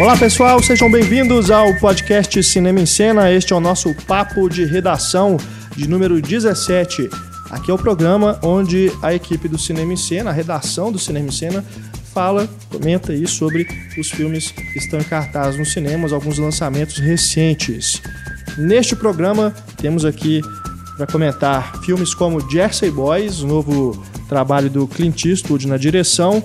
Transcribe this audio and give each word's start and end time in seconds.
Olá 0.00 0.16
pessoal, 0.16 0.62
sejam 0.62 0.90
bem-vindos 0.90 1.50
ao 1.50 1.74
podcast 1.76 2.42
Cinema 2.42 2.80
em 2.80 2.86
Cena. 2.86 3.30
Este 3.30 3.52
é 3.52 3.56
o 3.56 3.60
nosso 3.60 3.94
papo 4.06 4.48
de 4.48 4.64
redação 4.64 5.36
de 5.76 5.86
número 5.86 6.22
17. 6.22 7.08
Aqui 7.50 7.70
é 7.70 7.74
o 7.74 7.78
programa 7.78 8.40
onde 8.42 8.90
a 9.02 9.14
equipe 9.14 9.46
do 9.46 9.58
Cinema 9.58 9.92
em 9.92 9.96
Cena, 9.96 10.30
a 10.30 10.32
redação 10.32 10.90
do 10.90 10.98
Cinema 10.98 11.28
em 11.28 11.30
Cena, 11.30 11.62
fala, 12.14 12.48
comenta 12.70 13.12
aí 13.12 13.26
sobre 13.26 13.68
os 13.98 14.10
filmes 14.10 14.50
que 14.50 14.78
estão 14.78 14.98
em 14.98 15.04
cartaz 15.04 15.58
nos 15.58 15.70
cinemas, 15.70 16.14
alguns 16.14 16.38
lançamentos 16.38 16.96
recentes. 16.96 18.00
Neste 18.56 18.96
programa 18.96 19.54
temos 19.76 20.06
aqui 20.06 20.40
para 21.00 21.06
comentar 21.06 21.80
filmes 21.80 22.12
como 22.12 22.46
Jersey 22.50 22.90
Boys, 22.90 23.40
o 23.40 23.46
novo 23.46 24.04
trabalho 24.28 24.68
do 24.68 24.86
Clint 24.86 25.24
Eastwood 25.24 25.66
na 25.66 25.78
direção, 25.78 26.42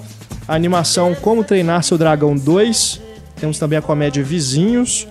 a 0.48 0.56
animação 0.56 1.14
Como 1.14 1.44
Treinar 1.44 1.84
Seu 1.84 1.98
Dragão 1.98 2.38
2, 2.38 3.02
temos 3.36 3.60
também 3.60 3.78
a 3.78 3.82
comédia 3.82 4.24
Vizinhos, 4.24 5.10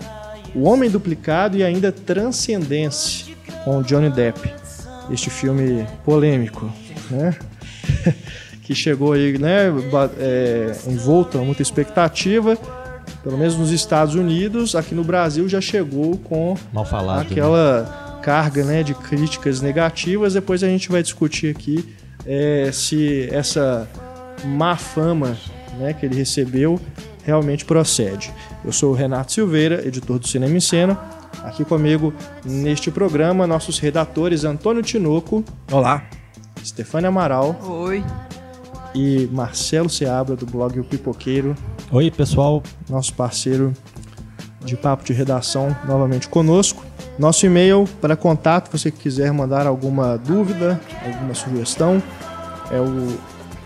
O 0.55 0.63
Homem 0.63 0.89
Duplicado 0.89 1.59
e 1.59 1.63
ainda 1.63 1.93
Transcendência, 1.93 3.35
com 3.67 3.83
Johnny 3.83 4.09
Depp. 4.09 4.51
Este 5.11 5.29
filme 5.29 5.87
polêmico, 6.07 6.73
né? 7.11 7.37
que 8.65 8.75
chegou 8.75 9.13
aí, 9.13 9.37
né, 9.37 9.65
é, 10.19 10.75
envolto 10.87 11.37
a 11.37 11.43
muita 11.43 11.61
expectativa, 11.61 12.57
pelo 13.23 13.37
menos 13.37 13.59
nos 13.59 13.71
Estados 13.71 14.15
Unidos, 14.15 14.75
aqui 14.75 14.95
no 14.95 15.05
Brasil 15.05 15.47
já 15.51 15.61
chegou 15.61 16.17
com 16.17 16.57
Mal 16.73 16.87
falado, 16.87 17.21
aquela 17.21 17.83
né? 17.83 18.04
Carga 18.25 18.65
né, 18.65 18.83
de 18.83 18.95
críticas 18.95 19.61
negativas. 19.61 20.33
Depois 20.33 20.63
a 20.63 20.67
gente 20.67 20.91
vai 20.91 21.03
discutir 21.03 21.55
aqui 21.55 21.95
é, 22.25 22.71
se 22.73 23.29
essa 23.31 23.87
má 24.47 24.77
fama 24.77 25.37
né, 25.79 25.93
que 25.93 26.07
ele 26.07 26.17
recebeu 26.17 26.81
realmente 27.23 27.67
procede. 27.67 28.33
Eu 28.65 28.73
sou 28.73 28.93
o 28.93 28.95
Renato 28.95 29.31
Silveira, 29.31 29.87
editor 29.87 30.19
do 30.19 30.27
Cinema 30.27 30.57
em 30.57 30.61
Cena. 30.61 30.99
Aqui 31.43 31.67
comigo 31.67 32.15
neste 32.43 32.91
programa, 32.91 33.47
nossos 33.47 33.79
redatores 33.79 34.45
Antônio 34.45 34.83
Tinoco. 34.83 35.45
Olá. 35.71 36.03
Stefania 36.65 37.09
Amaral. 37.09 37.61
Oi. 37.67 38.03
E 38.95 39.29
Marcelo 39.33 39.91
Seabra, 39.91 40.35
do 40.35 40.47
blog 40.47 40.81
O 40.81 40.85
Pipoqueiro. 40.85 41.55
Oi, 41.93 42.11
pessoal. 42.11 42.63
Nosso 42.89 43.13
parceiro 43.13 43.75
de 44.65 44.77
papo 44.77 45.05
de 45.05 45.13
redação 45.13 45.77
novamente 45.87 46.27
conosco. 46.27 46.83
Nosso 47.19 47.47
e-mail 47.47 47.89
para 48.01 48.17
contato, 48.17 48.67
se 48.67 48.73
você 48.79 48.91
quiser 48.91 49.33
mandar 49.33 49.67
alguma 49.67 50.19
dúvida, 50.19 50.81
alguma 51.05 51.35
sugestão, 51.35 52.03
é 52.71 52.81
o 52.81 53.19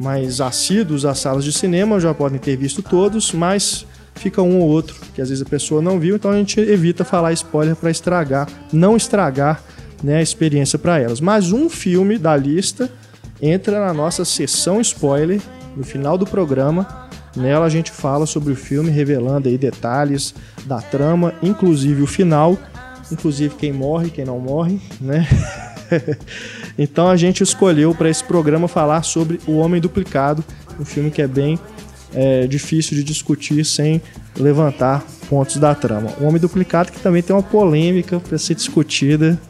mais 0.00 0.40
assíduos 0.40 1.04
às 1.04 1.18
salas 1.18 1.44
de 1.44 1.52
cinema, 1.52 2.00
já 2.00 2.12
podem 2.14 2.38
ter 2.38 2.56
visto 2.56 2.82
todos, 2.82 3.32
mas 3.32 3.86
fica 4.14 4.42
um 4.42 4.60
ou 4.60 4.68
outro 4.68 4.96
que 5.14 5.20
às 5.20 5.28
vezes 5.28 5.44
a 5.44 5.48
pessoa 5.48 5.82
não 5.82 5.98
viu, 5.98 6.16
então 6.16 6.30
a 6.30 6.36
gente 6.36 6.58
evita 6.60 7.04
falar 7.04 7.32
spoiler 7.32 7.76
para 7.76 7.90
estragar, 7.90 8.48
não 8.72 8.96
estragar 8.96 9.62
né, 10.02 10.16
a 10.16 10.22
experiência 10.22 10.78
para 10.78 10.98
elas. 10.98 11.20
Mas 11.20 11.52
um 11.52 11.68
filme 11.68 12.18
da 12.18 12.36
lista 12.36 12.90
entra 13.40 13.84
na 13.84 13.92
nossa 13.92 14.24
sessão 14.24 14.80
spoiler 14.80 15.40
no 15.76 15.84
final 15.84 16.18
do 16.18 16.26
programa 16.26 17.02
Nela 17.36 17.64
a 17.64 17.68
gente 17.68 17.90
fala 17.90 18.26
sobre 18.26 18.52
o 18.52 18.56
filme, 18.56 18.90
revelando 18.90 19.48
aí 19.48 19.56
detalhes 19.56 20.34
da 20.66 20.80
trama, 20.80 21.34
inclusive 21.42 22.02
o 22.02 22.06
final, 22.06 22.58
inclusive 23.10 23.54
quem 23.54 23.72
morre, 23.72 24.10
quem 24.10 24.24
não 24.24 24.38
morre, 24.38 24.78
né? 25.00 25.26
então 26.78 27.08
a 27.08 27.16
gente 27.16 27.42
escolheu 27.42 27.94
para 27.94 28.10
esse 28.10 28.22
programa 28.22 28.68
falar 28.68 29.02
sobre 29.02 29.40
O 29.46 29.56
Homem 29.56 29.80
Duplicado, 29.80 30.44
um 30.78 30.84
filme 30.84 31.10
que 31.10 31.22
é 31.22 31.26
bem 31.26 31.58
é, 32.14 32.46
difícil 32.46 32.94
de 32.96 33.02
discutir 33.02 33.64
sem 33.64 34.02
levantar 34.36 35.02
pontos 35.30 35.56
da 35.56 35.74
trama. 35.74 36.12
O 36.20 36.24
Homem 36.24 36.40
Duplicado 36.40 36.92
que 36.92 37.00
também 37.00 37.22
tem 37.22 37.34
uma 37.34 37.42
polêmica 37.42 38.20
para 38.20 38.36
ser 38.36 38.54
discutida 38.54 39.40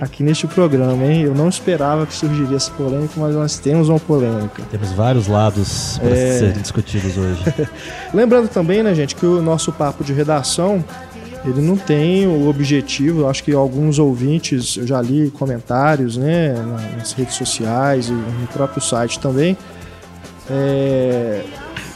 aqui 0.00 0.22
neste 0.22 0.46
programa, 0.46 1.04
hein? 1.04 1.22
Eu 1.22 1.34
não 1.34 1.48
esperava 1.48 2.06
que 2.06 2.14
surgiria 2.14 2.56
essa 2.56 2.70
polêmica, 2.70 3.12
mas 3.16 3.34
nós 3.34 3.58
temos 3.58 3.88
uma 3.88 4.00
polêmica. 4.00 4.62
Temos 4.70 4.92
vários 4.92 5.26
lados 5.26 5.98
para 5.98 6.10
é... 6.10 6.38
serem 6.38 6.62
discutidos 6.62 7.16
hoje. 7.16 7.42
Lembrando 8.14 8.48
também, 8.48 8.82
né, 8.82 8.94
gente, 8.94 9.14
que 9.14 9.26
o 9.26 9.42
nosso 9.42 9.72
papo 9.72 10.02
de 10.02 10.12
redação 10.12 10.82
ele 11.44 11.62
não 11.62 11.76
tem 11.76 12.26
o 12.26 12.48
objetivo, 12.48 13.26
acho 13.26 13.42
que 13.42 13.52
alguns 13.52 13.98
ouvintes, 13.98 14.76
eu 14.76 14.86
já 14.86 15.00
li 15.00 15.30
comentários, 15.30 16.16
né, 16.18 16.52
nas 16.98 17.12
redes 17.12 17.34
sociais 17.34 18.08
e 18.08 18.12
no 18.12 18.46
próprio 18.52 18.82
site 18.82 19.18
também, 19.18 19.56
é, 20.50 21.42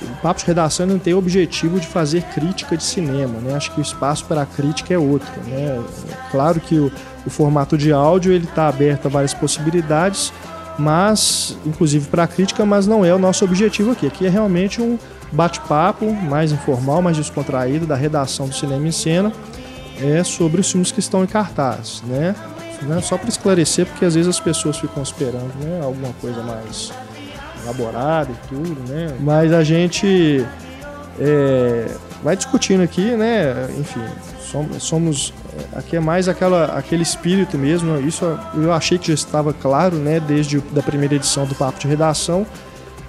o 0.03 0.22
Papo 0.22 0.41
de 0.41 0.47
Redação 0.47 0.86
não 0.86 0.98
tem 0.98 1.12
o 1.12 1.19
objetivo 1.19 1.78
de 1.78 1.86
fazer 1.86 2.22
crítica 2.22 2.76
de 2.76 2.84
cinema, 2.84 3.38
né? 3.41 3.54
Acho 3.54 3.72
que 3.72 3.81
o 3.81 3.82
espaço 3.82 4.25
para 4.26 4.42
a 4.42 4.47
crítica 4.47 4.94
é 4.94 4.98
outro, 4.98 5.32
né? 5.47 5.82
Claro 6.31 6.60
que 6.60 6.78
o, 6.78 6.92
o 7.26 7.30
formato 7.30 7.76
de 7.76 7.92
áudio 7.92 8.32
ele 8.32 8.44
está 8.44 8.68
aberto 8.68 9.06
a 9.06 9.08
várias 9.08 9.34
possibilidades, 9.34 10.32
mas 10.78 11.56
inclusive 11.64 12.08
para 12.08 12.26
crítica, 12.26 12.64
mas 12.64 12.86
não 12.86 13.04
é 13.04 13.14
o 13.14 13.18
nosso 13.18 13.44
objetivo 13.44 13.92
aqui. 13.92 14.06
Aqui 14.06 14.26
é 14.26 14.28
realmente 14.28 14.80
um 14.82 14.98
bate-papo 15.32 16.12
mais 16.12 16.52
informal, 16.52 17.02
mais 17.02 17.16
descontraído 17.16 17.86
da 17.86 17.94
redação 17.94 18.48
do 18.48 18.54
Cinema 18.54 18.86
em 18.86 18.92
Cena 18.92 19.32
é 20.00 20.24
sobre 20.24 20.60
os 20.60 20.70
filmes 20.70 20.90
que 20.90 21.00
estão 21.00 21.22
em 21.22 21.26
cartaz, 21.26 22.02
né? 22.06 22.34
né? 22.82 23.00
Só 23.00 23.16
para 23.16 23.28
esclarecer, 23.28 23.86
porque 23.86 24.04
às 24.04 24.14
vezes 24.14 24.28
as 24.28 24.41
pessoas 24.41 24.76
ficam 24.78 25.02
esperando 25.02 25.52
né, 25.60 25.80
alguma 25.82 26.12
coisa 26.20 26.42
mais 26.42 26.92
elaborada 27.62 28.30
e 28.30 28.48
tudo, 28.48 28.76
né? 28.88 29.16
Mas 29.20 29.52
a 29.52 29.62
gente 29.62 30.44
é, 31.18 31.86
vai 32.22 32.36
discutindo 32.36 32.82
aqui, 32.82 33.12
né? 33.12 33.68
Enfim, 33.78 34.04
somos, 34.54 34.82
somos 34.82 35.34
aqui 35.75 35.97
é 35.97 36.00
mais 36.00 36.28
aquela, 36.28 36.66
aquele 36.76 37.03
espírito 37.03 37.59
mesmo. 37.59 37.98
Isso 38.00 38.25
eu 38.54 38.72
achei 38.72 38.98
que 38.98 39.09
já 39.09 39.15
estava 39.15 39.53
claro, 39.53 39.97
né? 39.97 40.20
Desde 40.20 40.62
a 40.76 40.82
primeira 40.82 41.16
edição 41.16 41.44
do 41.44 41.54
Papo 41.54 41.81
de 41.81 41.88
Redação, 41.88 42.47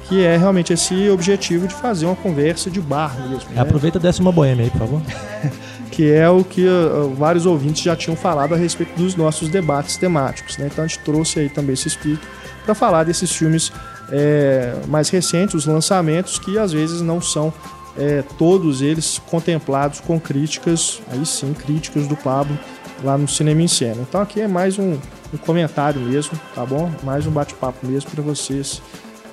que 0.08 0.24
é 0.24 0.36
realmente 0.38 0.74
esse 0.74 1.10
objetivo 1.10 1.68
de 1.68 1.76
fazer 1.76 2.06
uma 2.08 2.16
conversa 2.16 2.70
de 2.70 2.82
bar 2.82 3.16
mesmo. 3.30 3.52
Né? 3.52 3.62
Aproveita 3.62 3.98
e 3.98 4.02
desce 4.02 4.22
uma 4.22 4.32
boêmia 4.32 4.66
aí, 4.66 4.72
por 4.72 4.80
favor. 4.80 5.02
que 5.92 6.12
é 6.12 6.28
o 6.28 6.44
que 6.44 6.68
uh, 6.68 7.14
vários 7.16 7.46
ouvintes 7.46 7.84
já 7.84 7.96
tinham 7.96 8.18
falado 8.18 8.54
a 8.54 8.58
respeito 8.58 8.96
dos 8.98 9.16
nossos 9.16 9.48
debates 9.50 9.98
temáticos. 9.98 10.58
Né? 10.58 10.68
Então 10.72 10.84
a 10.84 10.88
gente 10.88 11.00
trouxe 11.00 11.40
aí 11.40 11.50
também 11.50 11.74
esse 11.74 11.88
espírito 11.88 12.28
para 12.66 12.74
falar 12.74 13.04
desses 13.04 13.32
filmes 13.32 13.72
é, 14.12 14.76
mais 14.88 15.10
recentes, 15.10 15.56
os 15.56 15.66
lançamentos 15.66 16.38
que 16.40 16.58
às 16.58 16.72
vezes 16.72 17.02
não 17.02 17.22
são 17.22 17.54
é, 17.98 18.24
todos 18.38 18.82
eles 18.82 19.20
contemplados 19.30 20.00
com 20.00 20.20
críticas, 20.20 21.02
aí 21.12 21.26
sim, 21.26 21.54
críticas 21.54 22.08
do 22.08 22.16
Pablo 22.16 22.58
lá 23.04 23.18
no 23.18 23.28
Cinema 23.28 23.62
em 23.62 23.68
Cena. 23.68 24.02
Então 24.02 24.22
aqui 24.22 24.42
é 24.42 24.48
mais 24.48 24.78
um, 24.78 24.98
um 25.34 25.38
comentário 25.38 26.00
mesmo, 26.02 26.40
tá 26.54 26.66
bom? 26.66 26.92
Mais 27.04 27.26
um 27.26 27.32
bate-papo 27.32 27.86
mesmo 27.86 28.12
para 28.12 28.22
vocês 28.22 28.82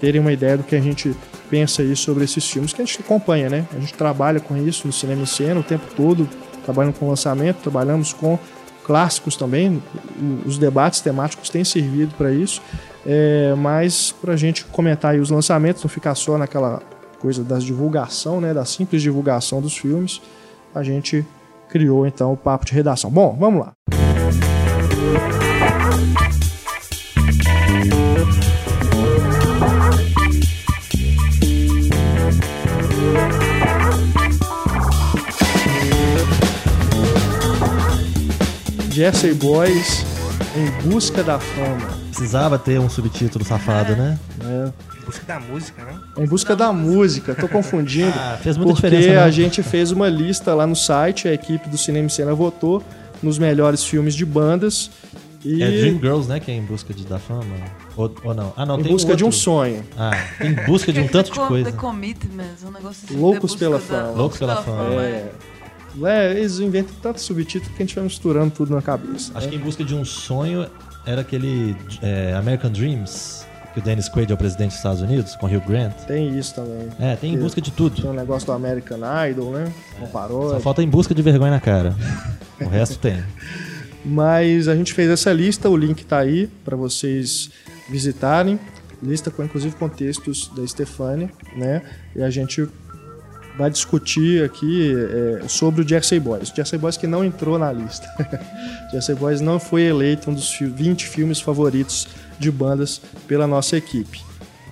terem 0.01 0.21
uma 0.21 0.33
ideia 0.33 0.57
do 0.57 0.65
que 0.65 0.75
a 0.75 0.81
gente 0.81 1.15
pensa 1.49 1.83
aí 1.83 1.95
sobre 1.95 2.25
esses 2.25 2.49
filmes 2.49 2.73
que 2.73 2.83
a 2.83 2.85
gente 2.85 3.01
acompanha, 3.01 3.49
né? 3.49 3.67
A 3.73 3.79
gente 3.79 3.95
trabalha 3.95 4.41
com 4.41 4.57
isso 4.57 4.87
no 4.87 4.93
Cinema 4.93 5.23
em 5.23 5.27
Cena 5.27 5.61
o 5.61 5.63
tempo 5.63 5.85
todo, 5.97 6.29
trabalhando 6.65 6.95
com 6.95 7.09
lançamento, 7.09 7.59
trabalhamos 7.59 8.13
com 8.13 8.39
clássicos 8.85 9.37
também, 9.37 9.81
os 10.45 10.59
debates 10.59 11.01
temáticos 11.01 11.49
têm 11.49 11.63
servido 11.63 12.15
para 12.17 12.33
isso, 12.33 12.61
é, 13.07 13.55
mas 13.57 14.13
para 14.21 14.33
a 14.33 14.37
gente 14.37 14.65
comentar 14.65 15.15
os 15.15 15.31
lançamentos, 15.31 15.83
não 15.83 15.89
ficar 15.89 16.15
só 16.15 16.37
naquela 16.37 16.83
coisa 17.23 17.45
da 17.45 17.57
divulgação, 17.57 18.41
né, 18.41 18.53
da 18.53 18.65
simples 18.65 19.01
divulgação 19.01 19.63
dos 19.63 19.77
filmes, 19.77 20.21
a 20.75 20.83
gente 20.83 21.25
criou 21.69 22.05
então 22.05 22.33
o 22.33 22.37
papo 22.37 22.67
de 22.67 22.73
redação. 22.73 23.09
Bom, 23.13 23.37
vamos 23.39 23.61
lá. 23.61 23.73
Jesse 38.91 39.33
Boys 39.35 40.05
em 40.57 40.91
busca 40.91 41.23
da 41.23 41.39
fama. 41.39 41.89
Precisava 42.09 42.59
ter 42.59 42.81
um 42.81 42.91
subtítulo 42.91 43.45
safado, 43.45 43.95
né? 43.95 44.19
É. 44.45 44.92
Em 45.03 45.07
busca 45.07 45.25
da 45.27 45.41
música, 45.41 45.85
né? 45.85 46.01
Em 46.19 46.27
busca 46.27 46.57
da 46.57 46.73
música, 46.73 47.35
tô 47.35 47.49
confundindo. 47.49 48.13
Ah, 48.17 48.39
fez 48.43 48.57
muita 48.57 48.73
porque 48.75 48.89
diferença, 48.89 49.21
a 49.21 49.25
não. 49.25 49.33
gente 49.33 49.63
fez 49.63 49.91
uma 49.91 50.09
lista 50.09 50.55
lá 50.55 50.67
no 50.67 50.77
site, 50.77 51.27
a 51.29 51.33
equipe 51.35 51.69
do 51.69 51.77
Cinema 51.77 52.07
e 52.07 52.11
Cena 52.11 52.35
votou 52.35 52.83
nos 53.23 53.39
melhores 53.39 53.85
filmes 53.85 54.15
de 54.15 54.25
bandas. 54.25 54.91
E 55.45 55.61
É 55.61 55.69
Dream 55.71 55.99
Girls, 55.99 56.29
né? 56.29 56.39
Que 56.39 56.53
é 56.53 56.55
em 56.55 56.63
busca 56.63 56.95
de, 56.95 57.05
da 57.05 57.19
fama. 57.19 57.43
Ou, 57.97 58.15
ou 58.23 58.33
não? 58.33 58.53
Ah, 58.57 58.65
não, 58.65 58.79
em 58.79 58.83
tem 58.85 58.93
busca 58.93 59.17
de 59.17 59.25
um 59.25 59.27
outro. 59.27 59.41
sonho. 59.41 59.85
Ah, 59.99 60.13
em 60.41 60.55
busca 60.67 60.93
de 60.93 61.01
um 61.01 61.09
tanto 61.09 61.33
de 61.33 61.39
The 61.41 61.47
coisa. 61.49 61.73
Commitment, 61.73 62.45
um 62.65 62.71
negócio 62.71 63.05
assim. 63.09 63.17
Loucos 63.19 63.53
The 63.55 63.59
pela 63.59 63.79
da- 63.79 63.85
Fama. 63.85 64.11
Loucos 64.13 64.39
pela 64.39 64.63
Fama, 64.63 65.03
É, 65.03 65.33
é, 66.05 66.31
eles 66.39 66.59
inventam 66.61 66.95
tanto 67.03 67.21
subtítulo 67.21 67.71
que 67.75 67.83
a 67.83 67.85
gente 67.87 67.95
vai 67.97 68.05
misturando 68.05 68.53
tudo 68.53 68.73
na 68.75 68.81
cabeça. 68.81 69.33
Acho 69.35 69.47
né? 69.47 69.51
que 69.53 69.59
em 69.59 69.61
busca 69.61 69.83
de 69.85 69.95
um 69.97 70.05
sonho 70.05 70.65
era 71.05 71.21
aquele 71.23 71.77
é, 72.01 72.35
American 72.35 72.71
Dreams, 72.71 73.45
que 73.73 73.79
o 73.79 73.83
Dennis 73.83 74.09
Quaid 74.09 74.31
é 74.31 74.35
o 74.35 74.39
presidente 74.39 74.69
dos 74.71 74.77
Estados 74.77 75.01
Unidos, 75.01 75.35
com 75.37 75.47
o 75.47 75.49
Hugh 75.49 75.63
Grant. 75.67 75.95
Tem 76.07 76.39
isso 76.39 76.55
também. 76.55 76.89
É, 77.01 77.17
tem 77.17 77.35
em 77.35 77.39
busca 77.39 77.61
de 77.61 77.71
Tem 77.71 77.77
tudo. 77.77 78.09
um 78.09 78.13
negócio 78.13 78.47
do 78.47 78.53
American 78.53 78.99
Idol, 79.31 79.53
né? 79.53 79.73
Com 79.99 80.07
Só 80.07 80.13
paródia. 80.13 80.61
falta 80.61 80.83
em 80.83 80.89
busca 80.89 81.15
de 81.15 81.23
vergonha 81.23 81.51
na 81.53 81.61
cara. 81.61 81.95
O 82.61 82.69
resto 82.69 82.99
tem. 82.99 83.23
Mas 84.05 84.69
a 84.69 84.75
gente 84.75 84.93
fez 84.93 85.09
essa 85.11 85.33
lista, 85.33 85.69
o 85.71 85.77
link 85.77 86.05
tá 86.05 86.19
aí 86.19 86.49
para 86.65 86.77
vocês 86.77 87.51
visitarem. 87.89 88.59
Lista 89.03 89.31
com 89.31 89.43
inclusive 89.45 89.75
com 89.77 89.89
textos 89.89 90.51
da 90.55 90.67
Stefania, 90.67 91.31
né? 91.57 91.83
E 92.15 92.23
a 92.23 92.31
gente 92.31 92.69
vai 93.59 93.69
discutir 93.71 94.45
aqui 94.45 94.93
é, 95.43 95.49
sobre 95.49 95.83
o 95.83 95.89
Jersey 95.89 96.19
Boys. 96.21 96.51
O 96.51 96.55
Jersey 96.57 96.79
Boys 96.79 96.97
que 96.97 97.07
não 97.07 97.25
entrou 97.25 97.59
na 97.59 97.73
lista. 97.73 98.07
Jersey 98.93 99.15
Boys 99.15 99.41
não 99.41 99.59
foi 99.61 99.83
eleito 99.83 100.31
um 100.31 100.35
dos 100.35 100.51
fi- 100.53 100.67
20 100.67 101.07
filmes 101.07 101.41
favoritos 101.41 102.07
de 102.43 102.51
bandas 102.51 103.01
pela 103.27 103.47
nossa 103.47 103.77
equipe. 103.77 104.21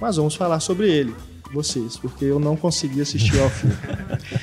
Mas 0.01 0.17
vamos 0.17 0.35
falar 0.35 0.61
sobre 0.61 0.91
ele, 0.91 1.15
vocês, 1.53 1.97
porque 1.97 2.25
eu 2.25 2.39
não 2.39 2.57
consegui 2.57 3.01
assistir 3.01 3.41
ao 3.41 3.51
filme. 3.51 3.77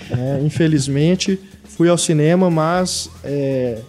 É, 0.10 0.42
infelizmente, 0.42 1.40
fui 1.66 1.90
ao 1.90 1.98
cinema, 1.98 2.50
mas 2.50 3.10
é, 3.24 3.80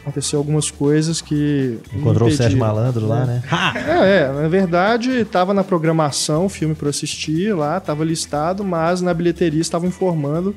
aconteceu 0.00 0.38
algumas 0.38 0.70
coisas 0.70 1.20
que. 1.20 1.78
Encontrou 1.92 2.28
o 2.28 2.32
Sérgio. 2.32 2.58
Malandro 2.58 3.06
lá, 3.06 3.26
né? 3.26 3.42
É, 3.74 4.20
é, 4.20 4.32
na 4.32 4.48
verdade, 4.48 5.10
estava 5.10 5.52
na 5.52 5.64
programação 5.64 6.46
o 6.46 6.48
filme 6.48 6.74
para 6.74 6.88
assistir 6.88 7.54
lá, 7.54 7.76
estava 7.76 8.04
listado, 8.04 8.64
mas 8.64 9.02
na 9.02 9.12
bilheteria 9.12 9.60
estavam 9.60 9.88
informando 9.88 10.54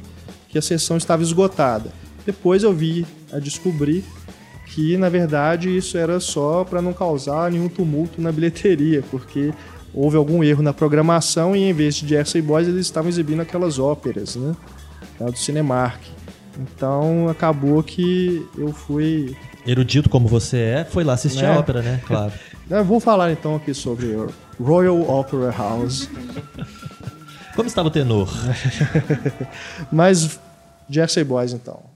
que 0.48 0.58
a 0.58 0.62
sessão 0.62 0.96
estava 0.96 1.24
esgotada. 1.24 1.92
Depois 2.26 2.64
eu 2.64 2.72
vi 2.72 3.06
a 3.34 3.40
descobrir 3.40 4.06
que, 4.70 4.98
na 4.98 5.10
verdade, 5.10 5.76
isso 5.76 5.98
era 5.98 6.20
só 6.20 6.64
para 6.64 6.82
não 6.82 6.94
causar 6.94 7.52
nenhum 7.52 7.68
tumulto 7.68 8.22
na 8.22 8.32
bilheteria, 8.32 9.04
porque 9.10 9.52
houve 9.94 10.16
algum 10.16 10.44
erro 10.44 10.62
na 10.62 10.72
programação 10.74 11.56
e 11.56 11.64
em 11.70 11.74
vez 11.74 11.96
de 11.96 12.08
Jersey 12.08 12.42
Boys 12.42 12.68
eles 12.68 12.86
estavam 12.86 13.10
exibindo 13.10 13.42
aquelas 13.42 13.80
óperas, 13.80 14.36
né? 14.36 14.56
Do 15.20 15.38
Cinemark. 15.38 16.00
Então 16.60 17.28
acabou 17.30 17.82
que 17.82 18.46
eu 18.58 18.72
fui 18.72 19.36
Erudito 19.66 20.10
como 20.10 20.28
você 20.28 20.58
é, 20.58 20.86
foi 20.86 21.04
lá 21.04 21.14
assistir 21.14 21.44
Né? 21.44 21.54
a 21.54 21.60
ópera, 21.60 21.82
né? 21.82 22.02
Claro. 22.06 22.32
Eu 22.70 22.86
vou 22.86 23.00
falar 23.00 23.32
então 23.32 23.56
aqui 23.56 23.74
sobre 23.74 24.16
Royal 24.60 25.02
Opera 25.10 25.52
House. 25.52 26.08
Como 27.56 27.68
estava 27.68 27.88
o 27.88 27.92
tenor? 27.92 28.30
Mas 29.92 30.40
Jersey 30.88 31.24
Boys 31.24 31.52
então. 31.52 31.89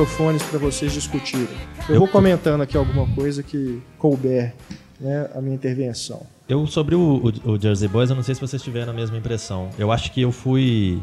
Microfones 0.00 0.42
para 0.42 0.58
vocês 0.58 0.92
discutirem. 0.92 1.48
Eu, 1.88 1.94
Eu- 1.94 1.98
vou 2.00 2.08
comentando 2.08 2.60
aqui 2.60 2.76
alguma 2.76 3.06
coisa 3.14 3.42
que 3.42 3.80
couber 3.98 4.54
né, 5.00 5.30
a 5.34 5.40
minha 5.40 5.54
intervenção. 5.54 6.26
Eu, 6.46 6.66
sobre 6.66 6.94
o, 6.94 7.32
o- 7.46 7.52
o 7.52 7.58
Jersey 7.60 7.88
Boys, 7.88 8.10
eu 8.10 8.16
não 8.16 8.22
sei 8.22 8.34
se 8.34 8.40
vocês 8.42 8.60
tiveram 8.62 8.92
a 8.92 8.94
mesma 8.94 9.16
impressão. 9.16 9.70
Eu 9.78 9.90
acho 9.90 10.12
que 10.12 10.20
eu 10.20 10.30
fui 10.30 11.00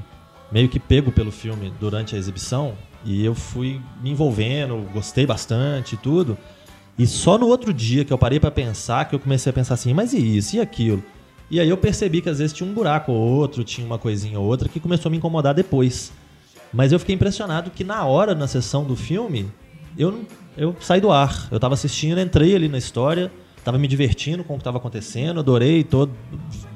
meio 0.52 0.70
que 0.70 0.80
pego 0.80 1.12
pelo 1.12 1.32
filme 1.32 1.74
durante 1.80 2.16
a 2.16 2.20
exibição 2.20 2.74
e 3.04 3.26
eu 3.26 3.34
fui 3.34 3.82
me 4.04 4.12
envolvendo, 4.12 4.88
gostei 4.94 5.26
bastante 5.26 5.96
e 5.96 5.98
tudo. 5.98 6.38
E 6.98 7.08
só 7.08 7.36
no 7.40 7.48
outro 7.48 7.74
dia 7.74 8.06
que 8.06 8.14
eu 8.14 8.18
parei 8.20 8.40
pra 8.40 8.52
pensar, 8.52 9.10
que 9.10 9.16
eu 9.16 9.20
comecei 9.20 9.50
a 9.50 9.54
pensar 9.54 9.74
assim, 9.74 9.92
mas 9.92 10.14
e 10.14 10.38
isso, 10.38 10.56
e 10.56 10.60
aquilo? 10.62 11.04
E 11.50 11.60
aí 11.60 11.68
eu 11.68 11.78
percebi 11.78 12.22
que 12.22 12.30
às 12.30 12.38
vezes 12.38 12.54
tinha 12.54 12.70
um 12.70 12.74
buraco 12.74 13.12
ou 13.12 13.18
outro, 13.18 13.64
tinha 13.64 13.86
uma 13.88 13.98
coisinha 13.98 14.40
ou 14.40 14.46
outra 14.46 14.70
que 14.70 14.80
começou 14.80 15.10
a 15.10 15.12
me 15.12 15.18
incomodar 15.18 15.56
depois. 15.56 16.12
Mas 16.74 16.92
eu 16.92 17.00
fiquei 17.00 17.14
impressionado 17.16 17.70
que 17.72 17.84
na 17.84 18.04
hora, 18.06 18.34
na 18.34 18.48
sessão 18.48 18.84
do 18.84 18.96
filme, 18.96 19.52
eu, 19.98 20.26
eu 20.58 20.76
saí 20.80 21.00
do 21.00 21.12
ar. 21.12 21.48
Eu 21.52 21.60
tava 21.60 21.74
assistindo, 21.76 22.20
entrei 22.20 22.56
ali 22.56 22.68
na 22.68 22.78
história, 22.78 23.32
tava 23.64 23.78
me 23.78 23.88
divertindo 23.88 24.44
com 24.44 24.56
o 24.56 24.58
que 24.58 24.64
tava 24.64 24.78
acontecendo, 24.78 25.40
adorei 25.40 25.84
todo, 25.84 26.12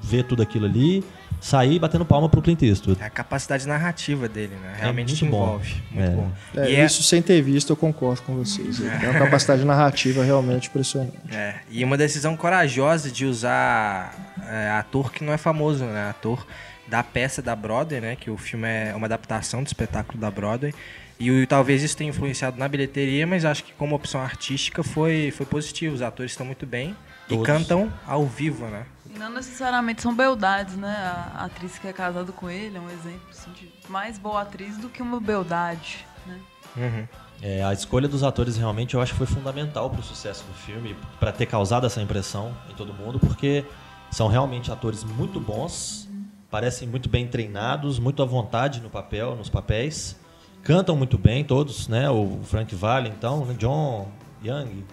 ver 0.03 0.23
tudo 0.23 0.41
aquilo 0.43 0.65
ali. 0.65 1.03
Saí 1.39 1.77
batendo 1.77 2.03
palma 2.03 2.27
pro 2.27 2.41
Clint 2.41 2.63
Eastwood. 2.63 2.99
É 2.99 3.05
a 3.05 3.09
capacidade 3.11 3.67
narrativa 3.67 4.27
dele, 4.27 4.55
né? 4.55 4.73
Realmente 4.79 5.09
muito 5.09 5.19
te 5.19 5.25
bom. 5.25 5.43
envolve. 5.43 5.75
Muito 5.91 6.07
É. 6.07 6.15
bom. 6.15 6.31
É, 6.55 6.71
e, 6.71 6.75
é, 6.77 6.85
Isso 6.85 7.03
sem 7.03 7.21
ter 7.21 7.39
visto, 7.43 7.69
eu 7.71 7.75
concordo 7.75 8.23
com 8.23 8.35
vocês. 8.35 8.79
É 8.81 9.07
uma 9.09 9.19
capacidade 9.19 9.63
narrativa 9.63 10.23
realmente 10.23 10.67
impressionante. 10.67 11.13
é, 11.31 11.57
e 11.69 11.83
uma 11.83 11.95
decisão 11.95 12.35
corajosa 12.35 13.11
de 13.11 13.25
usar 13.27 14.15
é, 14.49 14.69
ator 14.71 15.11
que 15.11 15.23
não 15.23 15.31
é 15.31 15.37
famoso, 15.37 15.85
né? 15.85 16.09
Ator 16.09 16.43
da 16.87 17.03
peça 17.03 17.41
da 17.41 17.55
Broadway, 17.55 17.99
né? 18.01 18.15
Que 18.15 18.29
o 18.29 18.37
filme 18.37 18.67
é 18.67 18.93
uma 18.95 19.05
adaptação 19.07 19.61
do 19.63 19.67
espetáculo 19.67 20.19
da 20.19 20.31
Broadway. 20.31 20.73
E 21.19 21.31
o- 21.31 21.47
talvez 21.47 21.81
isso 21.83 21.97
tenha 21.97 22.09
influenciado 22.09 22.57
na 22.57 22.67
bilheteria, 22.67 23.25
mas 23.25 23.43
acho 23.43 23.63
que 23.63 23.73
como 23.73 23.95
opção 23.95 24.21
artística 24.21 24.83
foi, 24.83 25.31
foi 25.35 25.45
positivo. 25.45 25.95
Os 25.95 26.01
atores 26.01 26.31
estão 26.31 26.45
muito 26.45 26.65
bem 26.65 26.95
e 27.25 27.29
Todos. 27.29 27.45
cantam 27.45 27.91
ao 28.05 28.25
vivo, 28.25 28.65
né? 28.67 28.85
E 29.13 29.17
não 29.17 29.29
necessariamente 29.29 30.01
são 30.01 30.15
beldades, 30.15 30.75
né? 30.75 30.95
A 31.35 31.45
atriz 31.45 31.79
que 31.79 31.87
é 31.87 31.93
casada 31.93 32.31
com 32.31 32.49
ele 32.49 32.77
é 32.77 32.79
um 32.79 32.89
exemplo 32.89 33.21
assim, 33.31 33.51
de 33.53 33.69
mais 33.89 34.17
boa 34.17 34.41
atriz 34.43 34.77
do 34.77 34.89
que 34.89 35.01
uma 35.01 35.19
beldade, 35.19 36.05
né? 36.25 36.39
Uhum. 36.75 37.07
É, 37.41 37.63
a 37.63 37.73
escolha 37.73 38.07
dos 38.07 38.23
atores 38.23 38.55
realmente 38.57 38.93
eu 38.95 39.01
acho 39.01 39.11
que 39.13 39.17
foi 39.17 39.27
fundamental 39.27 39.89
pro 39.89 40.01
sucesso 40.03 40.43
do 40.45 40.53
filme, 40.53 40.95
pra 41.19 41.31
ter 41.31 41.45
causado 41.47 41.85
essa 41.87 42.01
impressão 42.01 42.55
em 42.69 42.73
todo 42.73 42.93
mundo, 42.93 43.19
porque 43.19 43.63
são 44.11 44.27
realmente 44.27 44.71
atores 44.71 45.03
muito 45.03 45.39
bons, 45.39 46.06
parecem 46.49 46.87
muito 46.87 47.09
bem 47.09 47.27
treinados, 47.27 47.99
muito 47.99 48.21
à 48.23 48.25
vontade 48.25 48.79
no 48.81 48.89
papel, 48.89 49.35
nos 49.35 49.49
papéis, 49.49 50.15
cantam 50.63 50.95
muito 50.95 51.17
bem 51.17 51.43
todos, 51.43 51.87
né? 51.87 52.09
O 52.09 52.39
Frank 52.43 52.73
Valley, 52.75 53.11
então, 53.15 53.45
né? 53.45 53.55
John 53.57 54.07
Young, 54.43 54.83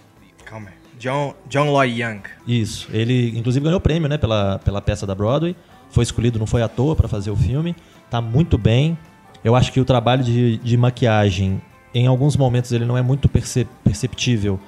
Calma 0.45 0.69
aí. 0.71 0.75
John, 0.99 1.35
John 1.49 1.71
Loy 1.71 2.01
Young. 2.03 2.21
isso. 2.47 2.89
Ele, 2.93 3.37
inclusive, 3.37 3.65
ganhou 3.65 3.81
prêmio, 3.81 4.09
né, 4.09 4.17
pela, 4.17 4.59
pela 4.61 4.81
peça 4.81 5.07
da 5.07 5.15
Broadway. 5.15 5.57
Foi 5.91 6.03
escolhido, 6.05 6.39
não 6.39 6.47
foi 6.47 6.63
à 6.63 6.69
toa 6.69 6.95
para 6.95 7.09
fazer 7.09 7.31
o 7.31 7.37
filme. 7.37 7.75
Tá 8.11 8.21
muito 8.21 8.57
bem. 8.59 8.97
Eu 9.43 9.55
acho 9.57 9.73
que 9.73 9.81
o 9.81 9.85
trabalho 9.85 10.23
de, 10.23 10.59
de 10.59 10.77
maquiagem, 10.77 11.61
em 11.93 12.07
alguns 12.07 12.37
momentos, 12.37 12.73
ele 12.73 12.85
não 12.85 12.97
é 12.97 13.03
muito 13.03 13.29
perce- 13.29 13.67
perceptível. 13.83 14.59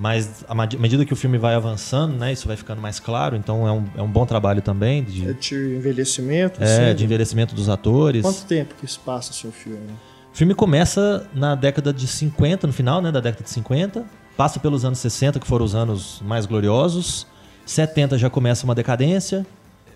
Mas 0.00 0.42
à 0.48 0.54
medida 0.54 1.04
que 1.04 1.12
o 1.12 1.16
filme 1.16 1.36
vai 1.36 1.54
avançando, 1.54 2.16
né, 2.16 2.32
isso 2.32 2.48
vai 2.48 2.56
ficando 2.56 2.80
mais 2.80 2.98
claro. 2.98 3.36
Então 3.36 3.68
é 3.68 3.72
um, 3.72 3.84
é 3.98 4.02
um 4.02 4.08
bom 4.10 4.24
trabalho 4.24 4.62
também 4.62 5.00
É 5.00 5.04
de, 5.04 5.34
de 5.34 5.54
envelhecimento, 5.76 6.62
é, 6.62 6.64
assim, 6.88 6.96
de 6.96 7.04
envelhecimento 7.04 7.54
dos 7.54 7.68
atores. 7.68 8.22
Quanto 8.22 8.44
tempo 8.46 8.74
que 8.80 8.86
se 8.90 8.98
passa 8.98 9.32
seu 9.34 9.52
filme? 9.52 9.90
O 10.32 10.36
filme 10.36 10.54
começa 10.54 11.28
na 11.34 11.54
década 11.54 11.92
de 11.92 12.06
50, 12.06 12.66
no 12.66 12.72
final 12.72 13.02
né, 13.02 13.12
da 13.12 13.20
década 13.20 13.44
de 13.44 13.50
50, 13.50 14.02
passa 14.38 14.58
pelos 14.58 14.86
anos 14.86 14.98
60, 15.00 15.38
que 15.38 15.46
foram 15.46 15.66
os 15.66 15.74
anos 15.74 16.22
mais 16.24 16.46
gloriosos, 16.46 17.26
70 17.66 18.16
já 18.16 18.30
começa 18.30 18.64
uma 18.64 18.74
decadência, 18.74 19.44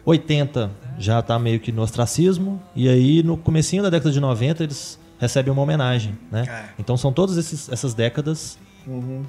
80 0.05 0.71
já 0.99 1.23
tá 1.23 1.39
meio 1.39 1.59
que 1.61 1.73
no 1.73 1.81
ostracismo, 1.83 2.61
e 2.77 2.89
aí 2.91 3.23
no 3.23 3.37
comecinho 3.37 3.83
da 3.83 3.89
década 3.91 4.11
de 4.13 4.21
90 4.21 4.65
eles 4.65 4.99
recebem 5.19 5.51
uma 5.53 5.63
homenagem, 5.63 6.19
né? 6.31 6.45
Então 6.79 6.97
são 6.97 7.13
todas 7.13 7.37
esses- 7.39 7.69
essas 7.71 7.95
décadas, 7.95 8.59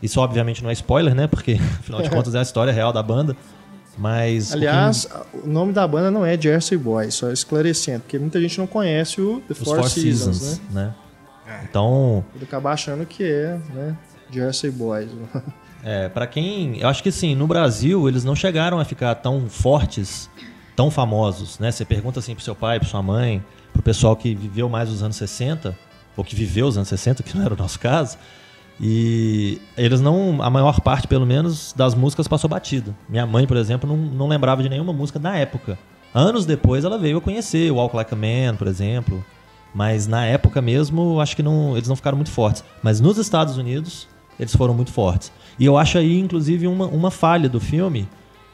isso 0.02 0.20
obviamente 0.20 0.64
não 0.64 0.70
é 0.70 0.74
spoiler, 0.74 1.14
né? 1.16 1.28
Porque 1.28 1.54
afinal 1.80 2.02
de 2.02 2.10
contas 2.10 2.36
é 2.36 2.40
a 2.40 2.42
história 2.42 2.72
real 2.74 2.92
da 2.94 3.02
banda, 3.04 3.36
Mas. 3.98 4.50
o 4.50 4.52
que- 4.52 4.58
Aliás, 4.68 5.08
o 5.44 5.48
nome 5.48 5.72
da 5.74 5.88
banda 5.88 6.12
não 6.12 6.26
é 6.26 6.40
Jersey 6.40 6.78
Boys, 6.78 7.14
só 7.16 7.32
esclarecendo, 7.32 8.02
porque 8.02 8.20
muita 8.20 8.40
gente 8.42 8.58
não 8.58 8.68
conhece 8.68 9.22
o 9.22 9.42
The 9.48 9.54
os 9.54 9.60
Four, 9.60 9.76
Four 9.78 9.90
Seasons, 9.90 10.38
Seasons, 10.38 10.62
né? 10.72 10.94
né? 11.48 11.66
Então, 11.70 12.26
Pode 12.34 12.44
acabar 12.44 12.74
achando 12.74 13.06
que 13.06 13.24
é, 13.24 13.60
né? 13.74 13.98
Jersey 14.32 14.72
Boys. 14.72 15.10
É, 15.88 16.10
para 16.10 16.26
quem. 16.26 16.80
Eu 16.80 16.88
acho 16.90 17.04
que 17.04 17.12
sim, 17.12 17.36
no 17.36 17.46
Brasil 17.46 18.10
eles 18.10 18.24
não 18.24 18.36
chegaram 18.36 18.80
a 18.80 18.86
ficar 18.86 19.14
tão 19.14 19.48
fortes, 19.48 20.28
tão 20.76 20.90
famosos, 20.90 21.60
né? 21.60 21.70
Você 21.72 21.86
pergunta 21.86 22.18
assim 22.20 22.34
pro 22.34 22.44
seu 22.44 22.56
pai, 22.56 22.80
pra 22.80 22.90
sua 22.90 23.04
mãe, 23.04 23.46
pro 23.72 23.84
pessoal 23.84 24.16
que 24.16 24.34
viveu 24.34 24.68
mais 24.68 24.90
os 24.90 25.04
anos 25.04 25.16
60, 25.16 25.78
ou 26.18 26.24
que 26.24 26.36
viveu 26.36 26.66
os 26.66 26.76
anos 26.76 26.90
60, 26.90 27.22
que 27.22 27.38
não 27.38 27.46
era 27.46 27.54
o 27.54 27.58
nosso 27.58 27.80
caso. 27.80 28.18
E 28.80 29.62
eles 29.78 30.02
não. 30.02 30.42
A 30.42 30.50
maior 30.50 30.80
parte, 30.82 31.08
pelo 31.08 31.26
menos, 31.26 31.74
das 31.76 31.96
músicas 31.96 32.28
passou 32.28 32.50
batido. 32.50 32.96
Minha 33.08 33.26
mãe, 33.26 33.48
por 33.48 33.58
exemplo, 33.58 33.90
não, 33.90 33.96
não 33.98 34.28
lembrava 34.28 34.62
de 34.62 34.70
nenhuma 34.70 34.92
música 34.94 35.18
da 35.20 35.36
época. 35.36 35.78
Anos 36.14 36.46
depois 36.46 36.84
ela 36.86 36.98
veio 36.98 37.18
a 37.18 37.22
conhecer 37.22 37.72
o 37.72 37.76
Walk 37.76 37.96
Like 37.96 38.14
a 38.14 38.18
Man, 38.18 38.56
por 38.58 38.68
exemplo. 38.68 39.24
Mas 39.74 40.08
na 40.08 40.26
época 40.26 40.62
mesmo, 40.62 41.20
acho 41.20 41.36
que 41.36 41.44
não, 41.44 41.76
eles 41.76 41.88
não 41.90 41.96
ficaram 41.96 42.18
muito 42.18 42.32
fortes. 42.32 42.64
Mas 42.82 43.02
nos 43.02 43.18
Estados 43.18 43.58
Unidos, 43.58 44.08
eles 44.40 44.56
foram 44.56 44.74
muito 44.74 44.92
fortes. 44.92 45.32
E 45.60 45.66
eu 45.66 45.78
acho 45.78 45.98
aí, 45.98 46.20
inclusive, 46.20 46.68
uma, 46.68 46.86
uma 46.88 47.12
falha 47.12 47.50
do 47.50 47.60
filme 47.60 48.08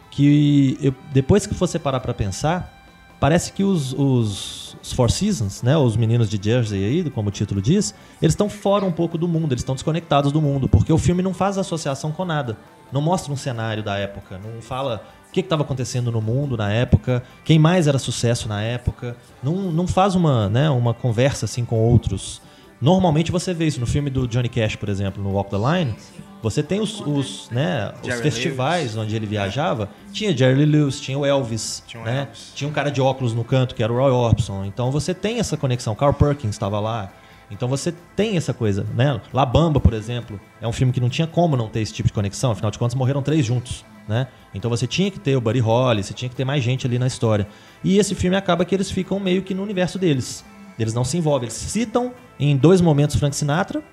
que 0.10 0.78
eu- 0.82 0.94
depois 1.14 1.46
que 1.46 1.54
você 1.54 1.78
parar 1.80 2.00
pra 2.00 2.14
pensar, 2.14 2.81
parece 3.22 3.54
que 3.54 3.64
os, 3.64 3.94
os, 3.94 4.76
os 4.82 4.92
Four 4.94 5.12
Seasons, 5.12 5.62
né, 5.62 5.78
os 5.78 5.96
meninos 5.96 6.28
de 6.28 6.44
Jersey 6.44 6.84
aí, 6.84 7.10
como 7.12 7.30
o 7.30 7.32
título 7.32 7.62
diz, 7.62 7.94
eles 8.20 8.34
estão 8.34 8.50
fora 8.50 8.84
um 8.84 8.92
pouco 8.92 9.16
do 9.16 9.28
mundo, 9.28 9.54
eles 9.54 9.62
estão 9.62 9.76
desconectados 9.76 10.32
do 10.32 10.42
mundo, 10.42 10.68
porque 10.68 10.92
o 10.92 10.98
filme 10.98 11.22
não 11.22 11.32
faz 11.32 11.60
associação 11.60 12.12
com 12.12 12.26
nada. 12.26 12.58
Não 12.92 13.00
mostra 13.00 13.32
um 13.32 13.38
cenário 13.38 13.84
da 13.84 13.96
época, 13.96 14.40
não 14.40 14.60
fala 14.60 15.06
o 15.30 15.32
que 15.32 15.40
estava 15.40 15.62
acontecendo 15.62 16.12
no 16.12 16.20
mundo 16.20 16.58
na 16.58 16.72
época, 16.74 17.24
quem 17.46 17.60
mais 17.60 17.86
era 17.88 18.00
sucesso 18.00 18.50
na 18.50 18.64
época, 18.64 19.16
não, 19.42 19.72
não 19.72 19.88
faz 19.88 20.16
uma, 20.16 20.50
né, 20.50 20.68
uma 20.72 20.94
conversa 20.94 21.46
assim 21.46 21.64
com 21.64 21.78
outros. 21.78 22.42
Normalmente 22.82 23.32
você 23.32 23.54
vê 23.54 23.68
isso 23.68 23.80
no 23.80 23.86
filme 23.86 24.10
do 24.10 24.28
Johnny 24.28 24.50
Cash, 24.50 24.76
por 24.76 24.90
exemplo, 24.90 25.22
no 25.24 25.30
Walk 25.30 25.52
the 25.52 25.58
Line. 25.58 25.96
Você 26.42 26.64
tem 26.64 26.80
os, 26.80 27.00
os, 27.02 27.50
né, 27.52 27.94
os 28.02 28.08
Jerry 28.08 28.22
festivais 28.22 28.98
onde 28.98 29.16
ele 29.16 29.26
viajava. 29.26 29.90
Tinha 30.12 30.36
Jerry 30.36 30.66
Lewis, 30.66 31.00
tinha 31.00 31.18
o 31.18 31.26
Elvis, 31.26 31.84
Tinha 31.86 32.02
o 32.02 32.06
né? 32.06 32.22
Elvis. 32.22 32.52
Tinha 32.56 32.68
um 32.68 32.74
cara 32.74 32.90
de 32.90 33.00
óculos 33.00 33.34
no 33.34 33.44
canto 33.44 33.76
que 33.76 33.84
era 33.84 33.94
o 33.94 33.96
Roy 33.96 34.12
Orbison. 34.12 34.66
Então 34.66 34.92
você 34.92 35.14
tem 35.14 35.40
essa 35.40 35.56
conexão. 35.56 35.94
Carl 35.94 36.14
Perkins 36.14 36.52
estava 36.52 36.80
lá. 36.80 37.12
Então 37.52 37.68
você 37.68 37.94
tem 38.16 38.38
essa 38.38 38.54
coisa, 38.54 38.86
né? 38.96 39.20
La 39.34 39.46
Bamba, 39.46 39.80
por 39.80 39.94
exemplo, 39.94 40.40
é 40.62 40.68
um 40.68 40.72
filme 40.72 40.94
que 40.94 41.02
não 41.02 41.10
tinha 41.10 41.28
como 41.28 41.58
não 41.58 41.68
ter 41.68 41.82
esse 41.82 41.94
tipo 41.94 42.08
de 42.08 42.14
conexão. 42.14 42.52
Afinal 42.52 42.72
de 42.72 42.80
contas, 42.80 42.96
morreram 42.96 43.22
três 43.22 43.46
juntos, 43.46 43.86
né? 44.08 44.28
Então 44.54 44.70
você 44.70 44.88
tinha 44.88 45.12
que 45.12 45.20
ter 45.20 45.36
o 45.36 45.42
Buddy 45.42 45.60
Holly, 45.60 46.02
você 46.02 46.14
tinha 46.14 46.30
que 46.30 46.36
ter 46.36 46.46
mais 46.46 46.64
gente 46.64 46.88
ali 46.88 46.98
na 46.98 47.08
história. 47.08 47.46
E 47.84 47.98
esse 47.98 48.16
filme 48.16 48.38
acaba 48.38 48.64
que 48.64 48.74
eles 48.74 48.90
ficam 48.90 49.20
meio 49.20 49.42
que 49.42 49.54
no 49.54 49.62
universo 49.62 50.00
deles. 50.00 50.46
Eles 50.80 50.94
não 50.94 51.04
se 51.04 51.18
envolvem. 51.18 51.48
Eles 51.48 51.54
citam 51.54 52.14
em 52.40 52.56
dois 52.56 52.80
momentos 52.80 53.18
Frank 53.18 53.36
Sinatra, 53.36 53.84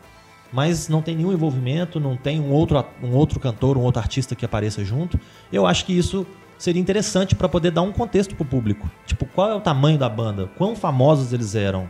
mas 0.52 0.88
não 0.88 1.02
tem 1.02 1.17
nenhum 1.17 1.33
envolvimento, 1.33 2.00
não 2.00 2.17
tem 2.17 2.40
um 2.40 2.50
outro, 2.50 2.85
um 3.02 3.11
outro 3.12 3.38
cantor, 3.38 3.76
um 3.76 3.83
outro 3.83 4.00
artista 4.00 4.35
que 4.35 4.45
apareça 4.45 4.85
junto. 4.85 5.19
Eu 5.52 5.67
acho 5.67 5.85
que 5.85 5.97
isso 5.97 6.26
seria 6.57 6.81
interessante 6.81 7.35
para 7.35 7.49
poder 7.49 7.71
dar 7.71 7.83
um 7.83 7.93
contexto 7.93 8.35
pro 8.35 8.45
público. 8.45 8.90
Tipo, 9.07 9.26
qual 9.26 9.50
é 9.50 9.55
o 9.55 9.61
tamanho 9.61 9.99
da 9.99 10.09
banda? 10.09 10.50
Quão 10.57 10.75
famosos 10.75 11.33
eles 11.33 11.55
eram? 11.55 11.88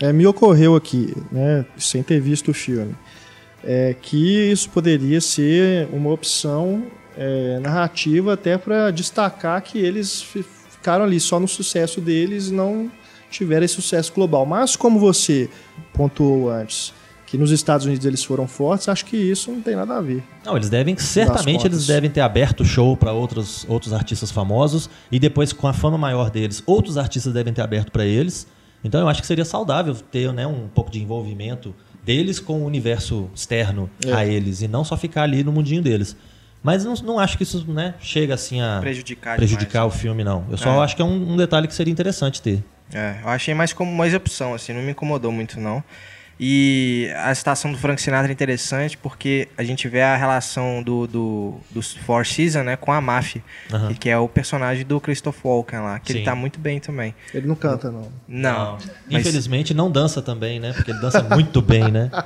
É, 0.00 0.12
me 0.12 0.26
ocorreu 0.26 0.76
aqui, 0.76 1.14
né, 1.32 1.64
sem 1.76 2.02
ter 2.02 2.20
visto 2.20 2.50
o 2.50 2.54
filme, 2.54 2.94
é, 3.64 3.94
que 4.00 4.50
isso 4.50 4.68
poderia 4.70 5.20
ser 5.22 5.88
uma 5.90 6.10
opção 6.10 6.84
é, 7.16 7.58
narrativa 7.60 8.34
até 8.34 8.58
para 8.58 8.90
destacar 8.90 9.60
que 9.62 9.78
eles 9.78 10.20
fi- 10.22 10.44
ficaram 10.70 11.02
ali 11.04 11.18
só 11.18 11.40
no 11.40 11.48
sucesso 11.48 12.00
deles 12.00 12.48
e 12.48 12.52
não 12.52 12.90
tiveram 13.30 13.64
esse 13.64 13.74
sucesso 13.74 14.12
global. 14.12 14.44
Mas 14.44 14.76
como 14.76 14.98
você 15.00 15.48
pontuou 15.94 16.50
antes, 16.50 16.92
que 17.26 17.36
nos 17.36 17.50
Estados 17.50 17.84
Unidos 17.86 18.06
eles 18.06 18.22
foram 18.22 18.46
fortes, 18.46 18.88
acho 18.88 19.04
que 19.04 19.16
isso 19.16 19.50
não 19.50 19.60
tem 19.60 19.74
nada 19.74 19.96
a 19.96 20.00
ver. 20.00 20.22
Não, 20.44 20.56
eles 20.56 20.70
devem, 20.70 20.96
certamente 20.96 21.66
eles 21.66 21.86
devem 21.86 22.08
ter 22.08 22.20
aberto 22.20 22.60
o 22.60 22.64
show 22.64 22.96
para 22.96 23.12
outros, 23.12 23.66
outros 23.68 23.92
artistas 23.92 24.30
famosos 24.30 24.88
e 25.10 25.18
depois 25.18 25.52
com 25.52 25.66
a 25.66 25.72
fama 25.72 25.98
maior 25.98 26.30
deles, 26.30 26.62
outros 26.66 26.96
artistas 26.96 27.32
devem 27.32 27.52
ter 27.52 27.62
aberto 27.62 27.90
para 27.90 28.04
eles. 28.04 28.46
Então 28.84 29.00
eu 29.00 29.08
acho 29.08 29.20
que 29.20 29.26
seria 29.26 29.44
saudável 29.44 29.94
ter 29.94 30.32
né, 30.32 30.46
um 30.46 30.68
pouco 30.68 30.90
de 30.90 31.02
envolvimento 31.02 31.74
deles 32.04 32.38
com 32.38 32.60
o 32.62 32.64
universo 32.64 33.28
externo 33.34 33.90
É. 34.06 34.12
a 34.12 34.24
eles 34.24 34.62
e 34.62 34.68
não 34.68 34.84
só 34.84 34.96
ficar 34.96 35.24
ali 35.24 35.42
no 35.42 35.50
mundinho 35.50 35.82
deles. 35.82 36.16
Mas 36.62 36.84
não, 36.84 36.94
não 36.94 37.18
acho 37.18 37.36
que 37.36 37.42
isso 37.42 37.64
né, 37.70 37.94
chega 38.00 38.34
assim 38.34 38.60
a 38.60 38.78
Prejudicar 38.80 39.36
prejudicar 39.36 39.80
demais. 39.82 39.94
o 39.94 39.98
filme, 39.98 40.22
não. 40.22 40.44
Eu 40.50 40.56
só 40.56 40.80
É. 40.80 40.84
acho 40.84 40.94
que 40.94 41.02
é 41.02 41.04
um, 41.04 41.32
um 41.32 41.36
detalhe 41.36 41.66
que 41.66 41.74
seria 41.74 41.92
interessante 41.92 42.40
ter. 42.40 42.62
É, 42.92 43.16
eu 43.22 43.28
achei 43.28 43.52
mais 43.54 43.72
como 43.72 43.90
mais 43.92 44.14
opção, 44.14 44.54
assim, 44.54 44.72
não 44.72 44.80
me 44.82 44.92
incomodou 44.92 45.32
muito, 45.32 45.58
não. 45.58 45.82
E 46.38 47.10
a 47.16 47.34
citação 47.34 47.72
do 47.72 47.78
Frank 47.78 48.00
Sinatra 48.00 48.30
é 48.30 48.32
interessante 48.32 48.96
porque 48.96 49.48
a 49.56 49.64
gente 49.64 49.88
vê 49.88 50.02
a 50.02 50.16
relação 50.16 50.82
do, 50.82 51.06
do, 51.06 51.54
dos 51.70 51.94
Four 51.94 52.26
Seasons, 52.26 52.64
né, 52.64 52.76
com 52.76 52.92
a 52.92 53.00
máfia, 53.00 53.42
Aham. 53.72 53.90
e 53.90 53.94
que 53.94 54.10
é 54.10 54.18
o 54.18 54.28
personagem 54.28 54.84
do 54.84 55.00
Christoph 55.00 55.42
Walken 55.44 55.80
lá, 55.80 55.98
que 55.98 56.12
Sim. 56.12 56.18
ele 56.18 56.24
tá 56.26 56.34
muito 56.34 56.60
bem 56.60 56.78
também. 56.78 57.14
Ele 57.32 57.46
não 57.46 57.54
canta, 57.54 57.90
não. 57.90 58.12
Não, 58.28 58.78
mas 59.10 59.22
Infelizmente 59.22 59.72
não 59.72 59.90
dança 59.90 60.20
também, 60.20 60.60
né? 60.60 60.72
Porque 60.74 60.90
ele 60.90 61.00
dança 61.00 61.22
muito 61.22 61.62
bem, 61.62 61.90
né? 61.90 62.10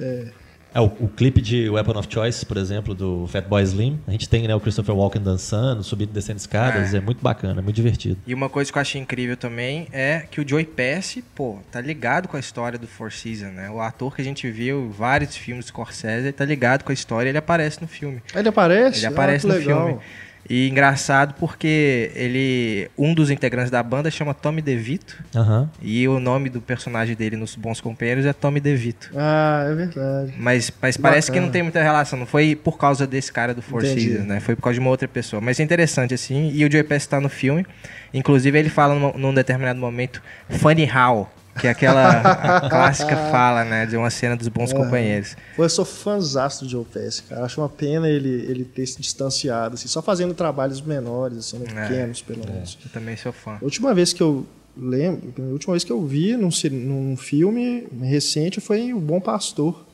É, 0.00 0.28
o, 0.78 0.84
o 1.04 1.08
clipe 1.08 1.40
de 1.40 1.68
Weapon 1.68 1.98
of 1.98 2.06
Choice, 2.08 2.46
por 2.46 2.56
exemplo, 2.56 2.94
do 2.94 3.26
Fatboy 3.26 3.62
Slim, 3.62 3.98
a 4.06 4.12
gente 4.12 4.28
tem 4.28 4.46
né, 4.46 4.54
o 4.54 4.60
Christopher 4.60 4.94
Walken 4.94 5.20
dançando, 5.22 5.82
subindo 5.82 6.10
e 6.10 6.12
descendo 6.12 6.38
escadas, 6.38 6.94
é. 6.94 7.00
muito 7.00 7.20
bacana, 7.22 7.60
é 7.60 7.62
muito 7.62 7.74
divertido. 7.74 8.18
E 8.24 8.32
uma 8.32 8.48
coisa 8.48 8.70
que 8.70 8.78
eu 8.78 8.82
achei 8.82 9.00
incrível 9.00 9.36
também 9.36 9.88
é 9.90 10.26
que 10.30 10.40
o 10.40 10.48
Joey 10.48 10.64
Pesci, 10.64 11.22
pô, 11.34 11.58
tá 11.72 11.80
ligado 11.80 12.28
com 12.28 12.36
a 12.36 12.40
história 12.40 12.78
do 12.78 12.86
Four 12.86 13.10
Seasons, 13.10 13.52
né? 13.52 13.68
O 13.70 13.80
ator 13.80 14.14
que 14.14 14.22
a 14.22 14.24
gente 14.24 14.48
viu 14.50 14.86
em 14.86 14.90
vários 14.90 15.36
filmes 15.36 15.64
do 15.64 15.68
Scorsese, 15.68 16.26
ele 16.26 16.32
tá 16.32 16.44
ligado 16.44 16.84
com 16.84 16.92
a 16.92 16.94
história 16.94 17.28
e 17.28 17.30
ele 17.30 17.38
aparece 17.38 17.80
no 17.82 17.88
filme. 17.88 18.22
Ele 18.34 18.48
aparece? 18.48 18.98
Ele 19.00 19.06
Ah, 19.06 19.10
aparece 19.10 19.46
que 19.46 19.52
no 19.52 19.58
legal. 19.58 19.86
filme. 19.86 20.00
E 20.48 20.68
engraçado 20.68 21.34
porque 21.38 22.10
ele, 22.14 22.90
um 22.98 23.14
dos 23.14 23.30
integrantes 23.30 23.70
da 23.70 23.82
banda 23.82 24.10
chama 24.10 24.34
Tommy 24.34 24.60
DeVito 24.60 25.22
Aham. 25.34 25.70
e 25.80 26.08
o 26.08 26.18
nome 26.18 26.48
do 26.48 26.60
personagem 26.60 27.14
dele 27.14 27.36
nos 27.36 27.54
Bons 27.54 27.80
Companheiros 27.80 28.26
é 28.26 28.32
Tommy 28.32 28.58
DeVito. 28.58 29.10
Ah, 29.14 29.68
é 29.70 29.74
verdade. 29.74 30.34
Mas, 30.36 30.72
mas 30.82 30.96
parece 30.96 31.26
que 31.28 31.32
Bacana. 31.32 31.46
não 31.46 31.52
tem 31.52 31.62
muita 31.62 31.82
relação, 31.82 32.18
não 32.18 32.26
foi 32.26 32.56
por 32.56 32.78
causa 32.78 33.06
desse 33.06 33.32
cara 33.32 33.54
do 33.54 33.62
Four 33.62 33.84
Entendi. 33.84 34.00
Seasons, 34.08 34.26
né? 34.26 34.40
Foi 34.40 34.56
por 34.56 34.62
causa 34.62 34.74
de 34.74 34.80
uma 34.80 34.90
outra 34.90 35.06
pessoa. 35.06 35.40
Mas 35.40 35.60
é 35.60 35.62
interessante, 35.62 36.14
assim, 36.14 36.50
e 36.52 36.64
o 36.64 36.70
Joey 36.70 36.82
Pesci 36.84 37.08
tá 37.08 37.20
no 37.20 37.28
filme. 37.28 37.64
Inclusive 38.12 38.58
ele 38.58 38.68
fala 38.68 38.94
num, 38.94 39.12
num 39.16 39.34
determinado 39.34 39.78
momento, 39.78 40.20
Funny 40.48 40.90
How, 40.90 41.30
que 41.58 41.66
é 41.66 41.70
aquela 41.70 42.60
clássica 42.68 43.16
fala, 43.30 43.64
né, 43.64 43.86
de 43.86 43.96
uma 43.96 44.10
cena 44.10 44.36
dos 44.36 44.48
Bons 44.48 44.72
Companheiros. 44.72 45.36
Pô, 45.56 45.64
eu 45.64 45.68
sou 45.68 45.84
fãzaço 45.84 46.64
do 46.64 46.70
Joe 46.70 46.84
Pesci, 46.84 47.22
cara. 47.24 47.44
Acho 47.44 47.60
uma 47.60 47.68
pena 47.68 48.08
ele, 48.08 48.28
ele 48.48 48.64
ter 48.64 48.86
se 48.86 49.00
distanciado, 49.00 49.74
assim, 49.74 49.88
só 49.88 50.00
fazendo 50.00 50.34
trabalhos 50.34 50.80
menores, 50.80 51.38
assim, 51.38 51.58
né, 51.58 51.66
É. 51.74 51.88
pequenos, 51.88 52.22
pelo 52.22 52.44
menos. 52.46 52.78
Eu 52.84 52.90
também 52.90 53.16
sou 53.16 53.32
fã. 53.32 53.52
A 53.60 53.64
última 53.64 53.94
vez 53.94 54.12
que 54.12 54.22
eu 54.22 54.46
lembro, 54.76 55.32
a 55.38 55.52
última 55.52 55.72
vez 55.74 55.84
que 55.84 55.92
eu 55.92 56.04
vi 56.06 56.36
num, 56.36 56.50
num 56.70 57.16
filme 57.16 57.86
recente 58.02 58.60
foi 58.60 58.80
em 58.80 58.94
O 58.94 59.00
Bom 59.00 59.20
Pastor, 59.20 59.84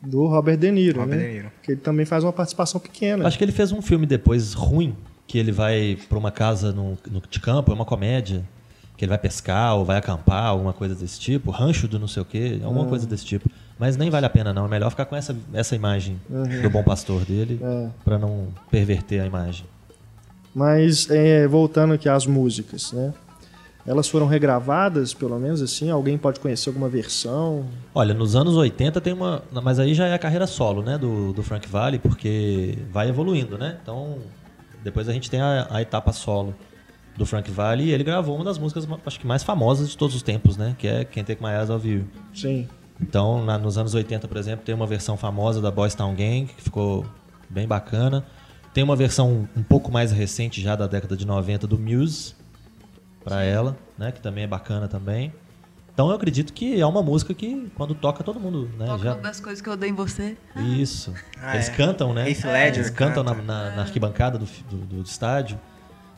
do 0.00 0.26
Robert 0.26 0.56
De 0.56 0.70
Niro, 0.70 1.00
Robert 1.00 1.18
né? 1.18 1.26
De 1.26 1.32
Niro. 1.32 1.52
Que 1.62 1.72
ele 1.72 1.80
também 1.80 2.06
faz 2.06 2.24
uma 2.24 2.32
participação 2.32 2.80
pequena. 2.80 3.26
Acho 3.26 3.36
que 3.36 3.44
ele 3.44 3.52
fez 3.52 3.72
um 3.72 3.82
filme 3.82 4.06
depois 4.06 4.54
ruim, 4.54 4.96
que 5.26 5.38
ele 5.38 5.52
vai 5.52 5.98
pra 6.08 6.18
uma 6.18 6.30
casa 6.30 6.72
no, 6.72 6.96
no, 7.10 7.22
de 7.28 7.38
campo, 7.40 7.70
é 7.70 7.74
uma 7.74 7.84
comédia, 7.84 8.42
que 9.00 9.04
ele 9.06 9.08
vai 9.08 9.18
pescar 9.18 9.76
ou 9.76 9.84
vai 9.86 9.96
acampar, 9.96 10.44
alguma 10.44 10.74
coisa 10.74 10.94
desse 10.94 11.18
tipo, 11.18 11.50
rancho 11.50 11.88
do 11.88 11.98
não 11.98 12.06
sei 12.06 12.20
o 12.20 12.24
quê, 12.26 12.60
alguma 12.62 12.84
coisa 12.84 13.06
desse 13.06 13.24
tipo. 13.24 13.48
Mas 13.78 13.96
nem 13.96 14.10
vale 14.10 14.26
a 14.26 14.28
pena 14.28 14.52
não, 14.52 14.66
é 14.66 14.68
melhor 14.68 14.90
ficar 14.90 15.06
com 15.06 15.16
essa, 15.16 15.34
essa 15.54 15.74
imagem 15.74 16.20
do 16.60 16.68
bom 16.68 16.82
pastor 16.84 17.24
dele, 17.24 17.58
É. 17.62 17.88
pra 18.04 18.18
não 18.18 18.48
perverter 18.70 19.22
a 19.22 19.26
imagem. 19.26 19.64
Mas, 20.54 21.08
é, 21.08 21.48
voltando 21.48 21.94
aqui 21.94 22.10
às 22.10 22.26
músicas, 22.26 22.92
né? 22.92 23.14
Elas 23.86 24.06
foram 24.06 24.26
regravadas, 24.26 25.14
pelo 25.14 25.38
menos 25.38 25.62
assim? 25.62 25.88
Alguém 25.88 26.18
pode 26.18 26.38
conhecer 26.38 26.68
alguma 26.68 26.86
versão? 26.90 27.64
Olha, 27.94 28.12
nos 28.12 28.36
anos 28.36 28.54
80 28.54 29.00
tem 29.00 29.14
uma. 29.14 29.42
Mas 29.62 29.78
aí 29.78 29.94
já 29.94 30.08
é 30.08 30.12
a 30.12 30.18
carreira 30.18 30.46
solo, 30.46 30.82
né? 30.82 30.98
Do, 30.98 31.32
do 31.32 31.42
Frank 31.42 31.66
Valley, 31.66 31.98
porque 31.98 32.76
vai 32.92 33.08
evoluindo, 33.08 33.56
né? 33.56 33.78
Então, 33.82 34.18
depois 34.84 35.08
a 35.08 35.12
gente 35.14 35.30
tem 35.30 35.40
a, 35.40 35.66
a 35.70 35.80
etapa 35.80 36.12
solo 36.12 36.54
do 37.16 37.26
Frank 37.26 37.50
Valley 37.50 37.86
e 37.88 37.92
ele 37.92 38.04
gravou 38.04 38.34
uma 38.36 38.44
das 38.44 38.56
músicas, 38.58 38.86
acho 39.04 39.20
que 39.20 39.26
mais 39.26 39.42
famosas 39.42 39.90
de 39.90 39.96
todos 39.96 40.14
os 40.16 40.22
tempos, 40.22 40.56
né? 40.56 40.74
Que 40.78 40.88
é 40.88 41.04
Can't 41.04 41.24
Take 41.26 41.42
My 41.42 41.50
Eyes 41.50 41.68
Off 41.70 41.86
You. 41.86 42.04
Sim. 42.34 42.68
Então, 43.00 43.44
na- 43.44 43.58
nos 43.58 43.76
anos 43.78 43.94
80, 43.94 44.26
por 44.28 44.36
exemplo, 44.36 44.64
tem 44.64 44.74
uma 44.74 44.86
versão 44.86 45.16
famosa 45.16 45.60
da 45.60 45.70
Boys 45.70 45.94
Town 45.94 46.14
Gang, 46.14 46.46
que 46.46 46.62
ficou 46.62 47.04
bem 47.48 47.66
bacana. 47.66 48.24
Tem 48.72 48.84
uma 48.84 48.94
versão 48.94 49.48
um 49.56 49.62
pouco 49.62 49.90
mais 49.90 50.12
recente, 50.12 50.60
já 50.62 50.76
da 50.76 50.86
década 50.86 51.16
de 51.16 51.26
90, 51.26 51.66
do 51.66 51.78
Muse, 51.78 52.34
pra 53.24 53.42
ela, 53.42 53.76
né? 53.98 54.12
Que 54.12 54.20
também 54.20 54.44
é 54.44 54.46
bacana 54.46 54.86
também. 54.88 55.32
Então 55.92 56.08
eu 56.08 56.14
acredito 56.14 56.52
que 56.52 56.80
é 56.80 56.86
uma 56.86 57.02
música 57.02 57.34
que 57.34 57.70
quando 57.74 57.94
toca 57.94 58.22
todo 58.24 58.38
mundo, 58.40 58.70
né? 58.78 58.86
Toca 58.86 59.02
já- 59.04 59.12
uma 59.14 59.20
das 59.22 59.40
coisas 59.40 59.60
que 59.60 59.68
eu 59.68 59.72
odeio 59.74 59.90
em 59.92 59.94
você. 59.94 60.36
Isso. 60.56 61.12
Ah, 61.42 61.54
Eles 61.56 61.68
é. 61.68 61.72
cantam, 61.72 62.14
né? 62.14 62.30
Heath 62.30 62.44
Ledger 62.44 62.74
Eles 62.76 62.90
cantam 62.90 63.22
na, 63.24 63.34
canta. 63.34 63.46
na- 63.46 63.70
na 63.76 63.82
arquibancada 63.82 64.38
do, 64.38 64.46
do, 64.70 64.76
do 64.76 65.02
estádio. 65.02 65.58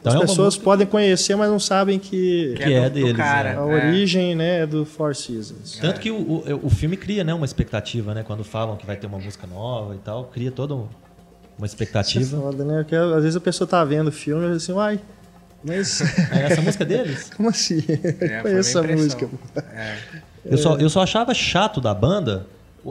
Então 0.03 0.13
As 0.15 0.19
é 0.19 0.21
pessoas 0.27 0.47
música 0.47 0.65
podem 0.65 0.87
conhecer, 0.87 1.37
mas 1.37 1.49
não 1.49 1.61
sabem 1.61 1.97
que, 1.99 2.55
Que 2.57 2.63
é 2.65 2.91
do- 2.91 2.99
do 2.99 3.05
deles, 3.05 3.17
cara, 3.17 3.53
né? 3.55 3.59
a 3.59 3.63
é. 3.63 3.89
origem 3.89 4.35
né, 4.35 4.61
é 4.63 4.67
do 4.67 4.85
Four 4.85 5.15
Seasons. 5.15 5.79
Tanto 5.81 6.01
que 6.01 6.11
o, 6.11 6.17
o, 6.17 6.61
o 6.67 6.69
filme 6.71 6.97
cria 6.97 7.23
né, 7.23 7.33
uma 7.33 7.47
expectativa, 7.47 8.13
né? 8.13 8.25
Quando 8.25 8.43
falam 8.43 8.77
que 8.77 8.85
vai 8.85 8.97
ter 8.97 9.07
uma 9.07 9.19
música 9.19 9.47
nova 9.47 9.95
e 9.95 9.99
tal, 9.99 10.25
cria 10.25 10.51
toda 10.51 10.75
um- 10.75 10.79
uma 10.79 10.87
Isso 10.87 11.63
é 11.63 11.67
expectativa. 11.67 12.37
foda, 12.37 12.65
né? 12.65 12.79
Porque, 12.83 12.97
às 12.97 13.23
vezes 13.23 13.37
a 13.37 13.41
pessoa 13.41 13.69
tá 13.69 13.85
vendo 13.85 14.09
o 14.09 14.13
filme 14.13 14.45
e 14.45 14.53
diz 14.53 14.65
assim, 14.65 14.73
uai, 14.73 14.99
mas 15.63 16.01
É 16.33 16.47
essa 16.51 16.61
música 16.63 16.85
deles? 16.85 17.31
como 17.37 17.49
assim? 17.51 17.79
É, 17.89 18.41
foi 18.43 18.51
Conheço 18.51 18.79
essa 18.79 18.83
música. 18.83 19.29
É. 19.73 19.97
Eu 20.45 20.59
só, 20.59 20.77
eu 20.79 20.91
só 20.91 21.03
achava 21.03 21.33
chato 21.33 21.81
da 21.81 21.95
banda 21.95 22.47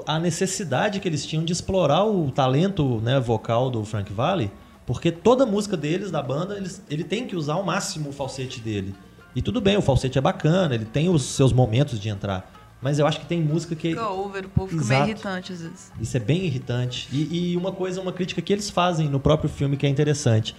a 0.07 0.17
necessidade 0.17 1.01
que 1.01 1.07
eles 1.09 1.25
tinham 1.25 1.43
de 1.43 1.51
explorar 1.51 2.05
o 2.05 2.31
talento 2.31 3.01
né, 3.01 3.19
vocal 3.19 3.69
do 3.69 3.83
Frank 3.83 4.13
Valli, 4.13 4.49
porque 4.85 5.11
toda 5.11 5.45
música 5.45 5.77
deles, 5.77 6.11
da 6.11 6.21
banda, 6.21 6.57
eles, 6.57 6.83
ele 6.89 7.03
tem 7.03 7.25
que 7.27 7.35
usar 7.35 7.53
ao 7.53 7.63
máximo 7.63 8.09
o 8.09 8.13
falsete 8.13 8.59
dele. 8.59 8.95
E 9.35 9.41
tudo 9.41 9.61
bem, 9.61 9.77
o 9.77 9.81
falsete 9.81 10.17
é 10.17 10.21
bacana, 10.21 10.75
ele 10.75 10.85
tem 10.85 11.09
os 11.09 11.23
seus 11.23 11.53
momentos 11.53 11.99
de 11.99 12.09
entrar. 12.09 12.51
Mas 12.81 12.97
eu 12.97 13.05
acho 13.05 13.19
que 13.19 13.25
tem 13.25 13.39
música 13.39 13.75
que. 13.75 13.89
Fica 13.89 14.09
over, 14.09 14.45
o 14.45 14.49
povo 14.49 14.69
fica 14.69 14.81
Exato. 14.81 15.03
meio 15.03 15.13
irritante 15.13 15.53
às 15.53 15.61
vezes. 15.61 15.91
Isso 16.01 16.17
é 16.17 16.19
bem 16.19 16.45
irritante. 16.45 17.07
E, 17.11 17.51
e 17.51 17.57
uma 17.57 17.71
coisa, 17.71 18.01
uma 18.01 18.11
crítica 18.11 18.41
que 18.41 18.51
eles 18.51 18.69
fazem 18.69 19.07
no 19.07 19.19
próprio 19.19 19.49
filme 19.49 19.77
que 19.77 19.85
é 19.85 19.89
interessante. 19.89 20.55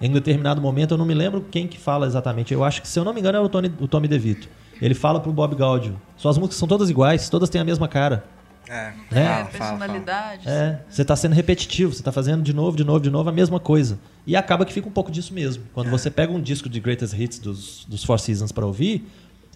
Em 0.00 0.10
determinado 0.10 0.60
momento, 0.60 0.92
eu 0.92 0.98
não 0.98 1.04
me 1.04 1.14
lembro 1.14 1.44
quem 1.50 1.66
que 1.66 1.78
fala 1.78 2.06
exatamente. 2.06 2.52
Eu 2.52 2.64
acho 2.64 2.80
que, 2.80 2.88
se 2.88 2.98
eu 2.98 3.04
não 3.04 3.12
me 3.12 3.20
engano, 3.20 3.38
é 3.38 3.40
o, 3.40 3.48
Tony, 3.48 3.72
o 3.78 3.86
Tommy 3.86 4.08
DeVito. 4.08 4.48
Ele 4.80 4.94
fala 4.94 5.20
pro 5.20 5.32
Bob 5.32 5.54
Gaudio. 5.54 6.00
Suas 6.16 6.36
músicas 6.36 6.58
são 6.58 6.68
todas 6.68 6.90
iguais, 6.90 7.28
todas 7.28 7.48
têm 7.48 7.60
a 7.60 7.64
mesma 7.64 7.88
cara. 7.88 8.24
É, 8.68 8.92
Né? 9.10 9.22
É, 9.22 9.26
fala, 9.26 9.44
fala, 9.44 9.50
fala. 9.50 9.78
personalidade. 9.78 10.48
É, 10.48 10.80
você 10.88 11.04
tá 11.04 11.14
sendo 11.16 11.34
repetitivo, 11.34 11.92
você 11.92 12.02
tá 12.02 12.10
fazendo 12.12 12.42
de 12.42 12.52
novo, 12.52 12.76
de 12.76 12.84
novo, 12.84 13.00
de 13.00 13.10
novo 13.10 13.28
a 13.28 13.32
mesma 13.32 13.60
coisa. 13.60 13.98
E 14.26 14.34
acaba 14.36 14.64
que 14.64 14.72
fica 14.72 14.88
um 14.88 14.92
pouco 14.92 15.10
disso 15.10 15.32
mesmo. 15.32 15.64
Quando 15.72 15.90
você 15.90 16.10
pega 16.10 16.32
um 16.32 16.40
disco 16.40 16.68
de 16.68 16.80
Greatest 16.80 17.14
Hits 17.14 17.38
dos, 17.38 17.84
dos 17.84 18.04
Four 18.04 18.18
Seasons 18.18 18.50
pra 18.52 18.66
ouvir, 18.66 19.06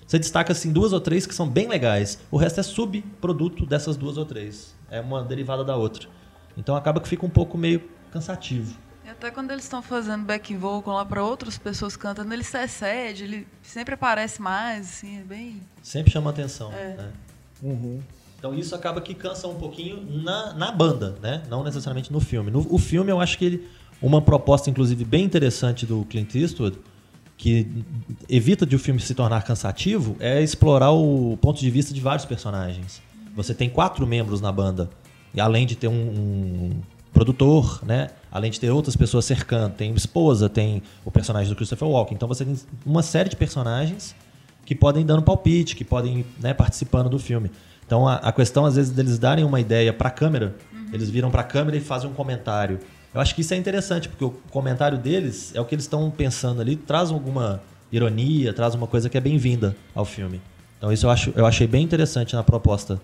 você 0.06 0.18
destaca 0.18 0.52
assim 0.52 0.72
duas 0.72 0.92
ou 0.92 1.00
três 1.00 1.26
que 1.26 1.34
são 1.34 1.48
bem 1.48 1.68
legais. 1.68 2.18
O 2.30 2.36
resto 2.36 2.60
é 2.60 2.62
subproduto 2.62 3.66
dessas 3.66 3.96
duas 3.96 4.16
ou 4.16 4.24
três. 4.24 4.74
É 4.90 5.00
uma 5.00 5.22
derivada 5.22 5.64
da 5.64 5.76
outra. 5.76 6.08
Então 6.56 6.74
acaba 6.76 7.00
que 7.00 7.08
fica 7.08 7.24
um 7.24 7.30
pouco 7.30 7.56
meio 7.56 7.82
cansativo. 8.12 8.76
E 9.04 9.08
até 9.08 9.30
quando 9.30 9.50
eles 9.50 9.64
estão 9.64 9.82
fazendo 9.82 10.24
back 10.24 10.54
vocal 10.56 10.94
lá 10.94 11.04
pra 11.04 11.22
outras 11.24 11.58
pessoas 11.58 11.96
cantando, 11.96 12.32
ele 12.32 12.44
se 12.44 12.58
excede, 12.58 13.24
ele 13.24 13.46
sempre 13.62 13.94
aparece 13.94 14.40
mais, 14.42 14.86
assim, 14.88 15.18
é 15.18 15.22
bem. 15.22 15.60
Sempre 15.82 16.12
chama 16.12 16.30
atenção. 16.30 16.72
É. 16.72 16.94
né? 16.96 17.12
Uhum. 17.62 18.00
Então 18.40 18.54
isso 18.54 18.74
acaba 18.74 19.02
que 19.02 19.12
cansa 19.12 19.46
um 19.46 19.54
pouquinho 19.54 20.02
na, 20.22 20.54
na 20.54 20.72
banda, 20.72 21.14
né? 21.22 21.42
Não 21.50 21.62
necessariamente 21.62 22.10
no 22.10 22.20
filme. 22.20 22.50
No, 22.50 22.66
o 22.70 22.78
filme 22.78 23.12
eu 23.12 23.20
acho 23.20 23.36
que 23.36 23.44
ele, 23.44 23.68
uma 24.00 24.22
proposta 24.22 24.70
inclusive 24.70 25.04
bem 25.04 25.24
interessante 25.24 25.84
do 25.84 26.06
Clint 26.06 26.34
Eastwood, 26.34 26.78
que 27.36 27.68
evita 28.28 28.64
de 28.64 28.74
o 28.74 28.78
filme 28.78 28.98
se 28.98 29.14
tornar 29.14 29.42
cansativo, 29.44 30.16
é 30.18 30.42
explorar 30.42 30.90
o 30.90 31.36
ponto 31.36 31.60
de 31.60 31.70
vista 31.70 31.92
de 31.92 32.00
vários 32.00 32.24
personagens. 32.24 33.02
Você 33.36 33.54
tem 33.54 33.68
quatro 33.68 34.06
membros 34.06 34.40
na 34.40 34.50
banda, 34.50 34.88
e 35.34 35.40
além 35.40 35.66
de 35.66 35.76
ter 35.76 35.88
um, 35.88 35.92
um 35.92 36.80
produtor, 37.12 37.80
né? 37.84 38.08
Além 38.32 38.50
de 38.50 38.58
ter 38.58 38.70
outras 38.70 38.96
pessoas 38.96 39.26
cercando, 39.26 39.74
tem 39.74 39.92
esposa, 39.92 40.48
tem 40.48 40.82
o 41.04 41.10
personagem 41.10 41.50
do 41.50 41.56
Christopher 41.56 41.88
Walken. 41.88 42.14
Então 42.14 42.26
você 42.26 42.44
tem 42.44 42.56
uma 42.86 43.02
série 43.02 43.28
de 43.28 43.36
personagens 43.36 44.14
que 44.64 44.74
podem 44.74 45.04
dando 45.04 45.22
palpite, 45.22 45.76
que 45.76 45.84
podem 45.84 46.24
né, 46.38 46.54
participando 46.54 47.10
do 47.10 47.18
filme. 47.18 47.50
Então 47.90 48.06
a, 48.06 48.14
a 48.18 48.30
questão 48.30 48.64
às 48.64 48.76
vezes 48.76 48.92
deles 48.92 49.18
darem 49.18 49.44
uma 49.44 49.58
ideia 49.58 49.92
para 49.92 50.06
a 50.06 50.10
câmera, 50.12 50.54
eles 50.92 51.10
viram 51.10 51.28
para 51.28 51.40
a 51.40 51.44
câmera 51.44 51.76
e 51.76 51.80
fazem 51.80 52.08
um 52.08 52.14
comentário. 52.14 52.78
Eu 53.12 53.20
acho 53.20 53.34
que 53.34 53.40
isso 53.40 53.52
é 53.52 53.56
interessante 53.56 54.08
porque 54.08 54.24
o 54.24 54.30
comentário 54.52 54.96
deles 54.96 55.50
é 55.56 55.60
o 55.60 55.64
que 55.64 55.74
eles 55.74 55.86
estão 55.86 56.08
pensando 56.08 56.60
ali, 56.60 56.76
traz 56.76 57.10
alguma 57.10 57.60
ironia, 57.90 58.52
traz 58.52 58.76
uma 58.76 58.86
coisa 58.86 59.10
que 59.10 59.18
é 59.18 59.20
bem-vinda 59.20 59.74
ao 59.92 60.04
filme. 60.04 60.40
Então 60.78 60.92
isso 60.92 61.06
eu 61.06 61.10
acho, 61.10 61.32
eu 61.34 61.44
achei 61.44 61.66
bem 61.66 61.82
interessante 61.82 62.36
na 62.36 62.44
proposta 62.44 63.00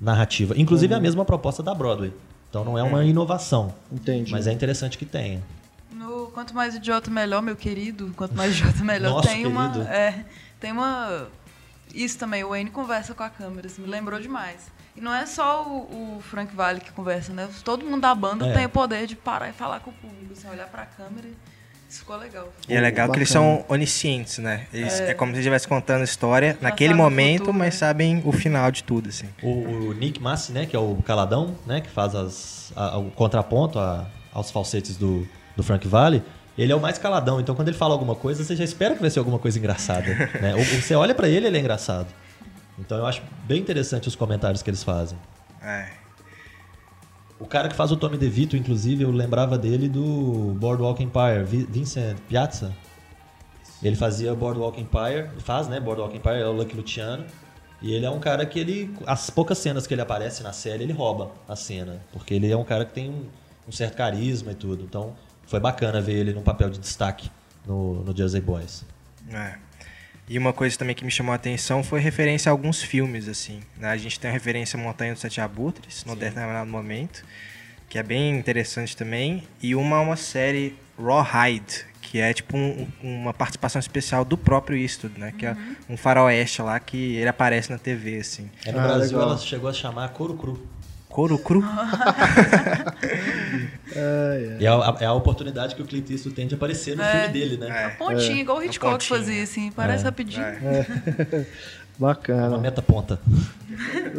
narrativa, 0.00 0.52
inclusive 0.56 0.92
a 0.92 0.98
mesma 0.98 1.24
proposta 1.24 1.62
da 1.62 1.72
Broadway. 1.72 2.12
Então 2.50 2.64
não 2.64 2.76
é 2.76 2.82
uma 2.82 3.04
inovação, 3.04 3.72
Entendi. 3.92 4.32
mas 4.32 4.48
é 4.48 4.52
interessante 4.52 4.98
que 4.98 5.06
tenha. 5.06 5.40
No 5.92 6.26
Quanto 6.32 6.52
Mais 6.52 6.74
Idiota 6.74 7.08
Melhor, 7.08 7.40
meu 7.40 7.54
querido, 7.54 8.12
quanto 8.16 8.34
mais 8.34 8.58
idiota 8.58 8.82
melhor, 8.82 9.12
Nosso 9.12 9.28
tem 9.28 9.46
uma. 9.46 9.70
querido. 9.70 9.88
É, 9.88 10.24
tem 10.58 10.72
uma. 10.72 11.28
Isso 11.94 12.18
também, 12.18 12.42
o 12.44 12.48
Wayne 12.50 12.70
conversa 12.70 13.14
com 13.14 13.22
a 13.22 13.30
câmera, 13.30 13.66
isso 13.66 13.80
me 13.80 13.86
lembrou 13.86 14.18
demais. 14.20 14.72
E 14.96 15.00
não 15.00 15.14
é 15.14 15.26
só 15.26 15.62
o, 15.66 16.16
o 16.18 16.20
Frank 16.22 16.54
Valley 16.54 16.80
que 16.80 16.92
conversa, 16.92 17.32
né? 17.32 17.48
Todo 17.64 17.84
mundo 17.84 18.00
da 18.02 18.14
banda 18.14 18.46
É. 18.48 18.52
tem 18.52 18.66
o 18.66 18.68
poder 18.68 19.06
de 19.06 19.16
parar 19.16 19.48
e 19.48 19.52
falar 19.52 19.80
com 19.80 19.90
o 19.90 19.94
público, 19.94 20.32
assim, 20.32 20.48
olhar 20.48 20.66
pra 20.68 20.84
câmera 20.86 21.26
e 21.26 21.34
isso 21.88 22.00
ficou 22.00 22.16
legal. 22.16 22.48
E 22.68 22.74
é 22.74 22.80
legal 22.80 23.08
que 23.10 23.18
eles 23.18 23.28
são 23.28 23.64
oniscientes, 23.68 24.38
né? 24.38 24.66
Eles, 24.72 24.98
é. 25.00 25.14
como 25.14 25.32
se 25.32 25.38
estivessem 25.38 25.68
contando 25.68 26.00
a 26.00 26.04
história 26.04 26.58
naquele 26.60 26.94
momento, 26.94 27.38
futuro, 27.46 27.58
mas 27.58 27.74
né? 27.74 27.78
sabem 27.78 28.22
o 28.24 28.32
final 28.32 28.70
de 28.72 28.82
tudo, 28.82 29.08
assim. 29.10 29.28
O, 29.42 29.88
o 29.90 29.92
Nick 29.94 30.20
Massi, 30.20 30.50
né, 30.52 30.66
que 30.66 30.74
é 30.74 30.78
o 30.78 30.96
caladão, 31.06 31.56
né, 31.66 31.80
que 31.80 31.88
faz 31.90 32.14
as, 32.14 32.72
a- 32.74 32.98
o 32.98 33.10
contraponto 33.12 33.78
a- 33.78 34.06
aos 34.32 34.50
falsetes 34.50 34.96
do, 34.96 35.28
do 35.56 35.62
Frank 35.62 35.86
Valley, 35.86 36.22
ele 36.56 36.72
é 36.72 36.76
o 36.76 36.80
mais 36.80 36.98
caladão. 36.98 37.40
Então, 37.40 37.54
quando 37.54 37.68
ele 37.68 37.76
fala 37.76 37.92
alguma 37.94 38.14
coisa, 38.14 38.44
você 38.44 38.54
já 38.56 38.64
espera 38.64 38.94
que 38.94 39.00
vai 39.00 39.10
ser 39.10 39.18
alguma 39.18 39.38
coisa 39.38 39.58
engraçada. 39.58 40.06
né? 40.40 40.54
Ou- 40.54 40.64
Você 40.64 40.94
olha 40.94 41.14
pra 41.14 41.28
ele, 41.28 41.46
ele 41.46 41.56
é 41.56 41.60
engraçado. 41.60 42.06
Então, 42.78 42.98
eu 42.98 43.06
acho 43.06 43.22
bem 43.44 43.60
interessante 43.60 44.08
os 44.08 44.16
comentários 44.16 44.62
que 44.62 44.70
eles 44.70 44.82
fazem. 44.82 45.18
É. 45.62 45.88
O 47.38 47.46
cara 47.46 47.68
que 47.68 47.74
faz 47.74 47.90
o 47.90 47.96
Tommy 47.96 48.16
DeVito, 48.16 48.56
inclusive, 48.56 49.02
eu 49.04 49.10
lembrava 49.10 49.58
dele 49.58 49.88
do 49.88 50.54
Boardwalk 50.58 51.02
Empire, 51.02 51.44
Vi- 51.44 51.66
Vincent 51.68 52.16
Piazza. 52.28 52.72
Ele 53.82 53.96
fazia 53.96 54.34
Boardwalk 54.34 54.80
Empire, 54.80 55.28
faz, 55.40 55.68
né? 55.68 55.78
Boardwalk 55.80 56.16
Empire, 56.16 56.40
é 56.40 56.46
o 56.46 56.52
Lucky 56.52 56.76
Luciano. 56.76 57.24
E 57.82 57.92
ele 57.92 58.06
é 58.06 58.10
um 58.10 58.18
cara 58.20 58.46
que 58.46 58.58
ele. 58.58 58.94
As 59.06 59.28
poucas 59.28 59.58
cenas 59.58 59.86
que 59.86 59.92
ele 59.92 60.00
aparece 60.00 60.42
na 60.42 60.52
série, 60.52 60.84
ele 60.84 60.92
rouba 60.92 61.32
a 61.46 61.54
cena. 61.54 62.00
Porque 62.12 62.32
ele 62.32 62.50
é 62.50 62.56
um 62.56 62.64
cara 62.64 62.84
que 62.86 62.94
tem 62.94 63.10
um, 63.10 63.26
um 63.68 63.72
certo 63.72 63.94
carisma 63.96 64.52
e 64.52 64.54
tudo. 64.54 64.82
Então 64.84 65.12
foi 65.46 65.60
bacana 65.60 66.00
ver 66.00 66.14
ele 66.14 66.32
num 66.32 66.42
papel 66.42 66.70
de 66.70 66.78
destaque 66.78 67.30
no, 67.66 68.02
no 68.04 68.16
Jersey 68.16 68.40
Boys. 68.40 68.84
É. 69.32 69.54
E 70.28 70.38
uma 70.38 70.52
coisa 70.54 70.76
também 70.78 70.94
que 70.94 71.04
me 71.04 71.10
chamou 71.10 71.32
a 71.32 71.36
atenção 71.36 71.82
foi 71.84 72.00
referência 72.00 72.48
a 72.48 72.52
alguns 72.52 72.82
filmes, 72.82 73.28
assim. 73.28 73.60
né? 73.76 73.88
A 73.90 73.96
gente 73.96 74.18
tem 74.18 74.30
a 74.30 74.32
referência 74.32 74.78
a 74.78 74.82
Montanha 74.82 75.12
dos 75.12 75.20
Sete 75.20 75.40
Abutres, 75.40 76.02
no 76.06 76.16
determinado 76.16 76.70
momento, 76.70 77.22
que 77.90 77.98
é 77.98 78.02
bem 78.02 78.36
interessante 78.38 78.96
também. 78.96 79.42
E 79.62 79.74
uma 79.74 80.00
uma 80.00 80.16
série 80.16 80.74
Rawhide, 80.98 81.84
que 82.00 82.20
é 82.20 82.32
tipo 82.32 82.56
um- 82.56 82.88
uma 83.02 83.34
participação 83.34 83.78
especial 83.78 84.24
do 84.24 84.38
próprio 84.38 84.78
Eastwood, 84.78 85.20
né? 85.20 85.32
Que 85.36 85.44
é 85.44 85.54
um 85.90 85.96
faroeste 85.96 86.62
lá 86.62 86.80
que 86.80 87.16
ele 87.16 87.28
aparece 87.28 87.70
na 87.70 87.76
TV, 87.78 88.18
assim. 88.18 88.50
É, 88.64 88.72
no 88.72 88.78
Ah, 88.78 88.82
Brasil 88.82 89.18
legal. 89.18 89.32
ela 89.32 89.38
chegou 89.38 89.68
a 89.68 89.72
chamar 89.74 90.08
Couro 90.10 90.34
Cru. 90.38 90.66
Couro 91.08 91.38
cru? 91.38 91.62
É, 93.94 94.56
é. 94.58 94.62
E 94.62 94.66
é 94.66 94.68
a, 94.68 94.96
é 95.00 95.04
a 95.06 95.12
oportunidade 95.12 95.74
que 95.74 95.82
o 95.82 95.84
Clint 95.84 96.08
Eastwood 96.10 96.34
tem 96.34 96.46
de 96.46 96.54
aparecer 96.54 96.96
no 96.96 97.02
É. 97.02 97.10
filme 97.22 97.32
dele, 97.32 97.56
né? 97.56 97.68
É. 97.84 97.88
Pontinho, 97.90 98.36
igual 98.38 98.58
o 98.58 98.62
Hitchcock 98.62 98.92
pontinho. 98.92 99.18
fazia, 99.20 99.42
assim, 99.42 99.70
parece 99.74 100.02
É. 100.02 100.06
rapidinho. 100.06 100.42
É. 100.44 101.46
Uma 101.96 102.08
Bacana. 102.08 102.58
meta 102.58 102.82
ponta. 102.82 103.20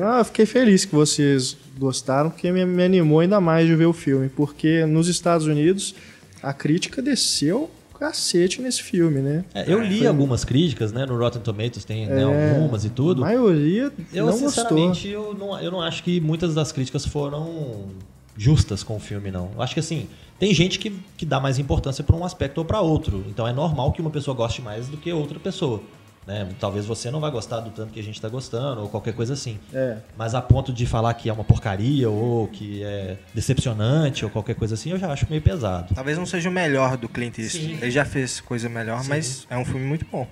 Ah, 0.01 0.19
eu 0.19 0.25
fiquei 0.25 0.45
feliz 0.45 0.85
que 0.85 0.95
vocês 0.95 1.57
gostaram, 1.77 2.29
porque 2.29 2.49
me, 2.49 2.63
me 2.65 2.83
animou 2.83 3.19
ainda 3.19 3.41
mais 3.41 3.67
de 3.67 3.75
ver 3.75 3.85
o 3.85 3.91
filme. 3.93 4.29
Porque 4.29 4.85
nos 4.85 5.09
Estados 5.09 5.45
Unidos 5.45 5.93
a 6.41 6.53
crítica 6.53 7.01
desceu 7.01 7.69
cacete 7.99 8.61
nesse 8.61 8.81
filme, 8.83 9.19
né? 9.21 9.43
É, 9.53 9.65
eu 9.71 9.81
li 9.81 10.05
algumas 10.07 10.43
críticas, 10.45 10.91
né? 10.93 11.05
No 11.05 11.17
Rotten 11.17 11.41
Tomatoes 11.41 11.83
tem 11.85 12.07
né, 12.07 12.21
É. 12.21 12.23
algumas 12.55 12.83
e 12.85 12.87
A 12.87 12.91
tudo. 12.91 13.21
maioria 13.21 13.91
Eu, 14.13 14.25
não 14.25 14.31
gostou. 14.33 14.49
sinceramente, 14.49 15.07
eu 15.09 15.33
não, 15.33 15.59
eu 15.59 15.71
não 15.71 15.81
acho 15.81 16.01
que 16.03 16.19
muitas 16.21 16.53
das 16.55 16.71
críticas 16.71 17.05
foram 17.05 17.89
justas 18.37 18.83
com 18.83 18.95
o 18.95 18.99
filme, 18.99 19.31
não. 19.31 19.51
Eu 19.55 19.61
acho 19.61 19.73
que 19.73 19.79
assim, 19.79 20.07
tem 20.39 20.53
gente 20.53 20.79
que, 20.79 20.91
que 21.17 21.25
dá 21.25 21.39
mais 21.39 21.59
importância 21.59 22.03
para 22.03 22.15
um 22.15 22.25
aspecto 22.25 22.57
ou 22.57 22.65
para 22.65 22.81
outro. 22.81 23.23
Então 23.27 23.47
é 23.47 23.53
normal 23.53 23.91
que 23.91 24.01
uma 24.01 24.09
pessoa 24.09 24.35
goste 24.35 24.61
mais 24.61 24.87
do 24.87 24.97
que 24.97 25.11
outra 25.11 25.39
pessoa. 25.39 25.81
Né? 26.27 26.49
Talvez 26.59 26.85
você 26.85 27.11
não 27.11 27.19
vai 27.19 27.29
gostar 27.29 27.59
do 27.59 27.69
tanto 27.69 27.93
que 27.93 27.99
a 27.99 28.03
gente 28.03 28.15
está 28.15 28.27
gostando, 28.27 28.81
ou 28.81 28.89
qualquer 28.89 29.13
coisa 29.13 29.33
assim. 29.33 29.59
É. 29.71 29.97
Mas 30.17 30.33
a 30.33 30.41
ponto 30.41 30.73
de 30.73 30.85
falar 30.85 31.13
que 31.13 31.29
é 31.29 31.33
uma 31.33 31.43
porcaria, 31.43 32.09
ou 32.09 32.47
que 32.47 32.83
é 32.83 33.17
decepcionante, 33.33 34.25
ou 34.25 34.31
qualquer 34.31 34.55
coisa 34.55 34.73
assim, 34.73 34.89
eu 34.89 34.97
já 34.97 35.11
acho 35.11 35.27
meio 35.29 35.41
pesado. 35.41 35.93
Talvez 35.93 36.17
não 36.17 36.25
seja 36.25 36.49
o 36.49 36.51
melhor 36.51 36.97
do 36.97 37.07
Clint 37.07 37.37
Eastwood. 37.37 37.75
Sim. 37.75 37.79
Ele 37.81 37.91
já 37.91 38.03
fez 38.03 38.41
coisa 38.41 38.67
melhor, 38.67 39.03
mas 39.07 39.45
é 39.49 39.57
um 39.57 39.65
filme 39.65 39.85
muito 39.85 40.05
bom. 40.11 40.27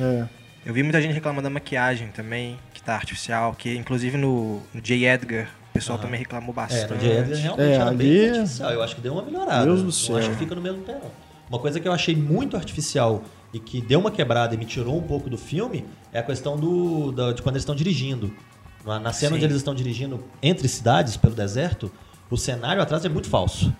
É. 0.00 0.26
Eu 0.66 0.74
vi 0.74 0.82
muita 0.82 1.00
gente 1.00 1.14
reclamando 1.14 1.44
da 1.44 1.50
maquiagem 1.50 2.08
também, 2.08 2.58
que 2.74 2.82
tá 2.82 2.94
artificial, 2.94 3.54
que 3.54 3.74
inclusive 3.76 4.18
no, 4.18 4.60
no 4.74 4.80
J. 4.82 5.06
Edgar 5.06 5.48
pessoal 5.78 5.96
Aham. 5.98 6.06
também 6.06 6.20
reclamou 6.20 6.50
É, 6.50 6.54
bastante. 6.54 7.04
Edgar 7.06 7.38
realmente 7.40 7.60
É, 7.60 7.72
era 7.74 7.86
ali- 7.88 7.96
bem 7.96 8.30
artificial. 8.30 8.70
Eu 8.70 8.82
acho 8.82 8.94
que 8.94 9.00
deu 9.00 9.12
uma 9.12 9.22
melhorada. 9.22 9.64
Deus 9.64 9.78
do 9.80 9.84
Não 9.86 9.92
céu. 9.92 10.16
acho 10.16 10.30
que 10.30 10.36
fica 10.36 10.54
no 10.54 10.60
mesmo 10.60 10.82
pé, 10.82 10.92
não. 10.94 11.10
Uma 11.48 11.58
coisa 11.58 11.80
que 11.80 11.88
eu 11.88 11.92
achei 11.92 12.14
muito 12.14 12.56
artificial 12.56 13.22
e 13.52 13.58
que 13.58 13.80
deu 13.80 13.98
uma 14.00 14.10
quebrada 14.10 14.54
e 14.54 14.58
me 14.58 14.64
tirou 14.66 14.96
um 14.98 15.02
pouco 15.02 15.30
do 15.30 15.38
filme 15.38 15.84
é 16.12 16.18
a 16.18 16.22
questão 16.22 16.56
do, 16.58 17.10
da- 17.12 17.32
de 17.32 17.40
quando 17.42 17.54
eles 17.56 17.62
estão 17.62 17.74
dirigindo. 17.74 18.32
Na, 18.84 18.98
na 19.00 19.12
cena 19.12 19.30
Sim. 19.30 19.36
onde 19.36 19.44
eles 19.44 19.56
estão 19.56 19.74
dirigindo 19.74 20.22
entre 20.42 20.68
cidades, 20.68 21.16
pelo 21.16 21.34
deserto, 21.34 21.90
o 22.30 22.36
cenário 22.36 22.80
atrás 22.82 23.04
é 23.04 23.08
muito 23.08 23.28
falso. 23.28 23.72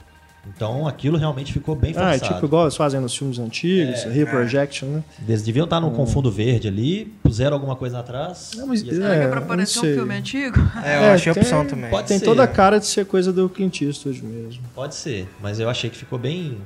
Então 0.46 0.86
aquilo 0.88 1.18
realmente 1.18 1.52
ficou 1.52 1.74
bem 1.76 1.92
Ah, 1.96 2.14
é 2.14 2.18
forçado. 2.18 2.34
tipo 2.34 2.46
igual 2.46 2.62
eles 2.64 2.76
fazem 2.76 3.00
nos 3.00 3.14
filmes 3.14 3.38
antigos, 3.38 4.04
reprojection, 4.04 4.86
né? 4.86 5.04
Eles 5.28 5.42
deviam 5.42 5.64
estar 5.64 5.80
no 5.80 5.90
com 5.90 6.06
fundo 6.06 6.30
verde 6.30 6.68
ali, 6.68 7.04
puseram 7.22 7.54
alguma 7.54 7.76
coisa 7.76 7.98
atrás. 7.98 8.52
Não, 8.56 8.66
mas- 8.66 8.80
e- 8.82 8.86
Será 8.94 9.14
que 9.16 9.24
é 9.24 9.28
pra 9.28 9.40
É, 9.40 9.44
parecer 9.44 9.78
um 9.80 9.82
filme 9.82 10.14
antigo? 10.14 10.58
É, 10.82 10.96
eu 10.96 11.02
É, 11.02 11.12
achei 11.14 11.30
a 11.30 11.34
tem- 11.34 11.42
opção 11.42 11.66
também. 11.66 11.90
Pode 11.90 12.08
Tem 12.08 12.18
ser. 12.18 12.24
toda 12.24 12.42
a 12.42 12.48
cara 12.48 12.78
de 12.78 12.86
ser 12.86 13.04
coisa 13.04 13.32
do 13.32 13.48
Clint 13.48 13.82
Eastwood 13.82 14.24
mesmo. 14.24 14.62
Pode 14.74 14.94
ser, 14.94 15.28
mas 15.42 15.60
eu 15.60 15.68
achei 15.68 15.90
que 15.90 15.96
ficou 15.98 16.18
bem, 16.18 16.56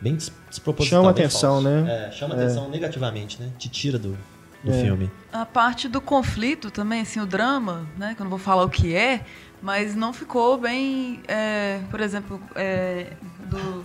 bem 0.00 0.14
des- 0.14 0.32
desproposital. 0.48 1.02
Chama 1.02 1.12
bem 1.12 1.24
atenção, 1.26 1.62
falso. 1.62 1.68
né? 1.68 2.06
É, 2.08 2.12
chama 2.12 2.34
atenção 2.34 2.70
negativamente, 2.70 3.38
né? 3.40 3.50
Te 3.58 3.68
tira 3.68 3.98
do, 3.98 4.16
do 4.64 4.70
É. 4.72 4.80
filme. 4.82 5.10
A 5.32 5.44
parte 5.44 5.88
do 5.88 6.00
conflito 6.00 6.70
também, 6.70 7.02
assim, 7.02 7.20
o 7.20 7.26
drama, 7.26 7.86
né? 7.98 8.14
Que 8.14 8.22
eu 8.22 8.24
não 8.24 8.30
vou 8.30 8.38
falar 8.38 8.64
o 8.64 8.68
que 8.70 8.94
é, 8.94 9.20
mas 9.62 9.94
não 9.94 10.12
ficou 10.12 10.56
bem. 10.58 11.20
é, 11.28 11.80
por 11.90 12.00
exemplo, 12.00 12.40
é, 12.54 13.12
do 13.46 13.84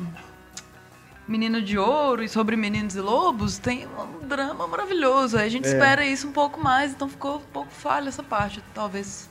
Menino 1.27 1.61
de 1.61 1.77
Ouro 1.77 2.23
e 2.23 2.29
sobre 2.29 2.55
Meninos 2.55 2.95
e 2.95 3.01
Lobos, 3.01 3.57
tem 3.57 3.87
um 3.87 4.27
drama 4.27 4.67
maravilhoso. 4.67 5.37
Aí 5.37 5.47
a 5.47 5.49
gente 5.49 5.65
É. 5.65 5.71
espera 5.71 6.05
isso 6.05 6.27
um 6.27 6.31
pouco 6.31 6.61
mais, 6.61 6.91
então 6.91 7.09
ficou 7.09 7.37
um 7.37 7.51
pouco 7.51 7.71
falha 7.71 8.09
essa 8.09 8.21
parte, 8.21 8.61
talvez. 8.75 9.27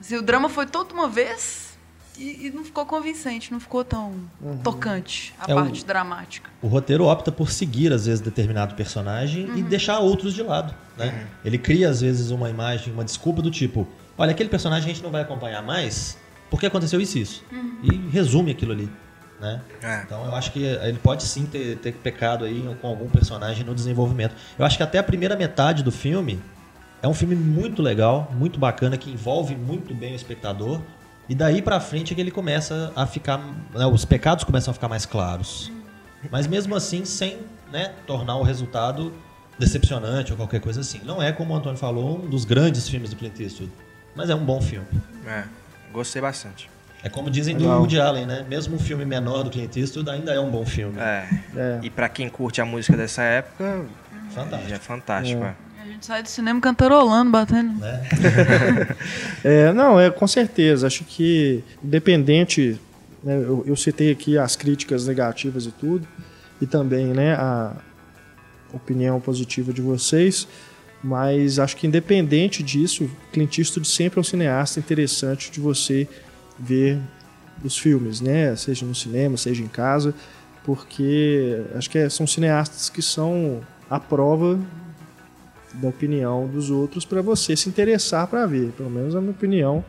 Assim, 0.00 0.16
o 0.16 0.22
drama 0.22 0.48
foi 0.48 0.66
toda 0.66 0.92
uma 0.92 1.06
vez 1.08 1.78
e, 2.18 2.46
e 2.46 2.50
não 2.50 2.64
ficou 2.64 2.84
convincente, 2.84 3.52
não 3.52 3.60
ficou 3.60 3.84
tão 3.84 4.14
Uhum. 4.40 4.58
tocante 4.58 5.32
a 5.38 5.48
É 5.50 5.54
o- 5.54 5.56
parte 5.56 5.84
dramática. 5.84 6.50
O 6.60 6.66
roteiro 6.66 7.04
opta 7.04 7.30
por 7.30 7.50
seguir, 7.52 7.92
às 7.92 8.06
vezes, 8.06 8.20
determinado 8.20 8.74
personagem 8.74 9.48
e 9.56 9.62
deixar 9.62 10.00
outros 10.00 10.34
de 10.34 10.42
lado. 10.42 10.74
Né? 10.96 11.28
Ele 11.44 11.58
cria, 11.58 11.88
às 11.88 12.00
vezes, 12.00 12.30
uma 12.32 12.50
imagem, 12.50 12.92
uma 12.92 13.04
desculpa 13.04 13.40
do 13.40 13.50
tipo: 13.52 13.86
olha, 14.20 14.32
aquele 14.32 14.50
personagem 14.50 14.90
a 14.90 14.94
gente 14.94 15.02
não 15.02 15.10
vai 15.10 15.22
acompanhar 15.22 15.62
mais 15.62 16.18
porque 16.50 16.66
aconteceu 16.66 17.00
isso 17.00 17.16
e 17.16 17.22
isso. 17.22 17.44
E 17.82 17.96
resume 18.10 18.50
aquilo 18.50 18.72
ali. 18.72 18.90
Né? 19.40 19.62
É. 19.82 20.02
Então 20.04 20.26
eu 20.26 20.34
acho 20.34 20.52
que 20.52 20.62
ele 20.62 20.98
pode 20.98 21.22
sim 21.22 21.46
ter, 21.46 21.78
ter 21.78 21.94
pecado 21.94 22.44
aí 22.44 22.62
com 22.82 22.88
algum 22.88 23.08
personagem 23.08 23.64
no 23.64 23.74
desenvolvimento. 23.74 24.34
Eu 24.58 24.66
acho 24.66 24.76
que 24.76 24.82
até 24.82 24.98
a 24.98 25.02
primeira 25.02 25.34
metade 25.36 25.82
do 25.82 25.90
filme 25.90 26.38
é 27.02 27.08
um 27.08 27.14
filme 27.14 27.34
muito 27.34 27.80
legal, 27.80 28.30
muito 28.36 28.58
bacana, 28.58 28.98
que 28.98 29.10
envolve 29.10 29.56
muito 29.56 29.94
bem 29.94 30.12
o 30.12 30.16
espectador. 30.16 30.82
E 31.26 31.34
daí 31.34 31.62
pra 31.62 31.80
frente 31.80 32.12
é 32.12 32.14
que 32.14 32.20
ele 32.20 32.30
começa 32.30 32.92
a 32.94 33.06
ficar. 33.06 33.38
né, 33.72 33.86
os 33.86 34.04
pecados 34.04 34.44
começam 34.44 34.72
a 34.72 34.74
ficar 34.74 34.88
mais 34.88 35.06
claros. 35.06 35.72
Mas 36.30 36.46
mesmo 36.46 36.74
assim, 36.74 37.06
sem 37.06 37.38
né, 37.72 37.94
tornar 38.06 38.36
o 38.36 38.42
resultado 38.42 39.14
decepcionante 39.58 40.32
ou 40.32 40.36
qualquer 40.36 40.60
coisa 40.60 40.80
assim. 40.80 41.00
Não 41.04 41.22
é, 41.22 41.32
como 41.32 41.54
o 41.54 41.56
Antônio 41.56 41.78
falou, 41.78 42.18
um 42.18 42.28
dos 42.28 42.44
grandes 42.44 42.86
filmes 42.86 43.10
do 43.10 43.16
Clint 43.16 43.40
Eastwood. 43.40 43.72
Mas 44.14 44.28
é 44.30 44.34
um 44.34 44.44
bom 44.44 44.60
filme. 44.60 44.86
É, 45.26 45.44
gostei 45.92 46.20
bastante. 46.20 46.68
É 47.02 47.08
como 47.08 47.30
dizem 47.30 47.56
do 47.56 47.62
Legal. 47.62 47.78
Woody 47.80 47.98
Allen, 48.00 48.26
né? 48.26 48.44
Mesmo 48.48 48.76
um 48.76 48.78
filme 48.78 49.04
menor 49.06 49.42
do 49.42 49.50
Clint 49.50 49.74
Eastwood 49.76 50.10
ainda 50.10 50.32
é 50.32 50.40
um 50.40 50.50
bom 50.50 50.66
filme. 50.66 50.98
É. 50.98 51.26
É. 51.56 51.78
E 51.82 51.88
pra 51.88 52.08
quem 52.08 52.28
curte 52.28 52.60
a 52.60 52.64
música 52.64 52.96
dessa 52.96 53.22
época, 53.22 53.86
Fantástico. 54.34 54.72
é 54.74 54.78
fantástico. 54.78 55.42
é. 55.44 55.54
A 55.82 55.86
gente 55.86 56.04
sai 56.06 56.22
do 56.22 56.28
cinema 56.28 56.60
cantarolando, 56.60 57.30
batendo. 57.30 57.78
Né? 57.80 58.02
É, 59.42 59.72
não, 59.72 59.98
é 59.98 60.10
com 60.10 60.26
certeza. 60.26 60.86
Acho 60.86 61.04
que, 61.04 61.64
independente, 61.82 62.78
né, 63.24 63.34
eu, 63.34 63.64
eu 63.66 63.74
citei 63.76 64.10
aqui 64.12 64.36
as 64.36 64.54
críticas 64.54 65.06
negativas 65.06 65.64
e 65.64 65.70
tudo, 65.72 66.06
e 66.60 66.66
também 66.66 67.06
né, 67.06 67.32
a 67.34 67.72
opinião 68.74 69.18
positiva 69.20 69.72
de 69.72 69.80
vocês, 69.80 70.46
mas 71.02 71.58
acho 71.58 71.76
que 71.76 71.86
independente 71.86 72.62
disso, 72.62 73.10
Clint 73.32 73.58
Eastwood 73.58 73.88
sempre 73.88 74.18
é 74.18 74.20
um 74.20 74.24
cineasta 74.24 74.78
interessante 74.78 75.50
de 75.50 75.58
você 75.60 76.06
ver 76.58 76.98
os 77.64 77.78
filmes, 77.78 78.20
né? 78.20 78.54
Seja 78.56 78.84
no 78.86 78.94
cinema, 78.94 79.36
seja 79.36 79.62
em 79.62 79.68
casa, 79.68 80.14
porque 80.64 81.62
acho 81.74 81.88
que 81.90 81.98
é- 81.98 82.08
são 82.08 82.26
cineastas 82.26 82.88
que 82.90 83.00
são 83.02 83.60
a 83.88 83.98
prova 83.98 84.58
da 85.74 85.88
opinião 85.88 86.46
dos 86.48 86.70
outros 86.70 87.04
para 87.04 87.22
você 87.22 87.56
se 87.56 87.68
interessar 87.68 88.26
para 88.26 88.44
ver, 88.46 88.70
pelo 88.72 88.90
menos 88.90 89.14
a 89.14 89.20
minha 89.20 89.30
opinião 89.32 89.84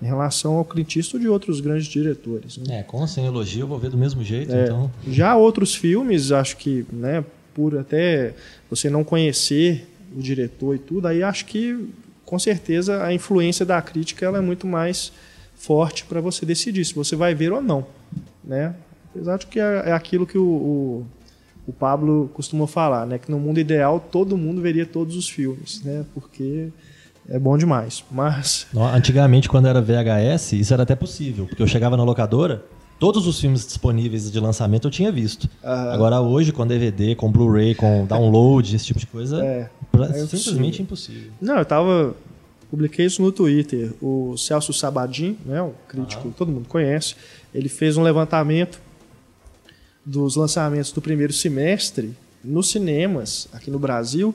em 0.00 0.06
relação 0.06 0.54
ao 0.54 0.64
Clint 0.64 0.96
Eastwood 0.96 1.24
e 1.24 1.28
outros 1.28 1.60
grandes 1.60 1.86
diretores. 1.86 2.56
né? 2.58 2.80
É, 2.80 2.82
com 2.82 3.06
sem 3.06 3.26
elogio 3.26 3.62
eu 3.62 3.66
vou 3.66 3.78
ver 3.78 3.90
do 3.90 3.98
mesmo 3.98 4.22
jeito, 4.22 4.52
É. 4.54 4.64
então. 4.64 4.90
Já 5.06 5.36
outros 5.36 5.74
filmes, 5.74 6.30
acho 6.32 6.56
que, 6.56 6.86
né, 6.92 7.24
por 7.54 7.76
até 7.76 8.34
você 8.70 8.88
não 8.88 9.02
conhecer 9.04 9.86
o 10.16 10.20
diretor 10.20 10.74
e 10.74 10.78
tudo, 10.78 11.06
aí 11.06 11.22
acho 11.22 11.44
que 11.46 11.88
com 12.24 12.38
certeza 12.38 13.02
a 13.02 13.12
influência 13.12 13.64
da 13.64 13.80
crítica 13.80 14.26
ela 14.26 14.38
é 14.38 14.40
muito 14.40 14.66
mais 14.66 15.12
forte 15.56 16.04
para 16.04 16.20
você 16.20 16.44
decidir 16.44 16.84
se 16.84 16.94
você 16.94 17.16
vai 17.16 17.34
ver 17.34 17.52
ou 17.52 17.62
não, 17.62 17.86
né? 18.44 18.74
Apesar 19.10 19.38
de 19.38 19.46
que 19.46 19.58
é, 19.58 19.84
é 19.86 19.92
aquilo 19.92 20.26
que 20.26 20.38
o, 20.38 20.44
o, 20.44 21.06
o 21.66 21.72
Pablo 21.72 22.30
costuma 22.34 22.66
falar, 22.66 23.06
né, 23.06 23.18
que 23.18 23.30
no 23.30 23.38
mundo 23.38 23.58
ideal 23.58 23.98
todo 23.98 24.36
mundo 24.36 24.60
veria 24.60 24.86
todos 24.86 25.16
os 25.16 25.28
filmes, 25.28 25.82
né? 25.82 26.04
Porque 26.14 26.68
é 27.28 27.38
bom 27.38 27.56
demais. 27.58 28.04
Mas 28.10 28.66
Antigamente, 28.94 29.48
quando 29.48 29.66
era 29.66 29.80
VHS, 29.80 30.52
isso 30.52 30.72
era 30.72 30.82
até 30.82 30.94
possível, 30.94 31.46
porque 31.46 31.62
eu 31.62 31.66
chegava 31.66 31.96
na 31.96 32.04
locadora, 32.04 32.64
todos 32.98 33.26
os 33.26 33.40
filmes 33.40 33.66
disponíveis 33.66 34.30
de 34.30 34.40
lançamento 34.40 34.88
eu 34.88 34.90
tinha 34.90 35.12
visto. 35.12 35.48
Ah. 35.62 35.92
Agora 35.94 36.20
hoje, 36.20 36.52
com 36.52 36.66
DVD, 36.66 37.14
com 37.14 37.30
Blu-ray, 37.30 37.74
com 37.74 38.04
download, 38.06 38.74
esse 38.74 38.86
tipo 38.86 38.98
de 38.98 39.06
coisa, 39.06 39.44
É, 39.44 39.70
é 40.02 40.26
simplesmente 40.26 40.82
impossível. 40.82 41.30
Não, 41.40 41.58
eu 41.58 41.64
tava. 41.64 42.14
Publiquei 42.70 43.06
isso 43.06 43.22
no 43.22 43.32
Twitter. 43.32 43.94
O 44.02 44.36
Celso 44.36 44.74
Sabadin, 44.74 45.38
né, 45.46 45.62
um 45.62 45.72
crítico 45.88 46.28
que 46.28 46.36
todo 46.36 46.52
mundo 46.52 46.68
conhece, 46.68 47.14
ele 47.54 47.68
fez 47.68 47.96
um 47.96 48.02
levantamento 48.02 48.78
dos 50.04 50.36
lançamentos 50.36 50.92
do 50.92 51.00
primeiro 51.00 51.32
semestre 51.32 52.14
nos 52.44 52.70
cinemas 52.70 53.48
aqui 53.52 53.70
no 53.70 53.78
Brasil, 53.78 54.34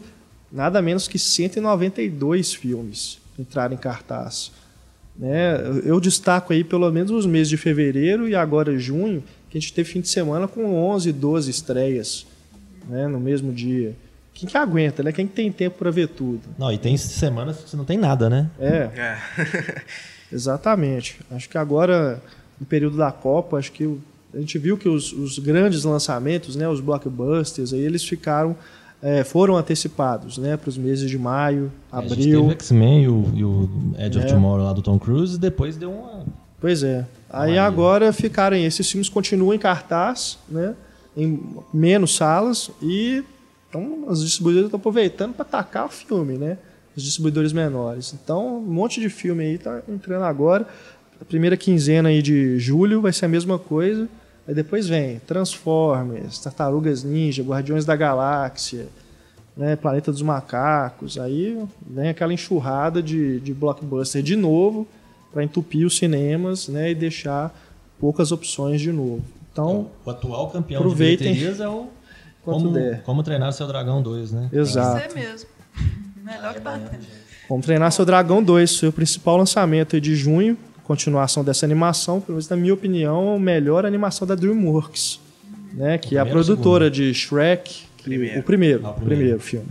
nada 0.52 0.82
menos 0.82 1.08
que 1.08 1.19
192 1.19 2.54
filmes 2.54 3.19
entraram 3.38 3.73
em 3.73 3.78
cartaz. 3.78 4.52
Né? 5.15 5.56
Eu- 5.86 5.99
destaco 5.99 6.54
aí 6.54 6.63
pelo 6.63 6.91
menos 6.91 7.12
os 7.12 7.26
meses 7.26 7.47
de 7.49 7.58
fevereiro 7.58 8.28
e 8.28 8.36
agora 8.36 8.78
junho, 8.78 9.23
que 9.49 9.58
a 9.58 9.62
gente 9.62 9.71
teve 9.73 9.89
fim 9.89 10.02
de 10.02 10.08
semana 10.10 10.47
com 10.47 10.76
11, 10.76 11.12
12 11.12 11.52
estreias 11.52 12.26
né, 12.89 13.08
no 13.08 13.19
mesmo 13.19 13.52
dia. 13.54 13.95
Quem 14.34 14.49
que 14.49 14.58
aguenta, 14.58 15.04
né? 15.04 15.12
Quem 15.12 15.28
que 15.28 15.34
tem 15.34 15.52
tempo 15.52 15.78
para 15.78 15.91
ver 15.91 16.08
tudo? 16.08 16.41
Não, 16.58 16.71
e 16.73 16.78
tem 16.80 16.97
semanas 16.97 17.58
que 17.58 17.69
você 17.69 17.78
não 17.78 17.86
tem 17.86 17.97
nada, 17.99 18.30
né? 18.30 18.49
É, 18.60 18.89
É. 18.95 19.17
exatamente. 20.34 21.19
Acho 21.32 21.47
que 21.47 21.58
agora, 21.58 22.21
no 22.60 22.65
período 22.65 22.97
da 22.97 23.12
Copa, 23.12 23.58
acho 23.58 23.71
que 23.71 23.97
a 24.34 24.39
gente 24.39 24.58
viu 24.58 24.76
que 24.78 24.89
os, 24.89 25.13
os 25.13 25.38
grandes 25.38 25.84
lançamentos, 25.84 26.56
né, 26.56 26.67
os 26.67 26.80
blockbusters, 26.80 27.71
aí 27.73 27.82
eles 27.82 28.04
ficaram, 28.04 28.56
é, 29.03 29.23
foram 29.23 29.55
antecipados, 29.57 30.37
né, 30.37 30.57
para 30.57 30.69
os 30.69 30.77
meses 30.77 31.09
de 31.09 31.17
maio, 31.17 31.71
A 31.91 32.01
gente 32.01 32.13
abril. 32.13 32.41
teve 32.41 32.47
o 32.47 32.51
X-Men 32.51 33.03
e 33.03 33.07
o, 33.09 33.31
e 33.35 33.43
o 33.43 33.69
Edge 33.99 34.17
of 34.17 34.27
É. 34.27 34.29
Tomorrow 34.31 34.63
lá 34.65 34.73
do 34.73 34.81
Tom 34.81 34.97
Cruise, 34.97 35.35
e 35.35 35.37
depois 35.37 35.75
deu 35.75 35.91
uma. 35.91 36.25
Pois 36.59 36.81
é. 36.81 37.05
Aí 37.29 37.57
agora 37.57 38.13
ficaram, 38.13 38.55
esses 38.55 38.89
filmes 38.89 39.09
continuam 39.09 39.53
em 39.53 39.59
cartaz, 39.59 40.39
né, 40.49 40.73
em 41.15 41.39
menos 41.73 42.15
salas 42.15 42.71
e 42.81 43.23
então, 43.73 44.05
as 44.07 44.23
distribuidoras 44.23 44.67
estão 44.67 44.77
aproveitando 44.77 45.33
para 45.33 45.41
atacar 45.41 45.87
o 45.87 45.89
filme, 45.89 46.37
né? 46.37 46.59
Os 46.95 47.01
distribuidores 47.01 47.51
menores. 47.51 48.13
Então, 48.13 48.57
um 48.59 48.61
monte 48.61 49.01
de 49.01 49.09
filme 49.09 49.43
aí 49.43 49.57
tá 49.57 49.81
entrando 49.89 50.25
agora. 50.25 50.67
A 51.19 51.25
primeira 51.25 51.57
quinzena 51.57 52.09
aí 52.09 52.21
de 52.21 52.59
julho 52.59 53.01
vai 53.01 53.11
ser 53.11 53.25
a 53.25 53.27
mesma 53.27 53.57
coisa. 53.57 54.07
Aí 54.47 54.53
depois 54.53 54.88
vem 54.88 55.19
Transformers, 55.19 56.39
Tartarugas 56.39 57.03
Ninja, 57.03 57.43
Guardiões 57.43 57.86
da 57.86 57.95
Galáxia, 57.95 58.88
né, 59.56 59.75
Planeta 59.75 60.12
dos 60.12 60.21
Macacos. 60.21 61.17
Aí 61.17 61.58
vem 61.86 62.10
aquela 62.10 62.34
enxurrada 62.34 63.01
de, 63.01 63.39
de 63.39 63.53
blockbuster 63.53 64.21
de 64.21 64.36
novo 64.36 64.88
para 65.32 65.43
entupir 65.43 65.86
os 65.86 65.97
cinemas 65.97 66.67
né, 66.67 66.91
e 66.91 66.95
deixar 66.95 67.53
poucas 67.99 68.32
opções 68.32 68.82
de 68.82 68.91
novo. 68.91 69.23
Então, 69.51 69.88
o 70.03 70.10
atual 70.10 70.49
campeão 70.49 70.82
aproveitem 70.82 71.34
de 71.34 71.39
bilheterias 71.39 71.60
é 71.60 71.67
o. 71.67 71.88
Como, 72.43 72.73
der. 72.73 73.01
como 73.03 73.23
treinar 73.23 73.53
seu 73.53 73.65
Dragão 73.65 74.01
2, 74.01 74.34
né? 74.34 74.49
Exato. 74.51 75.01
Que 75.01 75.13
ser 75.13 75.17
mesmo. 75.17 75.47
Melhor 76.21 76.53
que 76.53 76.60
tendo. 76.60 77.08
Vamos 77.47 77.65
treinar 77.65 77.89
seu 77.89 78.03
Dragão 78.03 78.43
2, 78.43 78.79
foi 78.79 78.89
o 78.89 78.91
principal 78.91 79.38
lançamento 79.38 80.01
de 80.01 80.13
junho, 80.13 80.58
continuação 80.93 81.43
dessa 81.43 81.65
animação, 81.65 82.21
pelo 82.21 82.34
menos 82.36 82.47
na 82.49 82.56
minha 82.56 82.73
opinião, 82.73 83.36
a 83.36 83.39
melhor 83.39 83.86
animação 83.86 84.27
da 84.27 84.36
DreamWorks, 84.36 85.19
né, 85.73 85.97
que 85.97 86.15
é 86.15 86.19
a 86.19 86.23
primeiro 86.25 86.45
produtora 86.45 86.89
de 86.91 87.12
Shrek, 87.13 87.84
que- 87.97 88.03
Primeiro. 88.03 88.39
o 88.39 88.43
primeiro, 88.43 88.82
Ah, 88.86 88.89
o 88.89 88.91
o 88.91 88.93
primeiro. 88.95 89.15
primeiro 89.17 89.39
filme. 89.39 89.67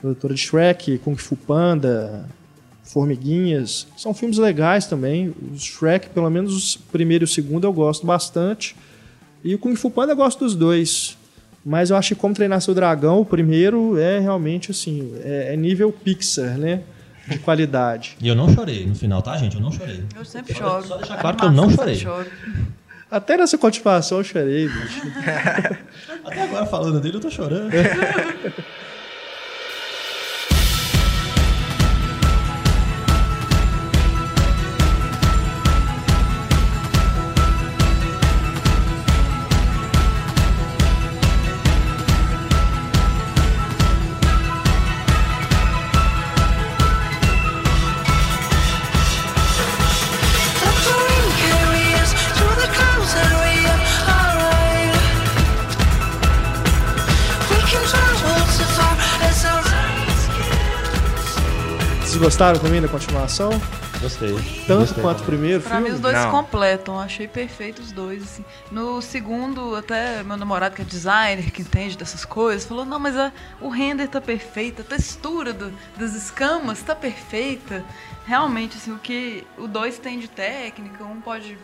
Produtora 0.00 0.32
de 0.34 0.40
Shrek, 0.40 0.98
Kung 0.98 1.16
Fu 1.16 1.36
Panda, 1.36 2.26
Formiguinhas, 2.82 3.86
são 3.96 4.12
filmes 4.14 4.38
legais 4.38 4.86
também. 4.86 5.28
O 5.52 5.58
Shrek, 5.58 6.08
pelo 6.10 6.28
menos 6.30 6.74
o 6.76 6.78
primeiro 6.90 7.24
e 7.24 7.26
o 7.26 7.28
segundo 7.28 7.64
eu 7.66 7.72
gosto 7.72 8.06
bastante. 8.06 8.74
E 9.44 9.54
o 9.54 9.58
Kung 9.58 9.74
Fu 9.76 9.90
Panda 9.90 10.12
eu 10.12 10.16
gosto 10.16 10.40
dos 10.44 10.54
dois. 10.56 11.16
Mas 11.64 11.90
eu 11.90 11.96
acho 11.96 12.14
que 12.14 12.20
Como 12.20 12.34
Treinar 12.34 12.60
Seu 12.60 12.74
Dragão, 12.74 13.20
o 13.20 13.24
primeiro, 13.24 13.96
é 13.98 14.18
realmente 14.18 14.70
assim, 14.72 15.12
é, 15.22 15.52
é 15.54 15.56
nível 15.56 15.92
Pixar, 15.92 16.58
né? 16.58 16.80
De 17.28 17.38
qualidade. 17.38 18.16
E 18.20 18.26
eu 18.28 18.34
não 18.34 18.52
chorei 18.52 18.84
no 18.86 18.94
final, 18.94 19.22
tá, 19.22 19.36
gente? 19.36 19.54
Eu 19.56 19.62
não 19.62 19.70
chorei. 19.72 20.04
Eu 20.16 20.24
sempre 20.24 20.52
Só- 20.54 20.58
choro. 20.80 20.86
só 20.86 20.96
deixar 20.96 21.16
claro 21.18 21.36
que 21.36 21.44
eu 21.44 21.52
não 21.52 21.70
chorei. 21.70 21.94
sempre 21.94 22.10
choro. 22.12 22.26
Até 23.10 23.36
nessa 23.36 23.58
continuação 23.58 24.18
eu 24.18 24.24
chorei, 24.24 24.68
bicho. 24.68 25.02
Até 26.24 26.42
agora 26.42 26.64
falando 26.66 26.98
dele, 27.00 27.16
eu 27.16 27.20
tô 27.20 27.30
chorando. 27.30 27.70
gostaram 62.22 62.58
também 62.60 62.80
da 62.80 62.86
continuação? 62.88 63.50
Gostei. 64.00 64.32
Tanto 64.66 64.80
Gostei. 64.80 65.02
quanto 65.02 65.20
o 65.22 65.24
primeiro 65.24 65.60
Pra 65.60 65.72
filme? 65.72 65.88
mim, 65.88 65.94
os 65.94 66.00
dois 66.00 66.14
Não. 66.16 66.30
completam. 66.30 66.98
Achei 67.00 67.26
perfeito 67.26 67.80
os 67.82 67.90
dois, 67.90 68.22
assim. 68.22 68.44
No 68.70 69.02
segundo, 69.02 69.74
até 69.74 70.22
meu 70.22 70.36
namorado, 70.36 70.74
que 70.76 70.82
é 70.82 70.84
designer, 70.84 71.50
que 71.50 71.62
entende 71.62 71.98
dessas 71.98 72.24
coisas, 72.24 72.64
falou, 72.66 72.84
não, 72.84 72.98
mas 72.98 73.16
a- 73.16 73.32
o 73.60 73.68
render 73.68 74.06
tá 74.08 74.20
perfeito, 74.20 74.82
a 74.82 74.84
textura 74.84 75.52
do- 75.52 75.72
das 75.96 76.14
escamas 76.14 76.80
tá 76.82 76.94
perfeita. 76.94 77.84
Realmente, 78.24 78.76
assim, 78.76 78.92
o 78.92 78.98
que 78.98 79.44
o 79.58 79.66
dois 79.66 79.98
tem 79.98 80.18
de 80.20 80.28
técnica, 80.28 81.02
um 81.04 81.20
pode 81.20 81.58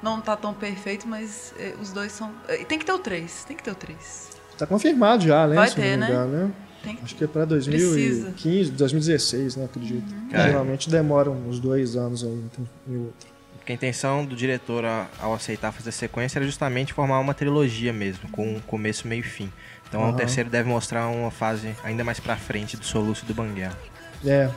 não 0.00 0.20
tá 0.20 0.36
tão 0.36 0.54
perfeito, 0.54 1.08
mas 1.08 1.52
eh, 1.58 1.74
os 1.82 1.90
dois 1.92 2.12
são... 2.12 2.30
eh, 2.48 2.58
Tem 2.68 2.78
que 2.78 2.84
ter 2.84 2.92
o 2.92 3.00
três, 3.00 3.42
tem 3.44 3.56
que 3.56 3.64
ter 3.64 3.72
o 3.72 3.74
três. 3.74 4.28
Tá 4.56 4.64
confirmado 4.64 5.24
já, 5.24 5.46
né? 5.48 5.56
Vai 5.56 5.68
se 5.68 5.76
não 5.76 5.82
ter, 5.84 5.96
né? 5.96 6.08
né? 6.26 6.50
Tem 6.82 6.98
Acho 7.02 7.14
que 7.16 7.24
é 7.24 7.26
pra 7.26 7.46
Precisa. 7.46 7.70
2015, 7.70 8.70
2016, 8.72 9.56
né? 9.56 9.64
Acredito. 9.64 10.14
É. 10.32 10.42
Geralmente 10.44 10.88
demora 10.88 11.30
uns 11.30 11.58
dois 11.58 11.96
anos 11.96 12.22
aí 12.24 12.30
entre 12.32 12.62
um 12.62 12.94
e 12.94 12.96
outro. 12.98 13.28
Porque 13.56 13.72
a 13.72 13.74
intenção 13.74 14.24
do 14.24 14.34
diretor 14.36 14.84
ao 15.20 15.34
aceitar 15.34 15.72
fazer 15.72 15.92
sequência 15.92 16.38
era 16.38 16.46
justamente 16.46 16.92
formar 16.92 17.18
uma 17.20 17.34
trilogia 17.34 17.92
mesmo, 17.92 18.28
com 18.30 18.54
um 18.56 18.60
começo, 18.60 19.06
meio 19.06 19.20
e 19.20 19.22
fim. 19.24 19.52
Então 19.88 20.00
o 20.02 20.04
Aham. 20.04 20.16
terceiro 20.16 20.48
deve 20.48 20.68
mostrar 20.68 21.08
uma 21.08 21.30
fase 21.30 21.74
ainda 21.82 22.04
mais 22.04 22.20
pra 22.20 22.36
frente 22.36 22.76
do 22.76 22.84
soluço 22.84 23.26
do 23.26 23.34
Banguela. 23.34 23.76
É. 24.24 24.48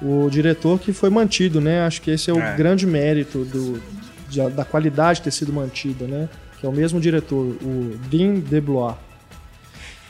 O 0.00 0.28
diretor 0.30 0.78
que 0.78 0.92
foi 0.92 1.10
mantido, 1.10 1.60
né? 1.60 1.82
Acho 1.82 2.00
que 2.00 2.10
esse 2.10 2.30
é 2.30 2.32
o 2.32 2.40
É. 2.40 2.56
grande 2.56 2.86
mérito 2.86 3.44
do, 3.44 3.80
de- 4.28 4.50
da 4.50 4.64
qualidade 4.64 5.20
ter 5.22 5.30
sido 5.32 5.52
mantida, 5.52 6.06
né? 6.06 6.28
Que 6.60 6.66
é 6.66 6.68
o 6.68 6.72
mesmo 6.72 7.00
diretor, 7.00 7.56
o 7.62 7.96
Dean 8.08 8.34
DeBlois. 8.40 8.94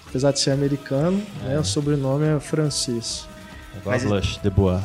Apesar 0.08 0.32
de 0.32 0.40
ser 0.40 0.50
americano, 0.52 1.22
né? 1.42 1.58
O 1.58 1.64
sobrenome 1.64 2.26
é 2.26 2.40
francês. 2.40 3.28
A 3.86 3.96
Blush, 3.98 4.38
de 4.42 4.50
boa. 4.50 4.82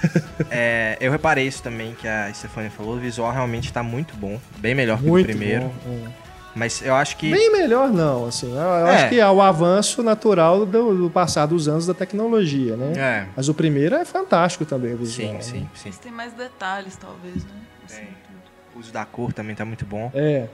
É, 0.48 0.96
eu 1.00 1.10
reparei 1.10 1.44
isso 1.48 1.60
também 1.60 1.92
que 1.94 2.06
a 2.06 2.32
Stefania 2.32 2.70
falou, 2.70 2.94
o 2.94 3.00
visual 3.00 3.32
realmente 3.32 3.72
tá 3.72 3.82
muito 3.82 4.16
bom, 4.16 4.38
bem 4.58 4.72
melhor 4.72 4.96
que 4.98 5.04
Muito 5.06 5.24
o 5.24 5.28
primeiro. 5.28 5.64
bom. 5.84 6.06
é. 6.06 6.28
Mas 6.54 6.82
eu 6.82 6.94
acho 6.94 7.16
que. 7.16 7.30
Bem 7.30 7.50
melhor 7.52 7.88
não, 7.90 8.26
assim. 8.26 8.52
Eu, 8.52 8.60
É. 8.86 8.94
acho 8.94 9.08
que 9.10 9.18
é 9.20 9.28
o 9.28 9.40
avanço 9.42 10.02
natural 10.02 10.64
do, 10.64 10.96
do 10.96 11.10
passar 11.10 11.46
dos 11.46 11.66
anos 11.68 11.86
da 11.86 11.94
tecnologia, 11.94 12.76
né? 12.76 12.92
É, 12.96 13.26
Mas 13.36 13.48
o 13.48 13.54
primeiro 13.54 13.94
é 13.96 14.04
fantástico 14.04 14.64
também, 14.64 14.94
o 14.94 14.98
visual. 14.98 15.28
sim, 15.28 15.34
né? 15.34 15.40
sim, 15.40 15.68
sim. 15.74 15.88
Mas 15.88 15.98
tem 15.98 16.12
mais 16.12 16.32
detalhes, 16.32 16.96
talvez, 16.96 17.44
né? 17.44 17.50
Assim, 17.84 18.02
tudo. 18.04 18.76
O 18.76 18.78
uso 18.80 18.92
da 18.92 19.04
cor 19.04 19.32
também 19.32 19.54
tá 19.56 19.64
muito 19.64 19.84
bom. 19.84 20.10
É, 20.14 20.46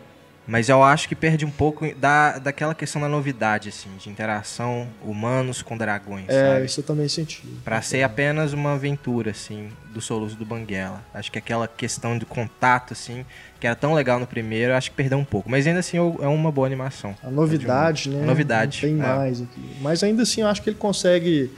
Mas 0.47 0.69
eu 0.69 0.83
acho 0.83 1.09
que 1.09 1.15
perde 1.15 1.45
um 1.45 1.51
pouco 1.51 1.87
da, 1.95 2.39
daquela 2.39 2.75
questão 2.75 3.01
da 3.01 3.09
novidade, 3.09 3.71
assim, 3.71 3.89
de 3.99 4.11
interação 4.11 4.87
humanos 5.03 5.63
com 5.63 5.75
dragões, 5.77 6.27
é, 6.29 6.53
sabe? 6.55 6.67
isso 6.67 6.81
eu 6.81 6.85
também 6.85 7.09
senti. 7.09 7.43
Pra 7.65 7.81
ser 7.81 8.03
apenas 8.03 8.53
uma 8.53 8.75
aventura, 8.75 9.31
assim, 9.31 9.71
do 9.93 10.03
Soluço 10.03 10.37
do 10.37 10.45
Banguela. 10.45 11.03
Acho 11.15 11.33
que 11.33 11.39
aquela 11.39 11.67
questão 11.67 12.19
de 12.19 12.27
contato, 12.27 12.93
assim, 12.93 13.25
que 13.59 13.67
era 13.67 13.75
tão 13.75 13.95
legal 13.95 14.21
no 14.21 14.27
primeiro, 14.27 14.75
acho 14.75 14.91
que 14.91 14.97
perdeu 14.97 15.17
um 15.17 15.25
pouco. 15.25 15.51
Mas 15.51 15.67
ainda 15.67 15.81
assim 15.81 15.97
é 15.97 16.29
uma 16.29 16.53
boa 16.53 16.67
animação. 16.67 17.15
A 17.23 17.31
novidade, 17.31 18.11
né? 18.11 18.23
A 18.23 18.27
novidade, 18.27 18.87
Não 18.87 18.99
tem 18.99 19.03
é. 19.03 19.15
mais 19.17 19.41
aqui. 19.41 19.77
Mas 19.81 20.03
ainda 20.03 20.25
assim, 20.25 20.43
eu 20.43 20.49
acho 20.49 20.61
que 20.61 20.69
ele 20.69 20.77
consegue 20.77 21.51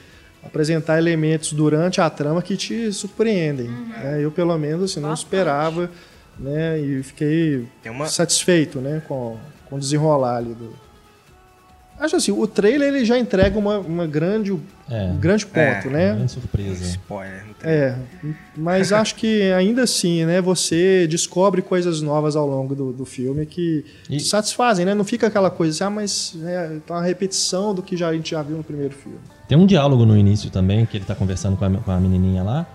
apresentar 0.45 0.97
elementos 0.99 1.53
durante 1.53 2.01
a 2.01 2.09
trama 2.09 2.41
que 2.41 2.57
te 2.57 2.93
surpreendem. 2.93 3.67
né? 3.69 4.21
Eu, 4.23 4.31
pelo 4.31 4.57
menos, 4.57 4.93
assim, 4.93 5.01
não 5.01 5.09
Bastante. 5.09 5.27
esperava, 5.27 5.91
né? 6.39 6.79
E 6.81 7.03
fiquei 7.03 7.67
uma. 7.87 8.07
satisfeito, 8.07 8.81
né? 8.81 9.03
Com, 9.07 9.37
com 9.69 9.77
o 9.77 9.79
desenrolar 9.79 10.37
ali 10.37 10.55
do... 10.55 10.87
Acho 11.99 12.17
assim, 12.17 12.31
o 12.31 12.47
trailer 12.47 12.89
ele 12.89 13.07
já 13.07 13.19
entrega 13.19 13.59
uma, 13.59 13.79
uma 13.79 14.07
grande, 14.07 14.53
É, 14.91 15.05
um 15.05 15.17
grande 15.17 15.47
ponto, 15.47 15.59
É, 15.59 15.91
né? 15.91 16.15
grande 16.15 16.31
surpresa. 16.31 16.85
Spoiler. 16.85 17.47
não 17.47 17.55
tem- 17.55 17.71
É, 17.71 17.97
mas 18.55 18.93
acho 18.93 19.15
que 19.15 19.51
ainda 19.53 19.83
assim, 19.85 20.27
né, 20.27 20.43
você 20.43 21.07
descobre 21.07 21.63
coisas 21.63 22.03
novas 22.03 22.37
ao 22.37 22.47
longo 22.47 22.75
do, 22.75 22.93
do 22.93 23.07
filme 23.07 23.47
que 23.47 23.83
E- 24.11 24.19
te 24.19 24.25
satisfazem, 24.25 24.85
né? 24.85 24.93
Não 24.95 25.05
fica 25.05 25.27
aquela 25.27 25.51
coisa 25.51 25.73
assim, 25.73 25.85
ah, 25.85 25.89
mas 25.91 26.37
é 26.45 26.77
tá 26.87 26.97
uma 26.97 27.03
repetição 27.03 27.75
do 27.75 27.83
que 27.83 27.97
já, 27.97 28.09
a 28.09 28.13
gente 28.13 28.31
já 28.33 28.43
viu 28.43 28.59
no 28.59 28.63
primeiro 28.65 28.93
filme. 28.93 29.19
Tem 29.49 29.57
um 29.57 29.65
diálogo 29.65 30.05
no 30.05 30.15
início 30.19 30.51
também, 30.51 30.85
que 30.85 30.99
ele 30.99 31.07
tá 31.07 31.15
conversando 31.15 31.57
com 31.57 31.65
a, 31.65 31.71
com 31.71 31.91
a 31.91 31.99
menininha 31.99 32.43
lá, 32.43 32.67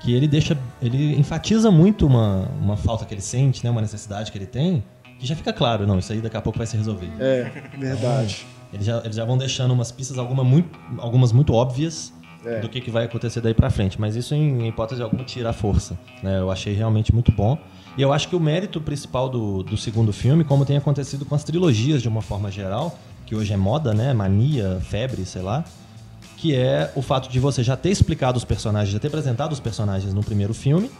que 0.00 0.14
ele 0.14 0.26
deixa. 0.28 0.56
Ele 0.80 1.14
enfatiza 1.18 1.70
muito 1.70 2.06
uma, 2.06 2.48
uma 2.60 2.76
falta 2.76 3.04
que 3.04 3.14
ele 3.14 3.20
sente, 3.20 3.64
né? 3.64 3.70
Uma 3.70 3.80
necessidade 3.80 4.30
que 4.32 4.38
ele 4.38 4.46
tem, 4.46 4.82
que 5.18 5.26
já 5.26 5.34
fica 5.34 5.52
claro, 5.52 5.86
não, 5.86 5.98
isso 5.98 6.12
aí 6.12 6.20
daqui 6.20 6.36
a 6.36 6.40
pouco 6.40 6.58
vai 6.58 6.66
ser 6.66 6.76
resolvido. 6.76 7.12
É, 7.20 7.50
verdade. 7.78 8.46
Eles 8.72 8.84
já, 8.86 8.98
eles 8.98 9.16
já 9.16 9.24
vão 9.24 9.38
deixando 9.38 9.72
umas 9.72 9.90
pistas, 9.90 10.18
alguma 10.18 10.44
muito, 10.44 10.78
algumas 10.98 11.32
muito 11.32 11.54
óbvias 11.54 12.12
É. 12.44 12.60
do 12.60 12.68
que, 12.68 12.80
que 12.82 12.90
vai 12.90 13.04
acontecer 13.06 13.40
daí 13.40 13.54
pra 13.54 13.70
frente. 13.70 13.98
Mas 14.00 14.14
isso, 14.14 14.34
em 14.34 14.68
hipótese 14.68 15.02
alguma, 15.02 15.24
tira 15.24 15.50
a 15.50 15.52
força. 15.52 15.98
né? 16.22 16.38
Eu 16.38 16.50
achei 16.50 16.74
realmente 16.74 17.12
muito 17.12 17.32
bom. 17.32 17.56
E 17.96 18.02
eu 18.02 18.12
acho 18.12 18.28
que 18.28 18.36
o 18.36 18.40
mérito 18.40 18.80
principal 18.80 19.28
do, 19.28 19.62
do 19.64 19.76
segundo 19.76 20.12
filme, 20.12 20.44
como 20.44 20.64
tem 20.64 20.76
acontecido 20.76 21.24
com 21.24 21.34
as 21.34 21.42
trilogias 21.42 22.00
de 22.02 22.08
uma 22.08 22.20
forma 22.22 22.48
geral, 22.50 22.96
que 23.26 23.34
hoje 23.34 23.52
é 23.52 23.56
moda, 23.56 23.92
né? 23.92 24.12
Mania, 24.12 24.78
febre, 24.82 25.24
sei 25.24 25.42
lá. 25.42 25.64
Que 26.40 26.54
é 26.54 26.92
o 26.94 27.02
fato 27.02 27.28
de 27.28 27.40
você 27.40 27.62
já 27.62 27.76
ter 27.76 27.90
explicado 27.90 28.38
os 28.38 28.44
personagens, 28.44 28.92
já 28.92 28.98
ter 28.98 29.08
apresentado 29.08 29.52
os 29.52 29.60
personagens 29.60 30.14
no 30.14 30.22
primeiro 30.22 30.54
filme. 30.54 30.90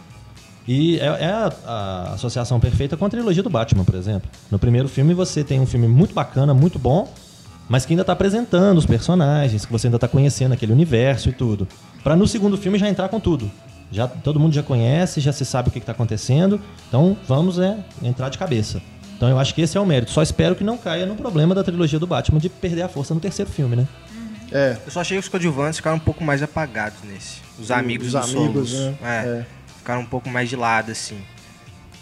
E 0.67 0.99
é, 0.99 1.05
é 1.05 1.31
a, 1.31 1.53
a 1.65 2.13
associação 2.13 2.59
perfeita 2.59 2.95
com 2.95 3.05
a 3.05 3.09
trilogia 3.09 3.41
do 3.41 3.49
Batman, 3.49 3.83
por 3.83 3.95
exemplo. 3.95 4.29
No 4.51 4.59
primeiro 4.59 4.87
filme 4.87 5.13
você 5.13 5.43
tem 5.43 5.59
um 5.59 5.65
filme 5.65 5.87
muito 5.87 6.13
bacana, 6.13 6.53
muito 6.53 6.77
bom, 6.77 7.11
mas 7.67 7.85
que 7.85 7.93
ainda 7.93 8.03
tá 8.03 8.13
apresentando 8.13 8.77
os 8.77 8.85
personagens, 8.85 9.65
que 9.65 9.71
você 9.71 9.87
ainda 9.87 9.97
tá 9.97 10.07
conhecendo 10.07 10.53
aquele 10.53 10.73
universo 10.73 11.29
e 11.29 11.31
tudo. 11.31 11.67
Pra 12.03 12.15
no 12.15 12.27
segundo 12.27 12.57
filme 12.57 12.77
já 12.77 12.87
entrar 12.87 13.09
com 13.09 13.19
tudo. 13.19 13.49
Já 13.91 14.07
todo 14.07 14.39
mundo 14.39 14.53
já 14.53 14.61
conhece, 14.61 15.19
já 15.19 15.33
se 15.33 15.43
sabe 15.43 15.69
o 15.69 15.71
que, 15.71 15.79
que 15.79 15.85
tá 15.85 15.91
acontecendo. 15.91 16.61
Então 16.87 17.17
vamos 17.27 17.57
é, 17.57 17.77
entrar 18.03 18.29
de 18.29 18.37
cabeça. 18.37 18.81
Então 19.15 19.27
eu 19.27 19.39
acho 19.39 19.53
que 19.53 19.61
esse 19.61 19.77
é 19.77 19.81
o 19.81 19.85
mérito. 19.85 20.11
Só 20.11 20.21
espero 20.21 20.55
que 20.55 20.63
não 20.63 20.77
caia 20.77 21.05
no 21.05 21.15
problema 21.15 21.55
da 21.55 21.63
trilogia 21.63 21.99
do 21.99 22.07
Batman 22.07 22.39
de 22.39 22.47
perder 22.47 22.83
a 22.83 22.87
força 22.87 23.13
no 23.13 23.19
terceiro 23.19 23.49
filme, 23.49 23.75
né? 23.75 23.87
É, 24.51 24.77
Eu 24.85 24.91
só 24.91 25.01
achei 25.01 25.17
que 25.17 25.23
os 25.23 25.27
coadjuvantes 25.29 25.77
ficaram 25.77 25.97
um 25.97 26.01
pouco 26.01 26.23
mais 26.23 26.41
apagados 26.41 26.99
nesse. 27.03 27.37
Os 27.59 27.69
amigos 27.71 28.07
os 28.07 28.13
do 28.13 28.17
amigos, 28.19 28.69
Solus. 28.71 28.73
né? 28.73 28.95
É, 29.03 29.07
É. 29.07 29.45
Ficaram 29.77 30.01
um 30.01 30.05
pouco 30.05 30.29
mais 30.29 30.49
de 30.49 30.55
lado, 30.55 30.91
assim. 30.91 31.17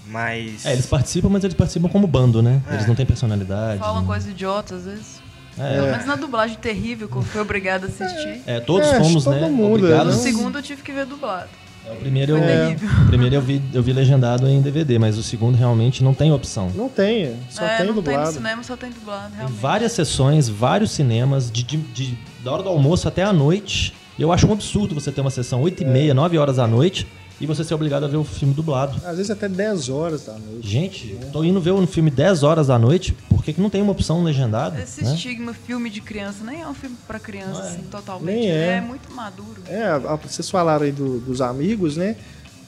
Mas. 0.06 0.66
É, 0.66 0.74
eles 0.74 0.86
participam, 0.86 1.30
mas 1.30 1.44
eles 1.44 1.56
participam 1.56 1.90
como 1.90 2.08
bando, 2.08 2.42
né? 2.42 2.62
É. 2.70 2.76
Eles 2.76 2.88
não 2.88 2.96
têm 2.96 3.06
personalidade. 3.06 3.80
Falam 3.80 4.02
né? 4.02 4.08
coisas 4.08 4.30
idiotas 4.30 4.80
às 4.80 4.86
vezes. 4.86 5.22
É, 5.60 5.74
Pelo 5.76 5.88
menos 5.88 6.06
na 6.06 6.16
dublagem 6.16 6.56
terrível 6.58 7.08
que 7.10 7.16
eu 7.16 7.22
fui 7.24 7.42
obrigada 7.42 7.88
a 7.88 7.90
assistir. 7.90 8.42
é, 8.46 8.60
todos 8.60 8.88
É, 8.88 9.00
fomos, 9.00 9.24
todo 9.24 9.36
né? 9.40 9.50
mundo, 9.50 9.76
obrigados. 9.76 10.16
No 10.16 10.18
Não- 10.18 10.24
segundo 10.24 10.58
eu 10.60 10.62
tive 10.64 10.82
que 10.84 10.92
ver 10.92 11.06
dublado. 11.06 11.50
É, 11.86 11.92
O 11.94 11.96
primeiro, 11.96 12.34
eu, 12.34 12.38
Foi 12.38 12.48
é, 12.48 12.66
terrível. 12.68 12.90
o 12.90 13.08
primeiro 13.08 13.36
eu, 13.36 13.42
vi, 13.42 13.62
eu 13.74 13.82
vi 13.82 13.92
legendado 13.94 14.48
em 14.48 14.62
DVD, 14.62 15.00
mas 15.00 15.18
o 15.18 15.24
segundo 15.24 15.56
realmente 15.56 16.04
não 16.04 16.14
tem 16.14 16.32
opção. 16.32 16.70
não 16.76 16.88
tem, 16.90 17.36
só 17.50 17.64
é, 17.66 17.78
tem 17.78 17.86
não 17.88 17.94
tem 17.94 17.96
no 17.96 18.02
dublado. 18.02 18.32
cinema, 18.34 18.62
só 18.64 18.78
tem 18.78 18.92
dublado, 18.92 19.30
Tem 19.30 19.38
realmente. 19.38 19.60
várias 19.60 19.92
sessões, 19.94 20.48
vários 20.48 20.92
cinemas, 20.92 21.50
de, 21.50 21.64
de- 21.64 21.78
de- 21.78 22.18
da 22.48 22.54
hora 22.54 22.64
do 22.64 22.70
almoço 22.70 23.10
até 23.10 23.24
a 23.24 23.34
noite. 23.34 23.94
E 24.18 24.22
eu 24.22 24.32
acho 24.32 24.48
um 24.48 24.54
absurdo 24.54 24.96
você 24.96 25.12
ter 25.12 25.20
uma 25.20 25.30
sessão 25.30 25.62
8 25.62 25.84
e 25.84 25.86
meia, 25.86 26.14
9 26.14 26.38
horas 26.38 26.56
da 26.56 26.66
noite, 26.66 27.06
e 27.42 27.46
você 27.46 27.62
ser 27.62 27.74
obrigado 27.74 28.06
a 28.06 28.08
ver 28.08 28.16
o 28.16 28.24
filme 28.24 28.54
dublado. 28.54 28.96
Às 29.06 29.18
vezes 29.18 29.30
até 29.30 29.50
10 29.50 29.90
horas 29.90 30.26
da 30.26 30.34
noite. 30.34 30.66
Gente, 30.68 31.20
tô 31.34 31.44
indo 31.44 31.60
ver 31.60 31.72
um 31.72 31.86
filme 31.86 32.10
10 32.10 32.44
horas 32.44 32.68
da 32.68 32.80
noite, 32.80 33.14
por 33.30 33.44
que, 33.44 33.52
que 33.52 33.60
não 33.62 33.70
tem 33.70 33.82
uma 33.82 33.92
opção 33.92 34.24
legendada? 34.24 34.82
Esse 34.82 35.04
né? 35.04 35.14
estigma 35.14 35.54
filme 35.54 35.90
de 35.90 36.00
criança 36.00 36.44
nem 36.44 36.62
é 36.62 36.68
um 36.68 36.74
filme 36.74 36.96
pra 37.06 37.20
criança, 37.20 37.62
é. 37.62 37.68
assim, 37.68 37.82
totalmente. 37.92 38.26
Nem 38.26 38.50
é. 38.50 38.78
é 38.78 38.82
muito 38.82 39.14
maduro. 39.14 39.62
É, 39.68 40.00
vocês 40.26 40.50
falaram 40.50 40.86
aí 40.86 40.92
do- 40.94 41.20
dos 41.20 41.42
amigos, 41.42 41.98
né? 41.98 42.16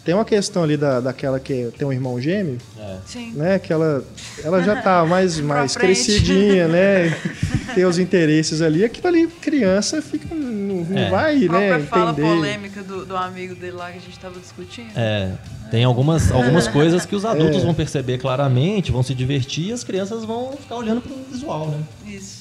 Tem 0.06 0.14
uma 0.16 0.26
questão 0.26 0.64
ali 0.64 0.78
da, 0.78 1.00
daquela 1.02 1.40
que 1.40 1.70
tem 1.78 1.88
um 1.88 1.92
irmão 1.94 2.20
gêmeo, 2.20 2.58
Sim. 3.06 3.34
né? 3.36 3.60
Que 3.60 3.72
ela, 3.74 4.04
ela 4.44 4.64
já 4.64 4.82
tá 4.82 5.06
mais, 5.06 5.38
mais 5.42 5.76
crescidinha, 5.76 6.68
né? 6.68 7.16
Tem 7.76 7.86
os 7.86 8.00
interesses 8.00 8.62
ali. 8.64 8.84
Aquilo 8.84 9.08
ali, 9.08 9.28
criança, 9.28 10.02
fica, 10.02 10.34
não, 10.34 10.84
não 10.84 10.98
É. 10.98 11.10
vai, 11.12 11.44
A 11.46 11.48
própria 11.50 11.78
né? 11.78 11.86
fala 11.86 12.12
Entender. 12.12 12.28
polêmica 12.28 12.82
do, 12.82 13.06
do 13.06 13.16
amigo 13.16 13.54
dele 13.54 13.74
lá 13.74 13.92
que 13.92 13.98
a 14.00 14.02
gente 14.02 14.18
tava 14.18 14.40
discutindo. 14.40 14.90
É, 14.96 15.34
tem 15.70 15.84
algumas, 15.84 16.32
algumas 16.32 16.66
coisas 16.70 17.06
que 17.06 17.16
os 17.16 17.24
adultos 17.26 17.58
É. 17.62 17.66
vão 17.66 17.76
perceber 17.76 18.18
claramente, 18.18 18.92
vão 18.92 19.04
se 19.04 19.14
divertir 19.14 19.68
e 19.68 19.72
as 19.74 19.84
crianças 19.84 20.24
vão 20.26 20.54
ficar 20.60 20.76
olhando 20.78 21.02
pro 21.02 21.16
visual, 21.32 21.68
né? 21.68 21.84
Isso. 22.08 22.39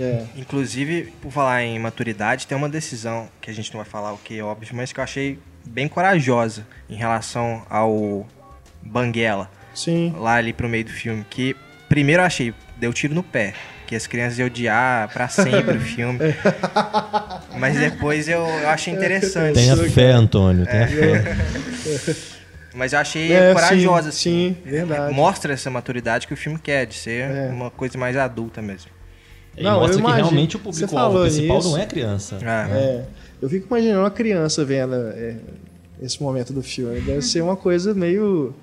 É. 0.00 0.24
Inclusive, 0.36 1.12
por 1.20 1.30
falar 1.30 1.62
em 1.62 1.78
maturidade, 1.78 2.46
tem 2.46 2.56
uma 2.56 2.68
decisão 2.68 3.28
que 3.40 3.50
a 3.50 3.54
gente 3.54 3.72
não 3.72 3.80
vai 3.82 3.88
falar 3.90 4.12
o 4.12 4.18
que 4.18 4.38
é 4.38 4.42
óbvio, 4.42 4.68
mas 4.74 4.92
que 4.92 5.00
eu 5.00 5.04
achei 5.04 5.38
bem 5.64 5.86
corajosa 5.88 6.66
em 6.88 6.96
relação 6.96 7.62
ao 7.68 8.26
Banguela, 8.82 9.50
Sim. 9.74 10.14
lá 10.18 10.34
ali 10.36 10.52
pro 10.52 10.68
meio 10.68 10.84
do 10.84 10.90
filme. 10.90 11.24
Que 11.28 11.54
primeiro 11.88 12.22
eu 12.22 12.26
achei, 12.26 12.54
deu 12.78 12.92
tiro 12.92 13.14
no 13.14 13.22
pé. 13.22 13.52
Que 13.86 13.96
as 13.96 14.06
crianças 14.06 14.38
iam 14.38 14.46
odiar 14.46 15.12
pra 15.12 15.26
sempre 15.28 15.76
o 15.76 15.80
filme. 15.80 16.20
Mas 17.58 17.76
depois 17.76 18.28
eu, 18.28 18.38
eu 18.46 18.68
achei 18.68 18.94
interessante. 18.94 19.54
Tenha 19.54 19.76
fé, 19.76 20.06
cara. 20.12 20.16
Antônio, 20.16 20.64
tenha 20.64 20.86
fé. 20.86 21.36
Mas 22.72 22.92
eu 22.92 23.00
achei 23.00 23.32
É, 23.32 23.52
corajosa, 23.52 24.12
sim, 24.12 24.50
assim. 24.52 24.56
sim, 24.64 24.70
verdade. 24.70 25.12
Mostra 25.12 25.52
essa 25.54 25.68
maturidade 25.70 26.26
que 26.28 26.32
o 26.32 26.36
filme 26.36 26.56
quer, 26.56 26.86
de 26.86 26.94
ser 26.94 27.28
É. 27.30 27.48
uma 27.48 27.68
coisa 27.68 27.98
mais 27.98 28.16
adulta 28.16 28.62
mesmo. 28.62 28.92
Não, 29.62 29.74
eu 29.74 29.80
mostra 29.80 29.96
que 29.96 30.00
imagino. 30.02 30.22
realmente 30.28 30.56
o 30.56 30.58
público-alvo 30.58 31.12
falou 31.12 31.22
principal 31.26 31.56
nisso. 31.56 31.70
não 31.70 31.78
é 31.78 31.86
criança. 31.86 32.38
Ah, 32.44 32.68
É, 32.70 33.04
eu 33.42 33.48
fico 33.48 33.66
imaginando 33.68 34.00
uma 34.00 34.10
criança 34.10 34.64
vendo 34.64 34.94
é, 34.94 35.36
esse 36.02 36.22
momento 36.22 36.52
do 36.52 36.62
filme. 36.62 37.00
Deve 37.00 37.22
ser 37.22 37.42
uma 37.42 37.56
coisa 37.56 37.92
meio 37.94 38.54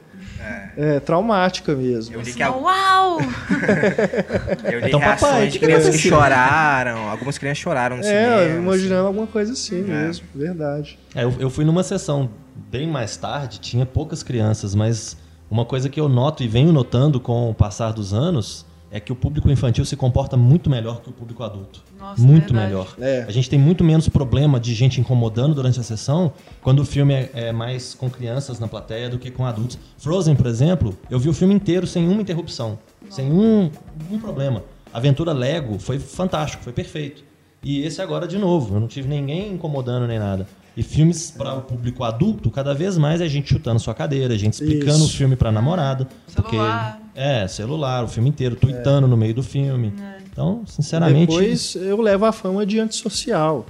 é, 0.77 0.99
traumática 0.99 1.73
mesmo. 1.75 2.15
Eu 2.15 2.21
li 2.21 2.33
que 2.33 2.41
a- 2.43 2.51
Uau! 2.51 3.17
Eu 4.71 4.79
li 4.79 4.87
Então, 4.87 4.99
papai, 4.99 5.47
de 5.47 5.59
que 5.59 5.65
crianças 5.65 5.95
que 5.95 6.09
choraram. 6.09 7.09
Algumas 7.09 7.37
crianças 7.37 7.57
choraram 7.59 7.97
no 7.97 8.03
cinema. 8.03 8.41
É, 8.41 8.55
imaginando 8.57 9.07
alguma 9.07 9.27
coisa 9.27 9.53
assim 9.53 9.79
É. 9.79 9.83
mesmo, 9.83 10.25
verdade. 10.35 10.97
É, 11.15 11.23
eu, 11.23 11.33
eu 11.39 11.49
fui 11.49 11.65
numa 11.65 11.83
sessão 11.83 12.29
bem 12.71 12.87
mais 12.87 13.15
tarde, 13.17 13.59
tinha 13.59 13.85
poucas 13.85 14.23
crianças, 14.23 14.73
mas 14.75 15.17
uma 15.49 15.65
coisa 15.65 15.89
que 15.89 15.99
eu 15.99 16.09
noto 16.09 16.43
e 16.43 16.47
venho 16.47 16.71
notando 16.73 17.19
com 17.19 17.49
o 17.49 17.53
passar 17.53 17.91
dos 17.93 18.13
anos 18.13 18.65
é 18.89 18.99
que 18.99 19.11
o 19.11 19.15
público 19.15 19.49
infantil 19.51 19.83
se 19.85 19.95
comporta 19.95 20.37
muito 20.37 20.69
melhor 20.69 21.01
que 21.01 21.09
o 21.09 21.11
público 21.11 21.43
adulto. 21.43 21.83
Nossa, 21.99 22.21
muito 22.21 22.53
verdade. 22.53 22.67
melhor. 22.67 22.95
É. 22.99 23.25
A 23.27 23.31
gente 23.31 23.49
tem 23.49 23.59
muito 23.59 23.83
menos 23.83 24.07
problema 24.07 24.59
de 24.59 24.73
gente 24.73 25.01
incomodando 25.01 25.53
durante 25.53 25.79
a 25.79 25.83
sessão 25.83 26.31
quando 26.61 26.79
o 26.79 26.85
filme 26.85 27.13
é, 27.13 27.31
é 27.33 27.51
mais 27.51 27.93
com 27.93 28.09
crianças 28.09 28.59
na 28.59 28.67
plateia 28.67 29.09
do 29.09 29.19
que 29.19 29.29
com 29.29 29.45
adultos. 29.45 29.77
Frozen, 29.97 30.35
por 30.35 30.47
exemplo, 30.47 30.97
eu 31.09 31.19
vi 31.19 31.27
o 31.27 31.33
filme 31.33 31.53
inteiro 31.53 31.85
sem 31.85 32.07
uma 32.07 32.21
interrupção, 32.21 32.79
sem 33.09 33.31
um, 33.31 33.69
um 34.09 34.19
problema. 34.19 34.63
Aventura 34.93 35.33
Lego 35.33 35.77
foi 35.79 35.99
fantástico, 35.99 36.63
foi 36.63 36.73
perfeito. 36.73 37.23
E 37.61 37.81
esse 37.81 38.01
agora 38.01 38.27
de 38.27 38.37
novo, 38.37 38.75
eu 38.75 38.79
não 38.79 38.87
tive 38.87 39.09
ninguém 39.09 39.53
incomodando 39.53 40.07
nem 40.07 40.19
nada. 40.19 40.47
E 40.77 40.83
filmes 40.83 41.31
para 41.31 41.55
o 41.55 41.61
público 41.63 42.03
adulto, 42.03 42.51
cada 42.51 42.73
vez 42.73 42.99
mais 42.99 43.19
é 43.19 43.27
gente 43.27 43.49
chutando 43.49 43.79
sua 43.79 43.95
cadeira, 43.95 44.37
gente 44.37 44.53
explicando 44.53 44.99
Isso. 44.99 45.05
o 45.05 45.09
filme 45.09 45.35
para 45.35 45.51
namorada. 45.51 46.07
Celular. 46.27 47.01
É, 47.19 47.47
celular, 47.47 48.03
o 48.03 48.07
filme 48.07 48.29
inteiro, 48.29 48.55
tweetando 48.55 49.07
no 49.07 49.17
meio 49.17 49.33
do 49.33 49.41
filme. 49.41 49.91
Então, 50.31 50.61
sinceramente. 50.67 51.31
Depois 51.31 51.75
eu 51.75 51.99
levo 51.99 52.25
a 52.25 52.31
fama 52.31 52.63
de 52.63 52.79
antissocial. 52.79 53.65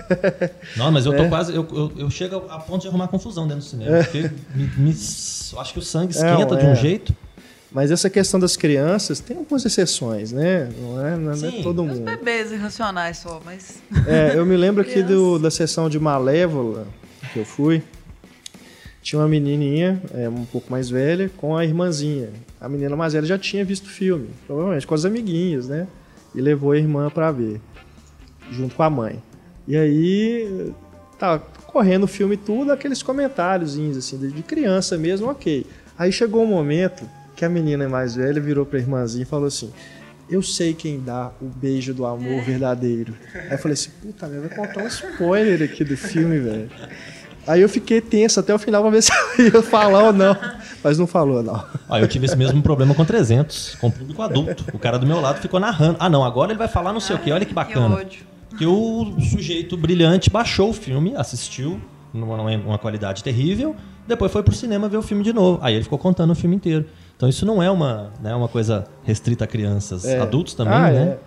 Não, 0.76 0.90
mas 0.90 1.04
eu 1.04 1.12
tô 1.14 1.24
É. 1.24 1.28
quase. 1.28 1.54
Eu, 1.54 1.68
eu, 1.70 1.92
eu 1.98 2.10
chego 2.10 2.36
a 2.48 2.58
ponto 2.58 2.80
de 2.82 2.88
arrumar 2.88 3.08
confusão 3.08 3.46
dentro 3.46 3.62
do 3.62 3.68
cinema. 3.68 3.98
Porque 4.02 4.30
me, 4.54 4.66
me- 4.78 4.96
eu 5.52 5.60
acho 5.60 5.72
que 5.74 5.78
o 5.78 5.82
sangue 5.82 6.12
esquenta 6.14 6.54
Não, 6.54 6.56
de 6.58 6.64
um 6.66 6.70
é. 6.72 6.74
jeito. 6.76 7.14
Mas 7.70 7.90
essa 7.90 8.08
questão 8.10 8.38
das 8.40 8.56
crianças 8.56 9.18
tem 9.20 9.36
algumas 9.36 9.64
exceções, 9.64 10.30
né? 10.32 10.68
Não 10.78 11.06
é, 11.06 11.16
não 11.16 11.32
é 11.32 11.36
Sim. 11.36 11.60
todo 11.62 11.82
Os 11.82 11.98
mundo. 11.98 12.04
bebês 12.04 12.52
irracionais 12.52 13.18
só, 13.18 13.40
mas. 13.44 13.82
É, 14.06 14.32
eu 14.36 14.44
me 14.46 14.56
lembro 14.56 14.82
aqui 14.82 15.02
do, 15.02 15.38
da 15.38 15.50
sessão 15.50 15.88
de 15.90 15.98
Malévola 15.98 16.86
que 17.32 17.38
eu 17.38 17.44
fui. 17.44 17.82
Tinha 19.02 19.20
uma 19.20 19.28
menininha, 19.28 20.00
é, 20.14 20.28
um 20.28 20.44
pouco 20.44 20.70
mais 20.70 20.88
velha, 20.88 21.30
com 21.36 21.56
a 21.56 21.64
irmãzinha. 21.64 22.30
A 22.60 22.68
menina 22.68 22.94
mais 22.94 23.12
velha 23.12 23.26
já 23.26 23.36
tinha 23.36 23.64
visto 23.64 23.86
o 23.86 23.90
filme, 23.90 24.28
provavelmente 24.46 24.86
com 24.86 24.94
as 24.94 25.04
amiguinhas, 25.04 25.68
né? 25.68 25.88
E 26.34 26.40
levou 26.40 26.70
a 26.70 26.78
irmã 26.78 27.10
pra 27.10 27.32
ver, 27.32 27.60
junto 28.50 28.76
com 28.76 28.82
a 28.82 28.88
mãe. 28.88 29.20
E 29.66 29.76
aí, 29.76 30.72
tá 31.18 31.38
correndo 31.66 32.04
o 32.04 32.08
filme 32.08 32.36
tudo, 32.36 32.70
aqueles 32.70 33.02
comentáriozinhos, 33.02 33.96
assim, 33.96 34.16
de 34.18 34.42
criança 34.42 34.96
mesmo, 34.96 35.28
ok. 35.28 35.66
Aí 35.98 36.12
chegou 36.12 36.42
um 36.42 36.46
momento 36.46 37.08
que 37.34 37.44
a 37.44 37.48
menina 37.48 37.88
mais 37.88 38.14
velha 38.14 38.40
virou 38.40 38.64
pra 38.64 38.78
irmãzinha 38.78 39.22
e 39.22 39.26
falou 39.26 39.46
assim: 39.46 39.72
Eu 40.30 40.42
sei 40.42 40.74
quem 40.74 41.00
dá 41.00 41.32
o 41.40 41.46
beijo 41.46 41.92
do 41.92 42.06
amor 42.06 42.42
verdadeiro. 42.42 43.14
Aí 43.34 43.52
eu 43.52 43.58
falei 43.58 43.74
assim: 43.74 43.90
Puta 44.00 44.26
merda, 44.26 44.48
vai 44.48 44.56
contar 44.56 44.82
um 44.84 44.86
spoiler 44.86 45.62
aqui 45.62 45.84
do 45.84 45.96
filme, 45.96 46.38
velho. 46.38 46.70
Aí 47.46 47.60
eu 47.60 47.68
fiquei 47.68 48.00
tenso 48.00 48.38
até 48.40 48.54
o 48.54 48.58
final 48.58 48.82
pra 48.82 48.90
ver 48.90 49.02
se 49.02 49.12
eu 49.38 49.44
ia 49.46 49.62
falar 49.62 50.04
ou 50.04 50.12
não. 50.12 50.36
Mas 50.82 50.98
não 50.98 51.06
falou, 51.06 51.42
não. 51.42 51.64
Ó, 51.88 51.98
eu 51.98 52.08
tive 52.08 52.26
esse 52.26 52.36
mesmo 52.36 52.60
problema 52.62 52.94
com 52.94 53.04
300, 53.04 53.76
com 53.80 53.86
o 53.88 53.92
público 53.92 54.20
adulto. 54.22 54.64
O 54.72 54.78
cara 54.78 54.98
do 54.98 55.06
meu 55.06 55.20
lado 55.20 55.40
ficou 55.40 55.60
narrando. 55.60 55.96
Ah, 56.00 56.08
não, 56.08 56.24
agora 56.24 56.50
ele 56.52 56.58
vai 56.58 56.68
falar 56.68 56.92
não 56.92 57.00
sei 57.00 57.16
o 57.16 57.18
quê. 57.18 57.30
Olha 57.32 57.44
que 57.44 57.54
bacana. 57.54 57.96
Que 57.96 58.02
ódio. 58.02 58.20
Que 58.58 58.66
o 58.66 59.14
sujeito 59.30 59.76
brilhante 59.76 60.28
baixou 60.28 60.70
o 60.70 60.72
filme, 60.72 61.14
assistiu 61.16 61.80
numa, 62.12 62.36
numa 62.56 62.78
qualidade 62.78 63.22
terrível, 63.24 63.74
depois 64.06 64.30
foi 64.30 64.42
pro 64.42 64.54
cinema 64.54 64.88
ver 64.88 64.98
o 64.98 65.02
filme 65.02 65.22
de 65.24 65.32
novo. 65.32 65.58
Aí 65.62 65.74
ele 65.74 65.84
ficou 65.84 65.98
contando 65.98 66.32
o 66.32 66.34
filme 66.34 66.56
inteiro. 66.56 66.84
Então 67.16 67.28
isso 67.28 67.46
não 67.46 67.62
é 67.62 67.70
uma, 67.70 68.10
né, 68.20 68.34
uma 68.34 68.48
coisa 68.48 68.84
restrita 69.04 69.44
a 69.44 69.46
crianças. 69.46 70.04
É. 70.04 70.20
Adultos 70.20 70.54
também, 70.54 70.74
Ah, 70.74 70.90
né? 70.90 71.02
é. 71.02 71.18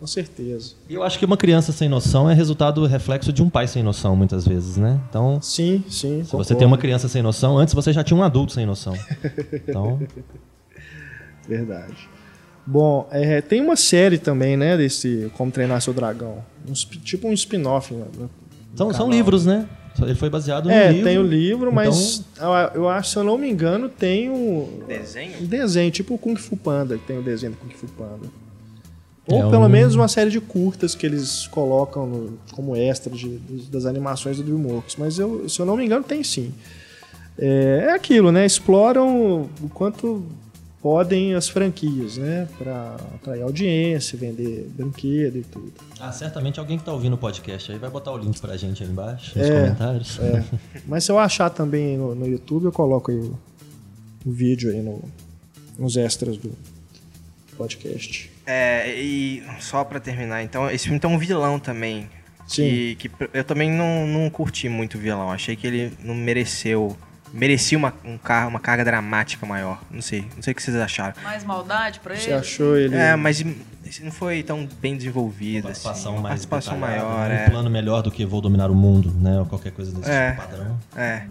Com 0.00 0.06
certeza. 0.06 0.72
E 0.88 0.94
eu 0.94 1.02
acho 1.02 1.18
que 1.18 1.24
uma 1.26 1.36
criança 1.36 1.72
sem 1.72 1.86
noção 1.88 2.28
é 2.30 2.32
resultado 2.34 2.84
reflexo 2.86 3.30
de 3.32 3.42
um 3.42 3.50
pai 3.50 3.68
sem 3.68 3.82
noção, 3.82 4.16
muitas 4.16 4.46
vezes, 4.46 4.78
né? 4.78 4.98
Então, 5.10 5.38
Sim, 5.42 5.84
sim. 5.90 6.24
se 6.24 6.32
você 6.32 6.54
tem 6.54 6.66
uma 6.66 6.78
criança 6.78 7.06
sem 7.06 7.20
noção, 7.22 7.58
antes 7.58 7.74
você 7.74 7.92
já 7.92 8.02
tinha 8.02 8.18
um 8.18 8.22
adulto 8.22 8.52
sem 8.54 8.64
noção. 8.64 8.94
Então, 9.52 10.00
Verdade. 11.46 12.08
Bom, 12.66 13.08
é, 13.10 13.40
tem 13.40 13.60
uma 13.60 13.76
série 13.76 14.18
também, 14.18 14.56
né, 14.56 14.76
desse 14.76 15.30
Como 15.36 15.50
Treinar 15.50 15.80
Seu 15.80 15.92
Dragão. 15.92 16.44
Um 16.68 16.72
tipo 16.72 17.28
um 17.28 17.32
spin-off. 17.32 17.92
Né, 17.92 18.04
no- 18.16 18.22
no 18.22 18.30
são, 18.76 18.92
são 18.94 19.10
livros, 19.10 19.44
né? 19.44 19.66
Ele 20.00 20.14
foi 20.14 20.30
baseado 20.30 20.66
no 20.66 20.70
É, 20.70 20.92
livro. 20.92 21.04
tem 21.08 21.18
o 21.18 21.22
livro, 21.22 21.72
mas 21.72 22.24
Então, 22.32 22.56
eu, 22.56 22.68
eu 22.82 22.88
acho, 22.88 23.10
se 23.10 23.16
eu 23.16 23.24
não 23.24 23.36
me 23.36 23.50
engano, 23.50 23.88
tem 23.88 24.30
um, 24.30 24.84
Desenho? 24.86 25.42
um 25.42 25.46
desenho, 25.46 25.90
tipo 25.90 26.14
o 26.14 26.18
Kung 26.18 26.36
Fu 26.36 26.56
Panda, 26.56 26.96
que 26.96 27.04
tem 27.04 27.18
o 27.18 27.22
desenho 27.22 27.52
do 27.52 27.58
Kung 27.58 27.70
Fu 27.74 27.86
Panda. 27.88 28.28
Ou 29.30 29.46
É 29.46 29.50
pelo 29.50 29.64
um- 29.64 29.68
menos 29.68 29.94
uma 29.94 30.08
série 30.08 30.30
de 30.30 30.40
curtas 30.40 30.94
que 30.94 31.06
eles 31.06 31.46
colocam 31.48 32.06
no- 32.06 32.38
como 32.52 32.74
extra 32.76 33.14
de- 33.14 33.38
das 33.70 33.86
animações 33.86 34.36
do 34.38 34.42
DreamWorks. 34.42 34.96
Mas 34.96 35.18
eu, 35.18 35.48
se 35.48 35.60
eu 35.60 35.66
não 35.66 35.76
me 35.76 35.84
engano, 35.84 36.04
tem 36.04 36.22
sim. 36.24 36.52
É, 37.38 37.86
é 37.88 37.92
aquilo, 37.92 38.30
né? 38.32 38.44
Exploram 38.44 39.42
o 39.62 39.68
quanto 39.72 40.24
podem 40.82 41.34
as 41.34 41.48
franquias, 41.48 42.16
né? 42.16 42.48
Pra 42.58 42.96
atrair 43.14 43.42
audiência, 43.42 44.18
vender 44.18 44.68
brinquedo 44.74 45.36
e 45.36 45.42
tudo. 45.42 45.72
Ah, 46.00 46.10
certamente 46.10 46.58
alguém 46.58 46.78
que 46.78 46.84
tá 46.84 46.92
ouvindo 46.92 47.14
o 47.14 47.18
podcast 47.18 47.70
aí 47.70 47.78
vai 47.78 47.90
botar 47.90 48.12
o 48.12 48.16
link 48.18 48.40
pra 48.40 48.56
gente 48.56 48.82
aí 48.82 48.88
embaixo, 48.88 49.38
nos 49.38 49.46
É, 49.48 49.60
comentários. 49.62 50.18
É. 50.20 50.44
Mas 50.88 51.04
se 51.04 51.12
eu 51.12 51.18
achar 51.18 51.50
também 51.50 51.96
no, 51.98 52.14
no 52.14 52.26
YouTube, 52.26 52.64
eu 52.64 52.72
coloco 52.72 53.10
aí 53.10 53.18
o, 53.18 53.38
o 54.26 54.30
vídeo 54.32 54.70
aí 54.70 54.80
no, 54.82 55.02
nos 55.78 55.96
extras 55.96 56.36
do 56.38 56.50
podcast. 57.56 58.29
É, 58.52 58.94
e 58.96 59.44
só 59.60 59.84
pra 59.84 60.00
terminar, 60.00 60.42
então, 60.42 60.68
esse 60.68 60.84
filme 60.84 60.98
tem 60.98 61.08
um 61.08 61.18
vilão 61.18 61.58
também. 61.60 62.08
Sim. 62.48 62.64
Que, 62.64 62.96
que 62.96 63.10
eu 63.32 63.44
também 63.44 63.70
não, 63.70 64.08
não 64.08 64.28
curti 64.28 64.68
muito 64.68 64.98
o 64.98 65.00
vilão. 65.00 65.30
Achei 65.30 65.54
que 65.54 65.66
ele 65.66 65.92
não 66.02 66.16
mereceu. 66.16 66.96
Merecia 67.32 67.78
uma, 67.78 67.94
um 68.04 68.18
car 68.18 68.48
uma 68.48 68.58
carga 68.58 68.84
dramática 68.84 69.46
maior. 69.46 69.80
Não 69.88 70.02
sei. 70.02 70.26
Não 70.34 70.42
sei 70.42 70.50
o 70.50 70.54
que 70.56 70.60
vocês 70.60 70.76
acharam. 70.76 71.14
Mais 71.22 71.44
maldade 71.44 72.00
pra 72.00 72.16
Você 72.16 72.30
ele. 72.30 72.34
achou 72.40 72.76
ele. 72.76 72.96
É, 72.96 73.14
mas 73.14 73.44
esse 73.86 74.02
não 74.02 74.10
foi 74.10 74.42
tão 74.42 74.68
bem 74.80 74.96
desenvolvido. 74.96 75.62
Participação 75.64 76.14
assim. 76.14 76.22
mais 76.22 76.44
participação 76.44 76.76
maior, 76.76 77.28
né? 77.28 77.44
é. 77.44 77.46
Um 77.46 77.50
plano 77.50 77.70
melhor 77.70 78.02
do 78.02 78.10
que 78.10 78.26
Vou 78.26 78.40
Dominar 78.40 78.68
o 78.68 78.74
Mundo, 78.74 79.12
né? 79.12 79.38
Ou 79.38 79.46
qualquer 79.46 79.70
coisa 79.70 79.92
desse 79.92 80.10
É. 80.10 80.32
tipo 80.32 80.42
padrão. 80.42 80.76
É. 80.96 81.22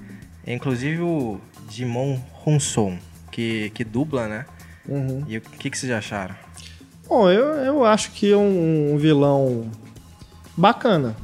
Inclusive 0.47 1.01
o 1.01 1.41
Jimon 1.69 2.17
Honson, 2.45 2.97
que, 3.29 3.69
que 3.71 3.83
dubla, 3.83 4.29
né? 4.29 4.45
Uhum. 4.87 5.25
E 5.27 5.37
o 5.37 5.41
que, 5.41 5.69
que 5.69 5.77
vocês 5.77 5.91
acharam? 5.91 6.33
Bom, 7.09 7.29
eu, 7.29 7.45
eu 7.55 7.83
acho 7.83 8.11
que 8.11 8.31
é 8.31 8.37
um, 8.37 8.93
um 8.93 8.97
vilão 8.97 9.65
bacana. 10.55 11.15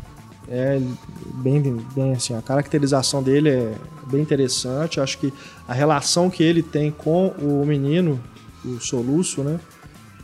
É 0.49 0.79
bem, 1.35 1.61
bem 1.95 2.13
assim, 2.13 2.35
a 2.35 2.41
caracterização 2.41 3.21
dele 3.21 3.49
é 3.49 3.71
bem 4.07 4.21
interessante. 4.21 4.97
Eu 4.97 5.03
acho 5.03 5.17
que 5.19 5.31
a 5.67 5.73
relação 5.73 6.29
que 6.29 6.41
ele 6.43 6.63
tem 6.63 6.89
com 6.91 7.27
o 7.39 7.63
menino, 7.65 8.19
o 8.63 8.79
Soluço, 8.79 9.43
né? 9.43 9.59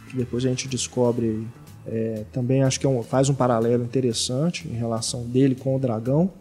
Que 0.10 0.18
depois 0.18 0.44
a 0.46 0.50
gente 0.50 0.68
descobre, 0.68 1.48
é, 1.88 2.24
também 2.32 2.64
acho 2.64 2.80
que 2.80 2.86
é 2.86 2.90
um- 2.90 3.04
faz 3.04 3.30
um 3.30 3.34
paralelo 3.34 3.84
interessante 3.84 4.68
em 4.68 4.74
relação 4.76 5.24
dele 5.26 5.56
com 5.56 5.76
o 5.76 5.80
dragão. 5.80 6.32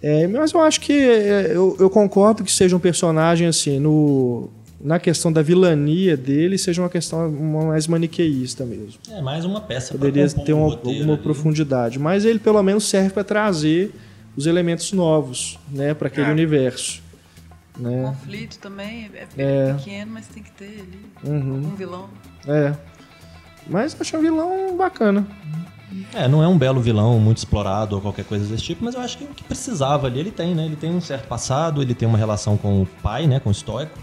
É, 0.00 0.28
mas 0.28 0.52
eu 0.52 0.60
acho 0.60 0.80
que 0.80 0.92
é, 0.92 1.50
eu, 1.56 1.76
eu 1.80 1.90
concordo 1.90 2.44
que 2.44 2.52
seja 2.52 2.76
um 2.76 2.78
personagem 2.80 3.48
assim, 3.48 3.80
no, 3.80 4.48
na 4.80 4.98
questão 4.98 5.32
da 5.32 5.42
vilania 5.42 6.16
dele, 6.16 6.56
seja 6.56 6.80
uma 6.82 6.88
questão 6.88 7.30
mais 7.30 7.86
maniqueísta 7.88 8.64
mesmo. 8.64 8.94
É 9.10 9.20
mais 9.20 9.44
uma 9.44 9.60
peça 9.60 9.88
pra 9.88 9.98
Poderia 9.98 10.28
ter 10.30 10.52
um 10.52 10.64
uma, 10.66 10.74
alguma 10.74 11.14
ali. 11.14 11.22
profundidade, 11.22 11.98
mas 11.98 12.24
ele 12.24 12.38
pelo 12.38 12.62
menos 12.62 12.84
serve 12.84 13.10
para 13.10 13.24
trazer 13.24 13.92
os 14.36 14.46
elementos 14.46 14.92
novos, 14.92 15.58
né, 15.70 15.94
para 15.94 16.06
aquele 16.06 16.28
É. 16.28 16.30
universo, 16.32 17.02
O 17.76 17.82
né? 17.82 18.02
conflito 18.04 18.58
também 18.60 19.10
é, 19.12 19.26
É. 19.36 19.72
pequeno, 19.74 20.12
mas 20.12 20.28
tem 20.28 20.42
que 20.44 20.52
ter 20.52 20.64
ali 20.86 21.00
Uhum. 21.24 21.72
um 21.72 21.74
vilão. 21.76 22.08
É. 22.46 22.72
Mas 23.66 23.92
eu 23.94 23.98
achei 24.00 24.18
um 24.18 24.22
vilão 24.22 24.76
bacana. 24.76 25.26
É, 26.14 26.28
não 26.28 26.42
é 26.42 26.46
um 26.48 26.56
belo 26.56 26.80
vilão 26.80 27.18
muito 27.18 27.38
explorado 27.38 27.96
ou 27.96 28.02
qualquer 28.02 28.24
coisa 28.24 28.44
desse 28.46 28.62
tipo, 28.62 28.84
mas 28.84 28.94
eu 28.94 29.00
acho 29.00 29.18
que 29.18 29.24
o 29.24 29.28
que 29.28 29.42
precisava 29.42 30.06
ali 30.06 30.20
ele 30.20 30.30
tem, 30.30 30.54
né? 30.54 30.66
Ele 30.66 30.76
tem 30.76 30.90
um 30.90 31.00
certo 31.00 31.26
passado, 31.26 31.80
ele 31.82 31.94
tem 31.94 32.06
uma 32.06 32.18
relação 32.18 32.56
com 32.56 32.82
o 32.82 32.86
pai, 33.02 33.26
né? 33.26 33.40
Com 33.40 33.48
o 33.48 33.52
estoico. 33.52 33.98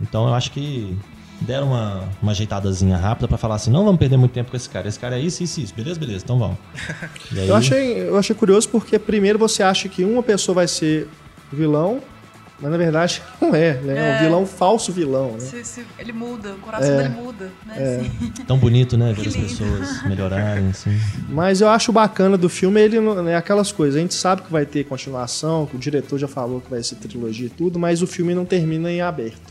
Então 0.00 0.26
eu 0.28 0.34
acho 0.34 0.50
que 0.52 0.96
deram 1.40 1.68
uma, 1.68 2.04
uma 2.22 2.32
ajeitadazinha 2.32 2.96
rápida 2.96 3.26
pra 3.26 3.38
falar 3.38 3.54
assim, 3.54 3.70
não 3.70 3.84
vamos 3.84 3.98
perder 3.98 4.16
muito 4.16 4.32
tempo 4.32 4.50
com 4.50 4.56
esse 4.56 4.68
cara. 4.68 4.88
Esse 4.88 4.98
cara 4.98 5.16
é 5.18 5.20
isso, 5.20 5.42
isso, 5.42 5.60
isso. 5.60 5.74
Beleza, 5.74 5.98
beleza, 5.98 6.24
então 6.24 6.38
vamos. 6.38 6.56
Aí, 7.32 7.48
Eu 7.48 7.54
achei, 7.56 8.08
eu 8.08 8.18
achei 8.18 8.34
curioso 8.36 8.68
porque 8.68 8.98
primeiro 8.98 9.38
você 9.38 9.62
acha 9.62 9.88
que 9.88 10.04
uma 10.04 10.22
pessoa 10.22 10.54
vai 10.54 10.68
ser 10.68 11.08
vilão, 11.52 12.00
mas 12.60 12.70
na 12.70 12.76
verdade 12.76 13.22
não 13.40 13.54
é, 13.54 13.72
né? 13.80 13.96
É 13.96 14.02
um 14.02 14.14
É. 14.16 14.22
vilão 14.22 14.44
falso 14.46 14.92
vilão, 14.92 15.32
né? 15.32 15.40
Se- 15.40 15.64
se- 15.64 15.86
ele 15.98 16.12
muda, 16.12 16.50
o 16.52 16.56
coração 16.58 16.92
É. 16.92 16.96
dele 17.04 17.08
muda, 17.14 17.50
né? 17.66 17.98
assim. 18.02 18.30
Tão 18.46 18.58
bonito, 18.58 18.98
né? 18.98 19.14
Ver 19.14 19.28
as 19.28 19.34
pessoas 19.36 20.02
melhorarem, 20.04 20.68
assim. 20.68 20.90
Mas 21.30 21.62
eu 21.62 21.70
acho 21.70 21.90
bacana 21.90 22.36
do 22.36 22.50
filme 22.50 22.78
ele 22.82 23.00
não- 23.00 23.26
é 23.26 23.34
aquelas 23.34 23.72
coisas. 23.72 23.96
A 23.96 24.00
gente 24.00 24.12
sabe 24.14 24.42
que 24.42 24.52
vai 24.52 24.66
ter 24.66 24.84
continuação, 24.84 25.64
que 25.64 25.74
o 25.74 25.78
diretor 25.78 26.18
já 26.18 26.28
falou 26.28 26.60
que 26.60 26.68
vai 26.70 26.82
ser 26.82 26.96
trilogia 26.96 27.46
e 27.46 27.50
tudo, 27.50 27.78
mas 27.78 28.02
o 28.02 28.06
filme 28.06 28.34
não 28.34 28.44
termina 28.44 28.92
em 28.92 29.00
aberto. 29.00 29.49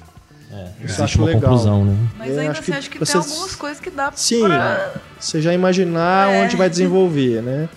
É, 0.52 0.68
Isso 0.84 1.00
eu 1.00 1.06
acho 1.06 1.18
uma 1.20 1.28
legal. 1.28 1.42
conclusão, 1.42 1.86
né? 1.86 1.96
Mas 2.18 2.30
Eu 2.32 2.40
ainda 2.40 2.52
acho 2.54 2.62
assim, 2.62 2.72
que 2.72 2.78
acho 2.78 2.90
que 2.90 2.98
vocês- 3.00 3.26
tem 3.26 3.34
algumas 3.34 3.56
coisas 3.56 3.80
que 3.80 3.90
dá 3.92 4.12
Sim, 4.16 4.42
pra... 4.46 4.94
você 5.20 5.42
já 5.42 5.54
imaginar 5.54 6.34
É. 6.34 6.44
onde 6.44 6.56
vai 6.56 6.68
desenvolver, 6.70 7.42
né? 7.44 7.70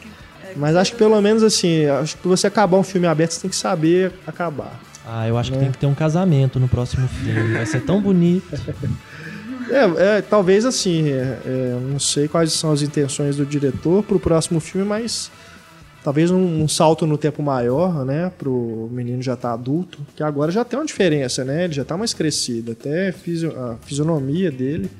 é, 0.44 0.52
Mas 0.56 0.74
acho 0.76 0.92
que 0.92 0.98
pelo 0.98 1.20
menos 1.20 1.42
assim, 1.42 1.84
acho 1.86 2.16
que 2.16 2.22
pra 2.22 2.30
você 2.30 2.46
acabar 2.46 2.78
um 2.78 2.82
filme 2.82 3.06
aberto, 3.06 3.32
você 3.32 3.40
tem 3.42 3.50
que 3.50 3.56
saber 3.56 4.12
acabar. 4.26 4.80
Ah, 5.06 5.28
eu 5.28 5.36
acho 5.36 5.50
que 5.50 5.56
Né? 5.58 5.64
tem 5.64 5.72
que 5.72 5.78
ter 5.78 5.86
um 5.86 5.94
casamento 5.94 6.58
no 6.60 6.66
próximo 6.68 7.06
filme. 7.08 7.52
Vai 7.54 7.66
ser 7.66 7.80
tão 7.80 8.00
bonito. 8.00 8.46
É, 9.70 10.18
é, 10.18 10.22
talvez 10.22 10.66
assim, 10.66 11.08
é, 11.08 11.38
é, 11.46 11.78
não 11.88 11.98
sei 11.98 12.28
quais 12.28 12.52
são 12.52 12.72
as 12.72 12.82
intenções 12.82 13.36
do 13.36 13.46
diretor 13.46 14.02
pro 14.02 14.18
próximo 14.20 14.60
filme, 14.60 14.86
mas 14.86 15.30
talvez 16.04 16.30
um, 16.30 16.62
um 16.62 16.68
salto 16.68 17.06
no 17.06 17.16
tempo 17.18 17.42
maior, 17.42 18.04
né? 18.04 18.30
Pro 18.38 18.88
menino 18.92 19.22
já 19.22 19.36
tá 19.36 19.52
adulto, 19.52 19.98
que 20.16 20.22
agora 20.22 20.50
já 20.52 20.64
tem 20.64 20.78
uma 20.78 20.86
diferença, 20.86 21.44
né? 21.44 21.64
Ele 21.64 21.72
já 21.74 21.84
tá 21.84 21.96
mais 21.96 22.12
crescido, 22.14 22.72
até 22.72 23.08
a 23.08 23.12
fisio- 23.12 23.58
a 23.58 23.76
fisionomia 23.84 24.50
dele 24.50 24.90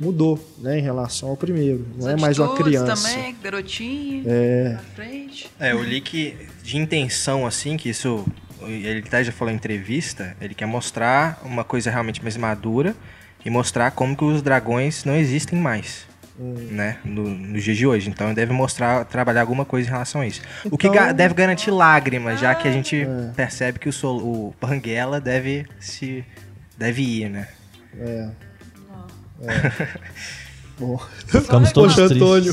mudou, 0.00 0.38
né? 0.58 0.78
Em 0.78 0.82
relação 0.82 1.28
ao 1.30 1.36
primeiro, 1.36 1.86
não 1.98 2.08
é 2.10 2.16
mais 2.16 2.38
uma 2.38 2.54
criança. 2.54 2.94
também, 3.12 3.36
garotinho, 3.42 4.24
É, 4.26 4.78
frente. 4.94 5.50
É, 5.60 5.72
eu 5.72 5.82
li 5.82 6.00
que 6.00 6.36
de 6.62 6.76
intenção, 6.76 7.46
assim, 7.46 7.76
que 7.76 7.88
isso. 7.88 8.24
Ele 8.66 9.00
até 9.06 9.22
já 9.22 9.30
falou 9.30 9.52
em 9.52 9.56
entrevista, 9.56 10.34
ele 10.40 10.54
quer 10.54 10.64
mostrar 10.66 11.38
uma 11.44 11.62
coisa 11.64 11.90
realmente 11.90 12.22
mais 12.22 12.34
madura 12.36 12.96
e 13.44 13.50
mostrar 13.50 13.90
como 13.90 14.16
que 14.16 14.24
os 14.24 14.40
dragões 14.40 15.04
não 15.04 15.14
existem 15.14 15.58
mais. 15.58 16.06
Né, 16.36 16.98
no, 17.04 17.22
nos 17.28 17.62
dias 17.62 17.76
de 17.76 17.86
hoje. 17.86 18.10
Então 18.10 18.34
deve 18.34 18.52
mostrar, 18.52 19.04
trabalhar 19.04 19.42
alguma 19.42 19.64
coisa 19.64 19.88
em 19.88 19.92
relação 19.92 20.20
a 20.20 20.26
isso. 20.26 20.42
o 20.64 20.76
que 20.76 20.88
Então- 20.88 21.06
ga- 21.06 21.12
deve 21.12 21.32
garantir 21.32 21.70
lágrimas, 21.70 22.40
já 22.40 22.52
que 22.56 22.66
a 22.66 22.72
gente 22.72 23.02
É. 23.02 23.30
percebe 23.36 23.78
que 23.78 23.88
o, 23.88 23.92
Sol, 23.92 24.18
o 24.18 24.54
Banguela 24.60 25.20
deve 25.20 25.64
se. 25.78 26.24
deve 26.76 27.02
ir, 27.02 27.28
né? 27.30 27.48
é. 27.96 28.28
É. 29.42 29.88
Bom, 30.78 30.98
Ficamos 31.28 31.70
todos 31.70 31.94
Poxa. 31.94 32.12
Antônio. 32.14 32.52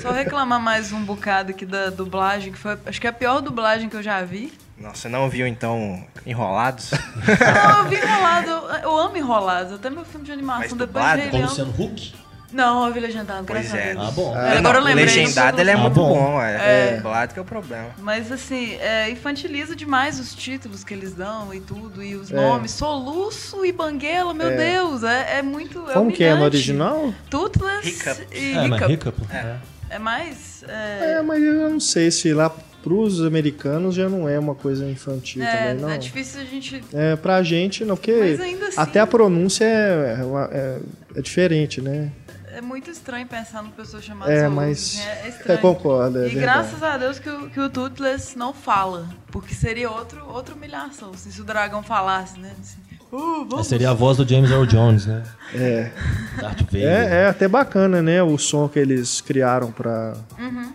Só 0.00 0.10
reclamar 0.12 0.60
mais 0.60 0.92
um 0.92 1.02
bocado 1.02 1.52
aqui 1.52 1.64
da 1.64 1.88
dublagem, 1.88 2.52
que 2.52 2.58
foi, 2.58 2.76
acho 2.84 3.00
que 3.00 3.06
é 3.06 3.10
a 3.10 3.12
pior 3.14 3.40
dublagem 3.40 3.88
que 3.88 3.96
eu 3.96 4.02
já 4.02 4.22
vi. 4.22 4.52
Nossa, 4.76 5.08
não 5.08 5.28
viu 5.30 5.46
então 5.46 6.04
Enrolados? 6.26 6.90
Não, 6.90 7.78
eu 7.84 7.88
vi 7.88 7.96
enrolado, 7.96 8.50
eu, 8.50 8.62
eu 8.82 8.96
amo 8.98 9.16
enrolados, 9.16 9.72
até 9.72 9.88
meu 9.88 10.04
filme 10.04 10.26
de 10.26 10.32
animação, 10.32 10.60
Mas 10.60 10.72
depois 10.72 10.88
dublado? 10.90 11.16
de 11.16 11.22
Rei 11.22 11.30
Com 11.30 11.36
o 11.36 11.40
Leão. 11.40 11.48
Luciano 11.48 11.74
Huck? 11.78 12.14
Não, 12.52 12.86
eu 12.86 12.92
vi 12.92 13.00
legendado, 13.00 13.44
Pois 13.46 13.70
graças 13.70 13.74
é. 13.86 13.90
a 13.92 13.94
Deus. 13.94 14.08
Ah, 14.08 14.10
bom. 14.10 14.36
É, 14.36 14.58
agora 14.58 14.78
eu 14.78 14.80
Não, 14.80 14.86
lembrei. 14.88 15.04
Legendado 15.06 15.60
ele 15.60 15.70
é 15.70 15.74
Ah, 15.74 15.78
muito 15.78 15.94
bom. 15.94 16.14
bom, 16.14 16.42
é. 16.42 16.96
Dublado 16.96 17.32
que 17.32 17.38
é 17.38 17.42
o 17.42 17.44
problema. 17.44 17.90
Mas 17.98 18.32
assim, 18.32 18.74
é, 18.80 19.08
infantiliza 19.10 19.76
demais 19.76 20.18
os 20.18 20.34
títulos 20.34 20.82
que 20.82 20.92
eles 20.92 21.14
dão 21.14 21.52
e 21.54 21.60
tudo, 21.60 22.02
e 22.02 22.14
os 22.16 22.30
É. 22.32 22.34
nomes. 22.34 22.72
Soluço 22.72 23.64
e 23.64 23.72
Banguela, 23.72 24.34
meu 24.34 24.56
Deus, 24.56 25.02
é, 25.04 25.38
é 25.38 25.42
muito. 25.42 25.88
É 25.90 25.92
Como 25.94 26.10
que 26.12 26.24
é 26.24 26.34
no 26.34 26.42
original? 26.44 27.14
Toothless 27.30 27.88
Hiccup. 27.88 28.26
e 28.32 28.52
É, 28.56 28.66
Hiccup. 28.66 28.92
Hiccup. 28.92 29.20
É. 29.32 29.56
É 29.90 29.98
mais. 29.98 30.64
É, 30.68 31.16
É, 31.18 31.22
mas 31.22 31.42
eu 31.42 31.68
não 31.70 31.80
sei 31.80 32.10
se 32.10 32.32
lá 32.32 32.50
pros 32.82 33.20
americanos 33.22 33.94
já 33.94 34.08
não 34.08 34.26
é 34.28 34.38
uma 34.38 34.54
coisa 34.54 34.86
infantil 34.86 35.42
é, 35.42 35.54
também, 35.70 35.82
não. 35.82 35.90
é 35.90 35.98
difícil 35.98 36.40
a 36.40 36.44
gente. 36.44 36.82
É, 36.94 37.14
pra 37.16 37.42
gente, 37.42 37.84
não, 37.84 37.94
porque 37.96 38.12
Mas 38.12 38.40
ainda 38.40 38.68
assim. 38.68 38.80
até 38.80 39.00
a 39.00 39.06
pronúncia 39.06 39.64
é, 39.64 40.16
é, 40.18 40.56
é- 40.56 40.78
é 41.16 41.20
diferente, 41.20 41.80
né? 41.82 42.10
É 42.52 42.60
muito 42.60 42.90
estranho 42.90 43.26
pensar 43.26 43.62
numa 43.62 43.72
pessoa 43.72 44.02
chamada 44.02 44.32
É, 44.32 44.40
Soluço, 44.40 44.56
mas. 44.56 44.78
assim, 44.78 45.00
É, 45.02 45.04
é 45.04 45.26
É, 45.26 45.28
estranho. 45.28 45.60
concordo, 45.60 46.18
é 46.18 46.26
e 46.26 46.34
verdade. 46.34 46.40
graças 46.40 46.82
a 46.82 46.96
Deus 46.98 47.18
que 47.18 47.28
o, 47.30 47.48
que 47.50 47.60
o 47.60 47.70
Toothless 47.70 48.36
não 48.36 48.52
fala. 48.52 49.08
Porque 49.30 49.54
seria 49.54 49.90
outro, 49.90 50.24
outra 50.28 50.54
humilhação. 50.54 51.10
assim, 51.14 51.30
se 51.30 51.40
o 51.40 51.44
dragão 51.44 51.82
falasse, 51.82 52.38
né? 52.38 52.52
Assim, 52.60 52.78
"Oh, 53.12 53.44
vamos." 53.48 53.66
Seria 53.66 53.90
a 53.90 53.94
voz 53.94 54.16
do 54.16 54.28
James 54.28 54.50
Earl 54.50 54.64
Jones, 54.66 55.06
né? 55.06 55.22
É. 55.54 55.92
Darth 56.40 56.60
Vader. 56.62 56.82
É, 56.82 57.22
é 57.22 57.26
até 57.28 57.46
bacana, 57.46 58.02
né? 58.02 58.22
O 58.22 58.36
som 58.38 58.68
que 58.68 58.78
eles 58.78 59.20
criaram 59.20 59.70
pra. 59.70 60.14
Uhum. 60.38 60.72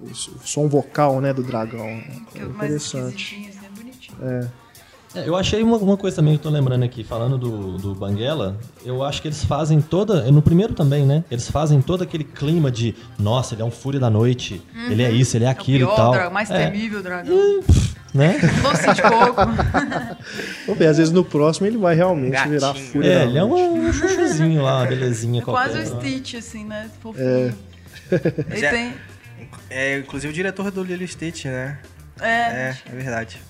O, 0.00 0.06
o 0.06 0.14
som 0.46 0.68
vocal, 0.68 1.20
né? 1.20 1.32
Do 1.32 1.42
dragão. 1.42 1.86
Que 2.32 2.38
É 2.38 2.42
é 2.42 2.44
interessante. 2.44 3.50
assim, 3.50 3.66
é 3.66 3.68
bonitinho. 3.76 4.18
É. 4.22 4.63
É, 5.14 5.28
eu 5.28 5.36
achei 5.36 5.62
uma, 5.62 5.76
uma 5.76 5.96
coisa 5.96 6.16
também 6.16 6.34
que 6.34 6.40
eu 6.40 6.50
tô 6.50 6.56
lembrando 6.56 6.82
aqui, 6.84 7.04
falando 7.04 7.38
do, 7.38 7.76
do 7.78 7.94
Banguela, 7.94 8.56
eu 8.84 9.02
acho 9.02 9.22
que 9.22 9.28
eles 9.28 9.44
fazem 9.44 9.80
toda. 9.80 10.30
No 10.30 10.42
primeiro 10.42 10.74
também, 10.74 11.04
né? 11.06 11.24
Eles 11.30 11.48
fazem 11.50 11.80
todo 11.80 12.02
aquele 12.02 12.24
clima 12.24 12.70
de, 12.70 12.94
nossa, 13.18 13.54
ele 13.54 13.62
é 13.62 13.64
um 13.64 13.70
fúria 13.70 14.00
da 14.00 14.10
noite, 14.10 14.60
ele 14.90 15.02
é 15.02 15.10
isso, 15.10 15.36
ele 15.36 15.44
é 15.44 15.48
É 15.48 15.50
o 15.50 15.52
aquilo 15.52 15.86
pior 15.86 15.92
e 15.92 15.96
tal. 15.96 16.12
dragão, 16.12 16.30
mais 16.32 16.50
é, 16.50 16.66
temível 16.70 17.02
dragão. 17.02 17.34
né? 18.12 18.38
Doce 18.62 18.94
de 18.94 19.02
coco. 19.02 19.40
Vamos 20.66 20.78
ver, 20.78 20.86
às 20.86 20.96
vezes 20.98 21.12
no 21.12 21.24
próximo 21.24 21.66
ele 21.66 21.76
vai 21.78 21.94
realmente 21.94 22.32
Gatinho. 22.32 22.54
virar 22.54 22.74
fúria. 22.74 23.08
É, 23.12 23.18
da 23.20 23.24
ele 23.24 23.38
é 23.38 23.44
um, 23.44 23.86
um 23.88 23.92
chuchuzinho 23.92 24.62
lá, 24.62 24.78
uma 24.80 24.86
belezinha 24.86 25.40
É 25.40 25.44
qualquer. 25.44 25.70
quase 25.72 25.90
o 25.90 25.94
né? 25.94 26.00
Stitch, 26.00 26.34
assim, 26.34 26.64
né? 26.64 26.90
Fofinho. 27.00 27.26
É. 27.26 27.52
Ele 28.50 28.66
é- 28.66 28.70
tem. 28.70 28.92
É, 29.70 29.98
inclusive 29.98 30.30
o 30.30 30.34
diretor 30.34 30.70
do 30.70 30.82
Lilo 30.82 31.06
Stitch, 31.06 31.46
né? 31.46 31.78
É, 32.20 32.26
É, 32.28 32.76
é 32.86 32.94
verdade. 32.96 33.40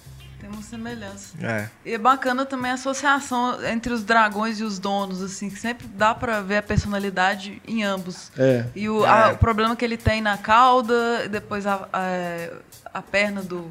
Tem 0.45 0.53
uma 0.53 0.62
semelhança. 0.62 1.34
É. 1.40 1.68
E 1.86 1.95
é 1.95 1.99
bacana 1.99 2.45
também 2.45 2.70
a 2.70 2.74
associação 2.74 3.64
entre 3.64 3.90
os 3.95 4.05
dragões 4.05 4.61
e 4.61 4.62
os 4.62 4.78
donos, 4.78 5.22
assim, 5.22 5.49
que 5.49 5.59
sempre 5.59 5.86
dá 5.86 6.14
pra 6.14 6.42
ver 6.42 6.59
a 6.59 6.62
personalidade 6.62 7.62
em 7.66 7.82
ambos. 7.82 8.30
É. 8.36 8.66
E 8.76 8.86
o, 8.88 9.05
a- 9.07 9.30
É. 9.30 9.32
o 9.32 9.38
problema 9.38 9.74
que 9.74 9.82
ele 9.84 9.97
tem 9.97 10.20
na 10.20 10.36
cauda, 10.36 11.26
depois 11.30 11.66
a, 11.66 11.88
a, 11.90 12.99
a 12.99 13.01
perna 13.03 13.42
do 13.42 13.70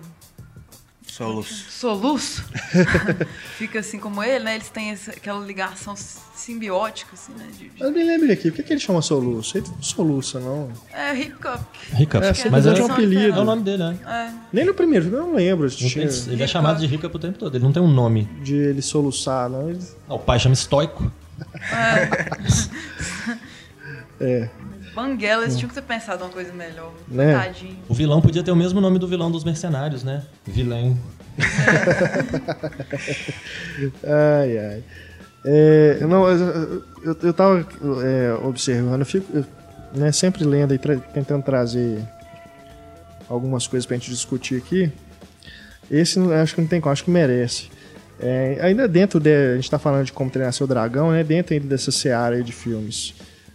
Soluço. 1.18 1.66
soluço 1.70 2.43
fica 3.57 3.80
assim 3.80 3.99
como 3.99 4.24
ele, 4.24 4.43
né? 4.45 4.55
Eles 4.55 4.70
têm 4.70 4.89
essa- 4.89 5.11
aquela 5.11 5.45
ligação 5.45 5.95
simbiótica, 5.95 7.11
assim, 7.14 7.32
né? 7.38 7.45
de- 7.55 7.70
de- 7.70 7.82
Eu 7.82 7.91
me 7.91 8.03
lembro 8.03 8.32
aqui, 8.32 8.49
por 8.49 8.55
que, 8.57 8.64
que 8.64 8.74
ele 8.74 8.80
chama 8.80 8.99
soluço? 9.01 9.55
Ele 9.57 9.68
não 9.68 9.82
soluça, 9.84 10.39
não. 10.39 10.72
É 10.91 11.14
hiccup. 11.16 11.64
Hiccup. 11.99 12.26
É, 12.26 12.34
que 12.34 12.49
mas 12.49 12.66
é 12.66 12.72
é, 12.72 12.74
de 12.74 12.82
um 12.82 12.91
apelido. 12.91 13.38
é 13.38 13.41
o 13.41 13.45
nome 13.45 13.61
dele, 13.61 13.84
né? 13.84 13.97
É, 14.05 14.34
Nem 14.51 14.66
no 14.66 14.74
primeiro 14.74 15.05
eu 15.05 15.11
não 15.28 15.36
lembro 15.36 15.66
Não 15.70 15.70
tinha, 15.89 16.05
ele 16.05 16.41
é 16.41 16.47
chamado 16.47 16.80
de 16.80 16.93
Hiccup 16.93 17.16
o 17.16 17.20
tempo 17.20 17.38
todo, 17.38 17.55
ele 17.55 17.64
não 17.64 17.72
tem 17.72 17.82
um 17.84 17.88
nome. 17.91 18.24
de 18.41 18.55
ele 18.55 18.82
soluçar, 18.82 19.47
não. 19.49 19.70
Ele, 19.70 19.80
Ah, 20.09 20.16
o 20.16 20.20
pai 20.20 20.39
chama 20.39 20.53
estoico. 20.53 21.11
é, 24.20 24.49
Banguela, 24.93 25.43
eles 25.43 25.57
tinham 25.57 25.69
que 25.69 25.75
ter 25.75 25.81
pensado 25.81 26.23
uma 26.23 26.29
coisa 26.31 26.53
melhor. 26.53 26.93
Né? 27.07 27.33
Tadinho. 27.33 27.77
O 27.89 27.93
vilão 27.93 28.21
podia 28.21 28.43
ter 28.43 28.51
o 28.51 28.55
mesmo 28.55 28.79
nome 28.79 28.99
do 28.99 29.07
vilão 29.07 29.31
dos 29.31 29.43
mercenários, 29.43 30.03
né? 30.03 30.23
Vilém. 30.45 30.97
ai, 34.03 34.57
ai. 34.57 34.83
É, 35.45 35.97
não, 36.07 36.27
eu, 36.27 36.83
eu, 37.03 37.17
eu 37.21 37.33
tava 37.33 37.67
é, 38.03 38.33
observando, 38.45 39.01
eu 39.01 39.05
fico 39.05 39.25
eu, 39.35 39.45
né, 39.93 40.09
sempre 40.11 40.45
lendo 40.45 40.73
e 40.73 40.77
tra- 40.77 40.95
tentando 40.95 41.43
trazer 41.43 41.99
algumas 43.27 43.67
coisas 43.67 43.85
pra 43.85 43.97
gente 43.97 44.09
discutir 44.09 44.57
aqui. 44.57 44.91
Esse 45.91 46.17
acho 46.33 46.55
que 46.55 46.61
não 46.61 46.67
tem 46.67 46.79
como, 46.79 46.93
acho 46.93 47.03
que 47.03 47.11
merece. 47.11 47.69
É, 48.19 48.57
ainda 48.61 48.87
dentro 48.87 49.19
de. 49.19 49.53
A 49.53 49.55
gente 49.55 49.69
tá 49.69 49.77
falando 49.77 50.05
de 50.05 50.13
como 50.13 50.29
treinar 50.29 50.53
seu 50.53 50.65
dragão, 50.65 51.11
né? 51.11 51.23
Dentro 51.23 51.53
ainda 51.53 51.67
dessa 51.67 51.91
seara 51.91 52.35
aí 52.35 52.43
de 52.43 52.53
filmes. 52.53 53.13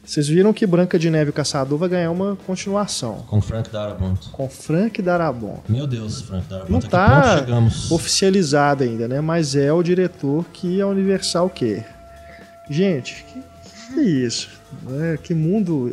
Vocês 0.08 0.26
viram 0.26 0.54
que 0.54 0.66
Branca 0.66 0.98
de 0.98 1.10
Neve 1.10 1.28
e 1.28 1.30
o 1.30 1.34
Caçador 1.34 1.76
vai 1.78 1.86
ganhar 1.90 2.10
uma 2.10 2.34
continuação. 2.46 3.16
Com 3.28 3.42
Frank 3.42 3.68
Darabont. 3.70 4.30
Com 4.30 4.48
Frank 4.48 5.02
Darabont. 5.02 5.60
Meu 5.68 5.86
Deus, 5.86 6.22
Frank 6.22 6.48
Darabont. 6.48 6.72
Não 6.72 6.80
tá 6.80 7.36
chegamos? 7.40 7.90
oficializado 7.90 8.84
ainda, 8.84 9.06
né? 9.06 9.20
Mas 9.20 9.54
é 9.54 9.70
o 9.70 9.82
diretor 9.82 10.46
que 10.50 10.80
a 10.80 10.86
Universal 10.86 11.50
quer. 11.50 11.86
Gente, 12.70 13.22
que, 13.28 13.42
que 13.94 14.00
isso? 14.00 14.48
né? 14.82 15.18
Que 15.22 15.34
mundo 15.34 15.92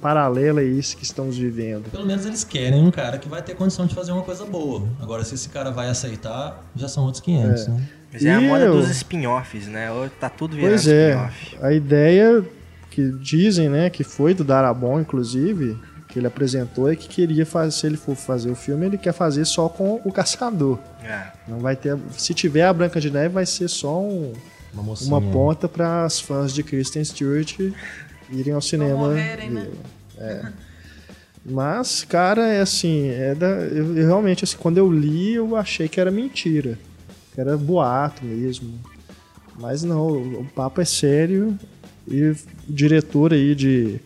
paralelo 0.00 0.58
é 0.58 0.64
esse 0.64 0.96
que 0.96 1.04
estamos 1.04 1.36
vivendo? 1.36 1.90
Pelo 1.90 2.06
menos 2.06 2.24
eles 2.24 2.44
querem 2.44 2.82
um 2.82 2.90
cara 2.90 3.18
que 3.18 3.28
vai 3.28 3.42
ter 3.42 3.54
condição 3.54 3.84
de 3.84 3.94
fazer 3.94 4.12
uma 4.12 4.22
coisa 4.22 4.46
boa. 4.46 4.88
Agora, 4.98 5.24
se 5.24 5.34
esse 5.34 5.50
cara 5.50 5.70
vai 5.70 5.90
aceitar, 5.90 6.64
já 6.74 6.88
são 6.88 7.04
outros 7.04 7.20
500, 7.22 7.68
né? 7.68 7.82
Mas 8.10 8.24
é 8.24 8.34
a 8.34 8.40
moda 8.40 8.64
eu- 8.64 8.72
dos 8.80 8.88
spin-offs, 8.90 9.66
né? 9.66 9.92
Hoje 9.92 10.10
Tá 10.18 10.30
tudo 10.30 10.56
virando 10.56 10.70
Pois 10.70 10.88
é, 10.88 11.10
spin-off. 11.12 11.56
a 11.62 11.72
ideia 11.72 12.44
que 12.92 13.10
dizem, 13.20 13.68
né, 13.68 13.88
que 13.90 14.04
foi 14.04 14.34
do 14.34 14.44
Darabon, 14.44 15.00
inclusive, 15.00 15.78
que 16.08 16.18
ele 16.18 16.26
apresentou 16.26 16.90
é 16.92 16.94
que 16.94 17.08
queria 17.08 17.46
fazer, 17.46 17.70
se 17.72 17.86
ele 17.86 17.96
for 17.96 18.14
fazer 18.14 18.50
o 18.50 18.54
filme, 18.54 18.84
ele 18.86 18.98
quer 18.98 19.12
fazer 19.14 19.44
só 19.46 19.68
com 19.68 20.00
o 20.04 20.12
caçador. 20.12 20.78
É. 21.02 21.28
Não 21.48 21.58
vai 21.58 21.74
ter, 21.74 21.96
se 22.18 22.34
tiver 22.34 22.64
a 22.64 22.72
Branca 22.72 23.00
de 23.00 23.10
Neve, 23.10 23.28
vai 23.34 23.46
ser 23.46 23.68
só 23.68 23.98
um- 24.00 24.32
Uma 24.74 24.82
mocinha. 24.82 25.08
uma 25.16 25.20
ponta 25.32 25.66
para 25.68 26.04
as 26.04 26.20
fãs 26.20 26.52
de 26.52 26.62
Kristen 26.62 27.02
Stewart 27.02 27.58
irem 28.30 28.52
ao 28.52 28.60
cinema. 28.60 28.94
morrerem, 28.96 29.50
né? 29.50 29.68
É. 30.18 30.52
Mas, 31.44 32.04
cara, 32.04 32.46
é 32.46 32.60
assim, 32.60 33.08
é 33.08 33.34
da, 33.34 33.46
eu, 33.48 33.96
eu 33.96 34.06
realmente, 34.06 34.44
assim, 34.44 34.56
quando 34.58 34.78
eu 34.78 34.90
li, 34.92 35.34
eu 35.34 35.56
achei 35.56 35.88
que 35.88 36.00
era 36.00 36.10
mentira. 36.10 36.78
Que 37.34 37.40
era 37.40 37.56
boato 37.56 38.24
mesmo. 38.24 38.78
Mas 39.58 39.82
não, 39.82 40.06
o, 40.08 40.40
o 40.42 40.44
papo 40.44 40.80
é 40.80 40.84
sério. 40.84 41.58
E 42.08 42.34
diretor 42.68 43.32
aí 43.32 43.54
de 43.54 44.00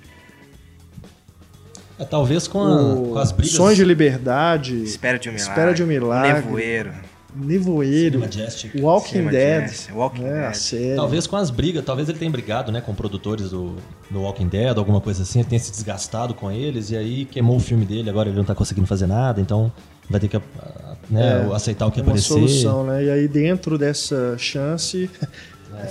É, 1.98 2.04
talvez 2.04 2.46
com, 2.46 2.60
a- 2.60 2.94
o 2.94 3.12
com 3.12 3.18
as 3.18 3.32
brigas. 3.32 3.54
Sonhos 3.56 3.76
de 3.76 3.84
Liberdade, 3.84 4.82
Espera 4.82 5.18
de 5.18 5.28
um 5.28 5.32
milagre. 5.32 5.50
Espera 5.50 5.74
de 5.74 5.82
um 5.82 5.86
Milagre. 5.86 6.32
Nevoeiro. 6.44 6.92
Nevoeiro, 7.38 8.18
Majestic. 8.20 8.72
Walking 8.80 9.26
Dead, 9.26 9.70
Walking 9.94 10.22
né, 10.22 10.40
a 10.40 10.46
Dead. 10.46 10.54
série. 10.54 10.96
Talvez 10.96 11.26
com 11.26 11.36
as 11.36 11.50
brigas, 11.50 11.84
talvez 11.84 12.08
ele 12.08 12.18
tenha 12.18 12.30
brigado, 12.30 12.72
né, 12.72 12.80
com 12.80 12.94
produtores 12.94 13.50
do, 13.50 13.76
do 14.10 14.22
Walking 14.22 14.48
Dead, 14.48 14.76
alguma 14.78 15.02
coisa 15.02 15.22
assim, 15.22 15.40
ele 15.40 15.48
tenha 15.48 15.58
se 15.60 15.70
desgastado 15.70 16.32
com 16.32 16.50
eles 16.50 16.90
e 16.90 16.96
aí 16.96 17.24
queimou 17.26 17.56
o 17.56 17.60
filme 17.60 17.84
dele, 17.84 18.08
agora 18.08 18.30
ele 18.30 18.38
não 18.38 18.44
tá 18.44 18.54
conseguindo 18.54 18.86
fazer 18.86 19.06
nada, 19.06 19.38
então 19.38 19.70
vai 20.08 20.18
ter 20.18 20.28
que 20.28 20.36
ah, 20.38 20.96
né, 21.10 21.46
É, 21.50 21.54
aceitar 21.54 21.86
o 21.86 21.90
que 21.90 22.00
uma 22.00 22.06
aparecer. 22.06 22.28
solução, 22.28 22.84
né? 22.86 23.04
E 23.04 23.10
aí 23.10 23.28
dentro 23.28 23.76
dessa 23.76 24.34
chance 24.38 25.10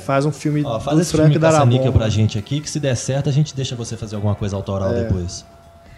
faz 0.05 0.25
um 0.25 0.31
filme 0.31 0.63
Ó, 0.63 0.79
faz 0.79 0.97
do 0.97 1.01
esse 1.01 1.11
Frank 1.11 1.29
filme 1.31 1.39
Darabont. 1.39 1.91
pra 1.91 2.09
gente 2.09 2.37
aqui, 2.37 2.59
que 2.59 2.69
se 2.69 2.79
der 2.79 2.95
certo 2.95 3.29
a 3.29 3.31
gente 3.31 3.55
deixa 3.55 3.75
você 3.75 3.95
fazer 3.95 4.15
alguma 4.15 4.35
coisa 4.35 4.55
autoral 4.55 4.93
É. 4.93 5.03
depois. 5.03 5.45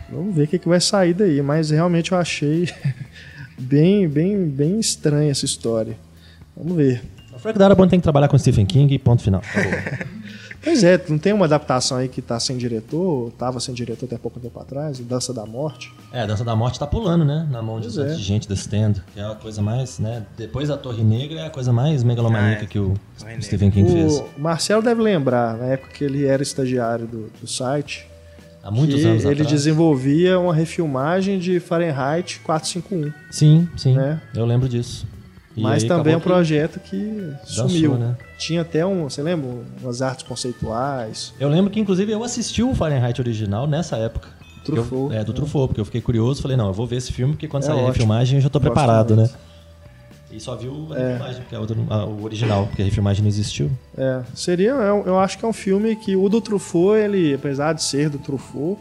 Vamos 0.10 0.36
ver 0.36 0.44
o 0.44 0.48
que, 0.48 0.60
que 0.60 0.68
vai 0.70 0.80
sair 0.80 1.14
daí, 1.14 1.42
mas 1.42 1.70
realmente 1.70 2.12
eu 2.12 2.18
achei 2.18 2.70
bem, 3.60 4.08
bem, 4.08 4.46
bem 4.48 4.80
estranha 4.80 5.32
essa 5.32 5.46
história. 5.46 5.98
Vamos 6.56 6.76
ver. 6.78 7.02
O 7.34 7.40
Frank 7.40 7.58
Darabont 7.60 7.90
tem 7.90 8.00
que 8.00 8.04
trabalhar 8.04 8.28
com 8.28 8.38
Stephen 8.38 8.66
King 8.66 8.98
ponto 9.00 9.22
final. 9.22 9.42
Acabou. 9.42 9.72
Pois 10.68 10.84
é, 10.84 11.02
não 11.10 11.18
tem 11.18 11.34
uma 11.34 11.46
adaptação 11.46 11.98
aí 11.98 12.08
que 12.08 12.22
tá 12.22 12.40
sem 12.40 12.58
diretor, 12.58 13.32
tava 13.38 13.60
sem 13.60 13.74
diretor 13.74 14.06
até 14.06 14.18
pouco 14.18 14.40
tempo 14.40 14.60
atrás, 14.60 15.00
Dança 15.00 15.34
da 15.34 15.46
Morte. 15.46 15.94
é, 16.12 16.22
a 16.22 16.26
Dança 16.26 16.44
da 16.44 16.56
Morte 16.56 16.78
tá 16.80 16.86
pulando, 16.88 17.24
né, 17.26 17.48
na 17.50 17.62
mão 17.62 17.80
de, 17.80 17.88
é. 18.00 18.06
de 18.06 18.22
gente 18.22 18.48
desse 18.48 18.62
stand, 18.64 18.96
que 19.14 19.20
é 19.20 19.24
a 19.24 19.36
coisa 19.36 19.62
mais, 19.62 20.00
né, 20.00 20.26
depois 20.38 20.68
da 20.70 20.78
Torre 20.78 21.04
Negra 21.04 21.40
é 21.42 21.46
a 21.48 21.50
coisa 21.50 21.72
mais 21.74 22.04
megalomaníaca 22.04 22.62
Ah, 22.62 22.64
é. 22.64 22.68
que 22.68 22.80
o 22.80 22.94
Torre 23.20 23.42
Stephen 23.42 23.72
King 23.72 23.92
fez. 23.92 24.18
O 24.20 24.26
Marcelo 24.38 24.82
deve 24.82 25.02
lembrar, 25.02 25.58
na 25.58 25.66
época 25.66 25.94
que 25.94 26.04
ele 26.04 26.26
era 26.26 26.44
estagiário 26.44 27.08
do, 27.08 27.32
do 27.42 27.48
site, 27.48 28.08
Há 28.64 28.70
muitos 28.72 28.96
que 29.00 29.08
anos 29.08 29.24
ele 29.24 29.34
atrás. 29.34 29.50
desenvolvia 29.50 30.38
uma 30.38 30.54
refilmagem 30.54 31.40
de 31.40 31.58
Fahrenheit 31.58 32.40
451. 32.42 33.14
Sim, 33.32 33.66
sim. 33.78 33.94
né? 33.94 34.22
Eu 34.36 34.46
lembro 34.46 34.68
disso. 34.68 35.08
E 35.58 35.62
Mas 35.62 35.84
também 35.84 36.14
é 36.14 36.18
um 36.18 36.20
que 36.20 36.26
projeto 36.28 36.80
que 36.80 37.34
sumiu. 37.44 37.96
né? 37.98 38.16
Tinha 38.38 38.62
até 38.62 38.86
um, 38.86 39.10
você 39.10 39.24
lembra? 39.24 39.50
Umas 39.82 40.04
artes 40.04 40.24
conceituais. 40.24 41.34
Eu 41.40 41.50
lembro 41.50 41.72
que, 41.72 41.80
inclusive, 41.80 42.12
eu 42.12 42.24
assisti 42.24 42.62
o 42.62 42.76
Fahrenheit 42.76 43.20
original 43.20 43.66
nessa 43.66 43.98
época. 43.98 44.30
Truffaut. 44.64 45.14
Eu- 45.14 45.20
é, 45.20 45.24
do 45.24 45.34
Truffaut, 45.34 45.68
porque 45.70 45.82
eu 45.82 45.86
fiquei 45.86 46.00
curioso. 46.02 46.42
Falei, 46.44 46.56
não, 46.56 46.68
eu 46.68 46.74
vou 46.74 46.86
ver 46.86 46.98
esse 46.98 47.12
filme, 47.12 47.34
porque 47.34 47.48
quando 47.48 47.64
É 47.64 47.66
sair 47.66 47.74
a 47.74 47.78
ótimo. 47.78 47.92
refilmagem 47.94 48.36
eu 48.38 48.42
já 48.42 48.50
tô 48.50 48.60
Gosto 48.60 48.72
preparado, 48.72 49.16
né? 49.16 49.28
E 50.32 50.40
só 50.40 50.56
viu 50.56 50.90
a 50.92 50.96
refilmagem, 50.96 51.42
que 51.50 51.56
é 51.56 51.60
o, 51.60 51.66
a- 51.90 52.06
o 52.06 52.24
original, 52.24 52.68
porque 52.68 52.82
a 52.84 52.86
refilmagem 52.86 53.24
não 53.24 53.30
existiu. 53.30 53.72
É, 53.98 54.22
seria, 54.36 54.72
eu, 54.72 55.04
eu 55.08 55.20
acho 55.20 55.40
que 55.40 55.46
é 55.46 55.48
um 55.48 55.54
filme 55.54 55.96
que 55.96 56.16
o 56.16 56.30
do 56.30 56.40
Truffaut, 56.40 57.00
ele, 57.00 57.34
apesar 57.34 57.74
de 57.74 57.82
ser 57.82 58.10
do 58.10 58.20
Truffaut, 58.20 58.80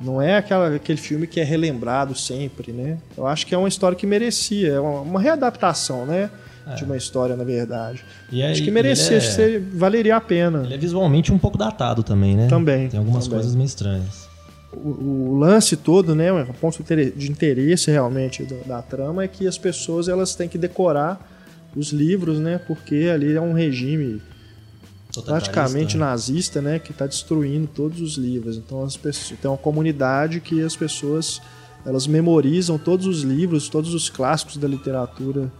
não 0.00 0.20
é 0.20 0.36
aquela, 0.36 0.74
aquele 0.76 0.98
filme 0.98 1.26
que 1.26 1.40
é 1.40 1.44
relembrado 1.44 2.14
sempre, 2.14 2.72
né? 2.72 2.98
Eu 3.16 3.26
acho 3.26 3.46
que 3.46 3.54
é 3.54 3.58
uma 3.58 3.68
história 3.68 3.96
que 3.96 4.06
merecia, 4.06 4.72
é 4.72 4.80
uma, 4.80 5.00
uma 5.00 5.20
readaptação, 5.20 6.04
né? 6.06 6.30
De 6.76 6.82
uma 6.82 6.96
história, 6.96 7.36
na 7.36 7.44
verdade. 7.44 8.04
E 8.32 8.42
acho 8.42 8.60
que 8.64 8.72
merecia, 8.72 9.18
é- 9.18 9.20
seria- 9.20 9.62
valeria 9.74 10.16
a 10.16 10.20
pena. 10.20 10.64
Ele 10.64 10.74
é 10.74 10.76
visualmente 10.78 11.32
um 11.32 11.38
pouco 11.38 11.56
datado 11.56 12.02
também, 12.02 12.34
né? 12.36 12.48
Também, 12.48 12.88
Tem 12.88 12.98
algumas 12.98 13.24
também. 13.24 13.38
coisas 13.38 13.54
meio 13.54 13.66
estranhas. 13.66 14.26
o, 14.72 14.88
o 15.32 15.38
lance 15.38 15.76
todo, 15.76 16.14
né, 16.14 16.30
o 16.32 16.52
ponto 16.54 16.82
de 16.82 17.30
interesse 17.30 17.90
realmente 17.90 18.42
do- 18.42 18.66
da 18.66 18.82
trama 18.82 19.22
é 19.22 19.28
que 19.28 19.46
as 19.46 19.56
pessoas 19.56 20.08
elas 20.08 20.34
têm 20.34 20.48
que 20.48 20.58
decorar 20.58 21.18
os 21.74 21.92
livros, 21.92 22.38
né, 22.40 22.58
porque 22.66 23.08
ali 23.14 23.34
é 23.34 23.40
um 23.40 23.52
regime 23.52 24.20
praticamente 25.22 25.96
né? 25.96 26.04
nazista, 26.04 26.60
né, 26.60 26.78
que 26.78 26.92
está 26.92 27.06
destruindo 27.06 27.66
todos 27.66 28.00
os 28.00 28.16
livros. 28.16 28.56
Então 28.56 28.84
as 28.84 28.96
pessoas 28.96 29.38
tem 29.40 29.50
uma 29.50 29.56
comunidade 29.56 30.40
que 30.40 30.62
as 30.62 30.76
pessoas 30.76 31.40
elas 31.84 32.06
memorizam 32.06 32.76
todos 32.76 33.06
os 33.06 33.22
livros, 33.22 33.68
todos 33.68 33.94
os 33.94 34.10
clássicos 34.10 34.56
da 34.56 34.66
literatura, 34.66 35.52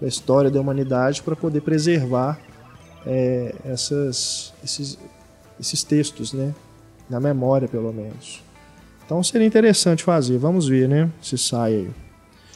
da 0.00 0.06
história 0.06 0.50
da 0.50 0.60
humanidade 0.60 1.22
para 1.22 1.34
poder 1.34 1.60
preservar 1.60 2.38
é, 3.04 3.54
essas, 3.64 4.54
esses, 4.62 4.96
esses 5.58 5.82
textos, 5.82 6.32
né, 6.32 6.54
na 7.10 7.18
memória 7.18 7.66
pelo 7.66 7.92
menos. 7.92 8.42
Então 9.04 9.22
seria 9.22 9.46
interessante 9.46 10.04
fazer. 10.04 10.38
Vamos 10.38 10.68
ver, 10.68 10.88
né, 10.88 11.10
se 11.20 11.36
sai 11.36 11.74
aí. 11.74 11.90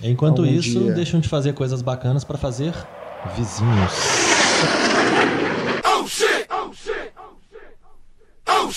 Enquanto 0.02 0.42
Algum 0.42 0.52
isso, 0.54 0.78
dia. 0.78 0.92
deixam 0.92 1.20
de 1.20 1.28
fazer 1.28 1.52
coisas 1.54 1.82
bacanas 1.82 2.22
pra 2.22 2.38
fazer 2.38 2.72
vizinhos. 3.36 3.92
Are 8.56 8.72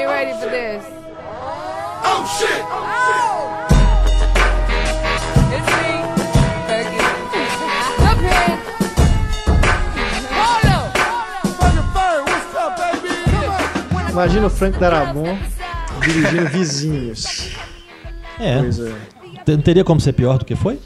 you 0.00 0.06
ready 0.08 0.32
for 0.38 0.50
this? 0.50 0.84
Oh 2.06 2.26
shit! 2.38 2.62
It's 5.50 5.70
me. 5.80 5.92
Up 8.04 8.18
here. 8.20 8.56
Hold 10.34 10.66
up. 10.68 10.92
Imagina 14.10 14.46
o 14.46 14.50
Frank 14.50 14.78
Darabont 14.78 15.40
dirigindo 16.02 16.48
Vizinhos. 16.50 17.50
É, 18.38 18.58
Pois 18.60 18.78
é. 18.78 18.92
T- 19.44 19.56
teria 19.58 19.84
como 19.84 20.00
ser 20.00 20.12
pior 20.12 20.36
do 20.38 20.44
que 20.44 20.54
foi? 20.54 20.78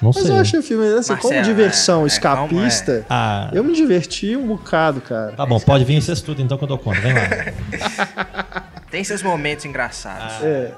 Não 0.00 0.12
Mas 0.14 0.22
sei. 0.22 0.30
eu 0.32 0.36
acho 0.40 0.58
o 0.58 0.62
filme, 0.62 0.86
assim, 0.98 1.16
como 1.16 1.34
Marcelo, 1.34 1.44
diversão 1.56 2.00
é, 2.00 2.04
é, 2.04 2.06
escapista, 2.06 3.06
Ah, 3.10 3.50
eu 3.52 3.64
me 3.64 3.74
diverti 3.74 4.36
um 4.36 4.46
bocado, 4.46 5.00
cara. 5.00 5.32
tá 5.32 5.44
bom, 5.44 5.58
pode 5.58 5.84
vir 5.84 6.00
vocês 6.00 6.20
tudo 6.20 6.40
então 6.40 6.56
que 6.56 6.64
eu 6.64 6.68
dou 6.68 6.78
conta. 6.78 7.00
Vem 7.00 7.12
lá. 7.14 7.20
Tem 8.90 9.02
seus 9.04 9.22
momentos 9.22 9.64
engraçados. 9.64 10.42
É, 10.42 10.72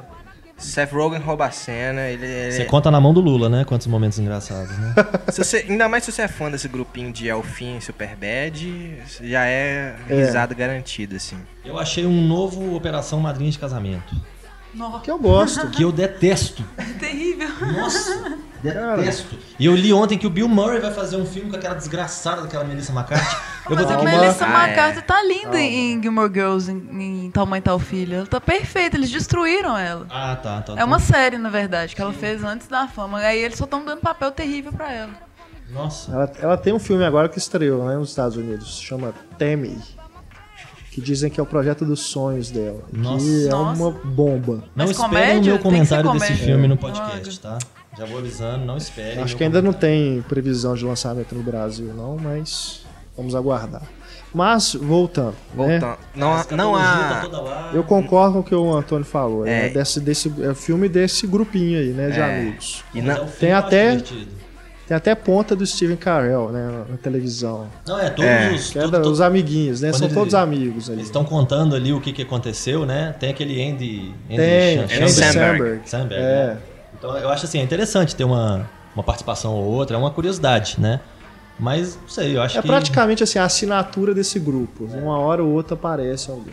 Seth 0.57 0.93
Rogen 0.93 1.21
rouba 1.21 1.47
a 1.47 1.51
cena, 1.51 2.03
ele, 2.09 2.27
ele- 2.27 2.53
Você 2.53 2.65
conta 2.67 2.91
na 2.91 3.01
mão 3.01 3.15
do 3.15 3.21
Lula, 3.21 3.49
né? 3.49 3.65
Quantos 3.65 3.87
momentos 3.87 4.19
engraçados, 4.19 4.77
né? 4.77 4.95
se 5.33 5.43
você- 5.43 5.65
ainda 5.69 5.89
mais 5.89 6.05
se 6.05 6.13
você 6.13 6.23
é 6.23 6.29
fã 6.29 6.51
desse 6.51 6.69
grupinho 6.69 7.11
de 7.13 7.29
Elfim 7.29 7.79
e 7.79 7.81
Superbad, 7.81 8.99
já 9.23 9.47
é 9.47 9.95
risada 10.09 10.55
garantida, 10.55 11.17
assim. 11.17 11.37
Eu 11.65 11.79
achei 11.79 12.05
um 12.05 12.27
novo 12.27 12.75
Operação 12.77 13.21
Madrinha 13.21 13.51
de 13.51 13.59
Casamento. 13.59 14.15
Nossa, 14.75 15.01
que 15.01 15.11
eu 15.11 15.19
gosto. 15.19 15.69
Que 15.71 15.83
eu 15.83 15.93
detesto. 15.93 16.65
terrível. 16.99 17.49
Nossa, 17.73 18.39
detesto. 18.63 19.37
E 19.59 19.67
eu 19.67 19.75
li 19.75 19.93
ontem 19.93 20.17
que 20.17 20.27
o 20.27 20.31
Bill 20.31 20.49
Murray 20.49 20.81
vai 20.81 20.93
fazer 20.93 21.17
um 21.17 21.27
filme 21.27 21.51
com 21.51 21.57
aquela 21.57 21.75
desgraçada 21.75 22.43
daquela 22.43 22.65
Melissa 22.65 22.93
McCarthy. 22.93 23.37
Eu 23.71 23.77
vou 23.77 23.85
Mas 23.85 23.87
ter 23.87 23.95
a 23.95 23.99
que... 23.99 24.05
Melissa 24.05 24.47
Ah, 24.47 24.67
McCarthy 24.67 24.99
é. 24.99 25.03
tá 25.03 25.23
linda 25.23 25.61
em 25.61 26.03
Gilmore 26.03 26.33
Girls, 26.33 26.73
em, 26.73 27.27
em 27.27 27.31
Tal 27.31 27.47
Mãe 27.47 27.63
Tal 27.63 27.79
Filha. 27.79 28.17
Ela 28.17 28.27
tá 28.27 28.41
perfeita, 28.41 28.97
eles 28.97 29.11
destruíram 29.11 29.79
ela. 29.79 30.07
Ah, 30.11 30.35
tá, 30.35 30.61
tá. 30.63 30.75
É 30.77 30.85
uma 30.85 30.99
série, 30.99 31.39
na 31.39 31.51
verdade, 31.51 31.95
que 31.95 32.03
ela 32.03 32.13
fez 32.13 32.43
antes 32.43 32.67
da 32.67 32.89
fama. 32.89 33.19
Aí 33.19 33.39
eles 33.39 33.57
só 33.57 33.65
estão 33.65 33.85
dando 33.85 34.01
papel 34.01 34.33
terrível 34.33 34.73
pra 34.73 34.93
ela. 34.93 35.11
Nossa. 35.71 36.11
Ela, 36.11 36.33
ela 36.41 36.57
tem 36.57 36.73
um 36.73 36.81
filme 36.81 37.05
agora 37.05 37.29
que 37.29 37.39
estreou 37.39 37.87
né, 37.87 37.95
nos 37.97 38.09
Estados 38.09 38.37
Unidos, 38.37 38.81
chama 38.81 39.15
Tammy. 39.39 39.79
Que 40.91 41.01
dizem 41.01 41.31
que 41.31 41.39
é 41.39 41.43
o 41.43 41.47
projeto 41.47 41.85
dos 41.85 42.01
sonhos 42.01 42.51
dela. 42.51 42.83
Nossa. 42.93 43.25
Que 43.25 43.47
é 43.47 43.51
Nossa. 43.51 43.81
uma 43.83 43.91
bomba. 43.93 44.65
Não 44.75 44.87
Mas 44.87 44.91
esperem 44.99 45.39
o 45.41 45.45
meu 45.45 45.59
comentário 45.61 46.13
desse 46.13 46.35
filme 46.35 46.67
no 46.67 46.75
É. 46.75 46.77
podcast, 46.77 47.41
tá? 47.41 47.59
Já 47.97 48.05
vou 48.07 48.19
avisando, 48.19 48.65
não 48.65 48.77
esperem. 48.77 49.23
Acho 49.23 49.37
que 49.37 49.45
ainda 49.45 49.63
não 49.63 49.73
comentário. 49.73 50.13
tem 50.15 50.23
previsão 50.23 50.75
de 50.75 50.85
lançamento 50.85 51.35
no 51.35 51.43
Brasil, 51.43 51.93
não, 51.95 52.17
mas 52.17 52.83
Vamos 53.17 53.35
aguardar. 53.35 53.83
Mas, 54.33 54.75
voltando. 54.75 55.35
né? 55.55 55.79
Voltando. 55.79 55.99
Não, 56.17 56.33
há- 56.33 56.47
não 56.53 56.75
há. 56.75 57.71
Eu 57.75 57.83
concordo 57.85 58.35
com 58.35 58.41
o 58.41 58.43
que 58.45 58.55
o 58.55 58.73
Antônio 58.75 59.05
falou. 59.05 59.45
É, 59.45 59.67
É. 59.67 59.69
desse, 59.69 60.01
desse 60.01 60.33
é 60.43 60.55
filme 60.55 60.89
desse 60.89 61.27
grupinho 61.27 61.79
aí, 61.79 61.89
né, 61.89 62.09
de 62.11 62.19
É. 62.21 62.39
amigos. 62.41 62.83
E 62.95 63.03
não, 63.03 63.27
Tem 63.27 63.53
até- 63.53 64.01
Tem 64.91 64.97
até 64.97 65.15
ponta 65.15 65.55
do 65.55 65.65
Steven 65.65 65.97
Carell, 65.97 66.51
né, 66.51 66.85
na 66.91 66.97
televisão. 66.97 67.69
Não, 67.87 67.97
é, 67.97 68.11
todos 68.11 68.25
É, 68.29 68.51
os. 68.53 68.75
É 68.75 68.81
da- 68.89 68.99
tudo- 68.99 69.13
os 69.13 69.21
amiguinhos, 69.21 69.81
né? 69.83 69.93
São 69.93 70.09
ele- 70.09 70.15
todos 70.17 70.35
amigos 70.35 70.89
ali. 70.89 70.97
Eles 70.97 71.07
estão 71.07 71.25
contando 71.25 71.77
ali 71.77 71.93
o 71.93 72.01
que, 72.01 72.13
que 72.13 72.23
aconteceu, 72.23 72.85
né? 72.85 73.15
Tem 73.21 73.31
aquele 73.31 73.63
Andy. 73.63 74.13
Andy 74.29 74.37
Tem, 74.37 74.79
Andy 74.81 74.89
Samberg. 75.13 75.33
Samberg. 75.33 75.81
Samberg, 75.89 76.15
É. 76.25 76.47
né? 76.49 76.59
Então 76.99 77.17
eu 77.17 77.31
acho 77.31 77.45
assim, 77.45 77.61
é 77.61 77.63
interessante 77.63 78.17
ter 78.17 78.25
uma, 78.25 78.69
uma 78.93 79.05
participação 79.05 79.55
ou 79.55 79.63
outra, 79.65 79.95
é 79.95 79.99
uma 79.99 80.11
curiosidade, 80.11 80.75
né? 80.81 80.99
Mas, 81.57 81.95
não 81.95 82.09
sei, 82.09 82.37
eu 82.37 82.43
acho 82.43 82.59
É 82.59 82.61
que. 82.61 82.67
praticamente 82.67 83.23
assim, 83.23 83.39
a 83.39 83.45
assinatura 83.45 84.13
desse 84.13 84.41
grupo. 84.41 84.87
Uma 84.87 85.21
hora 85.21 85.41
ou 85.45 85.53
outra 85.53 85.75
aparece 85.75 86.33
alguém. 86.33 86.53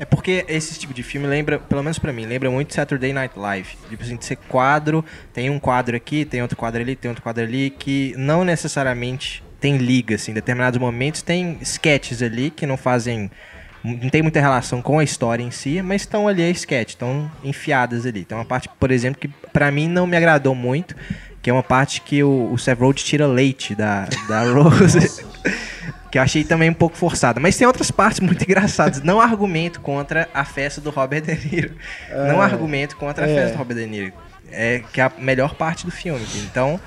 É 0.00 0.06
porque 0.06 0.46
esse 0.48 0.78
tipo 0.78 0.94
de 0.94 1.02
filme 1.02 1.26
lembra, 1.26 1.58
pelo 1.58 1.82
menos 1.82 1.98
pra 1.98 2.10
mim, 2.10 2.24
lembra 2.24 2.50
muito 2.50 2.72
Saturday 2.72 3.12
Night 3.12 3.38
Live. 3.38 3.76
Tipo 3.90 4.02
assim, 4.02 4.16
de 4.16 4.24
ser 4.24 4.36
quadro, 4.36 5.04
tem 5.30 5.50
um 5.50 5.58
quadro 5.60 5.94
aqui, 5.94 6.24
tem 6.24 6.40
outro 6.40 6.56
quadro 6.56 6.80
ali, 6.80 6.96
tem 6.96 7.10
outro 7.10 7.22
quadro 7.22 7.44
ali, 7.44 7.68
que 7.68 8.14
não 8.16 8.42
necessariamente 8.42 9.44
tem 9.60 9.76
liga, 9.76 10.14
assim. 10.14 10.30
Em 10.30 10.34
determinados 10.34 10.80
momentos 10.80 11.20
tem 11.20 11.58
sketches 11.60 12.22
ali 12.22 12.50
que 12.50 12.64
não 12.64 12.78
fazem. 12.78 13.30
Não 13.84 14.08
tem 14.08 14.22
muita 14.22 14.40
relação 14.40 14.80
com 14.80 14.98
a 14.98 15.04
história 15.04 15.42
em 15.42 15.50
si, 15.50 15.82
mas 15.82 16.00
estão 16.00 16.26
ali 16.26 16.42
a 16.42 16.48
sketch, 16.48 16.90
estão 16.90 17.30
enfiadas 17.44 18.06
ali. 18.06 18.24
Tem 18.24 18.38
uma 18.38 18.44
parte, 18.46 18.70
por 18.80 18.90
exemplo, 18.90 19.20
que 19.20 19.28
pra 19.52 19.70
mim 19.70 19.86
não 19.86 20.06
me 20.06 20.16
agradou 20.16 20.54
muito, 20.54 20.96
que 21.42 21.50
é 21.50 21.52
uma 21.52 21.62
parte 21.62 22.00
que 22.00 22.22
o, 22.22 22.50
o 22.50 22.56
Seth 22.56 22.78
Rogen 22.78 23.04
tira 23.04 23.26
leite 23.26 23.74
da, 23.74 24.08
da 24.26 24.44
Rose. 24.50 25.22
Que 26.10 26.18
eu 26.18 26.22
achei 26.22 26.44
também 26.44 26.70
um 26.70 26.74
pouco 26.74 26.96
forçada. 26.96 27.38
Mas 27.38 27.56
tem 27.56 27.66
outras 27.66 27.90
partes 27.90 28.20
muito 28.20 28.42
engraçadas. 28.44 29.02
Não 29.02 29.20
argumento 29.20 29.80
contra 29.80 30.28
a 30.34 30.44
festa 30.44 30.80
do 30.80 30.90
Robert 30.90 31.22
De 31.22 31.48
Niro. 31.48 31.76
Não 32.28 32.40
argumento 32.40 32.96
contra 32.96 33.24
a 33.24 33.28
é. 33.28 33.34
festa 33.34 33.52
do 33.52 33.58
Robert 33.58 33.76
De 33.76 33.86
Niro. 33.86 34.12
É 34.52 34.82
que 34.92 35.00
é 35.00 35.04
a 35.04 35.12
melhor 35.16 35.54
parte 35.54 35.86
do 35.86 35.92
filme. 35.92 36.26
Então, 36.38 36.80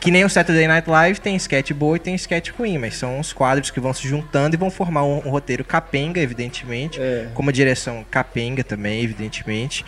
que 0.00 0.10
nem 0.10 0.24
o 0.24 0.30
Saturday 0.30 0.66
Night 0.66 0.88
Live, 0.88 1.20
tem 1.20 1.36
sketch 1.36 1.72
boa 1.72 1.96
e 1.96 2.00
tem 2.00 2.14
sketch 2.14 2.50
ruim. 2.50 2.78
Mas 2.78 2.96
são 2.96 3.20
os 3.20 3.32
quadros 3.32 3.70
que 3.70 3.78
vão 3.78 3.92
se 3.92 4.08
juntando 4.08 4.56
e 4.56 4.58
vão 4.58 4.70
formar 4.70 5.04
um, 5.04 5.18
um 5.18 5.30
roteiro 5.30 5.62
capenga, 5.62 6.20
evidentemente. 6.20 6.98
É. 7.00 7.28
Com 7.34 7.42
uma 7.42 7.52
direção 7.52 8.04
capenga 8.10 8.64
também, 8.64 9.02
evidentemente. 9.02 9.84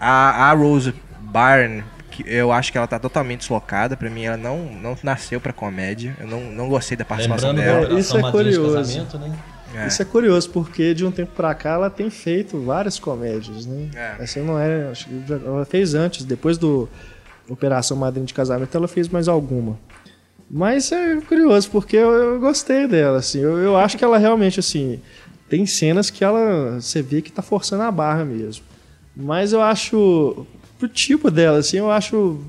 A, 0.00 0.50
a 0.50 0.52
Rose 0.52 0.94
Byrne, 1.20 1.82
que 2.12 2.24
eu 2.26 2.52
acho 2.52 2.70
que 2.70 2.78
ela 2.78 2.86
tá 2.86 2.98
totalmente 2.98 3.40
deslocada. 3.40 3.96
Pra 3.96 4.08
mim, 4.08 4.24
ela 4.24 4.36
não, 4.36 4.58
não 4.80 4.96
nasceu 5.02 5.40
pra 5.40 5.52
comédia. 5.52 6.16
Eu 6.20 6.26
não, 6.28 6.40
não 6.40 6.68
gostei 6.68 6.96
da 6.96 7.04
participação 7.04 7.50
Lembrando 7.50 7.86
dela. 7.86 8.00
Isso 8.00 8.16
é 8.16 8.22
de 8.22 8.30
curioso. 8.30 8.74
Casamento, 8.74 9.18
né? 9.18 9.38
É. 9.74 9.86
Isso 9.86 10.02
é 10.02 10.04
curioso, 10.04 10.50
porque 10.50 10.92
de 10.92 11.04
um 11.04 11.10
tempo 11.10 11.32
pra 11.34 11.54
cá 11.54 11.70
ela 11.70 11.88
tem 11.88 12.10
feito 12.10 12.60
várias 12.60 12.98
comédias, 12.98 13.64
né? 13.64 13.88
É. 13.94 14.22
Essa 14.22 14.40
não 14.40 14.58
é. 14.58 14.92
Ela 15.44 15.64
fez 15.64 15.94
antes, 15.94 16.24
depois 16.24 16.58
do 16.58 16.88
Operação 17.48 17.96
Madrinha 17.96 18.26
de 18.26 18.34
Casamento, 18.34 18.76
ela 18.76 18.86
fez 18.86 19.08
mais 19.08 19.28
alguma. 19.28 19.78
Mas 20.50 20.92
é 20.92 21.16
curioso, 21.22 21.70
porque 21.70 21.96
eu, 21.96 22.12
eu 22.12 22.40
gostei 22.40 22.86
dela, 22.86 23.18
assim. 23.18 23.40
Eu, 23.40 23.56
eu 23.58 23.76
acho 23.76 23.96
que 23.96 24.04
ela 24.04 24.18
realmente, 24.18 24.60
assim. 24.60 25.00
Tem 25.48 25.64
cenas 25.64 26.10
que 26.10 26.22
ela. 26.22 26.80
Você 26.80 27.00
vê 27.00 27.22
que 27.22 27.32
tá 27.32 27.40
forçando 27.40 27.82
a 27.82 27.90
barra 27.90 28.24
mesmo. 28.24 28.64
Mas 29.16 29.52
eu 29.52 29.62
acho. 29.62 30.46
Pro 30.82 30.88
tipo 30.88 31.30
dela, 31.30 31.58
assim, 31.58 31.76
eu 31.76 31.92
acho 31.92 32.40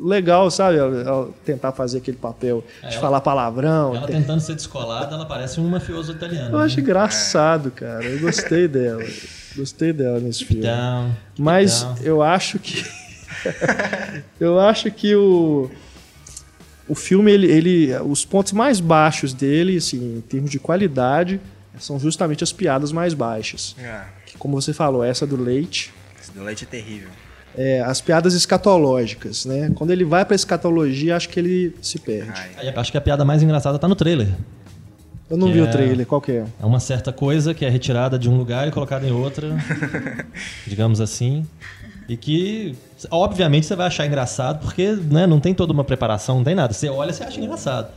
legal, 0.00 0.50
sabe? 0.50 0.78
Ela, 0.78 1.00
ela 1.02 1.30
tentar 1.44 1.72
fazer 1.72 1.98
aquele 1.98 2.16
papel 2.16 2.64
É, 2.82 2.88
de 2.88 2.94
ela- 2.94 3.00
falar 3.02 3.20
palavrão. 3.20 3.94
Ela 3.94 4.06
tem- 4.06 4.16
tentando 4.20 4.40
ser 4.40 4.54
descolada, 4.54 5.14
ela 5.14 5.26
parece 5.26 5.60
um 5.60 5.68
mafioso 5.68 6.12
italiano. 6.12 6.54
eu 6.56 6.58
acho 6.58 6.76
né? 6.76 6.82
engraçado, 6.82 7.70
cara. 7.70 8.02
Eu 8.04 8.18
gostei 8.20 8.66
dela. 8.66 9.04
Gostei 9.54 9.92
dela 9.92 10.18
nesse 10.20 10.44
filme. 10.46 10.62
Então, 10.62 11.14
Mas 11.38 11.82
então, 11.82 11.96
eu 12.02 12.22
acho 12.22 12.58
que. 12.58 12.82
eu 14.40 14.58
acho 14.58 14.90
que 14.90 15.14
o. 15.14 15.70
O 16.88 16.94
filme, 16.94 17.30
ele, 17.30 17.46
ele. 17.50 17.94
Os 18.06 18.24
pontos 18.24 18.52
mais 18.52 18.80
baixos 18.80 19.32
dele, 19.34 19.76
assim, 19.76 20.16
em 20.16 20.20
termos 20.22 20.50
de 20.50 20.58
qualidade, 20.58 21.40
são 21.78 21.98
justamente 21.98 22.42
as 22.42 22.52
piadas 22.52 22.90
mais 22.92 23.14
baixas. 23.14 23.74
Ah, 23.82 24.06
Que, 24.26 24.36
como 24.38 24.60
você 24.60 24.72
falou, 24.72 25.02
essa 25.04 25.26
do 25.26 25.36
leite. 25.36 25.92
esse 26.20 26.32
do 26.32 26.42
leite 26.42 26.64
é 26.64 26.66
terrível. 26.66 27.08
É, 27.56 27.80
as 27.80 28.00
piadas 28.00 28.34
escatológicas, 28.34 29.44
né? 29.44 29.70
Quando 29.74 29.90
ele 29.90 30.04
vai 30.04 30.24
pra 30.24 30.34
escatologia, 30.34 31.16
acho 31.16 31.28
que 31.28 31.38
ele 31.38 31.74
se 31.80 31.98
perde. 31.98 32.32
Ai. 32.56 32.72
acho 32.74 32.90
que 32.90 32.98
a 32.98 33.00
piada 33.00 33.24
mais 33.24 33.42
engraçada 33.42 33.78
tá 33.78 33.88
no 33.88 33.94
trailer. 33.94 34.28
Eu 35.30 35.36
não 35.36 35.50
vi 35.50 35.60
o 35.60 35.64
é- 35.64 35.70
trailer, 35.70 36.06
qual 36.06 36.20
que 36.20 36.32
é? 36.32 36.44
É 36.60 36.66
uma 36.66 36.80
certa 36.80 37.12
coisa 37.12 37.54
que 37.54 37.64
é 37.64 37.68
retirada 37.68 38.18
de 38.18 38.28
um 38.28 38.36
lugar 38.36 38.68
e 38.68 38.70
colocada 38.70 39.06
em 39.06 39.12
outra, 39.12 39.56
digamos 40.66 41.00
assim. 41.00 41.46
E 42.06 42.16
que, 42.16 42.76
obviamente, 43.10 43.64
você 43.64 43.74
vai 43.74 43.86
achar 43.86 44.06
engraçado, 44.06 44.60
porque 44.60 44.92
né, 44.92 45.26
não 45.26 45.40
tem 45.40 45.54
toda 45.54 45.72
uma 45.72 45.84
preparação, 45.84 46.36
não 46.36 46.44
tem 46.44 46.54
nada. 46.54 46.72
Você 46.74 46.88
olha 46.90 47.10
e 47.10 47.14
você 47.14 47.24
acha 47.24 47.40
engraçado. 47.40 47.88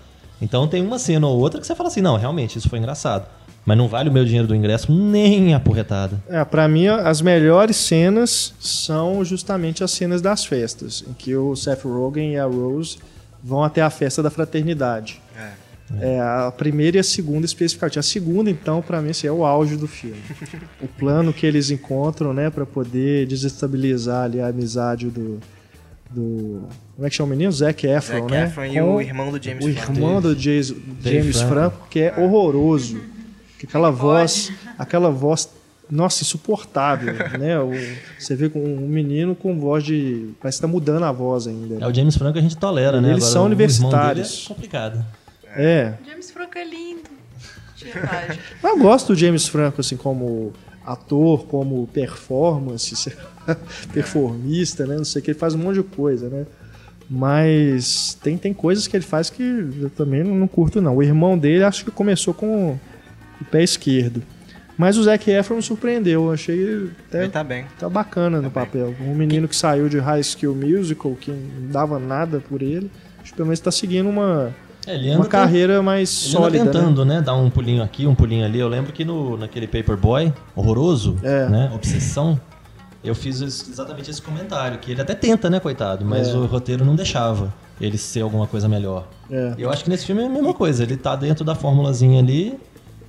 Então 0.42 0.68
tem 0.68 0.82
uma 0.82 0.98
cena 0.98 1.28
ou 1.28 1.38
outra 1.38 1.60
que 1.60 1.68
você 1.68 1.76
fala 1.76 1.90
assim, 1.90 2.02
não, 2.02 2.16
realmente, 2.16 2.58
isso 2.58 2.70
foi 2.70 2.80
engraçado. 2.80 3.28
Mas 3.68 3.78
não 3.78 3.90
vale 3.90 4.08
o 4.08 4.14
meu 4.14 4.24
dinheiro 4.24 4.48
do 4.48 4.56
ingresso 4.56 4.90
nem 4.90 5.54
a 5.54 5.60
porretada. 5.60 6.24
É, 6.30 6.42
para 6.46 6.70
mim, 6.70 6.88
as 6.88 7.22
melhores 7.22 7.76
cenas 7.76 8.54
são 8.62 9.26
justamente 9.26 9.84
as 9.84 9.92
cenas 9.92 10.22
das 10.22 10.46
festas, 10.46 11.04
em 11.06 11.12
que 11.12 11.36
o 11.36 11.54
Seth 11.54 11.84
Rogen 11.84 12.32
e 12.32 12.38
a 12.38 12.46
Rose 12.46 12.98
vão 13.44 13.62
até 13.62 13.82
a 13.82 13.90
festa 13.90 14.24
da 14.24 14.30
fraternidade. 14.30 15.22
É. 15.38 15.68
É, 16.00 16.20
a 16.22 16.50
primeira 16.58 16.96
e 16.96 17.00
a 17.02 17.04
segunda 17.04 17.46
especificamente. 17.46 18.00
A 18.00 18.04
segunda, 18.04 18.50
então, 18.50 18.82
pra 18.82 19.02
mim, 19.02 19.10
assim, 19.10 19.28
é 19.28 19.32
o 19.34 19.46
auge 19.46 19.76
do 19.76 19.88
filme. 19.88 20.22
o 20.82 20.88
plano 20.88 21.34
que 21.34 21.46
eles 21.46 21.70
encontram, 21.70 22.34
né, 22.34 22.50
para 22.50 22.66
poder 22.66 23.28
desestabilizar 23.28 24.24
ali 24.24 24.40
a 24.40 24.48
amizade 24.48 25.10
do, 25.10 25.42
do 26.10 26.64
como 26.96 27.06
é 27.06 27.10
que 27.10 27.16
chama 27.18 27.28
o 27.28 27.30
menino? 27.32 27.52
Zac 27.52 27.86
Efron, 27.86 28.22
Zac 28.22 28.32
né? 28.32 28.46
Efron 28.46 28.66
e 28.66 28.80
Com 28.80 28.96
o 28.96 29.02
irmão 29.02 29.30
do 29.30 29.44
James 29.44 29.66
o 29.66 29.70
irmão 29.70 30.22
do 30.22 30.40
James, 30.40 30.74
James 31.02 31.42
Franco. 31.42 31.54
Franco, 31.54 31.88
que 31.90 32.00
é 32.00 32.14
horroroso. 32.18 33.17
Que 33.60 33.66
aquela 33.66 33.90
voz, 33.92 34.52
aquela 34.78 35.10
voz, 35.10 35.50
nossa, 35.90 36.24
insuportável, 36.24 37.14
né? 37.40 37.60
O- 37.60 37.72
você 38.20 38.36
vê 38.36 38.50
com 38.50 38.60
um 38.64 38.88
menino 38.88 39.36
com 39.36 39.60
voz 39.60 39.84
de, 39.84 40.30
parece 40.42 40.58
que 40.58 40.62
tá 40.62 40.68
mudando 40.68 41.04
a 41.04 41.12
voz 41.12 41.48
ainda. 41.48 41.84
É 41.84 41.88
o 41.88 41.94
James 41.94 42.16
Franco 42.16 42.34
que 42.34 42.40
a 42.40 42.42
gente 42.42 42.58
tolera, 42.58 43.02
né? 43.02 43.10
Eles 43.12 43.24
Agora, 43.24 43.32
são 43.34 43.42
o 43.44 43.46
irmão 43.46 43.58
dele 43.58 43.64
universitários. 43.64 44.44
É 44.46 44.48
complicado. 44.54 45.06
É. 45.56 45.94
James 46.06 46.30
Franco 46.32 46.58
é 46.58 46.64
lindo. 46.66 47.10
De 47.76 47.86
verdade. 47.86 48.40
Eu 48.64 48.78
gosto 48.78 49.14
do 49.14 49.16
James 49.16 49.48
Franco, 49.48 49.82
assim, 49.82 49.98
como 49.98 50.54
ator, 50.86 51.46
como 51.48 51.88
performance, 51.88 53.12
performista, 53.94 54.86
né? 54.86 54.98
Não 54.98 55.06
sei 55.06 55.22
o 55.22 55.26
que, 55.26 55.32
ele 55.32 55.40
faz 55.40 55.54
um 55.56 55.58
monte 55.58 55.76
de 55.76 55.84
coisa, 55.84 56.30
né? 56.30 56.46
Mas 57.10 58.18
tem, 58.22 58.38
tem 58.38 58.54
coisas 58.54 58.88
que 58.88 58.96
ele 58.98 59.04
faz 59.06 59.30
que 59.30 59.42
eu 59.82 59.90
também 59.90 60.24
não 60.24 60.48
curto, 60.48 60.82
não. 60.82 60.98
O 60.98 61.04
irmão 61.04 61.38
dele 61.38 61.64
acho 61.64 61.86
que 61.86 61.92
começou 61.92 62.34
com 62.34 62.78
o 63.42 63.46
pé 63.46 63.64
esquerdo. 63.64 64.22
Mas 64.78 64.96
o 64.96 65.04
Zac 65.04 65.30
Efron 65.32 65.56
me 65.56 65.64
surpreendeu, 65.64 66.26
eu 66.26 66.32
achei 66.32 66.90
até 67.08 67.24
Ele 67.24 67.30
tá 67.32 67.44
bem. 67.44 67.66
tá 67.80 67.90
bacana 67.90 68.40
no 68.40 68.52
papel. 68.52 68.94
Um 69.02 69.16
menino 69.16 69.48
que 69.48 69.56
saiu 69.56 69.90
de 69.90 69.98
High 69.98 70.22
School 70.24 70.56
Musical, 70.56 71.16
que 71.20 71.32
não 71.32 71.72
dava 71.72 71.98
nada 71.98 72.40
por 72.48 72.62
ele, 72.62 72.92
acho 73.22 73.32
que 73.32 73.36
pelo 73.38 73.48
menos 73.48 73.60
tá 73.60 73.72
seguindo 73.72 74.08
uma, 74.08 74.54
É, 74.86 74.94
ele 74.94 75.16
uma 75.16 75.26
carreira 75.26 75.82
mais 75.82 76.10
Ele 76.26 76.32
sólida, 76.32 76.66
né? 76.66 76.72
tentando, 76.72 77.04
né? 77.04 77.22
Dar 77.22 77.34
um 77.36 77.50
pulinho 77.50 77.82
aqui, 77.82 78.06
um 78.06 78.14
pulinho 78.14 78.46
ali. 78.46 78.60
Eu 78.60 78.68
lembro 78.68 78.94
que 78.94 79.04
no, 79.04 79.36
naquele 79.36 79.66
Paperboy, 79.68 80.32
horroroso, 80.56 81.18
É. 81.24 81.50
né? 81.50 81.72
Obsessão, 81.74 82.40
eu 83.04 83.16
fiz 83.16 83.42
exatamente 83.42 84.12
esse 84.12 84.22
comentário, 84.22 84.78
que 84.78 84.92
ele 84.92 85.02
até 85.02 85.16
tenta, 85.16 85.50
né, 85.50 85.60
coitado, 85.60 86.06
mas 86.06 86.28
É. 86.28 86.34
o 86.36 86.46
roteiro 86.46 86.86
não 86.86 86.96
deixava 86.96 87.52
ele 87.82 87.98
ser 87.98 88.22
alguma 88.22 88.46
coisa 88.46 88.70
melhor. 88.70 89.08
É. 89.32 89.56
E 89.58 89.62
eu 89.64 89.72
acho 89.72 89.84
que 89.84 89.90
nesse 89.90 90.06
filme 90.06 90.22
é 90.22 90.26
a 90.26 90.30
mesma 90.30 90.54
coisa, 90.54 90.84
ele 90.84 90.96
tá 90.98 91.16
dentro 91.16 91.44
da 91.44 91.56
formulazinha 91.56 92.20
ali, 92.20 92.58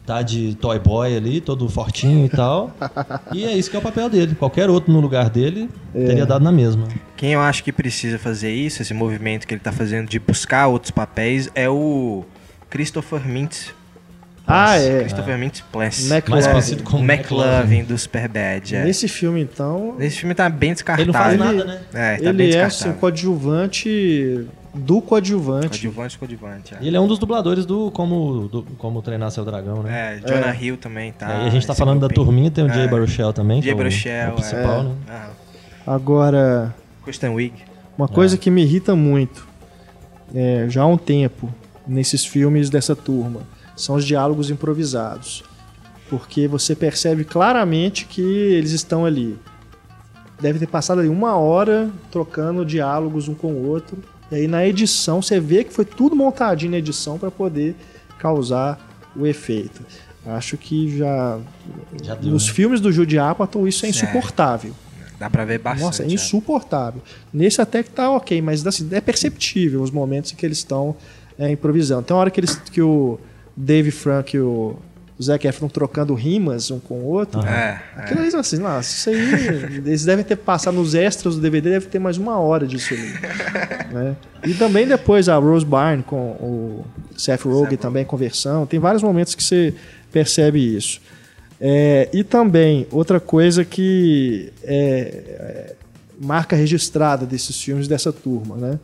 tá 0.09 0.23
de 0.23 0.55
toy 0.57 0.79
boy 0.79 1.15
ali, 1.17 1.41
todo 1.41 1.69
fortinho 1.69 2.25
e 2.25 2.29
tal. 2.31 2.71
e 3.33 3.45
é 3.45 3.53
isso 3.55 3.71
que 3.71 3.77
é 3.77 3.79
o 3.79 3.83
papel 3.83 4.09
dele. 4.09 4.35
Qualquer 4.35 4.71
outro 4.71 4.91
no 4.93 5.01
lugar 5.01 5.29
dele 5.29 5.69
É. 5.95 6.07
teria 6.07 6.25
dado 6.25 6.43
na 6.43 6.51
mesma. 6.51 6.89
Quem 7.17 7.33
eu 7.35 7.41
acho 7.41 7.63
que 7.63 7.71
precisa 7.71 8.19
fazer 8.19 8.51
isso, 8.53 8.81
esse 8.81 8.95
movimento 8.95 9.47
que 9.47 9.53
ele 9.53 9.61
tá 9.61 9.71
fazendo 9.73 10.09
de 10.09 10.19
buscar 10.19 10.67
outros 10.69 10.91
papéis, 10.91 11.51
é 11.55 11.69
o 11.69 12.25
Christopher 12.71 13.27
Mintz. 13.27 13.75
Ah, 14.51 14.79
é. 14.79 15.01
Christopher 15.01 15.37
Mintz 15.37 15.61
Pless. 15.71 16.09
Mais 16.09 16.25
conhecido 16.47 16.81
O 16.81 16.85
como 16.85 17.05
McLovin 17.05 17.85
do 17.85 17.99
Superbad. 17.99 18.75
É. 18.77 18.83
Nesse 18.85 19.07
filme, 19.07 19.43
então, 19.43 19.95
Nesse 19.99 20.17
filme 20.21 20.35
tá 20.35 20.49
bem 20.49 20.73
descartado. 20.73 21.03
Ele 21.03 21.13
não 21.13 21.21
faz 21.21 21.39
nada, 21.39 21.65
né? 21.67 21.81
É, 21.93 22.17
tá 22.17 22.33
bem 22.33 22.47
ele 22.47 22.57
é 22.57 22.65
descartado. 22.65 22.91
assim, 22.91 22.99
coadjuvante 22.99 24.47
do 24.75 25.01
coadjuvante. 25.01 25.69
Coadjuvante, 25.69 26.19
coadjuvante. 26.19 26.75
É, 26.75 26.79
E 26.83 26.87
ele 26.89 26.97
é 26.97 27.01
um 27.01 27.07
dos 27.09 27.19
dubladores 27.19 27.65
do 27.67 27.91
Como, 27.91 28.49
do, 28.49 28.63
como 28.79 29.01
Treinar 29.03 29.31
Seu 29.31 29.45
Dragão, 29.45 29.83
né? 29.83 30.17
é 30.23 30.29
Jonah 30.29 30.55
Hill 30.55 30.77
também 30.77 31.13
tá. 31.13 31.33
É, 31.41 31.45
e 31.45 31.47
a 31.47 31.51
gente 31.51 31.67
tá 31.67 31.73
esse 31.73 31.79
falando 31.81 32.01
da 32.01 32.09
turminha, 32.09 32.51
tem 32.51 32.65
o 32.65 32.69
Jay 32.69 32.85
É. 32.85 32.89
Baruchel 32.89 33.33
também. 33.33 33.61
Jay 33.63 33.73
é 33.73 33.75
o- 33.75 33.79
Baruchel, 33.79 34.31
o 34.31 34.35
principal, 34.35 34.81
é. 34.81 34.83
né? 34.85 34.95
Ah, 35.09 35.31
Agora, 35.87 36.75
Kristen 37.05 37.31
Wiig. 37.31 37.55
uma 37.97 38.09
coisa 38.09 38.35
É. 38.35 38.39
que 38.39 38.51
me 38.51 38.63
irrita 38.63 38.95
muito, 38.95 39.47
é, 40.35 40.67
já 40.69 40.83
há 40.83 40.87
um 40.87 40.99
tempo, 40.99 41.53
nesses 41.87 42.25
filmes 42.27 42.69
dessa 42.69 42.95
turma 42.95 43.41
são 43.75 43.95
os 43.97 44.05
diálogos 44.05 44.51
improvisados. 44.51 45.43
Porque 46.11 46.47
você 46.49 46.75
percebe 46.75 47.25
claramente 47.25 48.05
que 48.07 48.21
eles 48.23 48.73
estão 48.73 49.05
ali. 49.05 49.39
Deve 50.41 50.59
ter 50.59 50.67
passado 50.67 51.01
ali 51.01 51.09
uma 51.09 51.37
hora 51.37 51.91
trocando 52.11 52.65
diálogos 52.65 53.29
um 53.29 53.35
com 53.35 53.49
o 53.49 53.67
outro. 53.69 53.99
E 54.31 54.35
aí 54.35 54.49
na 54.49 54.67
edição 54.67 55.23
você 55.23 55.41
vê 55.41 55.65
que 55.65 55.73
foi 55.73 55.85
tudo 55.85 56.15
montadinho 56.15 56.73
na 56.73 56.79
edição 56.79 57.19
para 57.19 57.31
poder 57.31 57.75
causar 58.19 58.79
o 59.17 59.27
efeito. 59.27 59.81
Acho 60.27 60.57
que 60.59 60.99
já, 60.99 61.39
Já 62.03 62.15
deu, 62.15 62.31
nos 62.33 62.47
né? 62.49 62.53
filmes 62.53 62.81
do 62.81 62.93
Jude 62.93 63.19
Apatow 63.19 63.67
isso 63.67 63.87
é 63.87 63.93
Certo. 63.93 64.05
insuportável. 64.05 64.75
Dá 65.19 65.29
pra 65.29 65.45
ver 65.45 65.59
bastante. 65.59 65.85
Nossa, 65.85 66.03
é 66.03 66.07
né? 66.07 66.13
insuportável. 66.13 67.03
Nesse 67.33 67.61
até 67.61 67.83
que 67.83 67.91
tá 67.91 68.11
ok, 68.11 68.41
mas 68.41 68.65
assim, 68.67 68.89
é 68.93 69.01
perceptível 69.01 69.83
os 69.83 69.91
momentos 69.91 70.33
em 70.33 70.37
que 70.37 70.47
eles 70.47 70.59
estão 70.59 70.95
é, 71.39 71.51
improvisando. 71.51 72.03
Tem 72.03 72.15
uma 72.15 72.21
hora 72.21 72.31
que, 72.31 72.39
eles, 72.39 72.55
que 72.57 72.81
o 72.81 73.19
Dave 73.57 73.91
Frank 73.91 74.37
e 74.37 74.41
o 74.41 74.77
Zac 75.23 75.47
Efron 75.47 75.69
trocando 75.69 76.15
rimas 76.15 76.71
um 76.71 76.79
com 76.79 76.95
o 76.95 77.05
outro. 77.07 77.41
É, 77.45 77.83
é. 77.97 78.01
Aquilo 78.01 78.21
aí, 78.21 78.29
assim, 78.35 78.59
nossa, 78.59 78.89
isso 78.89 79.11
aí. 79.11 79.75
eles 79.79 80.05
devem 80.05 80.25
ter 80.25 80.37
passado 80.37 80.75
nos 80.75 80.95
extras 80.95 81.35
do 81.35 81.41
DVD, 81.41 81.71
deve 81.71 81.87
ter 81.87 81.99
mais 81.99 82.17
uma 82.19 82.39
hora 82.39 82.67
disso 82.67 82.95
ali. 82.95 83.13
né? 83.93 84.17
E 84.45 84.55
também 84.55 84.87
depois 84.87 85.29
a 85.29 85.37
Rose 85.37 85.67
Byrne 85.67 86.03
com 86.05 86.31
o 86.33 86.85
Seth 87.17 87.43
Rogen 87.43 87.77
também 87.77 88.05
conversando. 88.05 88.67
Tem 88.67 88.79
vários 88.79 89.03
momentos 89.03 89.35
que 89.35 89.43
você 89.43 89.75
percebe 90.13 90.77
isso. 90.77 91.01
É, 91.61 92.09
e 92.13 92.23
também, 92.23 92.87
outra 92.93 93.19
coisa 93.19 93.65
que 93.65 94.53
é, 94.63 94.77
é 95.39 95.75
marca 96.21 96.55
registrada 96.55 97.27
desses 97.27 97.61
filmes 97.61 97.89
dessa 97.89 98.13
turma, 98.13 98.57
né? 98.57 98.79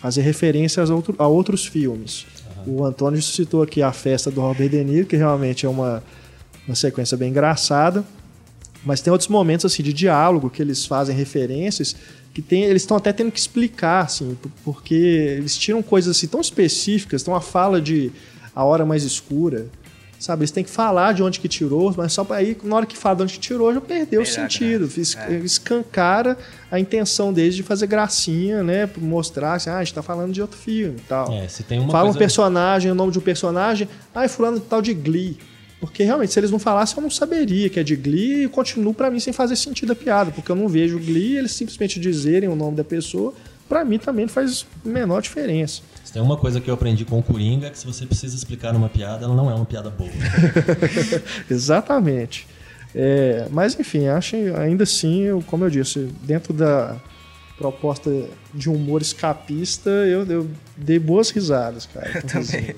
Fazer 0.00 0.22
referências 0.22 0.90
a, 0.90 0.94
outro- 0.94 1.14
a 1.18 1.26
outros 1.26 1.66
filmes. 1.66 2.26
O 2.66 2.84
Antônio 2.84 3.20
citou 3.22 3.62
aqui 3.62 3.82
a 3.82 3.92
festa 3.92 4.30
do 4.30 4.40
Robert 4.40 4.68
De 4.68 4.82
Niro, 4.82 5.06
que 5.06 5.16
realmente 5.16 5.64
é 5.64 5.68
uma, 5.68 6.02
uma 6.66 6.74
sequência 6.74 7.16
bem 7.16 7.30
engraçada. 7.30 8.04
Mas 8.84 9.00
tem 9.00 9.10
outros 9.10 9.28
momentos 9.28 9.64
assim 9.64 9.82
de 9.82 9.92
diálogo 9.92 10.50
que 10.50 10.62
eles 10.62 10.84
fazem 10.84 11.14
referências 11.14 11.96
que 12.36 12.42
tem, 12.42 12.64
eles 12.64 12.82
estão 12.82 12.98
até 12.98 13.14
tendo 13.14 13.32
que 13.32 13.38
explicar, 13.38 14.04
assim, 14.04 14.36
porque 14.62 14.94
eles 14.94 15.56
tiram 15.56 15.82
coisas 15.82 16.14
assim 16.14 16.26
tão 16.26 16.38
específicas, 16.38 17.22
tem 17.22 17.32
uma 17.32 17.40
fala 17.40 17.80
de 17.80 18.12
a 18.54 18.62
hora 18.62 18.84
mais 18.84 19.04
escura, 19.04 19.68
sabe? 20.18 20.40
Eles 20.40 20.50
têm 20.50 20.64
que 20.64 20.70
falar 20.70 21.12
de 21.12 21.22
onde 21.22 21.40
que 21.40 21.48
tirou, 21.48 21.92
mas 21.96 22.12
só 22.12 22.24
para 22.24 22.36
aí, 22.36 22.56
na 22.62 22.76
hora 22.76 22.86
que 22.86 22.96
fala 22.96 23.16
de 23.16 23.22
onde 23.22 23.34
que 23.34 23.40
tirou, 23.40 23.72
já 23.72 23.80
perdeu 23.80 24.20
o 24.20 24.22
a 24.22 24.26
sentido. 24.26 24.88
É. 25.28 25.34
Escancara 25.36 26.36
a 26.70 26.80
intenção 26.80 27.32
deles 27.32 27.54
de 27.54 27.62
fazer 27.62 27.86
gracinha, 27.86 28.62
né? 28.62 28.88
Mostrar 28.98 29.54
assim, 29.54 29.70
ah, 29.70 29.76
a 29.76 29.84
gente 29.84 29.94
tá 29.94 30.02
falando 30.02 30.32
de 30.32 30.40
outro 30.40 30.58
filme 30.58 30.96
e 30.98 31.08
tal. 31.08 31.32
É, 31.32 31.48
se 31.48 31.62
tem 31.62 31.78
uma 31.78 31.90
Fala 31.90 32.04
um 32.04 32.06
coisa... 32.08 32.18
personagem, 32.18 32.90
o 32.90 32.94
nome 32.94 33.12
de 33.12 33.18
um 33.18 33.22
personagem, 33.22 33.88
ah, 34.14 34.24
é 34.24 34.28
fulano 34.28 34.58
de 34.58 34.64
tal 34.64 34.82
de 34.82 34.94
Glee. 34.94 35.38
Porque 35.78 36.02
realmente, 36.02 36.32
se 36.32 36.40
eles 36.40 36.50
não 36.50 36.58
falassem, 36.58 36.96
eu 36.96 37.02
não 37.02 37.10
saberia 37.10 37.68
que 37.68 37.78
é 37.78 37.82
de 37.82 37.94
Glee 37.94 38.44
e 38.44 38.48
continuo 38.48 38.94
pra 38.94 39.10
mim 39.10 39.20
sem 39.20 39.32
fazer 39.32 39.56
sentido 39.56 39.92
a 39.92 39.96
piada, 39.96 40.30
porque 40.30 40.50
eu 40.50 40.56
não 40.56 40.68
vejo 40.68 40.98
Glee, 40.98 41.36
eles 41.36 41.52
simplesmente 41.52 42.00
dizerem 42.00 42.48
o 42.48 42.56
nome 42.56 42.76
da 42.76 42.84
pessoa, 42.84 43.34
pra 43.68 43.84
mim 43.84 43.98
também 43.98 44.24
não 44.24 44.32
faz 44.32 44.64
a 44.84 44.88
menor 44.88 45.20
diferença. 45.20 45.82
Se 46.06 46.12
tem 46.12 46.22
uma 46.22 46.36
coisa 46.36 46.60
que 46.60 46.70
eu 46.70 46.74
aprendi 46.74 47.04
com 47.04 47.18
o 47.18 47.22
Coringa, 47.22 47.66
é 47.66 47.70
que 47.70 47.76
se 47.78 47.84
você 47.84 48.06
precisa 48.06 48.36
explicar 48.36 48.76
uma 48.76 48.88
piada, 48.88 49.24
ela 49.24 49.34
não 49.34 49.50
é 49.50 49.54
uma 49.54 49.64
piada 49.66 49.90
boa. 49.90 50.08
Exatamente. 51.50 52.46
É, 52.94 53.46
mas 53.50 53.78
enfim, 53.78 54.06
acho 54.06 54.36
ainda 54.56 54.84
assim, 54.84 55.22
eu, 55.22 55.42
como 55.46 55.64
eu 55.64 55.70
disse, 55.70 56.08
dentro 56.22 56.52
da 56.52 56.96
proposta 57.58 58.10
de 58.54 58.68
humor 58.70 59.00
escapista, 59.02 59.90
eu, 59.90 60.24
eu 60.26 60.48
dei 60.76 60.98
boas 60.98 61.30
risadas, 61.30 61.86
cara. 61.92 62.22
também. 62.22 62.74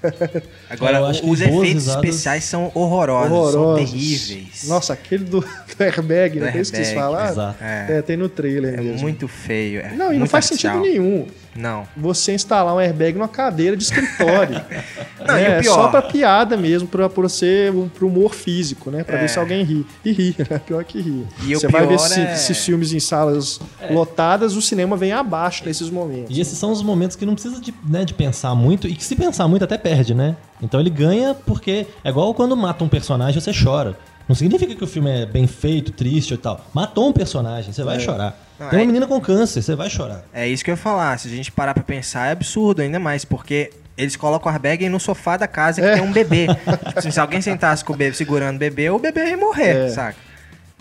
Agora, 0.70 0.98
Eu 0.98 1.06
acho 1.06 1.22
que 1.22 1.28
os 1.30 1.40
efeitos 1.40 1.62
risadas- 1.72 2.04
especiais 2.04 2.44
são 2.44 2.70
horrorosos, 2.74 3.28
são 3.30 3.36
Horrorosos. 3.62 3.90
terríveis. 3.90 4.64
Nossa, 4.68 4.92
aquele 4.92 5.24
do, 5.24 5.40
do 5.76 5.82
airbag, 5.82 6.38
Do 6.38 6.44
né? 6.44 6.52
Que 6.52 6.58
airbag, 6.58 6.94
falar. 6.94 7.30
exato. 7.32 7.64
É, 7.64 7.86
É, 7.98 8.02
tem 8.02 8.16
no 8.16 8.28
trailer 8.28 8.74
é 8.74 8.82
mesmo. 8.82 9.00
muito 9.00 9.26
feio. 9.26 9.80
é 9.80 9.94
Não, 9.96 10.12
e 10.12 10.18
não 10.18 10.26
faz 10.26 10.44
artificial. 10.44 10.76
sentido 10.76 10.92
nenhum 10.92 11.26
Não. 11.58 11.86
você 11.96 12.32
instalar 12.32 12.74
um 12.74 12.78
airbag 12.78 13.18
numa 13.18 13.28
cadeira 13.28 13.76
de 13.76 13.82
escritório. 13.82 14.60
Não, 15.26 15.36
e 15.38 15.42
o 15.42 15.46
é 15.46 15.60
pior- 15.60 15.74
só 15.74 15.88
pra 15.88 16.00
piada 16.00 16.56
mesmo, 16.56 16.86
pra, 16.88 17.08
pra 17.08 17.28
ser 17.28 17.72
um- 17.74 17.88
pro 17.88 18.06
humor 18.06 18.32
físico, 18.34 18.90
né? 18.90 19.02
Pra 19.04 19.16
É. 19.18 19.20
ver 19.22 19.28
se 19.28 19.38
alguém 19.38 19.62
ri. 19.64 19.84
E 20.04 20.12
ri, 20.12 20.34
né? 20.38 20.58
Pior 20.64 20.82
que 20.84 21.00
ri. 21.00 21.26
E 21.44 21.54
você 21.54 21.66
vai 21.68 21.86
ver 21.86 21.98
é- 21.98 22.32
esses 22.34 22.64
filmes 22.64 22.92
em 22.92 23.00
salas 23.00 23.60
lotadas, 23.90 24.54
o 24.56 24.62
cinema 24.62 24.96
vem 24.96 25.12
abaixo 25.12 25.64
nesses 25.66 25.90
momentos. 25.90 26.34
E 26.34 26.40
esses 26.40 26.56
são 26.56 26.70
os 26.70 26.82
momentos 26.82 27.16
que 27.16 27.26
não 27.26 27.34
precisa 27.34 27.60
de, 27.60 27.74
né, 27.86 28.04
de 28.04 28.14
pensar 28.14 28.54
muito, 28.54 28.86
e 28.86 28.94
que 28.94 29.04
se 29.04 29.16
pensar 29.16 29.46
muito 29.48 29.64
até 29.64 29.76
perde, 29.76 30.14
né? 30.14 30.36
Então 30.62 30.78
ele 30.80 30.90
ganha 30.90 31.34
porque 31.34 31.86
é 32.04 32.08
igual 32.08 32.32
quando 32.32 32.56
mata 32.56 32.82
um 32.84 32.88
personagem, 32.88 33.40
você 33.40 33.50
chora. 33.52 33.98
Não 34.28 34.34
significa 34.36 34.74
que 34.74 34.84
o 34.84 34.86
filme 34.86 35.10
é 35.10 35.26
bem 35.26 35.46
feito, 35.46 35.90
triste 35.90 36.34
e 36.34 36.36
tal. 36.36 36.64
Matou 36.72 37.08
um 37.08 37.12
personagem, 37.12 37.72
você 37.72 37.82
vai 37.82 37.98
chorar. 37.98 38.38
Não, 38.58 38.68
Tem 38.70 38.78
uma 38.80 38.82
é- 38.82 38.86
menina 38.86 39.06
com 39.06 39.20
câncer, 39.20 39.62
você 39.62 39.74
vai 39.76 39.88
chorar. 39.88 40.24
É 40.32 40.46
isso 40.48 40.64
que 40.64 40.70
eu 40.70 40.72
ia 40.72 40.76
falar. 40.76 41.18
Se 41.18 41.28
a 41.28 41.30
gente 41.30 41.52
parar 41.52 41.74
pra 41.74 41.82
pensar, 41.82 42.26
é 42.28 42.32
absurdo 42.32 42.82
ainda 42.82 42.98
mais, 42.98 43.24
porque 43.24 43.70
eles 43.96 44.16
colocam 44.16 44.50
o 44.50 44.54
airbag 44.54 44.88
no 44.88 44.98
sofá 44.98 45.36
da 45.36 45.46
casa 45.46 45.80
que 45.80 45.86
É. 45.86 45.94
tem 45.94 46.02
um 46.02 46.12
bebê. 46.12 46.46
Tipo 46.48 46.98
assim, 46.98 47.10
se 47.10 47.20
alguém 47.20 47.40
sentasse 47.40 47.84
com 47.84 47.92
o 47.92 47.96
bebê 47.96 48.14
segurando 48.16 48.56
o 48.56 48.58
bebê, 48.58 48.90
o 48.90 48.98
bebê 48.98 49.30
ia 49.30 49.36
morrer, 49.36 49.86
É. 49.86 49.88
saca? 49.90 50.16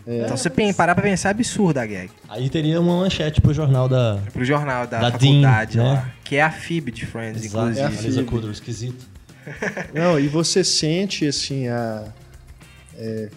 Então, 0.09 0.37
se 0.37 0.49
pen- 0.49 0.71
parar 0.73 0.95
pra 0.95 1.03
pensar, 1.03 1.29
é 1.29 1.31
absurdo 1.31 1.79
a 1.79 1.85
gag. 1.85 2.09
Aí 2.29 2.49
teria 2.49 2.79
uma 2.79 2.95
manchete 3.01 3.41
pro 3.41 3.53
jornal 3.53 3.89
da. 3.89 4.19
Pro 4.31 4.45
jornal 4.45 4.87
da, 4.87 4.99
Da 4.99 5.11
faculdade 5.11 5.75
Dean, 5.77 5.83
lá. 5.83 5.93
né? 5.95 6.11
Que 6.23 6.37
é 6.37 6.41
a 6.41 6.49
FIB 6.49 6.91
de 6.91 7.05
Friends, 7.05 7.43
Exato, 7.43 7.65
inclusive. 7.71 7.81
É 7.81 7.85
a 7.85 7.91
Phoebe. 7.91 8.23
Kudrow, 8.23 8.51
esquisito. 8.51 9.05
Não, 9.93 10.17
e 10.17 10.27
você 10.29 10.63
sente, 10.63 11.27
assim, 11.27 11.67
a, 11.67 12.05
é, 12.97 13.29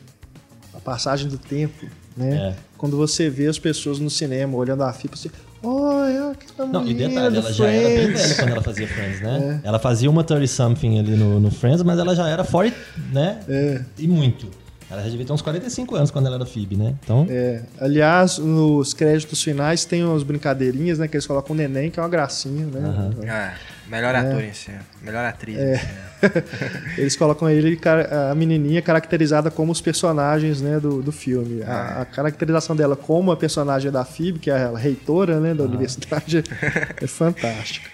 a 0.72 0.78
passagem 0.78 1.28
do 1.28 1.38
tempo, 1.38 1.86
né? 2.16 2.36
É. 2.36 2.54
Quando 2.76 2.96
você 2.96 3.28
vê 3.28 3.46
as 3.46 3.58
pessoas 3.58 3.98
no 3.98 4.08
cinema 4.11 4.56
olhando 4.56 4.82
a 4.82 4.92
FIPA 4.92 5.14
assim, 5.14 5.30
oh, 5.62 6.02
é 6.04 6.32
aquela 6.32 6.68
Não, 6.68 6.86
e 6.86 6.94
detalhe, 6.94 7.36
ela 7.36 7.52
já 7.52 7.66
era 7.66 7.88
bem 7.88 7.98
Friends." 7.98 8.22
velha 8.22 8.34
quando 8.36 8.50
ela 8.50 8.62
fazia 8.62 8.88
Friends, 8.88 9.20
né? 9.20 9.61
Ela 9.62 9.78
fazia 9.78 10.11
uma 10.11 10.24
30 10.24 10.46
something 10.46 10.98
ali 10.98 11.14
no, 11.16 11.38
no 11.40 11.50
Friends, 11.50 11.82
mas 11.82 11.98
ela 11.98 12.14
já 12.14 12.28
era 12.28 12.44
40, 12.44 12.76
né? 13.12 13.40
É. 13.48 13.80
E 13.98 14.08
muito. 14.08 14.48
Ela 14.90 15.02
já 15.04 15.08
devia 15.08 15.24
ter 15.24 15.32
uns 15.32 15.42
45 15.42 15.94
anos 15.94 16.11
quando 16.11 16.26
ela 16.26 16.34
era 16.34 16.44
Phoebe, 16.46 16.74
né? 16.76 16.94
Então, 17.04 17.24
É, 17.30 17.62
aliás, 17.78 18.38
nos 18.38 18.92
créditos 18.92 19.40
finais 19.40 19.84
tem 19.84 20.02
as 20.02 20.24
brincadeirinhas, 20.24 20.98
né? 20.98 21.06
Que 21.06 21.16
eles 21.16 21.26
colocam 21.26 21.54
o 21.54 21.56
neném, 21.56 21.90
que 21.90 22.00
é 22.00 22.02
uma 22.02 22.08
gracinha, 22.08 22.66
né? 22.66 23.12
É, 23.22 23.52
melhor 23.91 24.14
ator 24.14 24.43
em 24.45 24.53
cena. 24.53 24.80
Melhor 25.03 25.24
atriz 25.24 25.59
É. 25.59 25.74
em 25.74 25.78
cena. 25.78 26.11
Eles 26.99 27.16
colocam 27.16 27.49
ele, 27.49 27.78
a 28.30 28.34
menininha, 28.34 28.80
caracterizada 28.82 29.51
como 29.51 29.72
os 29.72 29.80
personagens 29.80 30.61
né, 30.61 30.78
do, 30.78 31.03
do 31.03 31.11
filme. 31.11 31.62
A, 31.62 32.03
a 32.03 32.05
caracterização 32.05 32.76
dela 32.76 32.95
como 32.95 33.32
a 33.32 33.36
personagem 33.36 33.91
da 33.91 34.05
Phoebe, 34.05 34.38
que 34.38 34.51
é 34.51 34.55
a 34.64 34.76
reitora 34.76 35.41
né, 35.41 35.55
da 35.55 35.64
universidade, 35.64 36.45
é 37.01 37.07
fantástica. 37.09 37.88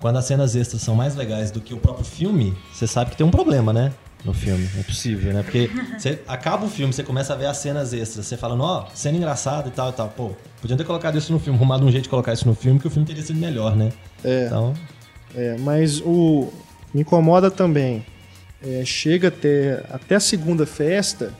quando 0.00 0.16
as 0.18 0.24
cenas 0.24 0.54
extras 0.54 0.80
são 0.82 0.94
mais 0.94 1.14
legais 1.16 1.50
do 1.50 1.60
que 1.60 1.74
o 1.74 1.76
próprio 1.78 2.04
filme, 2.04 2.56
você 2.72 2.86
sabe 2.86 3.10
que 3.10 3.16
tem 3.16 3.26
um 3.26 3.30
problema, 3.30 3.72
né? 3.72 3.92
No 4.24 4.32
filme. 4.32 4.68
É 4.78 4.82
possível, 4.84 5.32
né? 5.32 5.42
Porque 5.42 5.68
você 5.98 6.20
acaba 6.28 6.64
o 6.66 6.70
filme, 6.70 6.92
você 6.92 7.02
começa 7.02 7.32
a 7.32 7.36
ver 7.36 7.46
as 7.46 7.56
cenas 7.56 7.92
extras, 7.92 8.24
você 8.24 8.36
fala, 8.36 8.54
ó, 8.62 8.86
cena 8.94 9.16
engraçada 9.18 9.66
e 9.66 9.72
tal 9.72 9.90
e 9.90 9.92
tal. 9.94 10.08
Pô, 10.10 10.30
podiam 10.60 10.76
ter 10.76 10.84
colocado 10.84 11.18
isso 11.18 11.32
no 11.32 11.40
filme, 11.40 11.58
arrumado 11.58 11.84
um 11.84 11.90
jeito 11.90 12.04
de 12.04 12.08
colocar 12.08 12.32
isso 12.32 12.46
no 12.46 12.54
filme, 12.54 12.78
que 12.78 12.86
o 12.86 12.90
filme 12.90 13.04
teria 13.04 13.20
sido 13.20 13.40
melhor, 13.40 13.74
né? 13.74 13.90
É. 14.22 14.46
Então, 14.46 14.74
É, 15.34 15.56
mas 15.58 16.00
o 16.00 16.52
me 16.92 17.00
incomoda 17.02 17.50
também. 17.50 18.04
é, 18.64 18.84
chega 18.84 19.28
até, 19.28 19.84
até 19.90 20.14
a 20.16 20.20
segunda 20.20 20.64
festa, 20.66 21.32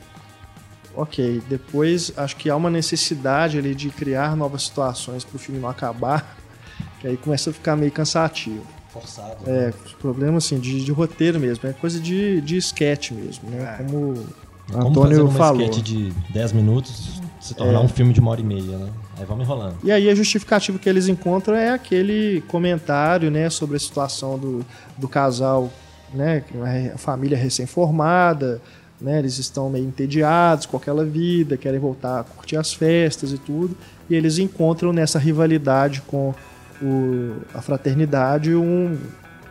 ok. 0.95 1.43
Depois 1.49 2.13
acho 2.17 2.37
que 2.37 2.51
há 2.51 2.57
uma 2.57 2.71
necessidade 2.71 3.59
ali 3.59 3.75
de 3.75 3.91
criar 3.91 4.37
novas 4.37 4.65
situações 4.65 5.25
para 5.25 5.37
o 5.37 5.39
filme 5.39 5.61
não 5.61 5.69
acabar, 5.69 6.37
que 7.01 7.07
aí 7.07 7.17
começa 7.17 7.51
a 7.51 7.53
ficar 7.53 7.77
meio 7.77 7.93
cansativo. 7.93 8.65
forçado. 8.93 9.37
É, 9.49 9.73
problema 10.01 10.39
assim, 10.39 10.59
de, 10.59 10.85
de 10.85 10.91
roteiro 10.93 11.39
mesmo, 11.39 11.69
é 11.69 11.73
coisa 11.73 12.01
de, 12.01 12.41
de 12.41 12.57
sketch 12.57 13.11
mesmo, 13.13 13.49
né? 13.51 13.77
É. 13.79 13.83
Como 13.85 13.97
o 13.97 14.15
Como 14.15 14.25
fazer 14.73 14.89
Antônio 14.89 15.25
uma 15.27 15.39
falou. 15.39 15.63
sketch 15.63 15.83
de 15.83 16.11
10 16.31 16.53
minutos 16.53 17.21
se 17.41 17.55
tornar 17.55 17.81
É. 17.81 17.83
um 17.85 17.89
filme 17.89 18.13
de 18.13 18.21
uma 18.21 18.31
hora 18.31 18.41
e 18.41 18.45
meia, 18.45 18.79
né? 18.79 18.89
Aí 19.19 19.25
vamos 19.27 19.45
enrolando. 19.45 19.77
E 19.85 19.93
aí 19.93 20.09
a 20.09 20.15
justificativa 20.15 20.79
que 20.79 20.89
eles 20.89 21.07
encontram 21.09 21.55
é 21.55 21.71
aquele 21.71 22.41
comentário, 22.49 23.31
né, 23.31 23.49
sobre 23.51 23.77
a 23.77 23.81
situação 23.81 24.39
do, 24.39 24.65
do 24.97 25.07
casal, 25.09 25.71
né, 26.15 26.43
é 26.65 26.93
a 26.95 26.99
família 26.99 27.37
recém-formada, 27.37 28.61
né, 29.01 29.19
eles 29.19 29.39
estão 29.39 29.69
meio 29.69 29.85
entediados 29.85 30.65
com 30.67 30.77
aquela 30.77 31.05
vida, 31.05 31.57
querem 31.57 31.79
voltar 31.79 32.21
a 32.21 32.25
curtir 32.25 32.57
as 32.57 32.73
festas 32.73 33.33
e 33.33 33.39
tudo, 33.39 33.77
e 34.09 34.15
eles 34.15 34.39
encontram 34.39 34.93
nessa 34.93 35.19
rivalidade 35.19 36.03
com 36.07 36.35
o, 36.81 37.37
a 37.55 37.61
fraternidade 37.61 38.55
um, 38.55 38.97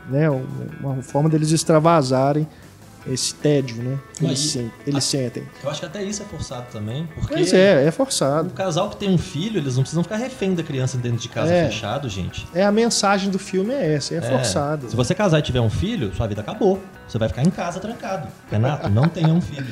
né, 0.10 0.30
um- 0.30 0.46
uma 0.82 1.02
forma 1.04 1.30
deles 1.30 1.52
extravasarem 1.52 2.48
esse 3.08 3.34
tédio, 3.36 3.78
né? 3.82 3.98
Eles, 4.22 4.30
Aí- 4.32 4.38
sen- 4.38 4.72
eles 4.86 5.04
sentem. 5.04 5.44
Eu 5.64 5.70
acho 5.70 5.80
que 5.80 5.86
até 5.86 6.04
isso 6.04 6.22
é 6.22 6.26
forçado 6.26 6.66
também, 6.72 7.08
porque 7.16 7.34
Mas 7.34 7.52
é, 7.54 7.86
é 7.86 7.90
o 7.90 7.92
forçado. 7.92 8.50
casal 8.52 8.90
que 8.90 8.98
tem 8.98 9.10
um 9.10 9.18
filho, 9.18 9.58
eles 9.58 9.76
não 9.76 9.84
precisam 9.84 10.04
ficar 10.04 10.18
refém 10.18 10.54
da 10.54 10.64
criança 10.64 10.98
dentro 10.98 11.18
de 11.20 11.30
casa 11.30 11.52
É. 11.54 11.66
fechado, 11.68 12.08
gente. 12.10 12.48
É 12.54 12.64
a 12.64 12.72
mensagem 12.72 13.30
do 13.32 13.40
filme 13.40 13.74
é 13.74 13.96
essa, 13.96 14.14
é, 14.16 14.22
forçado. 14.22 14.90
Se 14.90 14.96
você 14.96 15.16
casar 15.16 15.40
e 15.40 15.42
tiver 15.42 15.62
um 15.62 15.70
filho, 15.70 16.14
sua 16.16 16.28
vida 16.28 16.42
acabou. 16.42 16.80
Você 17.08 17.18
vai 17.18 17.28
ficar 17.28 17.44
em 17.44 17.50
casa 17.50 17.80
trancado. 17.80 18.28
Renato, 18.50 18.90
não 18.90 19.08
tenha 19.08 19.30
um 19.30 19.42
filho. 19.42 19.66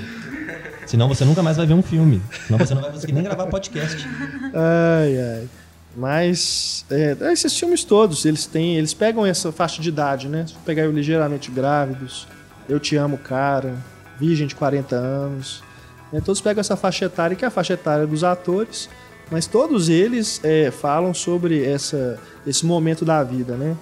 Senão 0.85 1.07
você 1.07 1.23
nunca 1.23 1.43
mais 1.43 1.55
vai 1.57 1.65
ver 1.67 1.75
um 1.75 1.83
filme. 1.83 2.21
Senão 2.47 2.57
você 2.57 2.73
não 2.73 2.81
vai 2.81 2.91
conseguir 2.91 3.13
nem 3.13 3.23
gravar 3.23 3.45
podcast. 3.47 4.05
Ai, 4.53 5.17
ai. 5.19 5.47
Mas 5.95 6.85
é, 6.89 7.15
esses 7.31 7.57
filmes 7.57 7.83
todos, 7.83 8.23
eles 8.25 8.45
têm, 8.45 8.75
eles 8.77 8.93
pegam 8.93 9.25
essa 9.25 9.51
faixa 9.51 9.81
de 9.81 9.89
idade, 9.89 10.27
né? 10.27 10.45
Se 10.47 10.53
pegar 10.65 10.87
o 10.87 10.91
ligeiramente 10.91 11.51
grávidos, 11.51 12.27
Eu 12.69 12.79
Te 12.79 12.95
Amo, 12.95 13.17
Cara, 13.17 13.75
Virgem 14.19 14.47
de 14.47 14.55
40 14.55 14.95
anos. 14.95 15.63
né? 16.11 16.21
Todos 16.23 16.39
pegam 16.41 16.61
essa 16.61 16.75
faixa 16.77 17.05
etária, 17.05 17.35
que 17.35 17.43
é 17.43 17.47
a 17.47 17.51
faixa 17.51 17.73
etária 17.73 18.05
dos 18.05 18.23
atores, 18.23 18.89
mas 19.31 19.45
todos 19.45 19.89
eles 19.89 20.39
é, 20.43 20.71
falam 20.71 21.13
sobre 21.13 21.63
essa, 21.65 22.19
esse 22.45 22.65
momento 22.65 23.03
da 23.05 23.23
vida, 23.23 23.55
né? 23.55 23.75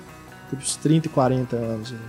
Tipo, 0.50 0.62
os 0.62 0.76
30 0.78 1.08
e 1.08 1.10
40 1.10 1.56
anos. 1.56 1.92
né? 1.92 2.00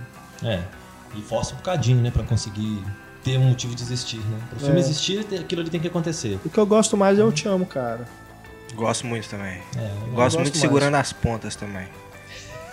É. 0.43 1.17
E 1.17 1.21
força 1.21 1.53
um 1.53 1.57
bocadinho, 1.57 2.01
né? 2.01 2.11
Pra 2.11 2.23
conseguir 2.23 2.81
ter 3.23 3.37
um 3.37 3.49
motivo 3.49 3.73
de 3.75 3.81
existir, 3.83 4.17
né? 4.17 4.37
Pro 4.49 4.59
filme 4.59 4.75
É. 4.75 4.79
existir, 4.79 5.25
aquilo 5.39 5.61
ali 5.61 5.69
tem 5.69 5.79
que 5.79 5.87
acontecer. 5.87 6.39
O 6.45 6.49
que 6.49 6.57
eu 6.57 6.65
gosto 6.65 6.95
mais 6.95 7.17
é 7.17 7.21
Eu 7.21 7.31
Te 7.31 7.47
Amo, 7.47 7.65
Cara. 7.65 8.05
Gosto 8.75 9.07
muito 9.07 9.27
também. 9.27 9.57
É, 9.75 9.79
Gosto, 9.87 10.11
gosto 10.13 10.35
muito 10.39 10.53
de 10.53 10.59
mais. 10.59 10.61
segurando 10.61 10.95
as 10.95 11.11
pontas 11.11 11.55
também. 11.55 11.87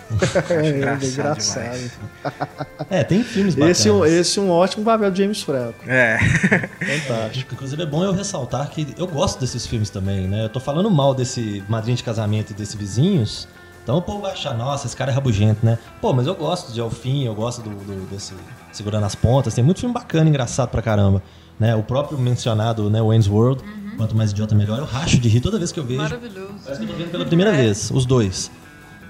É, 0.49 0.69
engraçado 0.69 1.05
engraçado. 1.05 1.91
é, 2.89 3.03
tem 3.03 3.23
filmes 3.23 3.55
bacanas. 3.55 3.79
Esse, 3.79 3.89
é 3.89 3.91
um- 3.91 4.05
esse 4.05 4.39
é 4.39 4.41
um 4.41 4.49
ótimo 4.49 4.85
papel 4.85 5.11
de 5.11 5.21
James 5.23 5.41
Franco. 5.41 5.79
É. 5.87 6.17
Fantástico. 6.19 7.53
Inclusive 7.53 7.83
é 7.83 7.85
bom 7.85 8.03
eu 8.03 8.13
ressaltar 8.13 8.69
que 8.69 8.93
eu 8.97 9.07
gosto 9.07 9.39
desses 9.39 9.65
filmes 9.67 9.89
também, 9.89 10.27
né? 10.27 10.45
Eu 10.45 10.49
tô 10.49 10.59
falando 10.59 10.89
mal 10.89 11.13
desse 11.13 11.63
Madrinha 11.67 11.95
de 11.97 12.03
Casamento 12.03 12.51
e 12.51 12.53
desse 12.53 12.77
Vizinhos, 12.77 13.47
então 13.83 13.97
o 13.97 14.01
povo 14.01 14.21
vai 14.21 14.31
achar, 14.31 14.53
nossa, 14.53 14.85
esse 14.87 14.95
cara 14.95 15.11
é 15.11 15.13
rabugento, 15.13 15.65
né? 15.65 15.77
Pô, 16.01 16.13
mas 16.13 16.27
eu 16.27 16.35
gosto 16.35 16.71
de 16.73 16.79
Alfim, 16.81 17.23
eu 17.25 17.35
gosto 17.35 17.61
do, 17.61 17.69
do- 17.69 18.05
desse 18.09 18.33
Segurando 18.71 19.05
as 19.05 19.15
Pontas, 19.15 19.53
tem 19.53 19.63
muito 19.63 19.79
filme 19.79 19.93
bacana, 19.93 20.29
engraçado 20.29 20.69
pra 20.69 20.81
caramba. 20.81 21.21
Né? 21.59 21.75
O 21.75 21.81
próprio 21.81 22.17
mencionado, 22.19 22.89
né, 22.89 23.01
Wayne's 23.01 23.27
World, 23.27 23.63
quanto 23.97 24.15
mais 24.15 24.29
idiota 24.31 24.53
melhor, 24.53 24.77
eu 24.77 24.85
racho 24.85 25.17
de 25.17 25.27
rir 25.27 25.41
toda 25.41 25.57
vez 25.57 25.71
que 25.71 25.79
eu 25.79 25.83
vejo. 25.85 26.01
Maravilhoso. 26.01 26.53
Parece 26.63 26.79
que 26.81 26.85
eu 26.85 26.91
tô 26.91 26.95
vendo 26.97 27.09
pela 27.11 27.25
primeira 27.25 27.51
vez, 27.51 27.89
os 27.89 28.05
dois. 28.05 28.51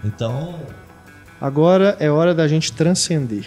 Então, 0.05 0.55
Agora 1.39 1.95
é 1.99 2.09
hora 2.09 2.33
da 2.33 2.47
gente 2.47 2.73
transcender. 2.73 3.45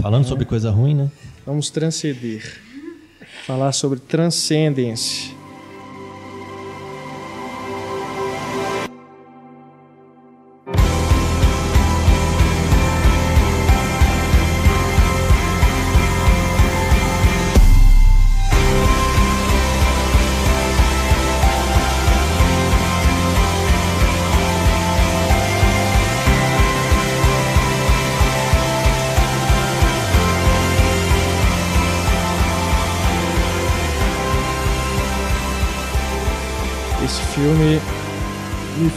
falando 0.00 0.26
sobre 0.26 0.44
coisa 0.44 0.70
ruim, 0.70 0.94
né? 0.94 1.10
Vamos 1.44 1.70
transcender. 1.70 2.60
Falar 3.44 3.72
sobre 3.72 3.98
transcendência. 3.98 5.34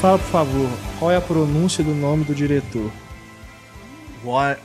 Fala, 0.05 0.19
por 0.19 0.27
favor, 0.27 0.69
qual 0.99 1.11
é 1.11 1.15
a 1.17 1.21
pronúncia 1.21 1.83
do 1.83 1.93
nome 1.95 2.23
do 2.25 2.35
diretor? 2.35 2.91
Wally 4.23 4.59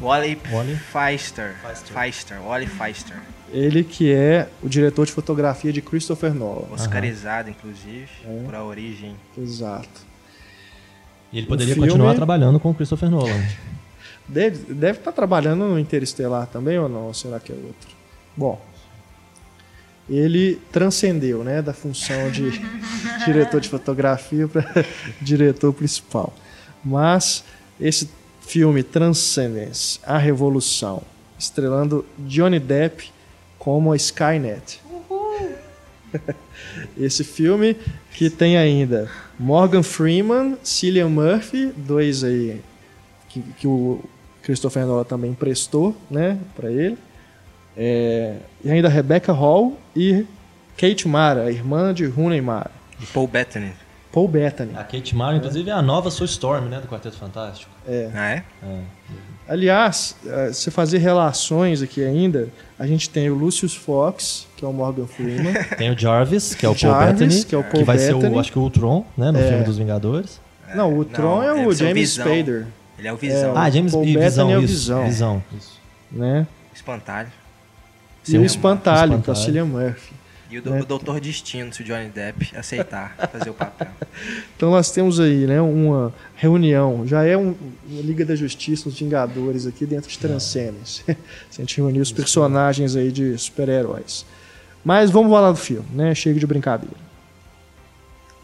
Wally? 0.00 0.76
Feister. 0.92 1.54
Feister. 1.92 2.40
Wally 2.42 2.66
Feister. 2.66 3.16
Ele 3.52 3.82
que 3.84 4.12
é 4.12 4.48
o 4.62 4.68
diretor 4.68 5.06
de 5.06 5.12
fotografia 5.12 5.72
de 5.72 5.80
Christopher 5.80 6.34
Nolan. 6.34 6.66
Oscarizado, 6.72 7.48
inclusive, 7.50 8.08
É. 8.26 8.42
por 8.44 8.54
a 8.54 8.64
origem. 8.64 9.14
Exato. 9.38 9.88
E 11.32 11.38
ele 11.38 11.46
poderia 11.46 11.74
filme- 11.74 11.88
continuar 11.88 12.14
trabalhando 12.14 12.58
com 12.60 12.70
o 12.70 12.74
Christopher 12.74 13.10
Nolan. 13.10 13.42
Deve, 14.28 14.72
deve 14.72 14.98
estar 14.98 15.12
trabalhando 15.12 15.64
no 15.64 15.78
Interestelar 15.78 16.46
também 16.46 16.78
ou 16.78 16.88
não? 16.88 17.06
Ou 17.06 17.14
será 17.14 17.38
que 17.38 17.52
é 17.52 17.54
outro? 17.54 17.88
Bom, 18.36 18.60
ele 20.08 20.60
transcendeu, 20.70 21.42
né, 21.42 21.62
da 21.62 21.72
função 21.72 22.30
de 22.30 22.60
diretor 23.24 23.60
de 23.60 23.68
fotografia 23.68 24.46
para 24.46 24.64
diretor 25.20 25.72
principal. 25.72 26.34
Mas 26.84 27.44
esse 27.80 28.08
filme 28.40 28.82
Transcendence, 28.82 29.98
a 30.04 30.18
Revolução, 30.18 31.02
estrelando 31.38 32.04
Johnny 32.18 32.60
Depp 32.60 33.10
como 33.58 33.92
a 33.92 33.96
Skynet. 33.96 34.82
Esse 36.96 37.24
filme 37.24 37.76
que 38.12 38.30
tem 38.30 38.56
ainda 38.56 39.10
Morgan 39.38 39.82
Freeman, 39.82 40.56
Cillian 40.62 41.08
Murphy, 41.08 41.72
dois 41.76 42.22
aí 42.22 42.60
que, 43.28 43.42
que 43.58 43.66
o 43.66 44.00
Christopher 44.42 44.86
Nolan 44.86 45.04
também 45.04 45.30
emprestou, 45.30 45.96
né, 46.10 46.38
para 46.54 46.70
ele. 46.70 46.98
É, 47.76 48.36
e 48.64 48.70
ainda 48.70 48.88
Rebecca 48.88 49.32
Hall 49.32 49.76
e 49.96 50.26
Kate 50.76 51.06
Mara, 51.08 51.44
a 51.44 51.50
irmã 51.50 51.92
de 51.92 52.04
Rooney 52.06 52.40
Mara. 52.40 52.70
E 53.00 53.06
Paul 53.06 53.26
Bettany. 53.26 53.72
Paul 54.12 54.28
Bettany. 54.28 54.72
A 54.76 54.84
Kate 54.84 55.14
Mara, 55.16 55.36
inclusive, 55.36 55.68
é 55.70 55.72
a 55.72 55.82
nova 55.82 56.08
Sue 56.10 56.26
Storm, 56.26 56.66
né, 56.68 56.80
do 56.80 56.86
Quarteto 56.86 57.16
Fantástico. 57.16 57.70
Ah, 58.14 58.30
é? 58.30 58.44
Aliás, 59.46 60.16
eh, 60.26 60.52
se 60.52 60.70
fazer 60.70 60.98
relações 60.98 61.82
aqui 61.82 62.02
ainda, 62.02 62.48
a 62.78 62.86
gente 62.86 63.10
tem 63.10 63.28
o 63.28 63.34
Lucius 63.34 63.74
Fox, 63.74 64.46
que 64.56 64.64
é 64.64 64.68
o 64.68 64.72
Morgan 64.72 65.06
Freeman. 65.06 65.52
Tem 65.76 65.90
o 65.90 65.98
Jarvis, 65.98 66.54
que 66.54 66.64
é 66.64 66.68
o 66.68 66.72
Paul 66.74 66.78
Jarvis, 66.92 67.18
Bettany, 67.20 67.44
que 67.44 67.54
é 67.54 67.58
o 67.58 67.64
Paul 67.64 67.84
vai 67.84 67.98
ser, 67.98 68.14
Bettany. 68.14 68.34
o, 68.36 68.40
acho 68.40 68.50
que 68.52 68.58
o 68.58 68.62
Ultron, 68.62 69.04
né, 69.18 69.30
no 69.30 69.38
É. 69.38 69.48
filme 69.48 69.64
dos 69.64 69.76
Vingadores. 69.76 70.40
não, 70.74 70.96
o 70.98 71.04
Tron 71.04 71.42
é 71.42 71.52
o 71.66 71.72
James. 71.72 72.12
Spader, 72.14 72.66
Ele 72.98 73.08
é 73.08 73.12
o 73.12 73.16
Visão. 73.16 73.52
Ah, 73.54 73.68
James 73.68 73.92
Paul 73.92 74.04
e 74.06 74.16
Visão, 74.16 74.50
é 74.50 74.56
o. 74.56 74.60
Visão. 74.62 75.04
Visão. 75.04 75.42
Isso. 75.58 75.78
né? 76.10 76.46
Espantalho. 76.74 77.28
E 78.26 78.30
Sim, 78.30 78.38
o 78.38 78.42
o 78.42 78.44
Espantalho, 78.44 79.12
é 79.12 79.16
o 79.16 79.20
Espantalho. 79.20 79.44
Cillian 79.44 79.64
Murphy. 79.66 80.14
E 80.50 80.58
o, 80.58 80.62
do, 80.62 80.70
Né? 80.70 80.80
o 80.80 80.84
Doutor 80.84 81.20
Destino, 81.20 81.72
se 81.72 81.82
o 81.82 81.84
Johnny 81.84 82.08
Depp 82.08 82.56
aceitar 82.56 83.16
fazer 83.32 83.50
o 83.50 83.54
papel. 83.54 83.88
Então 84.56 84.70
nós 84.70 84.92
temos 84.92 85.18
aí, 85.18 85.46
né, 85.46 85.60
uma 85.60 86.14
reunião, 86.36 87.04
já 87.06 87.24
é 87.24 87.36
um, 87.36 87.54
uma 87.88 88.00
Liga 88.00 88.24
da 88.24 88.36
Justiça, 88.36 88.88
os 88.88 88.96
Vingadores 88.96 89.66
aqui 89.66 89.84
dentro 89.84 90.08
de 90.08 90.16
Transcendence. 90.16 91.02
a 91.08 91.14
gente 91.52 91.76
reuniu 91.76 92.00
os 92.00 92.12
personagens 92.12 92.94
aí 92.94 93.10
de 93.10 93.36
super-heróis. 93.36 94.24
Mas 94.84 95.10
vamos 95.10 95.32
falar 95.32 95.50
do 95.50 95.56
filme, 95.56 95.86
né? 95.92 96.14
Chega 96.14 96.38
de 96.38 96.46
brincadeira. 96.46 96.96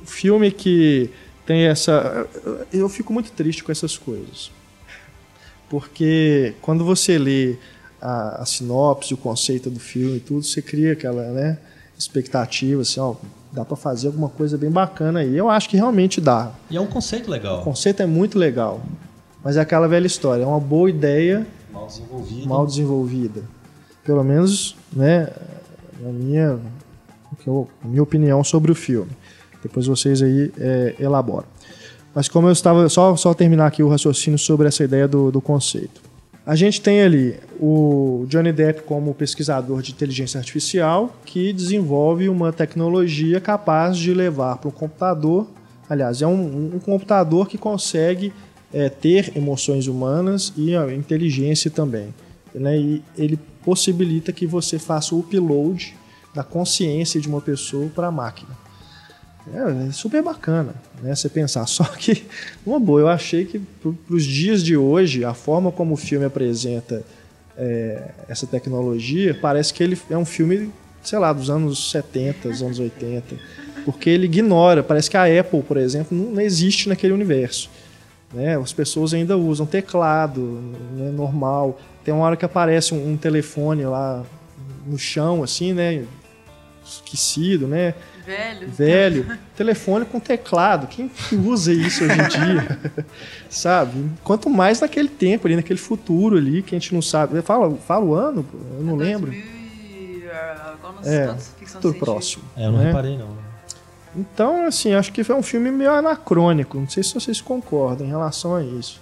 O 0.02 0.06
filme 0.06 0.50
que 0.50 1.10
tem 1.46 1.62
essa... 1.66 2.26
Eu 2.72 2.88
fico 2.88 3.12
muito 3.12 3.30
triste 3.30 3.62
com 3.62 3.70
essas 3.70 3.96
coisas. 3.96 4.50
Porque 5.68 6.54
quando 6.60 6.84
você 6.84 7.18
lê 7.18 7.56
a, 8.00 8.42
a 8.42 8.46
sinopse, 8.46 9.12
o 9.14 9.16
conceito 9.16 9.68
do 9.70 9.78
filme 9.80 10.16
e 10.16 10.20
tudo, 10.20 10.42
você 10.44 10.60
cria 10.62 10.92
aquela, 10.92 11.22
né, 11.30 11.58
expectativa, 11.98 12.82
assim, 12.82 12.98
ó, 13.00 13.14
dá 13.52 13.64
pra 13.64 13.76
fazer 13.76 14.06
alguma 14.08 14.28
coisa 14.28 14.56
bem 14.56 14.70
bacana 14.70 15.20
aí. 15.20 15.36
Eu 15.36 15.48
acho 15.50 15.68
que 15.68 15.76
realmente 15.76 16.20
dá. 16.20 16.50
E 16.70 16.76
é 16.76 16.80
um 16.80 16.86
conceito 16.86 17.28
O 17.28 17.30
legal. 17.30 17.62
conceito 17.62 18.02
é 18.02 18.06
muito 18.06 18.38
legal, 18.38 18.80
mas 19.44 19.56
é 19.56 19.60
aquela 19.60 19.86
velha 19.86 20.06
história, 20.06 20.42
é 20.42 20.46
uma 20.46 20.60
boa 20.60 20.88
ideia 20.88 21.46
Mal 21.72 21.86
desenvolvido. 21.86 22.48
mal 22.48 22.66
desenvolvida. 22.66 23.42
Pelo 24.04 24.24
menos, 24.24 24.76
né, 24.92 25.28
na 26.00 26.10
minha, 26.10 26.58
o 27.32 27.36
eu- 27.50 27.68
minha 27.84 28.02
opinião 28.02 28.42
sobre 28.42 28.72
o 28.72 28.74
filme. 28.74 29.10
Depois 29.62 29.86
vocês 29.86 30.22
aí 30.22 30.50
é, 30.58 30.94
elaboram. 30.98 31.46
Mas 32.14 32.28
como 32.28 32.48
eu 32.48 32.52
estava, 32.52 32.88
só, 32.88 33.14
só 33.14 33.34
terminar 33.34 33.66
aqui 33.66 33.82
o 33.82 33.88
raciocínio 33.88 34.38
sobre 34.38 34.66
essa 34.66 34.82
ideia 34.82 35.06
do, 35.06 35.30
do 35.30 35.40
conceito. 35.40 36.00
A 36.44 36.56
gente 36.56 36.80
tem 36.80 37.02
ali 37.02 37.38
o 37.60 38.24
Johnny 38.28 38.52
Depp 38.52 38.82
como 38.82 39.14
pesquisador 39.14 39.82
de 39.82 39.92
inteligência 39.92 40.38
artificial 40.38 41.14
que 41.24 41.52
desenvolve 41.52 42.28
uma 42.28 42.52
tecnologia 42.52 43.40
capaz 43.40 43.98
de 43.98 44.14
levar 44.14 44.56
para 44.56 44.68
um 44.68 44.72
computador. 44.72 45.46
Aliás, 45.88 46.22
é 46.22 46.26
um, 46.26 46.74
um 46.74 46.78
computador 46.78 47.46
que 47.46 47.58
consegue 47.58 48.32
é, 48.72 48.88
ter 48.88 49.36
emoções 49.36 49.86
humanas 49.86 50.52
e 50.56 50.74
inteligência 50.94 51.70
também. 51.70 52.14
Né? 52.54 52.78
E 52.78 53.02
ele 53.18 53.38
possibilita 53.62 54.32
que 54.32 54.46
você 54.46 54.78
faça 54.78 55.14
o 55.14 55.20
upload 55.20 55.94
da 56.34 56.42
consciência 56.42 57.20
de 57.20 57.28
uma 57.28 57.40
pessoa 57.40 57.88
para 57.94 58.06
a 58.06 58.12
máquina. 58.12 58.56
É, 59.52 59.88
é 59.88 59.92
super 59.92 60.22
bacana, 60.22 60.74
né? 61.02 61.14
Você 61.14 61.28
pensar. 61.28 61.66
Só 61.68 61.84
que, 61.84 62.24
uma 62.64 62.78
boa, 62.78 63.00
eu 63.00 63.08
achei 63.08 63.44
que 63.44 63.58
para 63.58 64.14
os 64.14 64.24
dias 64.24 64.62
de 64.62 64.76
hoje, 64.76 65.24
a 65.24 65.34
forma 65.34 65.72
como 65.72 65.94
o 65.94 65.96
filme 65.96 66.24
apresenta 66.24 67.02
é, 67.56 68.10
essa 68.28 68.46
tecnologia, 68.46 69.36
parece 69.40 69.72
que 69.72 69.82
ele 69.82 69.98
é 70.08 70.16
um 70.16 70.24
filme, 70.24 70.70
sei 71.02 71.18
lá, 71.18 71.32
dos 71.32 71.50
anos 71.50 71.90
70, 71.90 72.48
dos 72.48 72.62
anos 72.62 72.78
80. 72.78 73.36
Porque 73.84 74.10
ele 74.10 74.26
ignora, 74.26 74.82
parece 74.82 75.10
que 75.10 75.16
a 75.16 75.24
Apple, 75.40 75.62
por 75.62 75.76
exemplo, 75.76 76.16
não, 76.16 76.32
não 76.32 76.40
existe 76.40 76.88
naquele 76.88 77.12
universo. 77.12 77.70
Né? 78.32 78.56
As 78.56 78.72
pessoas 78.72 79.12
ainda 79.12 79.36
usam 79.36 79.66
teclado, 79.66 80.40
né, 80.92 81.10
normal. 81.10 81.80
Tem 82.04 82.14
uma 82.14 82.24
hora 82.24 82.36
que 82.36 82.44
aparece 82.44 82.94
um, 82.94 83.12
um 83.12 83.16
telefone 83.16 83.84
lá 83.84 84.24
no 84.86 84.98
chão, 84.98 85.42
assim, 85.42 85.72
né? 85.72 86.04
Esquecido, 86.84 87.66
né? 87.66 87.94
Velho. 88.24 88.68
velho, 88.70 89.38
telefone 89.56 90.04
com 90.04 90.20
teclado. 90.20 90.86
Quem 90.86 91.08
que 91.08 91.34
usa 91.36 91.72
isso 91.72 92.04
hoje 92.04 92.14
em 92.14 92.28
dia? 92.28 92.78
sabe? 93.48 94.10
Quanto 94.22 94.48
mais 94.50 94.80
naquele 94.80 95.08
tempo 95.08 95.46
ali, 95.46 95.56
naquele 95.56 95.78
futuro 95.78 96.36
ali, 96.36 96.62
que 96.62 96.74
a 96.74 96.78
gente 96.78 96.94
não 96.94 97.02
sabe. 97.02 97.40
Fala, 97.42 97.74
fala 97.86 98.04
o 98.04 98.14
ano, 98.14 98.44
eu 98.78 98.84
não 98.84 98.96
lembro. 98.96 99.30
2000 99.30 99.50
e, 99.50 100.24
agora 100.30 100.94
não 101.02 101.10
É, 101.12 101.36
futuro 101.66 101.98
próximo. 101.98 102.44
É, 102.56 102.66
eu 102.66 102.72
não 102.72 102.78
né? 102.78 102.86
reparei, 102.86 103.16
não. 103.18 103.28
Então, 104.14 104.66
assim, 104.66 104.92
acho 104.94 105.12
que 105.12 105.22
foi 105.22 105.36
um 105.36 105.42
filme 105.42 105.70
meio 105.70 105.92
anacrônico. 105.92 106.78
Não 106.78 106.88
sei 106.88 107.02
se 107.02 107.14
vocês 107.14 107.40
concordam 107.40 108.06
em 108.06 108.10
relação 108.10 108.54
a 108.56 108.62
isso. 108.62 109.00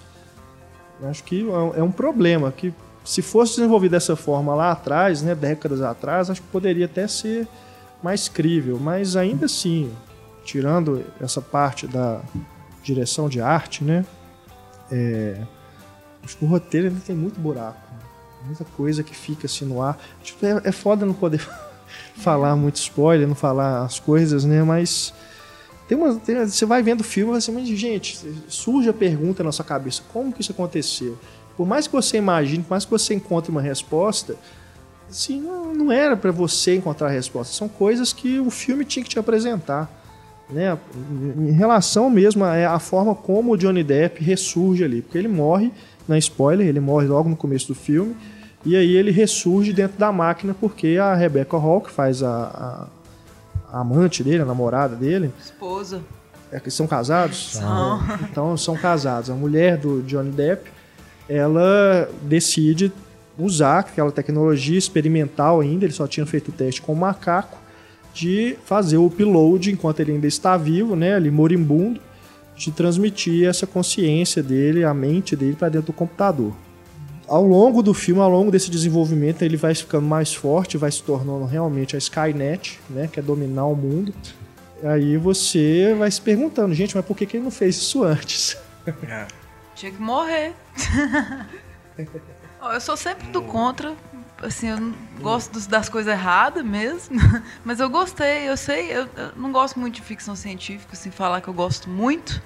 Acho 1.04 1.24
que 1.24 1.40
é 1.40 1.44
um- 1.44 1.74
é 1.76 1.82
um 1.82 1.90
problema 1.90 2.52
que 2.52 2.72
se 3.04 3.22
fosse 3.22 3.56
desenvolvido 3.56 3.92
dessa 3.92 4.14
forma 4.16 4.54
lá 4.54 4.70
atrás, 4.72 5.22
né, 5.22 5.34
décadas 5.34 5.80
atrás, 5.80 6.28
acho 6.28 6.42
que 6.42 6.48
poderia 6.48 6.84
até 6.84 7.08
ser 7.08 7.48
mais 8.02 8.28
crível, 8.28 8.78
mas 8.78 9.16
ainda 9.16 9.46
assim, 9.46 9.92
tirando 10.44 11.04
essa 11.20 11.40
parte 11.40 11.86
da 11.86 12.20
direção 12.82 13.28
de 13.28 13.40
arte, 13.40 13.82
né, 13.84 14.04
é, 14.90 15.40
o 16.40 16.46
roteiro 16.46 16.88
ainda 16.88 17.00
tem 17.00 17.16
muito 17.16 17.40
buraco, 17.40 17.80
muita 18.44 18.64
coisa 18.64 19.02
que 19.02 19.14
fica 19.14 19.46
assim 19.46 19.64
no 19.64 19.82
ar. 19.82 19.98
Tipo, 20.22 20.46
é, 20.46 20.60
é 20.64 20.72
foda 20.72 21.04
não 21.04 21.14
poder 21.14 21.46
falar 22.16 22.54
muito 22.56 22.76
spoiler, 22.76 23.26
não 23.26 23.34
falar 23.34 23.84
as 23.84 23.98
coisas, 23.98 24.44
né, 24.44 24.62
mas 24.62 25.12
tem 25.88 25.96
uma, 25.96 26.14
tem- 26.16 26.46
você 26.46 26.66
vai 26.66 26.82
vendo 26.82 27.00
o 27.00 27.04
filme 27.04 27.36
assim, 27.36 27.52
mas 27.52 27.66
gente, 27.68 28.18
surge 28.48 28.88
a 28.88 28.92
pergunta 28.92 29.42
na 29.42 29.50
sua 29.50 29.64
cabeça, 29.64 30.02
como 30.12 30.32
que 30.32 30.40
isso 30.40 30.52
aconteceu? 30.52 31.18
Por 31.56 31.66
mais 31.66 31.88
que 31.88 31.92
você 31.92 32.18
imagine, 32.18 32.62
por 32.62 32.70
mais 32.70 32.84
que 32.84 32.90
você 32.90 33.14
encontre 33.14 33.50
uma 33.50 33.60
resposta, 33.60 34.36
assim, 35.08 35.40
não, 35.40 35.74
não 35.74 35.92
era 35.92 36.16
para 36.16 36.30
você 36.30 36.76
encontrar 36.76 37.08
a 37.08 37.10
resposta. 37.10 37.54
São 37.54 37.68
coisas 37.68 38.12
que 38.12 38.38
o 38.40 38.50
filme 38.50 38.84
tinha 38.84 39.02
que 39.02 39.10
te 39.10 39.18
apresentar. 39.18 39.90
Né? 40.50 40.76
Em 41.38 41.50
relação 41.52 42.08
mesmo 42.08 42.44
à, 42.44 42.74
à 42.74 42.78
forma 42.78 43.14
como 43.14 43.52
o 43.52 43.56
Johnny 43.56 43.84
Depp 43.84 44.22
ressurge 44.24 44.82
ali. 44.84 45.02
Porque 45.02 45.18
ele 45.18 45.28
morre, 45.28 45.72
é 46.08 46.18
spoiler, 46.18 46.66
ele 46.66 46.80
morre 46.80 47.06
logo 47.06 47.28
no 47.28 47.36
começo 47.36 47.68
do 47.68 47.74
filme. 47.74 48.16
E 48.64 48.74
aí 48.76 48.96
ele 48.96 49.10
ressurge 49.10 49.72
dentro 49.72 49.98
da 49.98 50.10
máquina 50.10 50.54
porque 50.58 50.96
a 51.00 51.14
Rebecca 51.14 51.56
Hall, 51.56 51.80
que 51.80 51.90
faz 51.90 52.22
a, 52.22 52.28
a- 52.30 52.86
a 53.76 53.80
amante 53.80 54.24
dele, 54.24 54.42
a 54.42 54.46
namorada 54.46 54.96
dele, 54.96 55.30
Esposa. 55.38 56.00
é 56.50 56.58
que 56.58 56.70
são 56.70 56.86
casados? 56.86 57.52
São. 57.52 58.00
Então 58.30 58.56
são 58.56 58.74
casados. 58.76 59.28
A 59.30 59.34
mulher 59.34 59.76
do 59.76 60.02
Johnny 60.02 60.30
Depp, 60.30 60.70
ela 61.28 62.08
decide 62.22 62.90
usar 63.38 63.78
aquela 63.80 64.10
tecnologia 64.10 64.76
experimental 64.76 65.60
ainda, 65.60 65.84
ele 65.84 65.92
só 65.92 66.06
tinha 66.06 66.26
feito 66.26 66.48
o 66.48 66.52
teste 66.52 66.82
com 66.82 66.92
o 66.92 66.96
macaco, 66.96 67.58
de 68.12 68.56
fazer 68.64 68.96
o 68.96 69.06
upload 69.06 69.70
enquanto 69.70 70.00
ele 70.00 70.12
ainda 70.12 70.26
está 70.26 70.56
vivo, 70.56 70.96
né, 70.96 71.14
ali 71.14 71.30
moribundo, 71.30 72.00
de 72.56 72.72
transmitir 72.72 73.46
essa 73.46 73.66
consciência 73.66 74.42
dele, 74.42 74.82
a 74.82 74.92
mente 74.92 75.36
dele 75.36 75.54
para 75.54 75.68
dentro 75.68 75.86
do 75.88 75.92
computador. 75.92 76.52
Ao 77.28 77.44
longo 77.44 77.82
do 77.82 77.94
filme, 77.94 78.20
ao 78.20 78.30
longo 78.30 78.50
desse 78.50 78.70
desenvolvimento, 78.70 79.42
ele 79.42 79.56
vai 79.56 79.74
ficando 79.74 80.06
mais 80.06 80.34
forte, 80.34 80.76
vai 80.76 80.90
se 80.90 81.02
tornando 81.02 81.44
realmente 81.44 81.94
a 81.94 81.98
Skynet, 81.98 82.80
né, 82.90 83.08
que 83.12 83.20
é 83.20 83.22
dominar 83.22 83.66
o 83.66 83.76
mundo. 83.76 84.12
Aí 84.82 85.16
você 85.16 85.94
vai 85.96 86.10
se 86.10 86.20
perguntando, 86.20 86.74
gente, 86.74 86.96
mas 86.96 87.04
por 87.04 87.16
que, 87.16 87.26
que 87.26 87.36
ele 87.36 87.44
não 87.44 87.50
fez 87.50 87.76
isso 87.76 88.02
antes? 88.02 88.56
É. 89.06 89.26
Tinha 89.74 89.92
que 89.92 90.00
morrer. 90.00 90.54
Eu 92.72 92.80
sou 92.80 92.96
sempre 92.96 93.28
do 93.28 93.42
contra. 93.42 93.94
Assim, 94.42 94.68
eu 94.68 94.78
não 94.78 94.94
gosto 95.20 95.52
dos- 95.52 95.66
das 95.66 95.88
coisas 95.88 96.12
erradas 96.12 96.64
mesmo. 96.64 97.16
Mas 97.64 97.80
eu 97.80 97.90
gostei, 97.90 98.48
eu 98.48 98.56
sei. 98.56 98.92
Eu, 98.92 99.08
eu 99.16 99.32
não 99.36 99.50
gosto 99.50 99.78
muito 99.80 99.96
de 99.96 100.02
ficção 100.02 100.36
científica, 100.36 100.92
assim, 100.92 101.10
falar 101.10 101.40
que 101.40 101.48
eu 101.48 101.54
gosto 101.54 101.88
muito. 101.90 102.40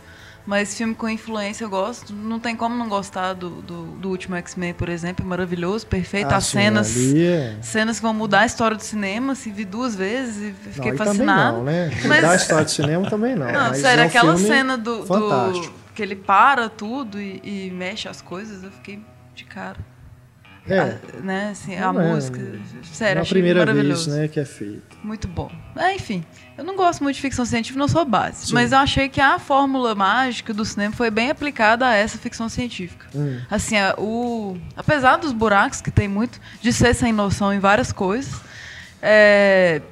Mas 0.45 0.77
filme 0.77 0.93
com 0.95 1.09
influência 1.09 1.64
eu 1.64 1.68
gosto. 1.70 2.12
Não 2.12 2.41
tem 2.41 2.57
como 2.57 2.75
não 2.75 2.89
gostar 2.89 3.33
do, 3.35 3.49
do, 3.62 3.83
do 3.93 4.09
último 4.09 4.35
X-Men, 4.37 4.73
por 4.75 4.89
exemplo. 4.89 5.25
É 5.25 5.29
maravilhoso, 5.29 5.87
perfeito. 5.87 6.33
Ah, 6.33 6.37
As 6.39 6.47
cenas. 6.47 6.97
é- 6.97 7.57
Cenas 7.62 7.99
que 7.99 8.03
vão 8.03 8.12
mudar 8.14 8.41
a 8.41 8.47
história 8.47 8.77
do 8.77 8.83
cinema, 8.83 9.35
assim, 9.35 9.53
vi 9.53 9.64
duas 9.64 9.95
vezes 9.95 10.37
e 10.39 10.47
Não, 10.47 10.55
fiquei 10.73 10.93
também 10.93 11.07
fascinada. 11.07 11.53
não, 11.59 11.62
né? 11.64 11.91
Mas- 12.07 12.16
Mudar 12.16 12.31
a 12.33 12.35
história 12.37 12.64
de 12.64 12.70
cinema 12.73 13.09
também 13.09 13.37
não. 13.37 13.47
Não, 13.53 13.75
sério, 13.75 14.01
é 14.03 14.05
um 14.05 14.09
aquela 14.09 14.37
cena 14.37 14.77
do, 14.79 15.05
do- 15.05 15.73
que 15.95 16.03
ele 16.03 16.16
para 16.16 16.68
tudo 16.68 17.20
e, 17.20 17.68
e 17.68 17.70
mexe 17.70 18.09
as 18.09 18.20
coisas, 18.20 18.64
eu 18.64 18.70
fiquei 18.73 19.01
de 19.37 19.45
cara. 19.45 19.77
É, 20.67 20.79
A- 20.79 20.99
né, 21.23 21.49
assim, 21.51 21.75
a 21.75 21.89
é- 21.89 21.93
música. 21.93 22.39
Sério, 22.93 23.19
é 23.21 23.23
a 23.23 23.27
primeira 23.27 23.65
vez 23.73 24.07
né, 24.07 24.29
que 24.29 24.39
é 24.39 24.45
feito. 24.45 24.97
Muito 25.03 25.27
bom. 25.27 25.51
É, 25.77 25.95
enfim, 25.95 26.25
eu 26.57 26.63
não 26.63 26.77
gosto 26.77 27.03
muito 27.03 27.17
de 27.17 27.23
ficção 27.23 27.45
científica, 27.45 27.79
não 27.79 27.89
sou 27.89 28.05
base. 28.05 28.47
Sim. 28.47 28.55
Mas 28.55 28.71
eu 28.71 28.79
achei 28.79 29.09
que 29.09 29.21
a 29.21 29.39
fórmula 29.41 29.95
mágica 29.95 30.55
do 30.55 30.65
cinema 30.65 30.95
foi 30.95 31.11
bem 31.11 31.31
aplicada 31.31 31.87
a 31.87 31.95
essa 31.95 32.17
ficção 32.17 32.49
científica. 32.49 33.07
Hum. 33.15 33.41
Assim, 33.51 33.77
a- 33.77 33.95
o, 33.99 34.57
apesar 34.77 35.17
dos 35.17 35.33
buracos, 35.33 35.81
que 35.81 35.91
tem 35.91 36.07
muito, 36.07 36.41
de 36.61 36.73
ser 36.73 36.95
sem 36.95 37.13
noção 37.13 37.53
em 37.53 37.59
várias 37.59 37.91
coisas, 37.91 38.41
é, 39.01 39.83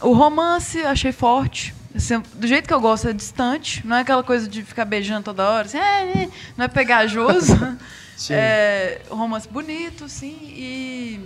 o 0.00 0.12
romance 0.12 0.78
achei 0.84 1.10
forte. 1.10 1.74
Assim, 1.94 2.22
do 2.34 2.46
jeito 2.46 2.68
que 2.68 2.74
eu 2.74 2.80
gosto, 2.80 3.08
é 3.08 3.12
distante. 3.12 3.84
Não 3.86 3.96
é 3.96 4.00
aquela 4.02 4.22
coisa 4.22 4.46
de 4.46 4.62
ficar 4.62 4.84
beijando 4.84 5.22
toda 5.24 5.48
hora. 5.48 5.64
Assim, 5.66 5.78
é, 5.78 6.02
é, 6.24 6.28
não 6.56 6.64
é 6.64 6.68
pegajoso. 6.68 7.56
Sim. 8.16 8.34
é, 8.34 9.02
romance 9.10 9.48
bonito, 9.48 10.08
sim. 10.08 10.38
E. 10.42 11.20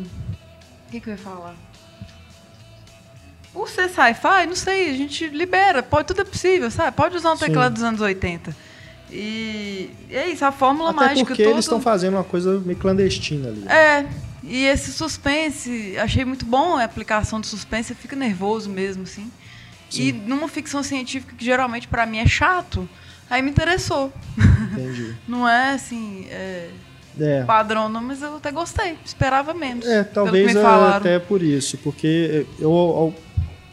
O 0.89 0.91
que, 0.91 1.01
que 1.01 1.09
eu 1.09 1.13
ia 1.13 1.19
falar? 1.19 1.55
Por 3.53 3.69
ser 3.69 3.89
sci-fi, 3.89 4.47
não 4.47 4.55
sei, 4.55 4.91
a 4.91 4.95
gente 4.95 5.27
libera. 5.29 5.83
Pode, 5.83 6.07
tudo 6.07 6.21
é 6.21 6.25
possível, 6.25 6.71
sabe? 6.71 6.97
Pode 6.97 7.17
usar 7.17 7.33
um 7.33 7.37
Sim. 7.37 7.47
teclado 7.47 7.75
dos 7.75 7.83
anos 7.83 8.01
80. 8.01 8.55
E, 9.11 9.91
e 10.09 10.15
é 10.17 10.29
isso, 10.29 10.45
a 10.45 10.53
fórmula 10.53 10.91
Até 10.91 11.01
mágica 11.01 11.27
porque 11.27 11.43
toda. 11.43 11.55
eles 11.55 11.65
estão 11.65 11.81
fazendo 11.81 12.15
uma 12.15 12.23
coisa 12.25 12.61
meio 12.61 12.79
clandestina 12.79 13.49
ali. 13.49 13.67
É, 13.69 14.07
e 14.45 14.65
esse 14.67 14.93
suspense, 14.93 15.97
achei 15.99 16.25
muito 16.25 16.45
bom 16.45 16.77
a 16.77 16.85
aplicação 16.85 17.41
de 17.41 17.49
suspense, 17.49 17.93
fica 17.95 18.15
nervoso 18.15 18.71
mesmo, 18.71 19.03
assim. 19.03 19.31
E 19.93 20.13
numa 20.13 20.47
ficção 20.47 20.85
científica 20.85 21.35
que 21.37 21.45
geralmente 21.45 21.89
pra 21.89 22.07
mim 22.07 22.19
é 22.19 22.27
chato, 22.27 22.89
aí 23.31 23.41
me 23.43 23.51
interessou. 23.51 24.13
Entendi. 24.73 25.15
Não 25.27 25.49
é 25.49 25.73
assim, 25.75 26.27
é, 26.31 26.69
É. 27.19 27.45
padrão 27.45 27.89
não, 27.89 28.03
mas 28.03 28.21
eu 28.23 28.37
até 28.37 28.51
gostei, 28.51 28.97
esperava 29.05 29.55
menos. 29.55 29.87
É, 29.87 30.03
talvez 30.05 30.53
me 30.55 30.61
é, 30.61 30.65
até 30.97 31.19
por 31.19 31.43
isso, 31.43 31.77
porque 31.79 32.47
eu, 32.59 32.71
ao, 32.73 33.15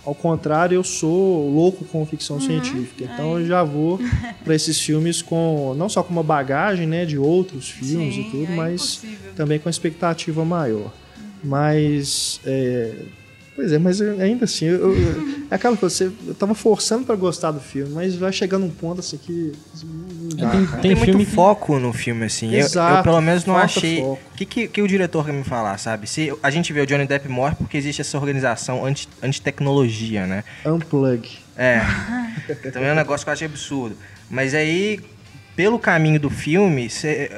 ao 0.05 0.15
contrário, 0.15 0.75
eu 0.75 0.83
sou 0.83 1.49
louco 1.53 1.83
com 1.85 2.05
ficção 2.05 2.37
Uhum. 2.37 2.41
científica. 2.41 3.03
Então 3.13 3.39
eu 3.39 3.45
já 3.45 3.63
vou 3.63 3.99
para 4.43 4.55
esses 4.55 4.79
filmes 4.81 5.21
com 5.21 5.73
não 5.77 5.87
só 5.89 6.01
com 6.03 6.11
uma 6.13 6.23
bagagem, 6.23 6.87
né, 6.87 7.05
de 7.05 7.17
outros 7.17 7.69
filmes 7.69 8.15
Sim, 8.15 8.21
e 8.21 8.31
tudo, 8.31 8.51
é 8.51 8.55
mas 8.55 8.73
impossível. 8.73 9.31
também 9.35 9.59
com 9.59 9.69
expectativa 9.69 10.43
maior. 10.45 10.91
Mas 11.43 12.39
é, 12.45 12.93
Pois 13.57 13.71
é, 13.71 13.79
mas 13.79 13.99
eu- 13.99 14.21
ainda 14.21 14.45
assim, 14.45 14.65
eu, 14.65 14.95
eu- 14.95 15.47
é 15.49 15.55
aquela 15.55 15.75
coisa, 15.75 15.93
você, 15.95 16.11
eu 16.27 16.35
tava 16.35 16.53
forçando 16.53 17.05
pra 17.07 17.15
gostar 17.15 17.49
do 17.49 17.59
filme, 17.59 17.91
mas 17.91 18.13
vai 18.15 18.31
chegando 18.31 18.67
um 18.67 18.69
ponto 18.69 18.99
assim 18.99 19.17
que. 19.17 19.51
Não 19.83 20.37
dá, 20.37 20.49
Tem- 20.51 20.65
cara. 20.67 20.81
Tem, 20.83 20.95
filme 20.95 21.13
muito 21.15 21.31
foco 21.31 21.79
no 21.79 21.91
filme, 21.91 22.25
assim. 22.25 22.49
Eu- 22.53 22.59
Eu, 22.59 22.65
Exato, 22.67 23.03
pelo 23.03 23.19
menos 23.19 23.45
não 23.45 23.57
achei. 23.57 23.99
foco. 24.01 24.19
O 24.31 24.37
que, 24.37 24.45
que, 24.45 24.67
que 24.67 24.81
o 24.81 24.87
diretor 24.87 25.25
quer 25.25 25.31
me 25.33 25.43
falar, 25.43 25.75
sabe? 25.79 26.07
Se 26.07 26.31
a 26.43 26.51
gente 26.51 26.71
vê 26.71 26.81
o 26.81 26.85
Johnny 26.85 27.07
Depp 27.07 27.27
morre 27.27 27.55
porque 27.55 27.75
existe 27.77 27.99
essa 28.01 28.15
organização 28.17 28.85
anti- 28.85 29.09
anti-tecnologia, 29.23 30.27
né? 30.27 30.43
Unplug. 30.63 31.27
É. 31.57 31.81
Também 32.71 32.89
é 32.89 32.93
um 32.93 32.95
negócio 32.95 33.25
que 33.25 33.29
eu 33.29 33.33
achei 33.33 33.47
absurdo. 33.47 33.97
Mas 34.29 34.53
aí, 34.53 34.99
pelo 35.57 35.79
caminho 35.79 36.19
do 36.19 36.29
filme, 36.29 36.87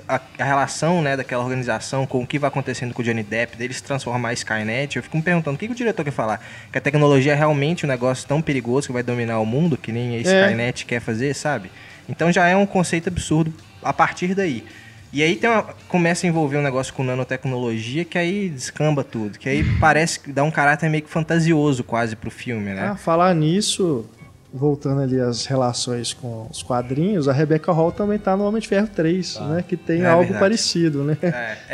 a, 0.05 0.19
relação 0.37 1.01
né, 1.01 1.15
daquela 1.15 1.41
organização 1.41 2.05
com 2.05 2.21
o 2.21 2.27
que 2.27 2.37
vai 2.37 2.49
acontecendo 2.49 2.93
com 2.93 3.01
o 3.01 3.05
Johnny 3.05 3.23
Depp, 3.23 3.55
deles 3.55 3.79
transformar 3.79 4.29
a 4.29 4.33
Skynet, 4.33 4.97
eu 4.97 5.01
fico 5.03 5.15
me 5.15 5.23
perguntando 5.23 5.55
o 5.55 5.57
que, 5.57 5.67
que 5.67 5.71
o 5.71 5.75
diretor 5.75 6.03
quer 6.03 6.11
falar? 6.11 6.45
Que 6.69 6.77
a 6.77 6.81
tecnologia 6.81 7.31
é 7.31 7.35
realmente 7.35 7.85
um 7.85 7.89
negócio 7.89 8.27
tão 8.27 8.41
perigoso 8.41 8.87
que 8.87 8.93
vai 8.93 9.01
dominar 9.03 9.39
o 9.39 9.45
mundo, 9.45 9.77
que 9.77 9.93
nem 9.93 10.15
a 10.15 10.17
É. 10.17 10.21
Skynet 10.21 10.85
quer 10.85 10.99
fazer, 10.99 11.33
sabe? 11.33 11.71
Então 12.09 12.29
já 12.29 12.45
é 12.45 12.57
um 12.57 12.65
conceito 12.65 13.07
absurdo 13.07 13.53
a 13.81 13.93
partir 13.93 14.35
daí. 14.35 14.65
E 15.13 15.23
aí 15.23 15.39
uma- 15.41 15.63
começa 15.87 16.27
a 16.27 16.29
envolver 16.29 16.57
um 16.57 16.61
negócio 16.61 16.93
com 16.93 17.05
nanotecnologia 17.05 18.03
que 18.03 18.17
aí 18.17 18.49
descamba 18.49 19.01
tudo. 19.01 19.39
Que 19.39 19.47
aí 19.47 19.63
parece 19.79 20.19
que 20.19 20.31
dá 20.33 20.43
um 20.43 20.51
caráter 20.51 20.89
meio 20.89 21.03
que 21.03 21.09
fantasioso 21.09 21.85
quase 21.85 22.17
pro 22.17 22.29
filme, 22.29 22.71
né? 22.73 22.89
Ah, 22.91 22.95
falar 22.97 23.33
nisso, 23.33 24.05
voltando 24.53 25.01
ali 25.01 25.19
às 25.19 25.45
relações 25.45 26.13
com 26.13 26.47
os 26.49 26.63
quadrinhos, 26.63 27.27
a 27.27 27.33
Rebecca 27.33 27.71
Hall 27.71 27.91
também 27.91 28.17
tá 28.17 28.35
no 28.35 28.43
Homem 28.45 28.61
de 28.61 28.67
Ferro 28.67 28.87
3, 28.87 29.39
né? 29.41 29.63
Que 29.67 29.77
tem 29.77 30.01
É 30.01 30.07
algo 30.07 30.23
verdade. 30.23 30.39
parecido, 30.39 31.03
né? 31.03 31.17
É, 31.21 31.27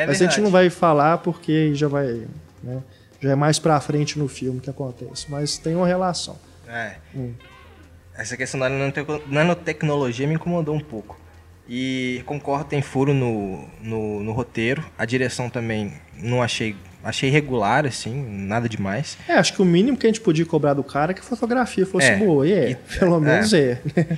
é 0.03 0.05
Mas 0.05 0.09
a 0.09 0.11
gente 0.13 0.19
verdade. 0.19 0.41
não 0.41 0.51
vai 0.51 0.69
falar 0.69 1.19
porque 1.19 1.73
já 1.73 1.87
vai, 1.87 2.25
né? 2.63 2.81
Já 3.21 3.31
é 3.31 3.35
mais 3.35 3.57
pra 3.59 3.79
frente 3.79 4.19
no 4.19 4.27
filme 4.27 4.59
que 4.59 4.69
acontece, 4.69 5.25
mas 5.29 5.57
tem 5.57 5.75
uma 5.75 5.87
relação. 5.87 6.37
É. 6.67 6.95
Hum. 7.15 7.31
Essa 8.17 8.35
questão 8.37 8.59
da 8.59 8.69
nanote- 8.69 9.05
nanotecnologia 9.27 10.27
me 10.27 10.35
incomodou 10.35 10.75
um 10.75 10.79
pouco. 10.79 11.19
E 11.67 12.21
concordo, 12.25 12.65
tem 12.65 12.81
furo 12.81 13.13
no, 13.13 13.65
no, 13.81 14.21
no 14.23 14.31
roteiro. 14.33 14.83
A 14.97 15.05
direção 15.05 15.49
também 15.49 15.93
não 16.21 16.41
achei. 16.43 16.75
Achei 17.05 17.29
regular, 17.29 17.85
assim, 17.85 18.25
nada 18.27 18.67
demais. 18.67 19.15
É, 19.29 19.33
acho 19.35 19.53
que 19.53 19.61
o 19.61 19.65
mínimo 19.65 19.95
que 19.95 20.07
a 20.07 20.09
gente 20.09 20.19
podia 20.21 20.45
cobrar 20.45 20.73
do 20.73 20.83
cara 20.83 21.11
é 21.11 21.13
que 21.13 21.21
a 21.21 21.23
fotografia 21.23 21.85
fosse 21.85 22.07
É. 22.07 22.17
boa. 22.17 22.47
E 22.47 22.51
é, 22.51 22.71
E- 22.71 22.75
pelo 22.99 23.17
é. 23.17 23.19
menos 23.19 23.53
é. 23.53 23.79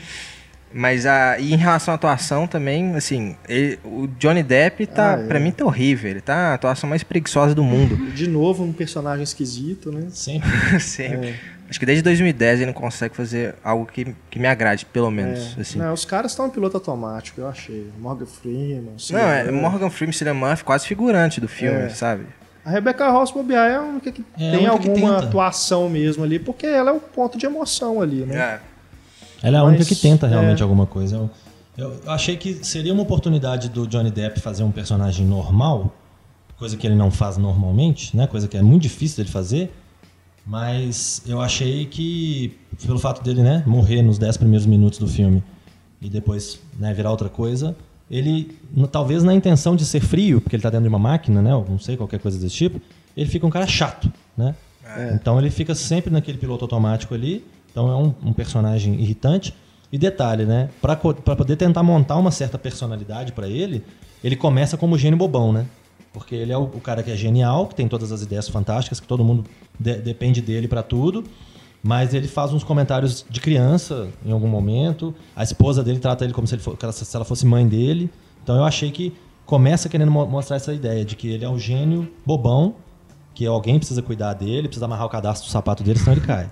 Mas 0.74 1.06
a, 1.06 1.40
e 1.40 1.54
em 1.54 1.58
relação 1.58 1.94
à 1.94 1.96
atuação 1.96 2.46
também, 2.46 2.94
assim, 2.96 3.36
ele- 3.48 3.80
o 3.86 4.06
Johnny 4.20 4.44
Depp 4.44 4.86
tá, 4.88 5.16
Ah, 5.16 5.20
é. 5.22 5.26
pra 5.28 5.40
mim, 5.40 5.50
tá 5.52 5.64
horrível. 5.66 6.10
Ele 6.12 6.22
tá 6.22 6.52
a 6.52 6.54
atuação 6.56 6.90
mais 6.90 7.04
preguiçosa 7.04 7.56
do 7.56 7.64
mundo. 7.64 7.96
De 8.12 8.28
novo, 8.28 8.64
um 8.64 8.74
personagem 8.74 9.24
esquisito, 9.24 9.92
né? 9.92 10.08
Sempre. 10.12 10.50
Sempre. 10.80 11.30
É. 11.30 11.36
Acho 11.70 11.80
que 11.80 11.86
desde 11.86 12.02
2010 12.04 12.60
ele 12.60 12.68
não 12.68 12.74
consegue 12.74 13.16
fazer 13.16 13.56
algo 13.64 13.86
que, 13.86 14.14
que 14.30 14.40
me 14.40 14.48
agrade, 14.48 14.86
pelo 14.86 15.10
menos. 15.12 15.56
É. 15.58 15.62
assim. 15.62 15.80
Não, 15.80 15.92
os 15.94 16.06
caras 16.06 16.32
estão 16.32 16.48
em 16.48 16.50
piloto 16.50 16.78
automático, 16.78 17.42
eu 17.42 17.48
achei. 17.48 17.88
Morgan 18.00 18.26
Freeman. 18.26 18.82
Não, 18.92 19.00
Cillian 19.00 19.24
é 19.24 19.44
Murphy. 19.52 19.62
Morgan 19.62 19.90
Freeman, 19.90 20.14
Cillian 20.14 20.34
Murphy, 20.34 20.64
quase 20.64 20.86
figurante 20.88 21.42
do 21.42 21.48
filme, 21.48 21.80
É. 21.84 21.90
sabe? 21.90 22.24
A 22.68 22.70
Rebecca 22.70 23.10
Ross 23.10 23.32
bobear 23.32 23.72
é 23.72 23.76
a 23.78 23.82
única 23.82 24.12
que 24.12 24.26
É 24.38 24.52
tem 24.52 24.68
única 24.68 24.80
que 24.80 24.90
alguma 24.90 25.14
tenta. 25.14 25.26
atuação 25.28 25.90
mesmo 25.90 26.22
ali, 26.24 26.38
porque 26.38 26.68
ela 26.68 26.90
é 26.92 26.94
o 26.94 27.00
ponto 27.00 27.38
de 27.38 27.46
emoção 27.46 28.02
ali, 28.02 28.26
né? 28.26 28.36
É. 28.36 28.60
Ela 29.42 29.58
é 29.58 29.62
a 29.62 29.64
Mas, 29.64 29.70
única 29.76 29.86
que 29.86 29.96
tenta 29.96 30.28
realmente 30.28 30.60
é. 30.60 30.64
alguma 30.64 30.86
coisa. 30.86 31.16
Eu, 31.16 31.30
eu- 31.78 32.02
eu 32.04 32.12
achei 32.12 32.36
que 32.36 32.56
seria 32.66 32.92
uma 32.94 33.04
oportunidade 33.04 33.70
do 33.70 33.88
Johnny 33.88 34.12
Depp 34.12 34.42
fazer 34.42 34.64
um 34.64 34.72
personagem 34.72 35.26
normal, 35.26 35.96
coisa 36.58 36.76
que 36.76 36.86
ele 36.86 36.96
não 36.96 37.10
faz 37.10 37.38
normalmente, 37.38 38.18
né? 38.18 38.28
Coisa 38.28 38.50
que 38.50 38.58
é 38.58 38.62
muito 38.62 38.82
difícil 38.84 39.18
dele 39.18 39.30
fazer. 39.30 39.72
Mas 40.46 41.22
eu 41.26 41.40
achei 41.42 41.86
que, 41.86 42.58
pelo 42.86 43.00
fato 43.00 43.22
dele 43.24 43.42
né, 43.44 43.64
morrer 43.66 44.02
nos 44.02 44.18
10 44.18 44.38
primeiros 44.38 44.66
minutos 44.66 44.98
do 45.00 45.08
filme 45.08 45.44
e 46.02 46.10
depois 46.10 46.60
né, 46.80 46.94
virar 46.94 47.12
outra 47.12 47.30
coisa, 47.30 47.76
ele, 48.10 48.58
no- 48.74 48.88
talvez 48.88 49.24
na 49.24 49.34
intenção 49.34 49.76
de 49.76 49.86
ser 49.86 50.00
frio, 50.00 50.40
porque 50.42 50.56
ele 50.56 50.64
tá 50.64 50.70
dentro 50.70 50.84
de 50.84 50.90
uma 50.90 51.00
máquina, 51.00 51.42
né? 51.42 51.54
Ou 51.56 51.66
não 51.70 51.80
sei, 51.80 51.98
qualquer 51.98 52.20
coisa 52.20 52.38
desse 52.40 52.56
tipo, 52.56 52.82
ele 53.16 53.30
fica 53.30 53.46
um 53.46 53.50
cara 53.50 53.68
chato, 53.68 54.12
né? 54.38 54.56
Então 55.16 55.38
ele 55.38 55.50
fica 55.50 55.76
sempre 55.76 56.12
naquele 56.12 56.38
piloto 56.38 56.64
automático 56.64 57.14
ali. 57.14 57.44
Então 57.72 57.92
é 57.92 57.96
um, 57.96 58.30
um 58.30 58.34
personagem 58.34 58.96
irritante. 58.96 59.54
E 59.92 59.98
detalhe, 59.98 60.46
né? 60.46 60.70
Pra 60.82 60.96
poder 60.98 61.56
tentar 61.56 61.82
montar 61.84 62.18
uma 62.18 62.30
certa 62.32 62.58
personalidade 62.58 63.32
pra 63.32 63.48
ele, 63.48 63.84
ele 64.24 64.36
começa 64.36 64.76
como 64.76 64.98
gênio 64.98 65.18
bobão, 65.18 65.54
né? 65.54 65.66
Porque 66.12 66.36
ele 66.36 66.52
é 66.52 66.58
o, 66.58 66.64
o 66.64 66.82
cara 66.82 67.02
que 67.04 67.10
é 67.12 67.16
genial, 67.16 67.68
que 67.68 67.76
tem 67.76 67.88
todas 67.88 68.12
as 68.12 68.22
ideias 68.22 68.50
fantásticas, 68.50 69.00
que 69.00 69.08
todo 69.08 69.24
mundo 69.24 69.46
de- 69.80 69.98
depende 70.00 70.42
dele 70.42 70.68
pra 70.68 70.84
tudo. 70.84 71.24
Mas 71.84 72.14
ele 72.14 72.28
faz 72.28 72.52
uns 72.54 72.64
comentários 72.64 73.26
de 73.30 73.40
criança 73.40 74.10
em 74.26 74.32
algum 74.32 74.48
momento. 74.48 75.14
A 75.36 75.44
esposa 75.44 75.84
dele 75.84 76.00
trata 76.00 76.24
ele 76.26 76.34
como 76.34 76.46
se, 76.48 76.56
ele 76.56 76.62
fo- 76.62 76.76
se 76.92 77.16
ela 77.16 77.24
fosse 77.26 77.46
mãe 77.46 77.68
dele. 77.68 78.10
Então 78.44 78.56
eu 78.58 78.64
achei 78.64 78.92
que 78.92 79.14
começa 79.46 79.88
querendo 79.88 80.12
mo- 80.12 80.26
mostrar 80.26 80.58
essa 80.58 80.74
ideia 80.74 81.06
de 81.06 81.16
que 81.16 81.30
ele 81.30 81.46
é 81.46 81.50
um 81.50 81.58
gênio 81.60 82.12
bobão, 82.26 82.76
que 83.34 83.46
alguém 83.46 83.78
precisa 83.78 84.02
cuidar 84.02 84.34
dele, 84.34 84.68
precisa 84.68 84.86
amarrar 84.86 85.06
o 85.06 85.10
cadastro 85.10 85.48
do 85.48 85.52
sapato 85.52 85.84
dele, 85.84 86.00
senão 86.00 86.14
ele 86.14 86.22
cai. 86.26 86.50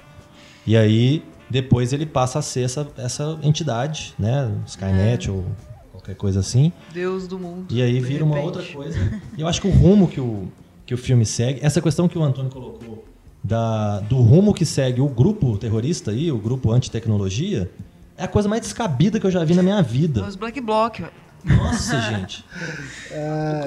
E 0.65 0.77
aí, 0.77 1.23
depois 1.49 1.91
ele 1.91 2.05
passa 2.05 2.39
a 2.39 2.41
ser 2.41 2.61
essa, 2.61 2.87
essa 2.97 3.37
entidade, 3.43 4.13
né? 4.17 4.51
Skynet 4.67 5.29
ou 5.29 5.43
qualquer 5.91 6.15
coisa 6.15 6.39
assim. 6.39 6.71
Deus 6.93 7.27
do 7.27 7.37
mundo. 7.39 7.65
E 7.73 7.81
aí 7.81 7.99
vira 7.99 8.23
uma 8.23 8.35
repente. 8.35 8.57
outra 8.57 8.73
coisa. 8.73 9.21
E 9.37 9.41
eu 9.41 9.47
acho 9.47 9.59
que 9.59 9.67
o 9.67 9.71
rumo 9.71 10.07
que 10.07 10.21
o, 10.21 10.47
que 10.85 10.93
o 10.93 10.97
filme 10.97 11.25
segue, 11.25 11.59
essa 11.63 11.81
questão 11.81 12.07
que 12.07 12.17
o 12.17 12.23
Antônio 12.23 12.49
colocou, 12.51 13.03
da, 13.47 13.99
do 14.01 14.17
rumo 14.17 14.53
que 14.53 14.65
segue 14.65 15.01
o 15.01 15.07
grupo 15.07 15.57
terrorista 15.57 16.11
aí, 16.11 16.31
o 16.31 16.37
grupo 16.37 16.71
antitecnologia, 16.71 17.69
é 18.17 18.23
a 18.23 18.27
coisa 18.27 18.47
mais 18.49 18.61
descabida 18.61 19.19
que 19.19 19.25
eu 19.25 19.31
já 19.31 19.43
vi 19.43 19.53
na 19.53 19.61
minha 19.63 19.81
vida. 19.81 20.25
Os 20.25 20.35
Black 20.35 20.59
Bloc, 20.61 20.99
velho. 20.99 21.11
Nossa, 21.43 21.99
gente. 22.09 22.43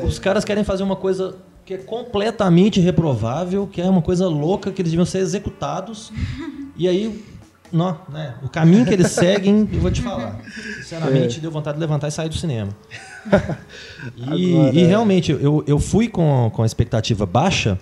Os 0.05 0.19
caras 0.19 0.45
querem 0.45 0.65
fazer 0.65 0.83
uma 0.83 0.97
coisa 0.97 1.37
que 1.65 1.75
é 1.75 1.79
completamente 1.79 2.81
reprovável, 2.81 3.67
que 3.67 3.81
é 3.81 3.85
uma 3.89 4.03
coisa 4.03 4.27
louca, 4.27 4.73
que 4.73 4.81
eles 4.83 4.91
deviam 4.91 5.05
ser 5.07 5.19
executados. 5.19 6.11
E 6.77 6.89
aí, 6.89 7.23
não, 7.71 8.01
né, 8.09 8.35
o 8.43 8.49
caminho 8.49 8.87
que 8.87 8.95
eles 8.95 9.11
seguem, 9.13 9.69
eu 9.73 9.81
vou 9.81 9.91
te 9.91 10.01
falar. 10.01 10.41
Sinceramente, 10.79 11.39
deu 11.41 11.51
vontade 11.51 11.77
de 11.77 11.81
levantar 11.81 12.09
e 12.09 12.11
sair 12.11 12.29
do 12.29 12.37
cinema. 12.37 12.71
E, 14.17 14.55
Agora- 14.55 14.75
e 14.75 14.85
realmente, 14.85 15.33
eu, 15.33 15.63
eu 15.67 15.79
fui 15.79 16.09
com, 16.09 16.51
com 16.55 16.63
a 16.63 16.67
expectativa 16.67 17.27
baixa, 17.27 17.79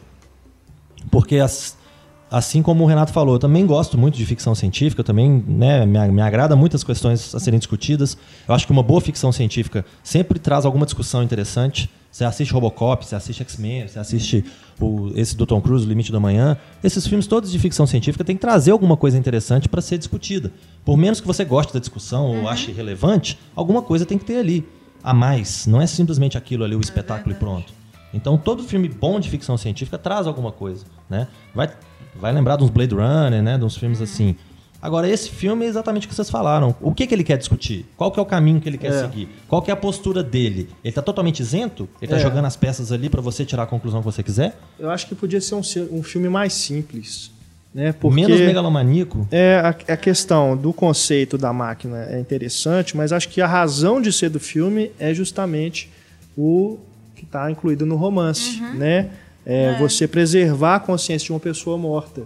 porque 1.11 1.37
as- 1.37 1.76
assim 2.31 2.63
como 2.63 2.85
o 2.85 2.87
Renato 2.87 3.13
falou, 3.13 3.37
eu 3.37 3.39
também 3.39 3.67
gosto 3.67 3.97
muito 3.97 4.17
de 4.17 4.27
ficção 4.27 4.55
científica, 4.55 5.01
eu 5.01 5.05
também 5.05 5.45
né, 5.47 5.87
me, 5.87 5.99
me 6.09 6.23
agrada 6.23 6.57
muitas 6.57 6.83
questões 6.83 7.35
a 7.35 7.41
serem 7.41 7.59
discutidas. 7.59 8.17
Eu 8.47 8.55
acho 8.55 8.67
que 8.67 8.73
uma 8.73 8.83
boa 8.83 9.01
ficção 9.01 9.31
científica 9.33 9.85
sempre 10.03 10.39
traz 10.39 10.65
alguma 10.65 10.85
discussão 10.85 11.23
interessante. 11.23 11.89
Você 12.11 12.25
assiste 12.25 12.53
Robocop, 12.53 13.05
você 13.05 13.15
assiste 13.15 13.41
X-Men, 13.41 13.89
você 13.89 13.99
assiste 13.99 14.45
o, 14.81 15.11
esse 15.15 15.37
do 15.37 15.45
Tom 15.45 15.61
Cruise, 15.61 15.85
O 15.85 15.89
Limite 15.89 16.11
do 16.11 16.17
Amanhã. 16.17 16.57
Esses 16.83 17.07
filmes 17.07 17.27
todos 17.27 17.53
de 17.53 17.59
ficção 17.59 17.87
científica 17.87 18.25
têm 18.25 18.37
que 18.37 18.41
trazer 18.41 18.71
alguma 18.71 18.97
coisa 18.97 19.19
interessante 19.19 19.69
para 19.69 19.83
ser 19.83 19.99
discutida. 19.99 20.51
Por 20.85 20.97
menos 20.97 21.21
que 21.21 21.27
você 21.27 21.45
goste 21.45 21.75
da 21.75 21.79
discussão 21.79 22.27
ou 22.27 22.49
ache 22.49 22.73
relevante, 22.73 23.39
alguma 23.55 23.83
coisa 23.83 24.07
tem 24.07 24.17
que 24.17 24.25
ter 24.25 24.39
ali. 24.39 24.67
A 25.05 25.13
mais. 25.13 25.67
Não 25.67 25.81
é 25.81 25.87
simplesmente 25.87 26.39
aquilo 26.39 26.65
ali, 26.65 26.75
o 26.75 26.81
espetáculo 26.81 27.35
e 27.35 27.39
pronto. 27.39 27.73
Então 28.15 28.39
todo 28.39 28.63
filme 28.63 28.89
bom 28.89 29.21
de 29.21 29.29
ficção 29.29 29.59
científica 29.59 29.99
traz 29.99 30.27
alguma 30.27 30.51
coisa, 30.51 30.87
né? 31.09 31.29
Vai, 31.55 31.71
vai 32.21 32.33
lembrar 32.33 32.57
de 32.57 32.65
uns 32.65 32.71
Blade 32.71 32.95
Runner, 32.95 33.43
né? 33.43 33.59
De 33.59 33.65
uns 33.65 33.77
filmes 33.77 34.01
assim. 34.01 34.37
Agora, 34.81 35.09
esse 35.09 35.31
filme 35.31 35.65
é 35.65 35.69
exatamente 35.69 36.07
o 36.07 36.09
que 36.11 36.15
vocês 36.15 36.31
falaram. 36.31 36.77
O 36.81 36.93
que, 36.95 37.07
que 37.07 37.15
ele 37.15 37.25
quer 37.25 37.39
discutir? 37.39 37.87
Qual 37.97 38.13
que 38.13 38.21
é 38.21 38.23
o 38.23 38.27
caminho 38.27 38.61
que 38.61 38.69
ele 38.69 38.79
quer 38.79 38.93
É. 38.93 39.01
seguir? 39.03 39.29
Qual 39.49 39.61
que 39.63 39.71
é 39.71 39.75
a 39.75 39.77
postura 39.77 40.23
dele? 40.23 40.69
Ele 40.85 40.93
tá 40.93 41.03
totalmente 41.03 41.41
isento? 41.41 41.89
Ele 42.01 42.09
tá 42.11 42.17
É. 42.19 42.21
jogando 42.21 42.45
as 42.45 42.57
peças 42.57 42.93
ali 42.93 43.09
para 43.09 43.21
você 43.21 43.45
tirar 43.45 43.65
a 43.65 43.67
conclusão 43.67 44.01
que 44.01 44.05
você 44.05 44.23
quiser? 44.23 44.57
Eu 44.79 44.91
acho 44.91 45.07
que 45.09 45.15
podia 45.15 45.41
ser 45.41 45.55
um, 45.57 45.63
um 45.91 46.03
filme 46.03 46.29
mais 46.29 46.53
simples. 46.53 47.31
Né? 47.75 47.93
Porque 47.93 48.15
Menos 48.23 48.41
megalomaníaco? 48.41 49.27
é, 49.31 49.57
a, 49.63 49.69
a 49.69 49.97
questão 49.97 50.57
do 50.57 50.73
conceito 50.73 51.37
da 51.37 51.53
máquina 51.53 52.05
é 52.09 52.19
interessante, 52.21 52.97
mas 52.97 53.13
acho 53.13 53.29
que 53.29 53.41
a 53.41 53.47
razão 53.47 54.01
de 54.01 54.11
ser 54.13 54.31
do 54.31 54.41
filme 54.41 54.93
é 54.99 55.13
justamente 55.13 55.91
o 56.37 56.79
que 57.15 57.25
está 57.25 57.51
incluído 57.51 57.85
no 57.85 57.97
romance. 57.97 58.61
Né? 58.75 59.11
É, 59.47 59.79
Você 59.79 60.09
preservar 60.09 60.75
a 60.77 60.81
consciência 60.81 61.27
de 61.27 61.33
uma 61.33 61.39
pessoa 61.41 61.79
morta. 61.79 62.23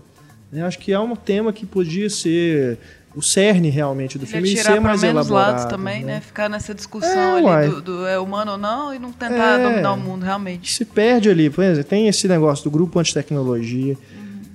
Eu 0.53 0.65
acho 0.67 0.79
que 0.79 0.91
é 0.93 0.99
um 0.99 1.15
tema 1.15 1.53
que 1.53 1.65
podia 1.67 2.09
ser 2.11 2.79
o 3.15 3.21
cerne 3.21 3.69
realmente 3.71 4.17
do 4.19 4.27
filme 4.27 4.53
e 4.53 4.57
ser 4.57 4.65
para 4.65 4.81
mais 4.81 5.03
menos 5.03 5.27
elaborado. 5.29 5.57
lados 5.59 5.65
também, 5.67 6.03
né? 6.05 6.21
Ficar 6.21 6.49
nessa 6.49 6.73
É, 6.73 6.75
discussão 6.75 7.45
uai. 7.45 7.65
ali 7.67 7.75
do, 7.75 7.83
do 7.83 8.07
é 8.07 8.19
humano 8.19 8.53
ou 8.53 8.59
não 8.59 8.95
e 8.95 8.99
não 8.99 9.13
tentar 9.13 9.59
É. 9.61 9.63
dominar 9.63 9.93
o 9.93 9.97
mundo, 9.99 10.25
realmente. 10.25 10.73
se 10.73 10.85
perde 10.85 11.29
ali. 11.29 11.51
Por 11.51 11.63
exemplo, 11.63 11.89
tem 11.91 12.09
esse 12.09 12.27
negócio 12.27 12.65
do 12.65 12.71
grupo 12.71 12.99
antitecnologia, 12.99 13.97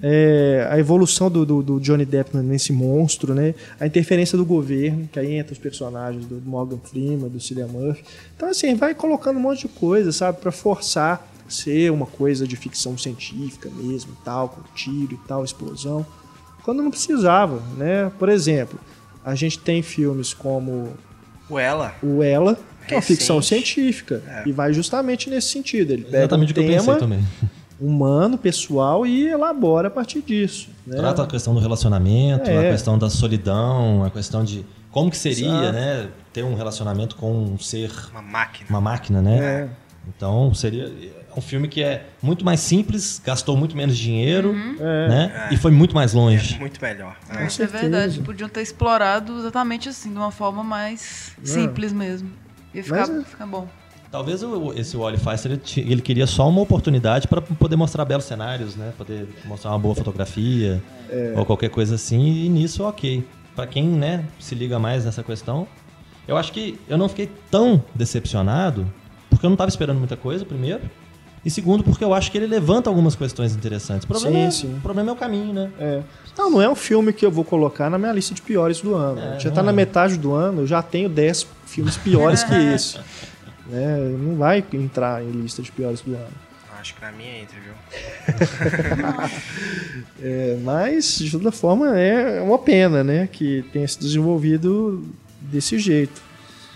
é, 0.02 0.68
a 0.70 0.78
evolução 0.80 1.30
do, 1.32 1.46
do- 1.46 1.64
do 1.64 1.80
Johnny 1.80 2.06
Depp 2.06 2.36
nesse 2.38 2.72
monstro, 2.74 3.34
né? 3.34 3.54
A 3.80 3.86
interferência 3.88 4.38
do 4.38 4.46
governo, 4.46 5.08
que 5.12 5.20
aí 5.20 5.34
entra 5.36 5.54
os 5.54 5.60
personagens 5.60 6.26
do 6.26 6.42
Morgan 6.46 6.78
Freeman, 6.84 7.30
do 7.30 7.40
Cillian 7.40 7.68
Murphy. 7.68 8.04
Então, 8.36 8.50
assim, 8.50 8.76
vai 8.76 8.94
colocando 8.94 9.38
um 9.38 9.42
monte 9.42 9.62
de 9.62 9.68
coisa, 9.70 10.12
sabe? 10.12 10.40
Pra 10.40 10.52
forçar 10.52 11.26
ser 11.48 11.92
uma 11.92 12.06
coisa 12.06 12.48
de 12.48 12.56
ficção 12.56 12.98
científica 12.98 13.70
mesmo, 13.76 14.16
tal, 14.24 14.50
com 14.50 14.62
tiro 14.74 15.14
e 15.14 15.28
tal, 15.28 15.44
explosão. 15.44 16.06
Quando 16.64 16.82
não 16.82 16.90
precisava, 16.90 17.62
né? 17.78 18.12
Por 18.18 18.30
exemplo, 18.30 18.80
a 19.24 19.36
gente 19.36 19.60
tem 19.60 19.82
filmes 19.84 20.34
como 20.34 20.94
O 21.50 21.60
Ela. 21.60 21.94
o 22.02 22.24
Ela, 22.24 22.56
que 22.88 22.94
é 22.94 22.98
uma 22.98 23.02
Recente. 23.02 23.06
ficção 23.18 23.42
científica, 23.42 24.22
e 24.46 24.52
vai 24.52 24.74
justamente 24.74 25.30
nesse 25.30 25.50
sentido. 25.50 25.92
Ele 25.92 26.04
pega 26.04 26.18
Exatamente 26.20 26.50
um 26.50 26.52
o 26.52 26.54
que 26.56 26.60
eu 26.62 26.66
pensei 26.68 26.80
tema 26.86 26.98
também. 27.00 27.24
humano, 27.80 28.38
pessoal 28.38 29.06
e 29.06 29.28
elabora 29.28 29.88
a 29.90 29.92
partir 29.92 30.22
disso. 30.22 30.70
Né? 30.88 30.98
Trata 30.98 31.24
a 31.24 31.28
questão 31.28 31.54
do 31.54 31.60
relacionamento, 31.60 32.50
É. 32.50 32.70
a 32.70 32.72
questão 32.72 32.98
da 32.98 33.10
solidão, 33.10 34.04
a 34.04 34.10
questão 34.10 34.44
de 34.44 34.66
como 34.92 35.12
que 35.12 35.18
seria, 35.18 35.48
Exato. 35.48 35.72
né? 35.74 36.10
Ter 36.32 36.44
um 36.44 36.56
relacionamento 36.56 37.16
com 37.16 37.32
um 37.32 37.60
ser 37.60 37.92
Uma 38.12 38.22
máquina. 38.22 38.66
uma 38.70 38.82
máquina, 38.82 39.22
né? 39.22 39.38
É. 39.40 39.70
Então 40.08 40.54
seria 40.54 40.86
é 40.86 41.25
um 41.36 41.42
filme 41.42 41.68
que 41.68 41.84
é 41.84 42.06
muito 42.22 42.46
mais 42.46 42.60
simples, 42.60 43.22
gastou 43.24 43.58
muito 43.58 43.76
menos 43.76 43.98
dinheiro, 43.98 44.56
É. 44.80 45.08
né? 45.10 45.48
E 45.52 45.58
foi 45.58 45.72
muito 45.72 45.94
mais 45.94 46.14
longe. 46.14 46.58
Muito 46.60 46.82
melhor. 46.82 47.16
Com 47.30 47.38
É. 47.40 47.46
Isso 47.48 47.62
é 47.62 47.68
verdade. 47.68 48.20
Podiam 48.22 48.48
ter 48.50 48.62
explorado 48.62 49.38
exatamente 49.40 49.90
assim, 49.90 50.12
de 50.12 50.18
uma 50.18 50.32
forma 50.32 50.64
mais 50.64 51.34
simples 51.44 51.92
mesmo. 51.92 52.30
Ia 52.74 52.84
ficar, 52.84 53.08
Mas 53.08 53.10
é- 53.10 53.24
ficar 53.24 53.46
bom. 53.46 53.68
Talvez 54.12 54.42
o- 54.44 54.72
esse 54.74 54.96
Wally 54.96 55.18
Pfizer 55.18 55.52
ele, 55.52 55.92
ele 55.92 56.02
queria 56.02 56.26
só 56.28 56.48
uma 56.48 56.62
oportunidade 56.62 57.28
para 57.28 57.42
poder 57.42 57.76
mostrar 57.76 58.06
belos 58.06 58.24
cenários, 58.24 58.76
né? 58.78 58.94
Poder 58.98 59.28
mostrar 59.44 59.72
uma 59.72 59.80
boa 59.80 59.94
fotografia 59.96 60.82
ou 61.36 61.46
qualquer 61.46 61.70
coisa 61.70 61.96
assim. 61.96 62.46
E 62.46 62.50
nisso, 62.50 62.84
ok. 62.84 63.26
pra 63.56 63.66
quem, 63.66 63.86
né, 63.88 64.26
se 64.40 64.54
liga 64.54 64.78
mais 64.78 65.06
nessa 65.06 65.24
questão. 65.24 65.66
Eu 66.28 66.36
acho 66.36 66.52
que 66.52 66.78
eu 66.90 66.98
não 66.98 67.08
fiquei 67.08 67.30
tão 67.50 67.82
decepcionado, 67.94 68.86
porque 69.30 69.46
eu 69.46 69.50
não 69.50 69.56
tava 69.58 69.70
esperando 69.70 69.98
muita 69.98 70.18
coisa, 70.18 70.44
primeiro. 70.46 70.82
E 71.46 71.52
segundo, 71.52 71.84
porque 71.84 72.04
eu 72.04 72.12
acho 72.12 72.32
que 72.32 72.40
ele 72.40 72.48
levanta 72.48 72.90
algumas 72.90 73.16
questões 73.16 73.56
interessantes. 73.56 74.04
O 74.04 74.08
problema, 74.08 74.36
Sim, 74.36 74.48
é, 74.48 74.52
sim. 74.52 74.78
o 74.78 74.82
problema 74.82 75.12
é 75.12 75.14
o 75.14 75.16
caminho, 75.16 75.54
né? 75.54 75.70
É. 75.80 76.02
Não, 76.36 76.50
não 76.50 76.62
é 76.62 76.68
um 76.68 76.74
filme 76.74 77.14
que 77.14 77.24
eu 77.24 77.30
vou 77.30 77.46
colocar 77.46 77.88
na 77.88 78.00
minha 78.00 78.12
lista 78.12 78.34
de 78.34 78.42
piores 78.42 78.82
do 78.82 78.96
ano. 78.96 79.22
É, 79.22 79.40
já 79.40 79.50
não 79.50 79.56
tá 79.56 79.62
na 79.62 79.72
é. 79.72 79.76
metade 79.76 80.18
do 80.18 80.34
ano, 80.34 80.62
eu 80.62 80.68
já 80.68 80.82
tenho 80.82 81.08
10 81.08 81.46
filmes 81.68 81.98
piores 81.98 82.44
que 82.44 82.56
esse. 82.74 82.98
Né? 83.68 83.98
Não 84.20 84.36
vai 84.36 84.66
entrar 84.74 85.24
em 85.24 85.30
lista 85.30 85.62
de 85.62 85.72
piores 85.72 86.02
do 86.02 86.16
ano. 86.16 86.34
Acho 86.80 86.96
que 86.96 87.02
na 87.02 87.12
minha 87.12 87.40
entra, 87.40 87.58
viu? 87.60 87.74
É, 90.22 90.58
mas, 90.64 91.20
de 91.20 91.32
toda 91.32 91.52
forma, 91.52 92.00
é 92.00 92.42
uma 92.42 92.58
pena, 92.58 93.04
né? 93.04 93.30
Que 93.32 93.64
tenha 93.72 93.88
se 93.88 94.00
desenvolvido 94.00 95.06
desse 95.40 95.78
jeito. 95.78 96.22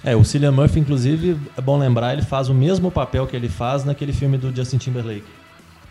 É, 0.03 0.15
o 0.15 0.23
Cillian 0.23 0.51
Murphy, 0.51 0.79
inclusive, 0.79 1.37
é 1.57 1.61
bom 1.61 1.77
lembrar, 1.77 2.13
ele 2.13 2.21
faz 2.21 2.47
o 2.49 2.53
mesmo 2.53 2.89
papel 2.89 3.27
que 3.27 3.35
ele 3.35 3.49
faz 3.49 3.83
naquele 3.83 4.13
filme 4.13 4.37
do 4.37 4.55
Justin 4.55 4.77
Timberlake, 4.77 5.25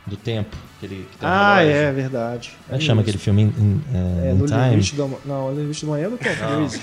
do 0.06 0.16
tempo. 0.16 0.56
Que 0.80 0.86
ele, 0.86 1.08
que 1.12 1.18
tem 1.18 1.28
Ah, 1.28 1.62
é 1.62 1.92
verdade. 1.92 2.52
Como 2.64 2.76
é 2.76 2.78
que 2.78 2.84
chama 2.84 3.02
aquele 3.02 3.18
filme? 3.18 3.42
In, 3.42 3.80
É, 3.92 4.30
In 4.32 4.34
no 4.34 4.46
Time? 4.46 4.80
do 4.96 5.02
amanhã. 5.04 5.20
Não, 5.26 5.52
no 5.52 5.60
limite 5.60 5.84
do 5.84 5.90
amanhã 5.92 6.06
é 6.06 6.10
do 6.10 6.16
Tom 6.18 6.24
Cruise. 6.34 6.80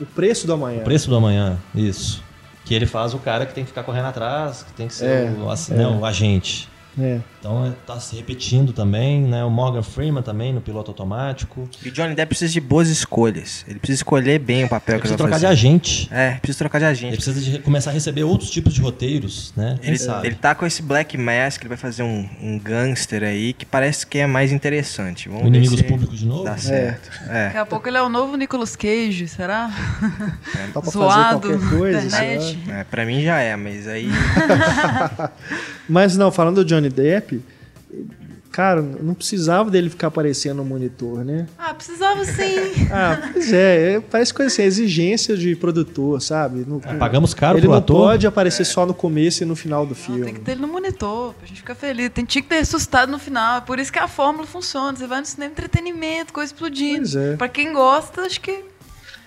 O 0.00 0.06
preço 0.06 0.46
do 0.46 0.52
amanhã. 0.52 0.80
O 0.80 0.84
Preço 0.84 1.08
do 1.08 1.16
Amanhã, 1.16 1.58
isso. 1.74 2.22
Que 2.64 2.74
ele 2.74 2.86
faz 2.86 3.14
o 3.14 3.18
cara 3.18 3.46
que 3.46 3.54
tem 3.54 3.64
que 3.64 3.68
ficar 3.68 3.82
correndo 3.82 4.06
atrás, 4.06 4.62
que 4.62 4.72
tem 4.74 4.86
que 4.86 4.94
ser 4.94 5.06
É, 5.06 5.32
o, 5.36 5.50
é. 5.50 5.74
né, 5.76 5.86
o 5.88 6.04
agente. 6.04 6.68
É. 7.00 7.20
Então 7.38 7.64
é, 7.66 7.72
tá 7.86 7.98
se 8.00 8.16
repetindo 8.16 8.72
também, 8.72 9.22
né? 9.22 9.44
O 9.44 9.50
Morgan 9.50 9.82
Freeman 9.82 10.22
também 10.22 10.52
no 10.52 10.60
piloto 10.60 10.90
automático. 10.90 11.68
E 11.84 11.88
o 11.88 11.92
Johnny 11.92 12.14
Depp 12.14 12.28
precisa 12.28 12.52
de 12.52 12.60
boas 12.60 12.88
escolhas. 12.88 13.64
Ele 13.68 13.78
precisa 13.78 13.98
escolher 13.98 14.38
bem 14.40 14.64
o 14.64 14.68
papel 14.68 14.96
Ele 14.96 15.02
que 15.02 15.08
ele 15.08 15.16
precisa 15.16 15.16
vai 15.16 15.38
trocar 15.38 15.38
de 15.38 15.42
fazer. 15.44 15.68
agente. 15.68 16.08
É, 16.12 16.30
precisa 16.38 16.58
trocar 16.58 16.78
de 16.78 16.84
Ele 16.84 16.90
agente. 16.90 17.14
precisa 17.16 17.40
de 17.40 17.58
começar 17.60 17.90
a 17.90 17.92
receber 17.92 18.24
outros 18.24 18.50
tipos 18.50 18.74
de 18.74 18.80
roteiros, 18.80 19.52
né? 19.56 19.78
Ele, 19.82 19.98
sabe? 19.98 20.26
ele 20.26 20.34
tá 20.36 20.54
com 20.54 20.66
esse 20.66 20.82
Black 20.82 21.16
Mask, 21.16 21.62
ele 21.62 21.68
vai 21.68 21.78
fazer 21.78 22.02
um, 22.02 22.28
um 22.42 22.58
gangster 22.58 23.22
aí 23.22 23.52
que 23.52 23.64
parece 23.64 24.06
que 24.06 24.18
é 24.18 24.26
mais 24.26 24.50
interessante. 24.52 25.28
Vamos 25.28 25.44
O 25.44 25.46
Inimigos 25.46 25.82
Públicos 25.82 26.18
de 26.18 26.26
novo? 26.26 26.44
Dá 26.44 26.56
certo. 26.56 27.10
É. 27.28 27.44
Daqui 27.46 27.58
a 27.58 27.66
pouco 27.66 27.88
ele 27.88 27.96
é 27.96 28.02
o 28.02 28.08
novo 28.08 28.36
Nicolas 28.36 28.74
Cage, 28.74 29.28
será? 29.28 29.70
Só 30.72 30.80
pra 30.80 30.90
Zoado 30.90 31.40
fazer 31.48 31.58
qualquer 31.58 31.78
coisa. 31.78 32.16
É, 32.70 32.84
pra 32.84 33.04
mim 33.04 33.22
já 33.22 33.38
é, 33.40 33.54
mas 33.56 33.86
aí. 33.86 34.08
Mas 35.88 36.16
não, 36.16 36.30
falando 36.30 36.56
do 36.56 36.64
Johnny 36.64 36.87
Depp, 36.90 37.40
cara, 38.50 38.82
não 38.82 39.14
precisava 39.14 39.70
dele 39.70 39.88
ficar 39.90 40.08
aparecendo 40.08 40.56
no 40.58 40.64
monitor, 40.64 41.24
né? 41.24 41.46
Ah, 41.58 41.72
precisava 41.74 42.24
sim. 42.24 42.88
Ah, 42.90 43.30
pois 43.32 43.52
é, 43.52 43.92
é, 43.94 44.00
parece 44.00 44.32
coisa 44.34 44.50
assim, 44.52 44.62
exigência 44.62 45.36
de 45.36 45.54
produtor, 45.54 46.20
sabe? 46.20 46.64
Não- 46.66 46.80
É, 46.84 46.94
pagamos 46.96 47.34
caro 47.34 47.58
ele 47.58 47.62
pro 47.66 47.72
não 47.72 47.78
ator. 47.78 47.96
pode 47.96 48.26
aparecer 48.26 48.64
só 48.64 48.84
no 48.86 48.94
começo 48.94 49.42
e 49.42 49.46
no 49.46 49.54
final 49.54 49.84
do 49.84 49.90
Não, 49.90 49.94
filme. 49.94 50.24
tem 50.24 50.34
que 50.34 50.40
ter 50.40 50.52
ele 50.52 50.60
no 50.62 50.68
monitor, 50.68 51.34
pra 51.34 51.46
gente 51.46 51.58
ficar 51.58 51.74
feliz. 51.74 52.10
Tem, 52.10 52.24
tinha 52.24 52.42
que 52.42 52.48
ter 52.48 52.58
assustado 52.58 53.10
no 53.10 53.18
final. 53.18 53.58
É 53.58 53.60
por 53.60 53.78
isso 53.78 53.92
que 53.92 53.98
a 53.98 54.08
fórmula 54.08 54.46
funciona. 54.46 54.96
Você 54.96 55.06
vai 55.06 55.20
no 55.20 55.26
cinema 55.26 55.52
entretenimento, 55.52 56.32
coisa 56.32 56.52
explodindo. 56.52 57.00
Pois 57.00 57.14
é. 57.16 57.36
Pra 57.36 57.48
quem 57.48 57.72
gosta, 57.72 58.22
acho 58.22 58.40
que 58.40 58.64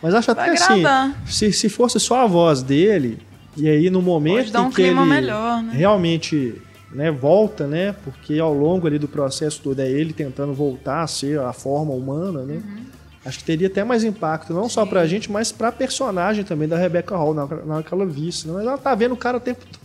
Mas 0.02 0.14
acho 0.16 0.32
até 0.32 0.50
assim, 0.50 0.80
agradar. 0.80 1.22
se, 1.28 1.54
se 1.54 1.70
fosse 1.70 2.00
só 2.00 2.24
a 2.24 2.28
voz 2.28 2.64
dele, 2.64 3.20
e 3.56 3.70
aí 3.70 3.90
no 3.90 4.02
momento 4.02 4.38
Pode 4.38 4.52
dar 4.52 4.62
um 4.64 4.68
em 4.68 4.70
que 4.70 4.76
clima 4.78 5.02
ele 5.04 5.10
melhor, 5.10 5.62
né? 5.62 5.74
realmente 5.76 6.56
né, 6.94 7.10
volta, 7.12 7.68
né? 7.68 7.96
Porque 8.04 8.40
ao 8.40 8.54
longo 8.54 8.88
ali 8.88 8.98
do 9.00 9.08
processo 9.08 9.62
todo 9.62 9.80
é 9.80 9.90
ele 9.90 10.14
tentando 10.14 10.54
voltar 10.54 11.04
a 11.04 11.08
ser 11.08 11.40
a 11.40 11.54
forma 11.54 11.94
humana, 11.94 12.44
né? 12.44 12.56
Uhum. 12.56 12.84
Acho 13.24 13.38
que 13.40 13.44
teria 13.46 13.68
até 13.68 13.84
mais 13.84 14.04
impacto, 14.04 14.52
não 14.54 14.68
só 14.68 14.84
pra 14.86 15.06
gente, 15.06 15.32
mas 15.32 15.52
pra 15.52 15.72
personagem 15.72 16.44
também 16.44 16.68
da 16.68 16.76
Rebecca 16.78 17.16
Hall, 17.16 17.34
na, 17.36 17.46
na 17.46 17.76
hora 17.76 17.84
que 17.84 17.94
ela 17.94 18.06
visse. 18.06 18.48
Né? 18.48 18.54
Mas 18.56 18.66
ela 18.66 18.78
tá 18.80 18.96
vendo 18.96 19.12
o 19.14 19.18
cara 19.18 19.38
o 19.38 19.40
tempo 19.40 19.62
todo. 19.66 19.82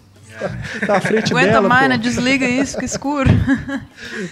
Tá 0.86 0.96
à 0.96 1.00
frente 1.00 1.32
Aguenta 1.32 1.52
dela. 1.52 1.68
mais, 1.68 1.88
né? 1.88 1.96
Desliga 1.98 2.46
isso, 2.48 2.72
fica 2.72 2.84
escuro. 2.84 3.30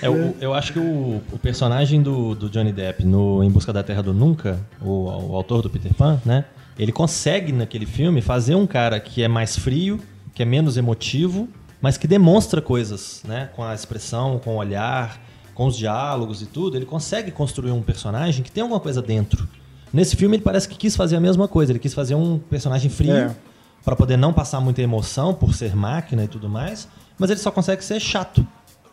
É, 0.03 0.09
o- 0.11 0.35
eu 0.41 0.53
acho 0.55 0.73
que 0.73 0.79
o, 0.79 1.21
o 1.33 1.39
personagem 1.39 2.03
do, 2.03 2.35
do 2.35 2.49
Johnny 2.51 2.73
Depp 2.73 3.05
no 3.07 3.43
Em 3.45 3.51
Busca 3.51 3.73
da 3.73 3.83
Terra 3.83 4.03
do 4.03 4.13
Nunca, 4.13 4.59
o, 4.83 5.31
o 5.31 5.37
autor 5.37 5.63
do 5.63 5.71
Peter 5.71 5.93
Pan, 5.95 6.21
né? 6.25 6.45
Ele 6.79 6.91
consegue 6.93 7.53
naquele 7.53 7.87
filme 7.87 8.21
fazer 8.21 8.55
um 8.55 8.67
cara 8.67 8.99
que 9.01 9.23
é 9.23 9.29
mais 9.29 9.57
frio, 9.59 9.99
que 10.35 10.43
é 10.43 10.47
menos 10.47 10.77
emotivo, 10.77 11.49
mas 11.85 11.99
que 11.99 12.09
demonstra 12.09 12.63
coisas, 12.63 13.21
né? 13.27 13.51
Com 13.55 13.63
a 13.63 13.75
expressão, 13.75 14.39
com 14.39 14.55
o 14.55 14.57
olhar, 14.57 15.21
com 15.55 15.67
os 15.67 15.77
diálogos 15.77 16.41
e 16.41 16.47
tudo. 16.47 16.79
Ele 16.79 16.87
consegue 16.87 17.31
construir 17.31 17.73
um 17.73 17.83
personagem 17.83 18.43
que 18.43 18.51
tem 18.51 18.63
alguma 18.63 18.81
coisa 18.81 19.03
dentro. 19.03 19.47
Nesse 19.93 20.17
filme 20.17 20.37
ele 20.37 20.43
parece 20.43 20.67
que 20.67 20.77
quis 20.79 20.97
fazer 20.97 21.17
a 21.17 21.21
mesma 21.21 21.47
coisa. 21.47 21.73
Ele 21.73 21.79
quis 21.79 21.93
fazer 21.93 22.15
um 22.15 22.39
personagem 22.39 22.89
frio 22.91 23.15
É. 23.15 23.37
pra 23.85 23.95
poder 23.95 24.17
não 24.17 24.33
passar 24.33 24.61
muita 24.63 24.81
emoção 24.81 25.35
por 25.35 25.53
ser 25.53 25.77
máquina 25.77 26.25
e 26.25 26.27
tudo 26.29 26.49
mais, 26.49 26.89
mas 27.19 27.29
ele 27.29 27.39
só 27.39 27.51
consegue 27.51 27.85
ser 27.85 28.01
chato, 28.01 28.47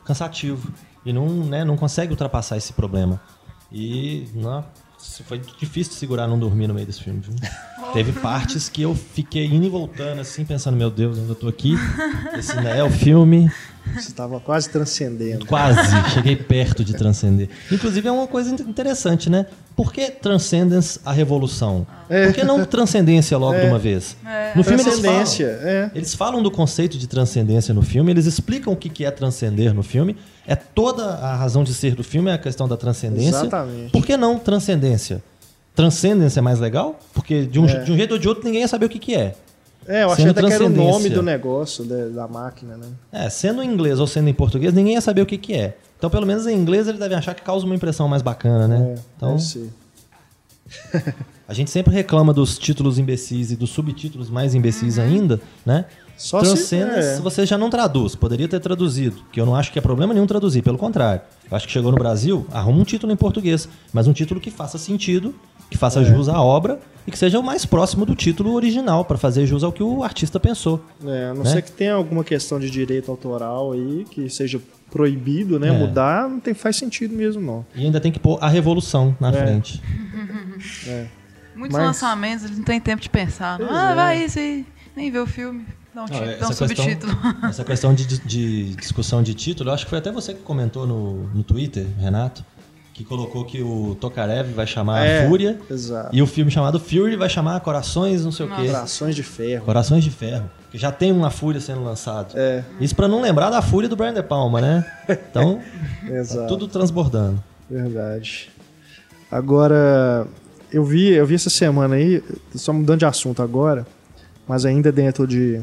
cansativo 0.03 0.69
e 1.05 1.13
não, 1.13 1.27
né, 1.29 1.63
não 1.63 1.77
consegue 1.77 2.11
ultrapassar 2.11 2.57
esse 2.57 2.73
problema. 2.73 3.21
E 3.71 4.27
não, 4.35 4.65
foi 5.23 5.39
difícil 5.59 5.93
segurar 5.93 6.27
não 6.27 6.37
dormir 6.37 6.67
no 6.67 6.73
meio 6.73 6.85
desse 6.85 7.03
filme. 7.03 7.21
Viu? 7.21 7.35
Teve 7.93 8.11
partes 8.13 8.69
que 8.69 8.81
eu 8.81 8.95
fiquei 8.95 9.45
indo 9.45 9.65
e 9.65 9.69
voltando 9.69 10.19
assim, 10.19 10.45
pensando, 10.45 10.77
meu 10.77 10.89
Deus, 10.89 11.17
ainda 11.17 11.35
tô 11.35 11.47
aqui. 11.47 11.75
Esse 12.37 12.55
não 12.55 12.69
é 12.69 12.83
o 12.83 12.89
filme. 12.89 13.51
Você 13.95 14.11
tava 14.11 14.39
quase 14.39 14.69
transcendendo. 14.69 15.45
Quase, 15.45 15.79
cheguei 16.13 16.35
perto 16.35 16.83
de 16.83 16.93
transcender. 16.93 17.49
Inclusive 17.71 18.07
é 18.07 18.11
uma 18.11 18.27
coisa 18.27 18.53
interessante, 18.63 19.29
né? 19.29 19.45
Por 19.75 19.91
que 19.91 20.11
Transcendence 20.11 20.99
a 21.03 21.11
revolução? 21.11 21.85
Por 22.07 22.33
que 22.33 22.43
não 22.43 22.63
transcendência 22.65 23.37
logo 23.37 23.59
de 23.59 23.65
uma 23.65 23.79
vez? 23.79 24.15
No 24.55 24.63
filme 24.63 24.81
eles 24.83 24.99
falam, 24.99 25.15
Transcendência, 25.15 25.45
é. 25.61 25.91
eles 25.95 26.15
falam 26.15 26.43
do 26.43 26.51
conceito 26.51 26.97
de 26.97 27.07
transcendência 27.07 27.73
no 27.73 27.81
filme, 27.81 28.11
eles 28.11 28.25
explicam 28.25 28.73
o 28.73 28.75
que 28.75 28.89
que 28.89 29.05
é 29.05 29.11
transcender 29.11 29.73
no 29.73 29.83
filme. 29.83 30.15
É 30.45 30.55
toda 30.55 31.05
a 31.05 31.35
razão 31.35 31.63
de 31.63 31.73
ser 31.73 31.95
do 31.95 32.03
filme 32.03 32.29
é 32.29 32.33
a 32.33 32.37
questão 32.37 32.67
da 32.67 32.77
transcendência. 32.77 33.29
Exatamente. 33.29 33.91
Por 33.91 34.05
que 34.05 34.17
não 34.17 34.37
transcendência? 34.37 35.23
Transcendência 35.75 36.39
é 36.39 36.41
mais 36.41 36.59
legal? 36.59 36.99
Porque 37.13 37.45
de 37.45 37.59
um, 37.59 37.65
de 37.65 37.91
um 37.91 37.95
jeito 37.95 38.13
ou 38.13 38.19
de 38.19 38.27
outro 38.27 38.43
ninguém 38.43 38.61
ia 38.61 38.67
saber 38.67 38.85
o 38.85 38.89
que 38.89 38.99
que 38.99 39.15
é. 39.15 39.35
É, 39.87 40.03
eu 40.03 40.11
achei 40.11 40.27
até 40.27 40.41
que 40.41 40.53
era 40.53 40.65
o 40.65 40.69
nome 40.69 41.09
do 41.09 41.23
negócio, 41.23 41.83
da, 41.83 42.27
máquina, 42.27 42.77
né? 42.77 42.87
É, 43.11 43.29
sendo 43.29 43.63
em 43.63 43.67
inglês 43.67 43.99
ou 43.99 44.07
sendo 44.07 44.29
em 44.29 44.33
português, 44.33 44.73
ninguém 44.73 44.93
ia 44.93 45.01
saber 45.01 45.21
o 45.21 45.25
que 45.25 45.37
que 45.37 45.53
é. 45.53 45.77
Então, 45.97 46.09
pelo 46.09 46.25
menos 46.25 46.47
em 46.47 46.55
inglês, 46.55 46.87
eles 46.87 46.99
devem 46.99 47.17
achar 47.17 47.33
que 47.33 47.41
causa 47.41 47.65
uma 47.65 47.75
impressão 47.75 48.07
mais 48.07 48.21
bacana, 48.21 48.67
né? 48.67 48.95
É, 48.95 48.99
então, 49.17 49.35
deve 49.35 49.69
a 51.47 51.53
gente 51.53 51.69
sempre 51.69 51.93
reclama 51.93 52.33
dos 52.33 52.57
títulos 52.57 52.97
imbecis 52.97 53.51
e 53.51 53.55
dos 53.55 53.69
subtítulos 53.71 54.29
mais 54.29 54.55
imbecis 54.55 54.97
ainda, 54.97 55.41
né? 55.65 55.85
Só 56.17 56.39
se- 56.39 56.45
Transcendence, 56.45 57.17
é. 57.17 57.19
você 57.19 57.45
já 57.45 57.57
não 57.57 57.69
traduz. 57.69 58.15
Poderia 58.15 58.47
ter 58.47 58.59
traduzido, 58.59 59.23
que 59.31 59.41
eu 59.41 59.45
não 59.45 59.55
acho 59.55 59.71
que 59.71 59.79
é 59.79 59.81
problema 59.81 60.13
nenhum 60.13 60.27
traduzir, 60.27 60.61
pelo 60.61 60.77
contrário. 60.77 61.21
Eu 61.49 61.57
acho 61.57 61.65
que 61.65 61.73
chegou 61.73 61.91
no 61.91 61.97
Brasil, 61.97 62.45
arruma 62.51 62.79
um 62.79 62.83
título 62.83 63.11
em 63.11 63.15
português, 63.15 63.67
mas 63.91 64.07
um 64.07 64.13
título 64.13 64.39
que 64.39 64.51
faça 64.51 64.77
sentido, 64.77 65.33
que 65.71 65.77
faça 65.77 66.01
É. 66.01 66.03
jus 66.05 66.29
à 66.29 66.39
obra 66.39 66.79
e 67.07 67.09
que 67.11 67.17
seja 67.17 67.39
o 67.39 67.43
mais 67.43 67.65
próximo 67.65 68.05
do 68.05 68.13
título 68.13 68.53
original, 68.53 69.03
para 69.03 69.17
fazer 69.17 69.47
jus 69.47 69.63
ao 69.63 69.71
que 69.71 69.81
o 69.81 70.03
artista 70.03 70.39
pensou. 70.39 70.83
É, 71.03 71.29
a 71.31 71.33
não 71.33 71.43
né? 71.43 71.49
ser 71.49 71.63
que 71.63 71.71
tenha 71.71 71.93
alguma 71.95 72.23
questão 72.23 72.59
de 72.59 72.69
direito 72.69 73.09
autoral 73.09 73.71
aí, 73.71 74.05
que 74.11 74.29
seja 74.29 74.61
proibido, 74.91 75.57
né? 75.59 75.69
É. 75.69 75.71
Mudar, 75.71 76.29
não 76.29 76.39
tem, 76.39 76.53
faz 76.53 76.75
sentido 76.75 77.15
mesmo, 77.15 77.41
não. 77.41 77.65
E 77.73 77.85
ainda 77.85 77.99
tem 77.99 78.11
que 78.11 78.19
pôr 78.19 78.37
a 78.39 78.47
revolução 78.47 79.15
na 79.19 79.29
É. 79.29 79.31
frente. 79.31 79.81
Muitos 81.55 81.77
Mas- 81.77 81.85
lançamentos, 81.87 82.45
eles 82.45 82.57
não 82.57 82.63
têm 82.65 82.79
tempo 82.79 83.01
de 83.01 83.09
pensar. 83.09 83.59
não. 83.59 83.69
Ah, 83.69 83.91
é. 83.91 83.95
vai 83.95 84.23
isso 84.25 84.39
aí. 84.39 84.65
Nem 84.95 85.09
vê 85.11 85.19
o 85.19 85.25
filme. 85.27 85.65
Dá 85.93 86.03
um, 86.03 86.05
Não, 86.07 86.13
ti- 86.13 86.19
dá 86.39 86.47
um 86.47 86.51
essa 86.51 86.67
questão- 86.67 86.85
subtítulo. 86.85 87.17
Essa 87.49 87.63
questão 87.65 87.93
de, 87.93 88.05
de 88.19 88.75
discussão 88.75 89.21
de 89.21 89.33
título, 89.33 89.69
eu 89.69 89.73
acho 89.73 89.83
que 89.85 89.89
foi 89.89 89.99
até 89.99 90.11
você 90.11 90.33
que 90.33 90.41
comentou 90.41 90.87
no, 90.87 91.23
no 91.33 91.43
Twitter, 91.43 91.85
Renato, 91.99 92.45
que 93.01 93.07
colocou 93.07 93.43
que 93.43 93.61
o 93.63 93.95
Tokarev 93.99 94.53
vai 94.53 94.67
chamar 94.67 95.03
É, 95.05 95.27
Fúria 95.27 95.59
Exato. 95.69 96.15
e 96.15 96.21
o 96.21 96.27
filme 96.27 96.51
chamado 96.51 96.79
Fury 96.79 97.15
vai 97.15 97.27
chamar 97.29 97.59
Corações, 97.61 98.23
não 98.23 98.31
sei 98.31 98.45
o 98.45 98.49
quê. 98.55 98.67
Corações 98.67 99.15
de 99.15 99.23
ferro. 99.23 99.65
Corações 99.65 100.03
de 100.03 100.11
Ferro. 100.11 100.49
Que 100.71 100.77
já 100.77 100.91
tem 100.91 101.11
uma 101.11 101.31
Fúria 101.31 101.59
sendo 101.59 101.83
lançado. 101.83 102.33
É, 102.37 102.63
Isso 102.79 102.95
pra 102.95 103.07
não 103.07 103.19
lembrar 103.21 103.49
da 103.49 103.61
Fúria 103.61 103.89
do 103.89 103.95
Brian 103.95 104.13
De 104.13 104.21
Palma, 104.23 104.61
né? 104.61 104.85
Então, 105.09 105.59
tá 106.07 106.13
exato. 106.13 106.47
tudo 106.47 106.67
transbordando. 106.67 107.43
Verdade. 107.69 108.49
Agora, 109.29 110.27
eu 110.71 110.85
vi, 110.85 111.09
eu 111.09 111.25
vi 111.25 111.35
essa 111.35 111.49
semana 111.49 111.95
aí, 111.95 112.23
só 112.53 112.71
mudando 112.71 112.99
de 112.99 113.05
assunto 113.05 113.41
agora, 113.41 113.85
mas 114.47 114.63
ainda 114.65 114.91
dentro 114.91 115.25
de 115.25 115.59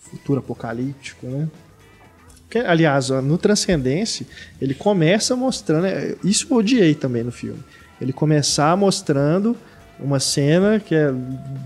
futuro 0.00 0.40
apocalíptico, 0.40 1.26
né? 1.26 1.48
Que, 2.48 2.58
aliás, 2.58 3.10
no 3.10 3.36
Transcendência, 3.38 4.26
ele 4.60 4.74
começa 4.74 5.34
mostrando. 5.34 5.86
é, 5.86 6.14
Isso 6.22 6.46
eu 6.50 6.56
odiei 6.58 6.94
também 6.94 7.22
no 7.24 7.32
filme. 7.32 7.58
Ele 8.00 8.12
começar 8.12 8.76
mostrando 8.76 9.56
uma 9.98 10.20
cena 10.20 10.78
que 10.78 10.94
é 10.94 11.10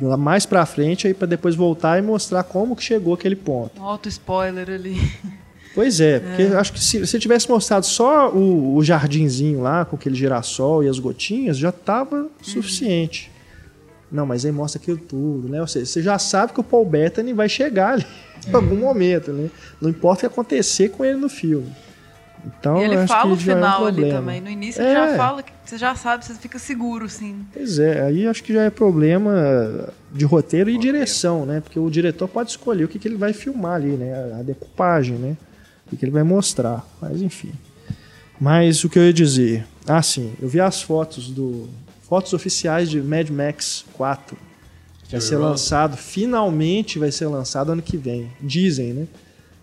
lá 0.01 0.17
mais 0.17 0.47
pra 0.47 0.65
frente, 0.65 1.07
aí 1.07 1.13
pra 1.13 1.27
depois 1.27 1.55
voltar 1.55 1.99
e 1.99 2.03
mostrar 2.03 2.45
como 2.45 2.77
que 2.77 2.83
chegou 2.83 3.13
aquele 3.15 3.37
ponto. 3.37 3.81
Um 3.81 3.85
auto 3.85 4.09
spoiler 4.09 4.71
ali. 4.71 4.97
Pois 5.75 6.01
é, 6.01 6.19
porque 6.19 6.43
eu 6.43 6.59
acho 6.59 6.73
que 6.73 6.81
se 6.81 6.99
você 6.99 7.17
tivesse 7.19 7.49
mostrado 7.49 7.87
só 7.87 8.29
o, 8.31 8.75
o 8.75 8.83
jardinzinho 8.83 9.61
lá, 9.61 9.85
com 9.85 9.95
aquele 9.97 10.17
girassol 10.17 10.83
e 10.83 10.89
as 10.89 10.99
gotinhas, 10.99 11.57
já 11.59 11.71
tava 11.71 12.29
suficiente. 12.43 13.30
Não, 14.11 14.27
mas 14.27 14.45
aí 14.45 14.53
mostra 14.53 14.81
aquilo 14.81 14.99
tudo, 14.99 15.49
né? 15.49 15.61
Ou 15.61 15.67
seja, 15.67 15.87
você 15.87 16.03
já 16.03 16.19
sabe 16.19 16.53
que 16.53 16.61
o 16.61 16.65
Paul 16.65 16.85
Bettany 16.85 17.33
vai 17.33 17.49
chegar 17.49 17.95
ali 17.95 18.07
em 18.47 18.55
algum 18.55 18.77
momento, 18.77 19.33
né? 19.33 19.51
Não 19.81 19.89
importa 19.91 20.19
o 20.19 20.21
que 20.21 20.27
acontecer 20.27 20.91
com 20.91 21.05
ele 21.05 21.19
no 21.19 21.29
filme. 21.29 21.71
Então, 22.45 22.79
e 22.79 22.85
ele 22.85 23.07
fala 23.07 23.35
o 23.35 23.37
que 23.37 23.45
já 23.45 23.53
é 23.53 23.57
um 23.57 23.59
final 23.59 23.87
ali 23.87 24.11
também. 24.11 24.41
No 24.41 24.49
início 24.49 24.83
É. 24.83 24.87
ele 24.87 24.95
já 24.95 25.17
fala 25.17 25.43
que 25.43 25.53
você 25.65 25.77
já 25.79 25.95
sabe, 25.95 26.25
você 26.25 26.35
fica 26.35 26.59
seguro, 26.59 27.05
assim. 27.05 27.45
Pois 27.53 27.79
é, 27.79 28.03
aí 28.03 28.27
acho 28.27 28.43
que 28.43 28.53
já 28.53 28.63
é 28.63 28.71
problema 28.71 29.91
de 30.13 30.25
roteiro 30.25 30.71
e 30.71 30.79
direção, 30.79 31.45
né? 31.45 31.61
Porque 31.61 31.79
o 31.79 31.91
diretor 31.91 32.27
pode 32.29 32.51
escolher 32.51 32.85
o 32.85 32.89
que, 32.89 32.99
que 32.99 33.07
ele 33.07 33.17
vai 33.17 33.33
filmar 33.33 33.75
ali, 33.75 33.91
né? 33.91 34.39
A 34.41 34.43
decupagem, 34.43 35.17
né? 35.17 35.37
O 35.87 35.91
que, 35.91 35.97
que 35.97 36.05
ele 36.05 36.13
vai 36.13 36.23
mostrar. 36.23 36.85
Mas 37.01 37.21
enfim. 37.21 37.53
Mas 38.41 38.83
o 38.85 38.89
que 38.89 38.99
eu 38.99 39.05
ia 39.05 39.13
dizer? 39.13 39.67
Ah, 39.87 40.03
sim, 40.03 40.33
eu 40.41 40.49
vi 40.49 40.61
as 40.61 40.81
fotos 40.81 41.29
do. 41.31 41.69
Fotos 42.11 42.33
oficiais 42.35 42.91
de 42.91 43.01
Mad 43.01 43.31
Max 43.31 43.85
4. 43.95 44.37
Vai 45.11 45.21
ser 45.21 45.37
lançado, 45.37 45.97
finalmente 45.97 46.99
vai 46.99 47.11
ser 47.11 47.27
lançado 47.27 47.73
ano 47.73 47.81
que 47.81 47.97
vem. 47.97 48.29
Dizem, 48.41 48.93
né? 48.93 49.07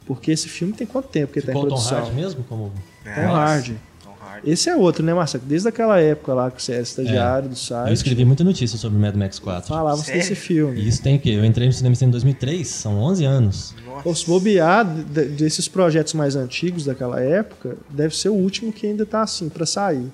Porque 0.06 0.32
esse 0.32 0.48
filme 0.50 0.74
tem 0.74 0.88
quanto 0.88 1.10
tempo 1.10 1.34
que 1.34 1.40
ele 1.40 1.46
tá 1.46 1.52
em 1.52 1.56
Ficou 1.56 1.68
o 1.68 1.70
Tom 1.70 1.76
produção? 1.76 1.98
Hardy 2.00 2.16
mesmo? 2.16 2.44
Como... 2.46 2.72
Tom 3.04 3.10
Hardy. 3.36 3.78
Tom 4.04 4.14
Hardy. 4.22 4.50
Esse 4.50 4.70
é 4.70 4.76
outro, 4.78 5.04
né, 5.04 5.14
Marcelo? 5.14 5.44
Desde 5.46 5.68
aquela 5.68 6.00
época 6.00 6.34
lá 6.34 6.50
que 6.50 6.64
você 6.64 6.72
era 6.74 6.82
estagiário 6.82 7.50
do 7.50 7.56
site. 7.58 7.88
Eu 7.88 7.94
escrevi 7.94 8.24
muita 8.24 8.44
notícia 8.46 8.78
sobre 8.78 8.98
Mad 8.98 9.16
Max 9.16 9.40
4. 9.40 9.68
Falava 9.68 10.02
Sério? 10.02 10.22
desse 10.22 10.36
filme. 10.36 10.80
E 10.80 10.88
isso 10.88 11.02
tem 11.04 11.18
o 11.18 11.20
quê? 11.20 11.32
Eu 11.32 11.44
entrei 11.44 11.68
no 11.68 11.74
cinema 11.74 11.96
em 12.02 12.10
2003, 12.10 12.66
são 12.68 12.98
11 13.00 13.26
anos. 13.26 13.76
Nossa. 13.86 14.08
Ou 14.08 14.16
se 14.16 14.26
bobear 14.26 14.86
de- 14.86 15.26
desses 15.26 15.68
projetos 15.68 16.14
mais 16.14 16.36
antigos 16.38 16.86
daquela 16.86 17.20
época, 17.22 17.76
deve 17.90 18.16
ser 18.16 18.30
o 18.30 18.34
último 18.34 18.72
que 18.72 18.88
ainda 18.88 19.06
tá 19.06 19.22
assim 19.22 19.50
pra 19.50 19.66
sair. 19.66 20.08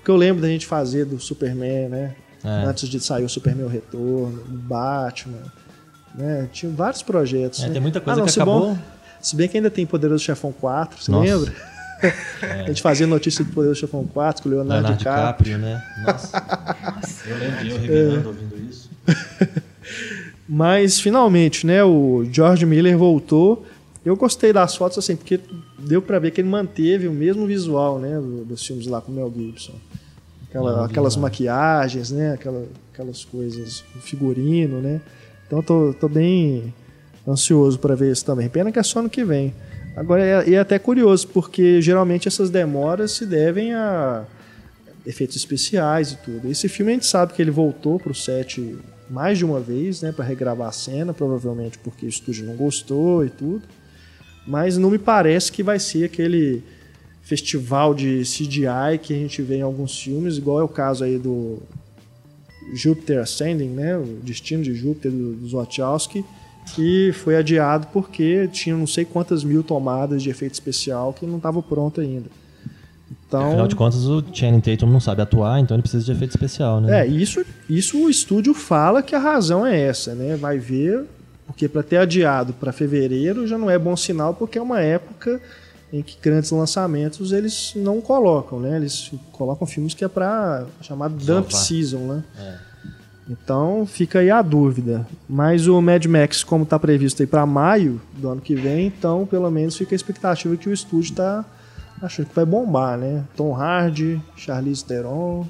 Porque 0.00 0.10
eu 0.10 0.16
lembro 0.16 0.42
da 0.42 0.48
gente 0.48 0.66
fazer 0.66 1.04
do 1.04 1.20
Superman, 1.20 1.88
né? 1.88 2.14
É. 2.42 2.64
Antes 2.64 2.88
de 2.88 2.98
sair 3.00 3.24
o 3.24 3.28
Superman 3.28 3.66
o 3.66 3.68
Retorno, 3.68 4.42
o 4.48 4.52
Batman, 4.56 5.42
né? 6.14 6.48
Tinha 6.52 6.72
vários 6.72 7.02
projetos. 7.02 7.62
É, 7.62 7.66
né? 7.66 7.72
tem 7.74 7.82
muita 7.82 8.00
coisa 8.00 8.18
Ah, 8.18 8.20
não, 8.20 8.26
que 8.26 8.32
se 8.32 8.38
acabou. 8.40 8.74
bom- 8.74 8.78
se 9.20 9.36
bem 9.36 9.46
que 9.48 9.58
ainda 9.58 9.70
tem 9.70 9.84
Poderoso 9.84 10.24
Chefão 10.24 10.50
4, 10.52 11.02
você 11.02 11.10
Nossa. 11.10 11.26
É. 11.30 11.36
lembra? 11.36 11.54
A 12.64 12.68
gente 12.68 12.80
fazia 12.80 13.06
notícia 13.06 13.44
do 13.44 13.52
Poderoso 13.52 13.78
Chefão 13.80 14.06
4 14.06 14.42
com 14.42 14.48
o 14.48 14.52
Leonardo, 14.52 14.88
Leonardo 14.88 14.98
DiCaprio. 14.98 15.58
DiCaprio, 15.58 15.58
né? 15.58 15.84
Nossa. 16.06 17.22
eu 17.28 17.36
lembro 17.38 17.58
de 17.64 17.70
eu 17.70 17.78
revirando 17.78 18.28
ouvindo 18.28 18.56
isso. 18.70 18.90
Mas 20.48 20.98
finalmente, 20.98 21.66
né, 21.66 21.84
o 21.84 22.26
George 22.32 22.64
Miller 22.66 22.96
voltou. 22.98 23.64
Eu 24.04 24.16
gostei 24.16 24.52
das 24.52 24.74
fotos 24.74 24.96
assim, 24.98 25.14
porque 25.14 25.38
deu 25.78 26.00
pra 26.00 26.18
ver 26.18 26.30
que 26.30 26.40
ele 26.40 26.48
manteve 26.48 27.06
o 27.06 27.12
mesmo 27.12 27.46
visual, 27.46 27.98
né, 27.98 28.14
do- 28.18 28.44
dos 28.46 28.64
filmes 28.66 28.86
lá 28.86 29.00
com 29.00 29.12
o 29.12 29.14
Mel 29.14 29.30
Gibson. 29.36 29.74
Aquela- 30.50 30.84
aquelas 30.86 31.16
maquiagens, 31.16 32.10
né, 32.10 32.32
aquela- 32.34 32.64
aquelas 32.92 33.24
coisas, 33.24 33.84
o 33.96 34.00
figurino, 34.00 34.80
né. 34.80 35.00
Então 35.46 35.62
tô, 35.62 35.94
tô 35.94 36.08
bem 36.08 36.74
ansioso 37.26 37.78
pra 37.78 37.94
ver 37.94 38.10
isso 38.12 38.24
também. 38.24 38.48
Pena 38.48 38.70
que 38.72 38.78
é 38.78 38.82
só 38.82 39.00
no 39.00 39.08
que 39.08 39.24
vem. 39.24 39.54
Agora 39.96 40.22
é, 40.24 40.52
é 40.54 40.58
até 40.58 40.78
curioso, 40.78 41.28
porque 41.28 41.80
geralmente 41.80 42.26
essas 42.28 42.50
demoras 42.50 43.12
se 43.12 43.24
devem 43.26 43.74
a 43.74 44.24
efeitos 45.06 45.36
especiais 45.36 46.12
e 46.12 46.16
tudo. 46.18 46.48
Esse 46.50 46.68
filme 46.68 46.92
a 46.92 46.94
gente 46.94 47.06
sabe 47.06 47.32
que 47.32 47.40
ele 47.40 47.50
voltou 47.50 47.98
pro 47.98 48.14
set 48.14 48.76
mais 49.08 49.38
de 49.38 49.44
uma 49.44 49.58
vez, 49.60 50.02
né, 50.02 50.12
para 50.12 50.24
regravar 50.24 50.68
a 50.68 50.72
cena, 50.72 51.12
provavelmente 51.12 51.78
porque 51.78 52.06
o 52.06 52.08
estúdio 52.08 52.44
não 52.46 52.54
gostou 52.54 53.24
e 53.24 53.30
tudo. 53.30 53.62
Mas 54.46 54.76
não 54.78 54.90
me 54.90 54.98
parece 54.98 55.50
que 55.52 55.62
vai 55.62 55.78
ser 55.78 56.04
aquele 56.04 56.62
festival 57.30 57.94
de 57.94 58.22
CGI 58.22 58.98
que 59.00 59.14
a 59.14 59.16
gente 59.16 59.40
vê 59.40 59.58
em 59.58 59.62
alguns 59.62 59.96
filmes, 60.02 60.36
igual 60.36 60.58
é 60.58 60.64
o 60.64 60.68
caso 60.68 61.04
aí 61.04 61.16
do 61.16 61.62
Júpiter 62.74 63.20
Ascending, 63.20 63.68
né, 63.68 63.96
o 63.96 64.18
Destino 64.20 64.64
de 64.64 64.74
Júpiter 64.74 65.12
do, 65.12 65.34
do 65.34 65.56
Wachowski, 65.56 66.24
que 66.74 67.12
foi 67.12 67.36
adiado 67.36 67.86
porque 67.92 68.48
tinha 68.48 68.76
não 68.76 68.86
sei 68.86 69.04
quantas 69.04 69.44
mil 69.44 69.62
tomadas 69.62 70.24
de 70.24 70.28
efeito 70.28 70.54
especial 70.54 71.12
que 71.12 71.24
não 71.24 71.36
estava 71.36 71.62
pronto 71.62 72.00
ainda. 72.00 72.28
Então, 73.28 73.46
Afinal 73.46 73.68
de 73.68 73.76
contas, 73.76 74.04
o 74.06 74.24
Channing 74.32 74.60
Tatum 74.60 74.86
não 74.86 74.98
sabe 74.98 75.22
atuar, 75.22 75.60
então 75.60 75.76
ele 75.76 75.82
precisa 75.82 76.04
de 76.04 76.10
efeito 76.10 76.32
especial, 76.32 76.80
né? 76.80 77.02
É, 77.02 77.06
isso, 77.06 77.44
isso 77.68 77.96
o 77.96 78.10
estúdio 78.10 78.52
fala 78.54 79.04
que 79.04 79.14
a 79.14 79.20
razão 79.20 79.64
é 79.64 79.80
essa, 79.80 80.16
né? 80.16 80.34
Vai 80.34 80.58
ver, 80.58 81.04
porque 81.46 81.68
para 81.68 81.84
ter 81.84 81.98
adiado 81.98 82.52
para 82.54 82.72
fevereiro 82.72 83.46
já 83.46 83.56
não 83.56 83.70
é 83.70 83.78
bom 83.78 83.96
sinal, 83.96 84.34
porque 84.34 84.58
é 84.58 84.62
uma 84.62 84.80
época 84.80 85.40
em 85.92 86.02
que 86.02 86.16
grandes 86.20 86.50
lançamentos 86.50 87.32
eles 87.32 87.72
não 87.76 88.00
colocam, 88.00 88.60
né? 88.60 88.76
Eles 88.76 89.10
colocam 89.32 89.66
filmes 89.66 89.94
que 89.94 90.04
é 90.04 90.08
para 90.08 90.66
chamado 90.80 91.14
dump 91.14 91.50
season, 91.52 91.98
né? 91.98 92.24
Então 93.28 93.86
fica 93.86 94.18
aí 94.18 94.30
a 94.30 94.42
dúvida. 94.42 95.06
Mas 95.28 95.68
o 95.68 95.80
Mad 95.80 96.04
Max, 96.06 96.42
como 96.42 96.64
está 96.64 96.78
previsto 96.78 97.22
aí 97.22 97.26
para 97.26 97.46
maio 97.46 98.00
do 98.14 98.28
ano 98.28 98.40
que 98.40 98.54
vem, 98.54 98.86
então 98.86 99.26
pelo 99.26 99.50
menos 99.50 99.76
fica 99.76 99.94
a 99.94 99.96
expectativa 99.96 100.56
que 100.56 100.68
o 100.68 100.72
estúdio 100.72 101.10
está 101.10 101.44
achando 102.02 102.26
que 102.26 102.34
vai 102.34 102.44
bombar, 102.44 102.98
né? 102.98 103.24
Tom 103.36 103.54
Hardy, 103.54 104.20
Charlize 104.36 104.84
Theron, 104.84 105.46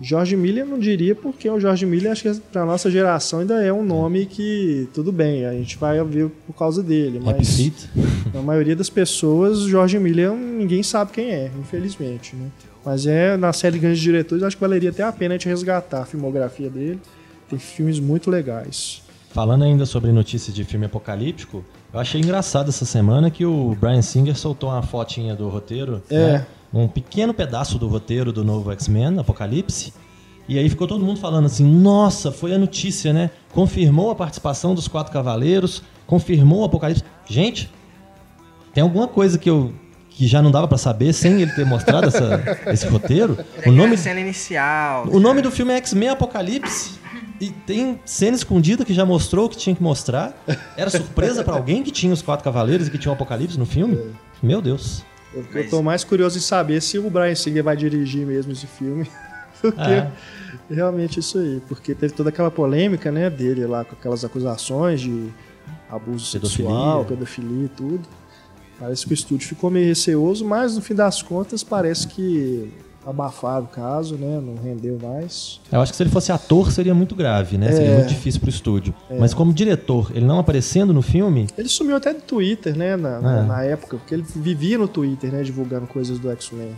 Jorge 0.00 0.36
Miller 0.36 0.64
não 0.64 0.78
diria, 0.78 1.14
porque 1.14 1.48
o 1.50 1.58
Jorge 1.58 1.84
Miller, 1.84 2.12
acho 2.12 2.22
que 2.22 2.40
pra 2.52 2.64
nossa 2.64 2.90
geração 2.90 3.40
ainda 3.40 3.62
é 3.62 3.72
um 3.72 3.84
nome 3.84 4.26
que, 4.26 4.88
tudo 4.94 5.10
bem, 5.10 5.44
a 5.44 5.52
gente 5.52 5.76
vai 5.76 6.02
ver 6.04 6.28
por 6.46 6.52
causa 6.54 6.82
dele, 6.82 7.20
mas 7.22 7.58
a 8.34 8.40
maioria 8.40 8.76
das 8.76 8.88
pessoas, 8.88 9.60
Jorge 9.60 9.98
Miller, 9.98 10.30
ninguém 10.32 10.82
sabe 10.82 11.10
quem 11.12 11.30
é, 11.30 11.50
infelizmente, 11.58 12.36
né? 12.36 12.46
Mas 12.84 13.06
é, 13.06 13.36
na 13.36 13.52
série 13.52 13.74
de 13.74 13.80
grandes 13.80 14.00
diretores, 14.00 14.42
acho 14.44 14.56
que 14.56 14.60
valeria 14.60 14.90
até 14.90 15.02
a 15.02 15.12
pena 15.12 15.34
a 15.34 15.36
gente 15.38 15.48
resgatar 15.48 16.02
a 16.02 16.06
filmografia 16.06 16.70
dele. 16.70 17.00
Tem 17.50 17.58
filmes 17.58 17.98
muito 17.98 18.30
legais. 18.30 19.02
Falando 19.30 19.64
ainda 19.64 19.84
sobre 19.84 20.10
notícias 20.12 20.54
de 20.54 20.64
filme 20.64 20.86
apocalíptico, 20.86 21.62
eu 21.92 22.00
achei 22.00 22.20
engraçado 22.20 22.68
essa 22.68 22.84
semana 22.84 23.30
que 23.30 23.44
o 23.44 23.76
Brian 23.78 24.00
Singer 24.00 24.36
soltou 24.36 24.70
uma 24.70 24.82
fotinha 24.82 25.34
do 25.34 25.48
roteiro, 25.48 26.02
É. 26.08 26.32
né? 26.32 26.46
Um 26.72 26.86
pequeno 26.88 27.32
pedaço 27.32 27.78
do 27.78 27.88
roteiro 27.88 28.32
do 28.32 28.44
novo 28.44 28.70
X-Men, 28.72 29.18
Apocalipse, 29.18 29.92
e 30.48 30.58
aí 30.58 30.68
ficou 30.68 30.86
todo 30.86 31.04
mundo 31.04 31.20
falando 31.20 31.44
assim, 31.46 31.64
nossa, 31.64 32.32
foi 32.32 32.54
a 32.54 32.58
notícia, 32.58 33.12
né? 33.12 33.30
Confirmou 33.52 34.10
a 34.10 34.14
participação 34.14 34.74
dos 34.74 34.88
Quatro 34.88 35.12
Cavaleiros, 35.12 35.82
confirmou 36.06 36.60
o 36.60 36.64
Apocalipse. 36.64 37.04
Gente, 37.26 37.70
tem 38.72 38.82
alguma 38.82 39.06
coisa 39.08 39.38
que 39.38 39.48
eu 39.48 39.72
que 40.10 40.26
já 40.26 40.42
não 40.42 40.50
dava 40.50 40.66
pra 40.66 40.76
saber 40.78 41.12
sem 41.12 41.40
ele 41.42 41.52
ter 41.52 41.64
mostrado 41.64 42.08
essa- 42.08 42.42
esse 42.72 42.86
roteiro? 42.88 43.38
O 43.64 43.70
nome, 43.70 43.94
É 43.94 43.96
cena 43.96 44.18
inicial. 44.18 45.06
o 45.08 45.20
nome 45.20 45.40
do 45.40 45.50
filme 45.50 45.72
é 45.72 45.76
X-Men 45.76 46.08
Apocalipse. 46.08 46.98
E 47.40 47.50
tem 47.50 48.00
cena 48.04 48.34
escondida 48.36 48.84
que 48.84 48.92
já 48.92 49.06
mostrou 49.06 49.46
o 49.46 49.48
que 49.48 49.56
tinha 49.56 49.76
que 49.76 49.82
mostrar. 49.82 50.34
Era 50.76 50.90
surpresa 50.90 51.44
pra 51.44 51.54
alguém 51.54 51.84
que 51.84 51.92
tinha 51.92 52.12
os 52.12 52.20
quatro 52.20 52.42
cavaleiros 52.42 52.88
e 52.88 52.90
que 52.90 52.98
tinha 52.98 53.12
o 53.12 53.14
Apocalipse 53.14 53.56
no 53.56 53.64
filme? 53.64 53.96
Meu 54.42 54.60
Deus. 54.60 55.04
Eu, 55.38 55.44
Mas- 55.54 55.64
eu 55.64 55.70
tô 55.70 55.82
mais 55.82 56.04
curioso 56.04 56.38
em 56.38 56.40
saber 56.40 56.80
se 56.82 56.98
o 56.98 57.08
Brian 57.10 57.34
Singer 57.34 57.62
vai 57.64 57.76
dirigir 57.76 58.26
mesmo 58.26 58.52
esse 58.52 58.66
filme. 58.66 59.08
Porque 59.60 59.80
É. 59.80 60.10
realmente 60.70 61.18
isso 61.20 61.38
aí. 61.38 61.60
Porque 61.68 61.94
teve 61.94 62.12
toda 62.14 62.28
aquela 62.30 62.50
polêmica, 62.50 63.10
né, 63.10 63.28
dele 63.28 63.66
lá 63.66 63.84
com 63.84 63.94
aquelas 63.94 64.24
acusações 64.24 65.00
de 65.00 65.28
abuso 65.90 66.30
Pedofilia. 66.32 66.68
sexual, 66.70 67.04
pedofilia 67.04 67.64
e 67.64 67.68
tudo. 67.68 68.00
Parece 68.78 69.04
que 69.06 69.12
o 69.12 69.14
estúdio 69.14 69.48
ficou 69.48 69.70
meio 69.70 69.86
receoso, 69.88 70.44
mas 70.44 70.76
no 70.76 70.80
fim 70.82 70.94
das 70.94 71.20
contas 71.22 71.64
parece 71.64 72.06
que 72.06 72.72
abafaram 73.06 73.64
o 73.64 73.68
caso, 73.68 74.16
né? 74.16 74.40
Não 74.42 74.54
rendeu 74.62 74.98
mais. 75.02 75.60
Eu 75.72 75.80
acho 75.80 75.92
que 75.92 75.96
se 75.96 76.02
ele 76.02 76.10
fosse 76.10 76.30
ator 76.30 76.70
seria 76.72 76.94
muito 76.94 77.14
grave, 77.14 77.56
né? 77.56 77.72
Seria 77.72 77.90
É. 77.92 77.96
muito 77.96 78.08
difícil 78.08 78.40
pro 78.40 78.50
estúdio. 78.50 78.94
Mas 79.18 79.32
como 79.32 79.52
diretor, 79.52 80.10
ele 80.14 80.26
não 80.26 80.38
aparecendo 80.38 80.92
no 80.92 81.00
filme, 81.02 81.46
Ele 81.56 81.68
sumiu 81.68 81.96
até 81.96 82.12
do 82.12 82.20
Twitter, 82.20 82.76
né? 82.76 82.96
Na, 82.96 83.20
na- 83.20 83.38
É. 83.38 83.42
na 83.42 83.62
época, 83.64 83.96
porque 83.96 84.14
ele 84.14 84.24
vivia 84.36 84.76
no 84.78 84.86
Twitter, 84.88 85.32
né? 85.32 85.42
Divulgando 85.42 85.86
coisas 85.86 86.18
do 86.18 86.30
X-Men. 86.30 86.74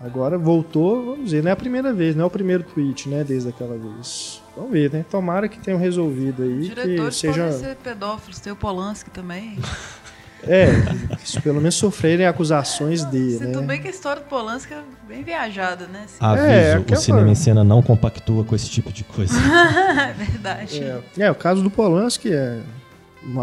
Agora 0.00 0.36
voltou, 0.36 1.06
vamos 1.06 1.24
dizer, 1.24 1.42
não 1.42 1.48
é 1.48 1.52
a 1.52 1.56
primeira 1.56 1.90
vez, 1.92 2.14
não 2.14 2.24
é 2.24 2.26
o 2.26 2.30
primeiro 2.30 2.62
tweet, 2.62 3.08
né? 3.08 3.24
Desde 3.24 3.48
aquela 3.48 3.76
vez. 3.78 4.42
Vamos 4.54 4.70
ver, 4.70 4.92
né? 4.92 5.04
Tomara 5.10 5.48
que 5.48 5.58
tenham 5.58 5.80
resolvido 5.80 6.42
aí, 6.42 6.60
que 6.68 6.74
Diretores 6.74 7.16
seja. 7.16 7.44
podem 7.44 7.58
ser 7.58 7.76
pedófilos, 7.76 8.38
tem 8.38 8.52
o 8.52 8.56
Polanski 8.56 9.10
também. 9.10 9.58
É, 10.46 11.40
pelo 11.42 11.56
menos 11.56 11.74
sofrerem 11.74 12.26
acusações 12.26 13.04
de, 13.04 13.38
Sinto 13.38 13.60
né? 13.60 13.66
bem 13.66 13.80
que 13.80 13.88
a 13.88 13.90
história 13.90 14.22
do 14.22 14.28
Polanski 14.28 14.74
é 14.74 14.82
bem 15.08 15.22
viajada, 15.22 15.86
né? 15.86 16.02
assim. 16.04 16.16
aviso, 16.20 16.46
É, 16.46 16.84
o 16.92 16.96
cinema 16.96 17.28
em 17.28 17.34
cena 17.34 17.64
não 17.64 17.82
compactua 17.82 18.44
com 18.44 18.54
esse 18.54 18.70
tipo 18.70 18.92
de 18.92 19.04
coisa. 19.04 19.34
É 19.96 20.12
verdade. 20.12 20.82
É, 20.82 21.02
é, 21.18 21.30
o 21.30 21.34
caso 21.34 21.62
do 21.62 21.70
Polanski 21.70 22.32
é 22.32 22.60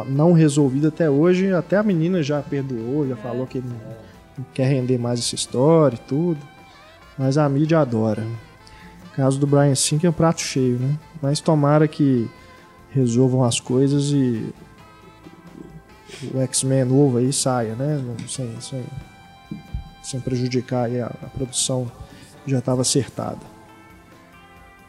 não 0.07 0.33
resolvido 0.33 0.87
até 0.87 1.09
hoje. 1.09 1.51
Até 1.51 1.77
a 1.77 1.83
menina 1.83 2.23
já 2.23 2.41
perdoou, 2.41 3.07
já 3.07 3.15
falou 3.15 3.45
que 3.45 3.59
não, 3.59 3.75
não 4.37 4.45
quer 4.53 4.67
render 4.67 4.97
mais 4.97 5.19
essa 5.19 5.35
história 5.35 5.95
e 5.95 6.07
tudo. 6.07 6.39
Mas 7.17 7.37
a 7.37 7.47
mídia 7.49 7.79
adora. 7.79 8.25
O 9.11 9.15
caso 9.15 9.39
do 9.39 9.45
Brian 9.45 9.75
Singer 9.75 10.07
é 10.07 10.09
um 10.09 10.13
prato 10.13 10.41
cheio, 10.41 10.79
né? 10.79 10.97
Mas 11.21 11.39
tomara 11.39 11.87
que 11.87 12.29
resolvam 12.91 13.43
as 13.43 13.59
coisas 13.59 14.05
e 14.11 14.53
o 16.33 16.39
X-Men 16.41 16.85
novo 16.85 17.17
aí 17.17 17.31
saia, 17.33 17.75
né? 17.75 18.01
Sem, 18.27 18.49
sem, 18.61 18.83
sem 20.01 20.19
prejudicar 20.19 20.85
aí 20.85 20.99
a, 20.99 21.07
a 21.07 21.27
produção 21.27 21.91
que 22.45 22.51
já 22.51 22.59
estava 22.59 22.81
acertada. 22.81 23.39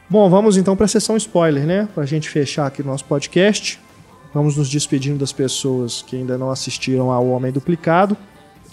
Bom, 0.08 0.28
vamos 0.28 0.56
então 0.56 0.76
para 0.76 0.84
a 0.84 0.88
sessão 0.88 1.16
spoiler, 1.16 1.64
né? 1.64 1.88
Para 1.94 2.04
a 2.04 2.06
gente 2.06 2.28
fechar 2.28 2.66
aqui 2.66 2.82
o 2.82 2.84
nosso 2.84 3.04
podcast. 3.04 3.80
Vamos 4.32 4.56
nos 4.56 4.68
despedindo 4.68 5.18
das 5.18 5.32
pessoas 5.32 6.02
que 6.02 6.16
ainda 6.16 6.36
não 6.36 6.50
assistiram 6.50 7.10
ao 7.10 7.26
Homem 7.28 7.52
Duplicado. 7.52 8.16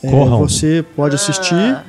É, 0.04 0.10
você 0.10 0.84
pode 0.96 1.16
assistir. 1.16 1.54
Ah, 1.56 1.86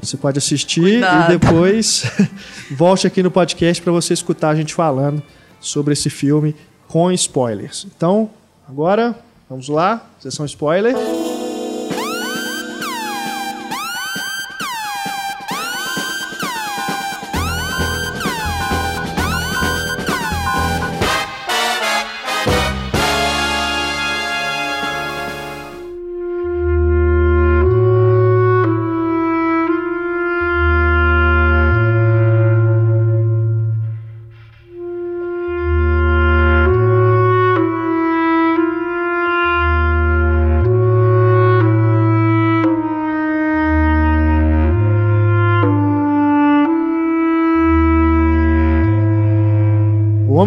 Você 0.00 0.16
pode 0.16 0.38
assistir 0.38 0.80
Cuidado. 0.80 1.32
e 1.32 1.38
depois 1.38 2.04
volte 2.70 3.06
aqui 3.06 3.22
no 3.22 3.30
podcast 3.30 3.82
para 3.82 3.92
você 3.92 4.14
escutar 4.14 4.50
a 4.50 4.54
gente 4.54 4.72
falando 4.74 5.22
sobre 5.60 5.94
esse 5.94 6.08
filme 6.08 6.54
com 6.86 7.10
spoilers. 7.10 7.86
Então, 7.96 8.30
agora, 8.68 9.18
vamos 9.48 9.68
lá, 9.68 10.04
sessão 10.20 10.44
spoiler. 10.46 10.94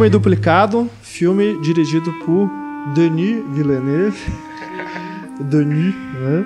Duplicado, 0.10 0.90
filme 1.02 1.60
dirigido 1.62 2.12
por 2.26 2.50
Denis 2.96 3.44
Villeneuve. 3.54 4.18
Denis, 5.42 5.94
né? 5.96 6.46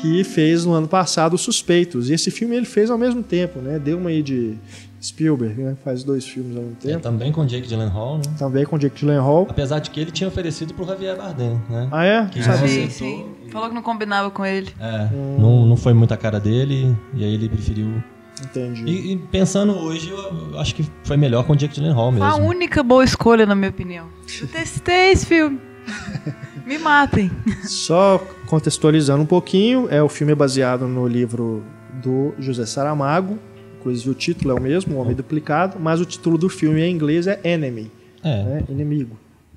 Que 0.00 0.22
fez 0.24 0.64
no 0.64 0.72
ano 0.74 0.88
passado 0.88 1.34
Os 1.34 1.40
Suspeitos. 1.40 2.10
E 2.10 2.14
esse 2.14 2.30
filme 2.30 2.56
ele 2.56 2.66
fez 2.66 2.90
ao 2.90 2.98
mesmo 2.98 3.22
tempo, 3.22 3.60
né? 3.60 3.78
Deu 3.78 3.98
uma 3.98 4.10
aí 4.10 4.22
de 4.22 4.56
Spielberg, 5.02 5.60
né? 5.62 5.76
Faz 5.84 6.02
dois 6.04 6.26
filmes 6.26 6.56
ao 6.56 6.62
mesmo 6.62 6.76
É, 6.84 6.88
tempo. 6.88 7.00
também 7.00 7.30
com 7.32 7.44
Jake 7.46 7.68
Gyllenhaal, 7.68 8.16
né? 8.18 8.22
Também 8.38 8.64
com 8.64 8.76
Jake 8.78 8.98
Gyllenhaal. 8.98 9.46
Apesar 9.48 9.78
de 9.78 9.90
que 9.90 10.00
ele 10.00 10.10
tinha 10.10 10.28
oferecido 10.28 10.74
pro 10.74 10.84
Javier 10.84 11.16
Bardem, 11.16 11.60
né? 11.70 11.88
Ah, 11.92 12.04
é? 12.04 12.26
Que 12.26 12.42
Sabia. 12.42 12.68
sim, 12.68 12.90
sim. 12.90 13.26
Falou 13.50 13.68
que 13.68 13.74
não 13.74 13.82
combinava 13.82 14.30
com 14.30 14.44
ele. 14.44 14.68
É, 14.80 15.08
não, 15.38 15.64
não 15.66 15.76
foi 15.76 15.92
muito 15.94 16.12
a 16.12 16.16
cara 16.16 16.38
dele, 16.40 16.94
e 17.14 17.24
aí 17.24 17.34
ele 17.34 17.48
preferiu. 17.48 18.02
Entendi. 18.44 18.84
E, 18.84 19.12
e 19.12 19.16
pensando 19.16 19.72
hoje, 19.76 20.10
eu, 20.10 20.58
acho 20.58 20.74
que 20.74 20.84
foi 21.04 21.16
melhor 21.16 21.44
com 21.44 21.52
o 21.52 21.56
Jake 21.56 21.74
Gyllenhaal 21.74 22.12
Foi 22.12 22.20
a 22.22 22.30
mesmo. 22.30 22.46
única 22.46 22.82
boa 22.82 23.04
escolha, 23.04 23.44
na 23.46 23.54
minha 23.54 23.70
opinião. 23.70 24.06
Eu 24.40 24.48
testei 24.48 25.12
esse 25.12 25.26
filme. 25.26 25.58
Me 26.66 26.78
matem. 26.78 27.30
Só 27.64 28.18
contextualizando 28.46 29.22
um 29.22 29.26
pouquinho, 29.26 29.88
é 29.90 30.02
o 30.02 30.08
filme 30.08 30.32
é 30.32 30.36
baseado 30.36 30.86
no 30.86 31.06
livro 31.06 31.62
do 32.02 32.34
José 32.38 32.66
Saramago, 32.66 33.38
inclusive 33.80 34.10
o 34.10 34.14
título 34.14 34.50
é 34.50 34.54
o 34.54 34.62
mesmo, 34.62 34.96
O 34.96 34.98
Homem 35.00 35.14
Duplicado, 35.14 35.78
mas 35.80 36.00
o 36.00 36.04
título 36.04 36.36
do 36.36 36.48
filme 36.48 36.82
em 36.82 36.92
inglês 36.92 37.26
é 37.26 37.40
Enemy, 37.42 37.90
É, 38.22 38.42
né? 38.44 38.64
inimigo. 38.68 39.16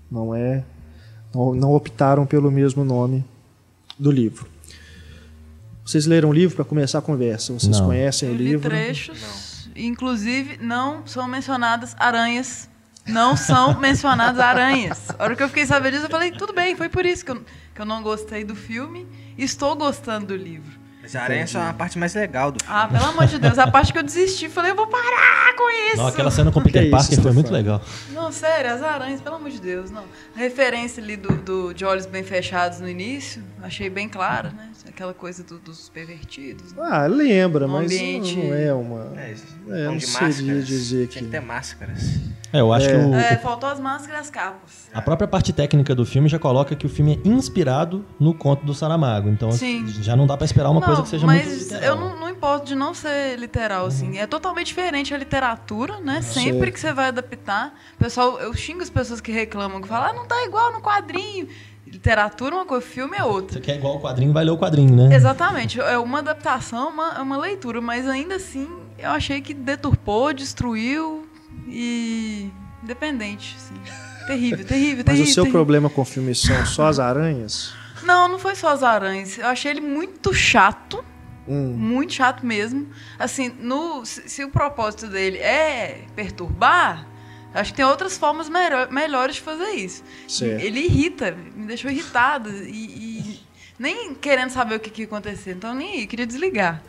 Não 0.09 0.33
é, 0.33 0.63
não, 1.35 1.53
não 1.53 1.73
optaram 1.73 2.25
pelo 2.25 2.49
mesmo 2.49 2.83
nome 2.85 3.23
do 3.99 4.09
livro. 4.11 4.47
Vocês 5.85 6.05
leram 6.05 6.29
o 6.29 6.33
livro 6.33 6.55
para 6.55 6.65
começar 6.65 6.99
a 6.99 7.01
conversa? 7.01 7.53
Vocês 7.53 7.79
Não. 7.79 7.87
conhecem 7.87 8.29
Eu 8.29 8.35
o 8.35 8.37
li 8.37 8.43
livro? 8.49 8.69
trechos. 8.69 9.69
Inclusive, 9.75 10.57
não 10.61 11.05
são 11.07 11.27
mencionadas 11.27 11.95
aranhas. 11.97 12.69
Não 13.07 13.35
são 13.35 13.77
mencionadas 13.81 14.39
aranhas. 14.39 15.09
A 15.17 15.23
hora 15.23 15.35
que 15.35 15.41
eu 15.43 15.47
fiquei 15.47 15.65
sabendo 15.65 15.93
disso, 15.93 16.05
eu 16.05 16.09
falei, 16.09 16.31
tudo 16.31 16.53
bem, 16.53 16.75
foi 16.75 16.87
por 16.89 17.05
isso 17.05 17.25
que 17.25 17.31
eu, 17.31 17.43
que 17.73 17.81
eu 17.81 17.85
não 17.85 18.03
gostei 18.03 18.43
do 18.43 18.55
filme. 18.55 19.07
e 19.37 19.43
Estou 19.43 19.75
gostando 19.75 20.27
do 20.27 20.35
livro. 20.35 20.79
Mas 21.01 21.15
a 21.15 21.23
aranha 21.23 21.41
é 21.43 21.47
só 21.47 21.59
a 21.61 21.73
parte 21.73 21.97
mais 21.97 22.13
legal 22.13 22.51
do 22.51 22.63
filme. 22.63 22.79
Ah, 22.79 22.87
pelo 22.87 23.05
amor 23.05 23.25
de 23.25 23.39
Deus, 23.39 23.57
a 23.57 23.65
parte 23.71 23.91
que 23.91 23.97
eu 23.99 24.03
desisti, 24.03 24.47
falei, 24.49 24.71
eu 24.71 24.75
vou 24.75 24.87
parar 24.87 25.55
com 25.57 25.69
isso. 25.87 25.97
não, 25.97 26.07
aquela 26.07 26.29
cena 26.31 26.51
com 26.51 26.59
o 26.59 26.63
Que 26.63 26.69
Peter 26.71 26.83
isso, 26.83 26.91
Parker 26.95 27.21
foi 27.21 27.31
muito 27.31 27.51
legal. 27.51 27.81
Não, 28.11 28.31
sério, 28.31 28.71
as 28.71 28.83
aranhas, 28.83 29.19
pelo 29.21 29.35
amor 29.37 29.49
de 29.49 29.59
Deus, 29.59 29.89
não. 29.89 30.03
A 30.35 30.39
referência 30.39 31.01
ali 31.03 31.17
do, 31.17 31.35
do- 31.37 31.73
de 31.73 31.83
olhos 31.83 32.05
bem 32.05 32.23
fechados 32.23 32.79
no 32.79 32.87
início, 32.87 33.43
achei 33.63 33.89
bem 33.89 34.07
clara, 34.07 34.49
né? 34.51 34.69
Aquela 34.87 35.13
coisa 35.13 35.43
do- 35.43 35.57
dos 35.59 35.89
pervertidos. 35.89 36.73
né? 36.73 36.83
Ah, 36.89 37.07
lembra, 37.07 37.65
Um 37.65 37.69
mas 37.71 37.85
ambiente- 37.91 38.35
não 38.35 38.53
é 38.53 38.73
uma... 38.73 39.13
É, 39.17 39.35
É, 39.69 39.85
não 39.85 39.97
de 39.97 40.05
seria 40.05 40.61
dizer 40.61 41.07
que- 41.07 41.19
que 41.19 41.25
ter 41.25 41.39
máscaras. 41.41 42.19
É, 42.53 42.59
eu 42.59 42.73
acho 42.73 42.85
que 42.89 42.93
o, 42.93 43.15
É, 43.15 43.37
faltou 43.37 43.69
as 43.69 43.79
máscaras 43.79 44.17
e 44.17 44.21
as 44.23 44.29
capas. 44.29 44.89
a 44.93 45.01
própria 45.01 45.25
parte 45.27 45.53
técnica 45.53 45.95
do 45.95 46.05
filme 46.05 46.27
já 46.27 46.37
coloca 46.37 46.75
que 46.75 46.85
o 46.85 46.89
filme 46.89 47.21
é 47.23 47.27
inspirado 47.27 48.05
no 48.19 48.33
conto 48.33 48.65
do 48.65 48.73
Saramago. 48.73 49.29
Então 49.29 49.51
Sim. 49.53 49.87
já 49.87 50.15
não 50.17 50.27
dá 50.27 50.35
pra 50.35 50.43
esperar 50.45 50.69
uma 50.69 50.81
não, 50.81 50.87
coisa 50.95 51.03
que 51.03 51.09
seja 51.09 51.25
mas 51.25 51.45
muito 51.45 51.59
literal. 51.63 51.83
eu 51.83 51.95
não, 51.95 52.19
não 52.19 52.29
importo 52.29 52.65
de 52.65 52.75
não 52.75 52.93
ser 52.93 53.37
literal, 53.37 53.85
assim. 53.85 54.17
É 54.17 54.27
totalmente 54.27 54.67
diferente 54.67 55.13
a 55.13 55.17
literatura, 55.17 55.99
né? 55.99 56.21
Sempre 56.21 56.61
Sei. 56.61 56.71
que 56.71 56.79
você 56.79 56.93
vai 56.93 57.07
adaptar. 57.07 57.73
Pessoal, 57.97 58.39
eu 58.39 58.53
xingo 58.53 58.81
as 58.81 58.89
pessoas 58.89 59.19
que 59.21 59.31
reclamam, 59.31 59.81
que 59.81 59.87
falam, 59.87 60.09
ah, 60.09 60.13
não 60.13 60.25
tá 60.25 60.43
igual 60.45 60.71
no 60.71 60.81
quadrinho. 60.81 61.47
Literatura 61.85 62.55
é 62.55 62.57
uma 62.59 62.65
coisa, 62.65 62.85
filme 62.85 63.17
é 63.17 63.23
outra. 63.23 63.53
Você 63.55 63.59
quer 63.59 63.75
igual 63.75 63.97
o 63.97 63.99
quadrinho, 63.99 64.31
vai 64.31 64.45
ler 64.45 64.51
o 64.51 64.57
quadrinho, 64.57 64.95
né? 64.95 65.13
Exatamente, 65.13 65.79
é 65.81 65.97
uma 65.97 66.19
adaptação, 66.19 66.89
uma, 66.89 67.15
é 67.17 67.21
uma 67.21 67.37
leitura, 67.37 67.81
mas 67.81 68.07
ainda 68.07 68.35
assim 68.35 68.67
eu 68.97 69.09
achei 69.09 69.41
que 69.41 69.53
deturpou, 69.53 70.31
destruiu 70.31 71.27
e. 71.67 72.49
independente, 72.83 73.57
assim. 73.57 73.73
Terrível, 74.27 74.65
terrível, 74.65 74.97
Mas 74.97 75.05
terrível. 75.05 75.23
o 75.23 75.33
seu 75.33 75.43
terrível. 75.43 75.51
problema 75.59 75.89
com 75.89 76.01
o 76.01 76.05
filme 76.05 76.33
são 76.35 76.65
só 76.65 76.87
as 76.87 76.99
aranhas? 76.99 77.73
Não, 78.03 78.27
não 78.27 78.39
foi 78.39 78.55
só 78.55 78.69
as 78.69 78.83
aranhas. 78.83 79.37
Eu 79.37 79.47
achei 79.47 79.71
ele 79.71 79.81
muito 79.81 80.33
chato. 80.33 81.03
Hum, 81.47 81.73
Muito 81.75 82.13
chato 82.13 82.45
mesmo. 82.45 82.87
Assim, 83.17 83.51
no, 83.59 84.05
se, 84.05 84.29
se 84.29 84.43
o 84.43 84.49
propósito 84.49 85.07
dele 85.07 85.37
é 85.39 86.05
perturbar, 86.15 87.07
acho 87.53 87.71
que 87.71 87.77
tem 87.77 87.85
outras 87.85 88.15
formas 88.17 88.47
melhor- 88.47 88.91
melhores 88.91 89.35
de 89.35 89.41
fazer 89.41 89.71
isso. 89.71 90.03
Certo. 90.27 90.61
Ele 90.63 90.79
irrita, 90.81 91.31
me 91.55 91.65
deixou 91.65 91.89
irritada 91.89 92.49
e, 92.49 92.69
e 92.69 93.39
nem 93.79 94.13
querendo 94.13 94.51
saber 94.51 94.75
o 94.75 94.79
que, 94.79 94.89
que 94.91 95.01
ia 95.01 95.07
acontecer. 95.07 95.51
Então 95.53 95.73
nem 95.73 96.05
queria 96.05 96.27
desligar. 96.27 96.81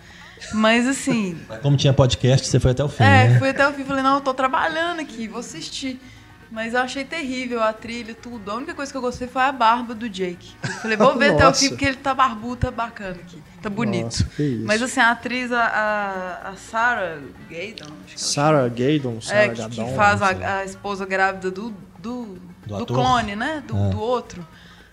Mas 0.52 0.86
assim, 0.86 1.39
Como 1.62 1.76
tinha 1.76 1.93
podcast, 1.94 2.47
você 2.47 2.60
foi 2.60 2.72
até 2.72 2.82
o 2.84 2.89
fim, 2.89 3.05
é, 3.05 3.28
né? 3.28 3.39
fui 3.39 3.48
até 3.51 3.66
o 3.66 3.72
fim 3.72 3.82
e 3.82 3.84
falei, 3.84 4.02
não, 4.02 4.16
eu 4.16 4.20
tô 4.20 4.34
trabalhando 4.34 5.01
aqui, 5.01 5.28
vou 5.28 5.40
assistir. 5.40 5.98
Mas 6.52 6.74
eu 6.74 6.80
achei 6.80 7.02
terrível 7.02 7.62
a 7.62 7.72
trilha, 7.72 8.14
tudo. 8.14 8.50
A 8.50 8.54
única 8.54 8.74
coisa 8.74 8.92
que 8.92 8.98
eu 8.98 9.00
gostei 9.00 9.26
foi 9.26 9.40
a 9.40 9.50
barba 9.50 9.94
do 9.94 10.06
Jake. 10.06 10.54
Eu 10.62 10.70
falei, 10.72 10.98
vou 10.98 11.16
ver 11.16 11.32
até 11.32 11.48
o 11.48 11.54
fim, 11.54 11.70
porque 11.70 11.86
ele 11.86 11.96
tá 11.96 12.12
barbudo, 12.12 12.56
tá 12.56 12.70
bacana 12.70 13.16
aqui. 13.22 13.42
Tá 13.62 13.70
bonito. 13.70 14.04
Nossa, 14.04 14.24
que 14.24 14.42
isso. 14.42 14.66
Mas 14.66 14.82
assim, 14.82 15.00
a 15.00 15.12
atriz, 15.12 15.50
a, 15.50 16.42
a, 16.44 16.56
Sarah 16.56 17.20
Gaydon, 17.48 17.86
acho 18.04 18.14
que 18.14 18.20
ela 18.20 18.32
Sarah 18.32 18.68
Gaydon, 18.68 19.16
é, 19.16 19.20
Sarah 19.22 19.48
que, 19.48 19.60
Gadon. 19.62 19.88
que 19.88 19.94
faz 19.96 20.20
a, 20.20 20.58
a 20.58 20.64
esposa 20.66 21.06
grávida 21.06 21.50
do, 21.50 21.70
do, 21.98 22.38
Do 22.66 22.78
do, 22.78 22.86
clone, 22.86 23.34
né? 23.34 23.62
Do, 23.66 23.74
É. 23.74 23.88
do 23.88 23.98
outro. 23.98 24.46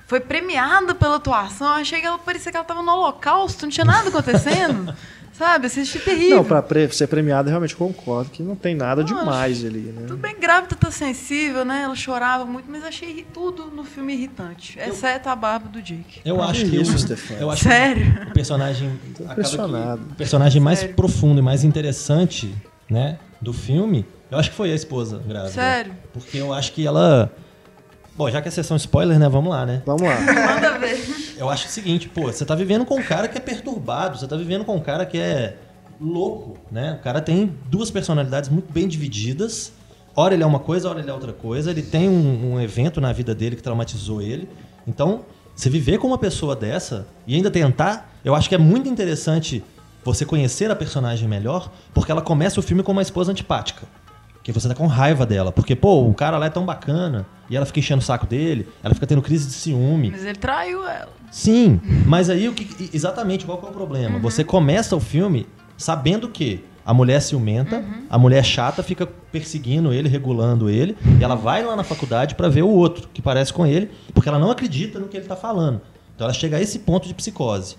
Foi 0.07 0.22
premiada 0.22 0.95
pela 0.95 1.18
atuação. 1.18 1.68
Eu 1.68 1.73
achei 1.81 1.99
que 1.99 2.06
ela 2.06 2.18
parecia 2.18 2.52
que 2.52 2.57
ela 2.57 2.65
tava 2.65 2.81
no 2.81 2.91
holocausto, 2.91 3.65
não 3.65 3.69
tinha 3.69 3.86
nada 3.86 4.07
acontecendo. 4.07 4.95
Sabe? 5.40 5.68
Assisti 5.68 5.99
terrível. 5.99 6.36
Não, 6.36 6.44
pra 6.44 6.61
pre- 6.61 6.91
ser 6.91 7.07
premiada, 7.07 7.49
realmente 7.49 7.74
concordo 7.74 8.30
que 8.30 8.44
não 8.44 8.57
tem 8.57 8.76
nada 8.76 9.03
demais 9.06 9.64
ali, 9.64 9.80
né? 9.80 10.02
Tudo 10.06 10.18
bem, 10.18 10.38
grávida 10.38 10.76
tá 10.76 10.91
sensível, 10.91 11.64
né? 11.64 11.84
Ela 11.86 11.95
chorava 11.95 12.44
muito, 12.45 12.70
mas 12.70 12.84
achei 12.84 13.26
tudo 13.34 13.68
no 13.74 13.86
filme 13.86 14.14
irritante. 14.14 14.78
Exceto 14.78 15.30
a 15.30 15.36
barba 15.38 15.70
do 15.70 15.82
Jake. 15.82 16.20
Eu 16.26 16.44
acho 16.44 16.66
que 16.66 16.76
isso, 16.76 16.94
o, 16.94 16.99
Stefano? 16.99 17.40
eu 17.40 17.49
acho 17.49 17.64
Sério? 17.64 18.14
que 18.26 18.28
o 18.28 18.34
personagem 18.34 18.90
acaba 19.16 19.26
que 19.28 19.32
impressionado. 19.32 20.02
o 20.11 20.16
personagem 20.16 20.61
mais 20.61 20.80
Sério. 20.80 20.95
profundo 20.95 21.40
e 21.40 21.41
mais 21.41 21.64
interessante, 21.64 22.53
né, 22.90 23.18
do 23.41 23.53
filme, 23.53 24.06
eu 24.30 24.38
acho 24.38 24.49
que 24.49 24.56
foi 24.57 24.74
a 24.74 24.76
esposa 24.76 25.24
grávida. 25.26 25.53
Sério? 25.53 25.94
Porque 26.11 26.38
eu 26.38 26.53
acho 26.53 26.74
que 26.74 26.86
ela 26.86 27.32
Bom, 28.20 28.30
já 28.30 28.41
que 28.41 28.50
é 28.50 28.52
sessão 28.52 28.76
spoiler, 28.76 29.18
né, 29.18 29.30
vamos 29.30 29.50
lá, 29.50 29.66
né? 29.66 29.82
Vamos 29.86 30.02
lá. 30.02 30.20
Manda 30.20 30.78
ver. 30.78 31.36
Eu 31.38 31.50
acho 31.50 31.68
o 31.68 31.70
seguinte, 31.70 32.10
pô, 32.10 32.24
você 32.24 32.44
tá 32.44 32.54
vivendo 32.54 32.84
com 32.86 32.96
um 32.96 33.02
cara 33.02 33.30
que 33.30 33.38
é 33.38 33.40
perturbado, 33.40 34.20
você 34.20 34.28
tá 34.28 34.36
vivendo 34.36 34.66
com 34.66 34.76
um 34.76 34.82
cara 34.82 35.06
que 35.06 35.18
é 35.18 35.56
louco, 36.02 36.58
né? 36.70 36.98
O 37.00 37.02
cara 37.02 37.22
tem 37.22 37.56
duas 37.68 37.90
personalidades 37.90 38.50
muito 38.50 38.74
bem 38.74 38.90
divididas. 38.90 39.72
Ora 40.14 40.34
ele 40.34 40.44
é 40.44 40.46
uma 40.46 40.60
coisa, 40.60 40.90
ora 40.90 41.00
ele 41.00 41.10
é 41.10 41.14
outra 41.14 41.32
coisa. 41.32 41.72
Ele 41.72 41.82
tem 41.82 42.10
um, 42.10 42.56
um 42.56 42.60
evento 42.60 43.00
na 43.00 43.14
vida 43.14 43.34
dele 43.34 43.56
que 43.56 43.64
traumatizou 43.64 44.22
ele. 44.22 44.50
Então, 44.86 45.22
você 45.56 45.70
viver 45.70 45.98
com 45.98 46.08
uma 46.08 46.18
pessoa 46.18 46.58
dessa 46.58 47.08
e 47.26 47.36
ainda 47.36 47.50
tentar, 47.50 48.14
eu 48.26 48.36
acho 48.36 48.50
que 48.50 48.56
é 48.56 48.58
muito 48.58 48.90
interessante 48.90 49.64
você 50.04 50.26
conhecer 50.26 50.70
a 50.70 50.76
personagem 50.76 51.26
melhor, 51.26 51.72
porque 51.94 52.12
ela 52.12 52.22
começa 52.22 52.60
o 52.60 52.64
filme 52.64 52.84
com 52.84 52.91
uma 52.91 53.02
esposa 53.02 53.32
antipática. 53.32 53.88
Que 54.44 54.52
você 54.52 54.68
tá 54.68 54.74
com 54.76 54.88
raiva 54.88 55.26
dela. 55.26 55.52
Porque, 55.52 55.76
pô, 55.76 56.07
o 56.07 56.14
cara 56.14 56.38
lá 56.38 56.45
é 56.48 56.49
tão 56.49 56.66
bacana. 56.66 57.26
E 57.49 57.56
ela 57.57 57.66
fica 57.66 57.80
enchendo 57.80 58.02
o 58.02 58.06
saco 58.06 58.26
dele. 58.26 58.68
Ela 58.84 58.94
fica 58.94 59.06
tendo 59.06 59.22
crise 59.22 59.48
de 59.48 59.53
ciúme. 59.53 60.11
Mas 60.11 60.24
ele 60.26 60.38
traiu 60.38 60.88
ela. 60.88 61.10
Sim, 61.32 61.80
mas 62.07 62.30
aí 62.30 62.48
o 62.49 62.53
que 62.53 62.90
exatamente 62.91 63.45
qual 63.45 63.57
que 63.60 63.66
é 63.66 63.70
o 63.70 63.72
problema? 63.74 64.16
Uhum. 64.16 64.22
Você 64.22 64.44
começa 64.44 64.95
o 64.95 64.99
filme 64.99 65.45
sabendo 65.78 66.28
que 66.30 66.64
a 66.84 66.91
mulher 66.94 67.22
ciumenta, 67.22 67.76
Uhum. 67.78 68.06
a 68.10 68.18
mulher 68.18 68.44
chata 68.44 68.82
fica 68.82 69.06
perseguindo 69.32 69.94
ele, 69.94 70.10
regulando 70.10 70.72
ele, 70.72 70.98
e 71.20 71.24
ela 71.24 71.36
vai 71.36 71.64
lá 71.64 71.76
na 71.76 71.84
faculdade 71.84 72.34
pra 72.34 72.49
ver 72.49 72.64
o 72.64 72.68
outro 72.70 73.07
que 73.14 73.22
parece 73.22 73.53
com 73.53 73.64
ele, 73.64 73.91
porque 74.11 74.28
ela 74.28 74.40
não 74.40 74.49
acredita 74.49 74.98
no 74.98 75.07
que 75.07 75.18
ele 75.18 75.28
tá 75.28 75.36
falando. 75.36 75.82
Então 76.16 76.26
ela 76.26 76.34
chega 76.34 76.57
a 76.57 76.61
esse 76.61 76.80
ponto 76.80 77.07
de 77.07 77.14
psicose. 77.14 77.78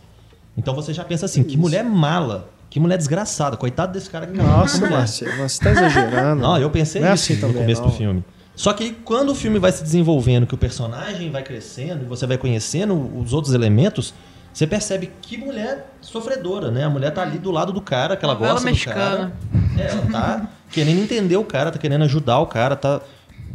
Então 0.56 0.72
você 0.74 0.92
já 0.94 1.02
pensa 1.02 1.26
assim, 1.26 1.42
que 1.42 1.56
mulher 1.56 1.82
mala, 1.84 2.50
que 2.70 2.78
mulher 2.80 2.96
desgraçada, 2.96 3.56
coitado 3.56 3.92
desse 3.92 4.08
cara 4.08 4.26
que 4.26 4.36
Nossa, 4.36 4.78
mulher. 4.78 4.98
Marcelo, 4.98 5.36
você 5.36 5.62
tá 5.62 5.70
exagerando. 5.72 6.40
Não, 6.40 6.56
eu 6.56 6.70
pensei 6.70 7.02
Não 7.02 7.08
é 7.08 7.14
isso 7.14 7.24
assim 7.24 7.34
no 7.34 7.40
também, 7.40 7.56
começo 7.62 7.82
não. 7.82 7.88
do 7.90 7.94
filme. 7.96 8.24
Só 8.54 8.72
que 8.72 8.84
aí, 8.84 8.92
quando 9.04 9.30
o 9.30 9.34
filme 9.34 9.58
vai 9.58 9.72
se 9.72 9.82
desenvolvendo, 9.82 10.46
que 10.46 10.54
o 10.54 10.58
personagem 10.58 11.30
vai 11.30 11.42
crescendo, 11.42 12.04
e 12.04 12.06
você 12.06 12.26
vai 12.26 12.38
conhecendo 12.38 12.94
os 13.18 13.32
outros 13.32 13.54
elementos, 13.54 14.14
você 14.52 14.66
percebe 14.66 15.10
que 15.22 15.36
mulher 15.36 15.92
sofredora, 16.00 16.70
né? 16.70 16.84
A 16.84 16.90
mulher 16.90 17.10
tá 17.12 17.22
ali 17.22 17.38
do 17.38 17.50
lado 17.50 17.72
do 17.72 17.80
cara, 17.80 18.16
que 18.16 18.24
ela 18.24 18.34
gosta 18.34 18.64
mexicana. 18.64 19.32
do 19.52 19.58
cara. 19.76 19.78
É, 19.78 19.90
ela 19.92 20.06
tá 20.12 20.48
querendo 20.70 21.00
entender 21.00 21.36
o 21.36 21.44
cara, 21.44 21.70
tá 21.70 21.78
querendo 21.78 22.02
ajudar 22.04 22.38
o 22.38 22.46
cara, 22.46 22.76
tá 22.76 23.00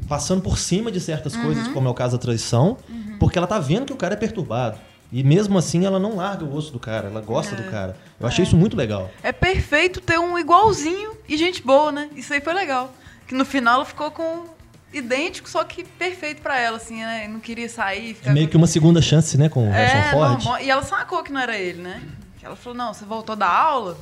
passando 0.10 0.42
por 0.42 0.58
cima 0.58 0.92
de 0.92 1.00
certas 1.00 1.36
Uhum. 1.36 1.44
coisas, 1.44 1.68
como 1.70 1.88
é 1.88 1.92
o 1.92 1.94
caso 1.94 2.18
da 2.18 2.22
traição, 2.22 2.78
porque 3.20 3.38
ela 3.38 3.48
tá 3.48 3.60
vendo 3.60 3.86
que 3.86 3.94
o 3.94 3.98
cara 3.98 4.14
é 4.14 4.18
perturbado. 4.18 4.78
E 5.12 5.24
mesmo 5.24 5.58
assim 5.58 5.86
ela 5.86 6.00
não 6.00 6.16
larga 6.18 6.44
o 6.44 6.54
osso 6.56 6.72
do 6.72 6.80
cara, 6.80 7.08
ela 7.08 7.22
gosta 7.22 7.56
do 7.56 7.64
cara. 7.70 7.96
Eu 8.20 8.28
achei 8.28 8.44
isso 8.44 8.58
muito 8.58 8.76
legal. 8.76 9.10
É 9.24 9.32
perfeito 9.32 10.02
ter 10.02 10.20
um 10.20 10.38
igualzinho 10.38 11.12
e 11.28 11.38
gente 11.38 11.62
boa, 11.62 11.92
né? 11.92 12.10
Isso 12.16 12.34
aí 12.34 12.42
foi 12.42 12.54
legal. 12.54 12.92
Que 13.28 13.34
no 13.36 13.46
final 13.46 13.76
ela 13.76 13.86
ficou 13.86 14.12
com 14.12 14.46
idêntico, 14.94 15.50
só 15.50 15.64
que 15.64 15.84
perfeito 15.84 16.42
pra 16.42 16.60
ela, 16.60 16.78
assim, 16.78 16.98
né? 16.98 17.28
Não 17.28 17.40
queria 17.40 17.68
sair, 17.70 18.18
É 18.24 18.32
meio 18.32 18.48
com- 18.48 18.52
que 18.52 18.58
uma 18.58 18.68
segunda 18.68 19.02
chance, 19.02 19.38
né, 19.38 19.50
com 19.50 19.68
o 19.68 19.72
Harrison 19.72 19.98
É, 19.98 20.12
Ford. 20.12 20.44
não, 20.46 20.60
e 20.60 20.70
ela 20.70 20.84
sacou 20.84 21.22
que 21.24 21.32
não 21.32 21.40
era 21.40 21.58
ele, 21.58 21.82
né? 21.82 22.02
Ela 22.42 22.56
falou, 22.56 22.78
não, 22.78 22.94
você 22.94 23.04
voltou 23.06 23.36
da 23.36 23.48
aula? 23.50 23.98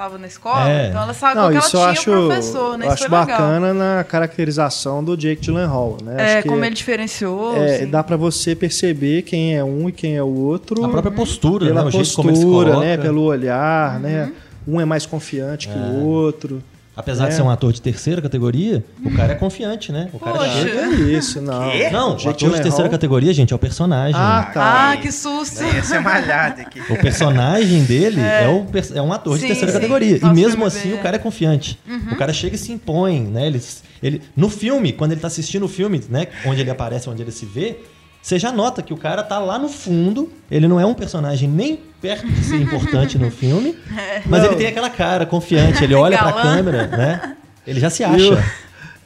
Estava 0.00 0.16
na 0.16 0.26
escola? 0.28 0.66
É. 0.70 0.88
Então 0.88 1.02
ela 1.02 1.12
sacou 1.12 1.42
Não, 1.42 1.50
que 1.50 1.56
ela 1.58 1.66
tinha 1.68 1.84
acho, 1.84 2.10
um 2.10 2.26
professor, 2.26 2.78
né? 2.78 2.86
eu 2.86 2.88
Isso 2.94 3.04
acho 3.04 3.08
foi 3.10 3.18
legal. 3.20 3.38
bacana 3.38 3.74
na 3.74 4.02
caracterização 4.04 5.04
do 5.04 5.14
Jake 5.14 5.42
Gyllenhaal, 5.42 5.98
né? 6.02 6.14
É, 6.16 6.32
Acho 6.36 6.42
que 6.44 6.48
como 6.48 6.64
ele 6.64 6.74
diferenciou. 6.74 7.54
é, 7.58 7.74
assim. 7.76 7.86
dá 7.90 8.02
pra 8.02 8.16
você 8.16 8.54
perceber 8.54 9.20
quem 9.22 9.54
é 9.54 9.62
um 9.62 9.90
e 9.90 9.92
quem 9.92 10.16
é 10.16 10.22
o 10.22 10.34
outro 10.34 10.82
A 10.82 10.88
própria 10.88 11.12
postura, 11.12 11.66
pela 11.66 11.84
né? 11.84 11.90
Postura, 11.90 12.32
coloca. 12.70 12.80
né? 12.80 12.96
Pelo 12.96 13.22
olhar, 13.24 13.96
Uhum. 13.96 14.00
né? 14.00 14.32
Um 14.66 14.80
é 14.80 14.86
mais 14.86 15.04
confiante 15.04 15.68
que 15.68 15.74
É. 15.74 15.76
o 15.76 16.06
outro. 16.06 16.62
Apesar 17.00 17.26
de 17.26 17.32
É. 17.32 17.36
ser 17.36 17.42
um 17.42 17.50
ator 17.50 17.72
de 17.72 17.82
terceira 17.82 18.22
categoria, 18.22 18.84
o 19.04 19.10
cara 19.14 19.32
é 19.32 19.34
confiante, 19.34 19.90
né? 19.90 20.08
O 20.12 20.18
cara 20.18 20.38
Poxa. 20.38 20.50
chega. 20.62 20.88
Que 20.96 21.02
é 21.14 21.18
isso, 21.18 21.40
não. 21.40 21.70
Quê? 21.70 21.90
Não, 21.90 22.10
o 22.12 22.28
ator 22.28 22.34
de 22.54 22.62
terceira 22.62 22.88
categoria, 22.88 23.32
gente, 23.34 23.52
é 23.52 23.56
o 23.56 23.58
personagem. 23.58 24.14
Ah, 24.20 24.50
tá. 24.54 24.90
Ah, 24.92 24.96
que 24.96 25.10
susto! 25.10 25.62
Essa 25.62 25.96
é 25.96 26.00
malhada 26.00 26.62
aqui. 26.62 26.80
O 26.92 26.96
personagem 26.98 27.84
dele 27.84 28.20
é, 28.20 28.46
o 28.48 28.64
pers- 28.66 28.92
é 28.94 29.02
um 29.02 29.12
ator 29.12 29.34
de 29.36 29.42
Sim, 29.42 29.46
terceira 29.48 29.72
sim. 29.72 29.78
categoria. 29.78 30.18
Nossa, 30.20 30.26
e 30.26 30.36
mesmo 30.36 30.64
assim, 30.64 30.92
o 30.94 30.98
cara 30.98 31.16
é 31.16 31.18
confiante. 31.18 31.78
O 32.12 32.16
cara 32.16 32.32
chega 32.32 32.54
e 32.54 32.58
se 32.58 32.70
impõe, 32.72 33.20
né? 33.20 33.46
Ele, 33.46 33.60
ele, 34.02 34.22
no 34.36 34.48
filme, 34.48 34.92
quando 34.92 35.12
ele 35.12 35.20
tá 35.20 35.26
assistindo 35.26 35.64
o 35.64 35.68
filme, 35.68 36.00
né? 36.08 36.28
Onde 36.46 36.60
ele 36.60 36.70
aparece, 36.70 37.08
onde 37.08 37.22
ele 37.22 37.32
se 37.32 37.44
vê, 37.46 37.78
você 38.22 38.38
já 38.38 38.52
nota 38.52 38.82
que 38.82 38.92
o 38.92 38.96
cara 38.96 39.22
tá 39.22 39.38
lá 39.38 39.58
no 39.58 39.68
fundo. 39.68 40.30
Ele 40.50 40.68
não 40.68 40.78
é 40.78 40.84
um 40.84 40.94
personagem 40.94 41.48
nem 41.48 41.80
perto 42.00 42.26
de 42.26 42.42
ser 42.44 42.56
importante 42.56 43.18
no 43.18 43.30
filme. 43.30 43.76
Mas 44.26 44.42
Não. 44.42 44.48
ele 44.50 44.56
tem 44.56 44.66
aquela 44.66 44.90
cara 44.90 45.26
confiante. 45.26 45.82
Ele 45.84 45.94
olha 45.96 46.16
pra 46.18 46.30
Galã. 46.32 46.42
câmera, 46.56 46.86
né? 46.86 47.36
Ele 47.66 47.78
já 47.78 47.90
se 47.90 48.02
Eu, 48.02 48.08
acha. 48.10 48.44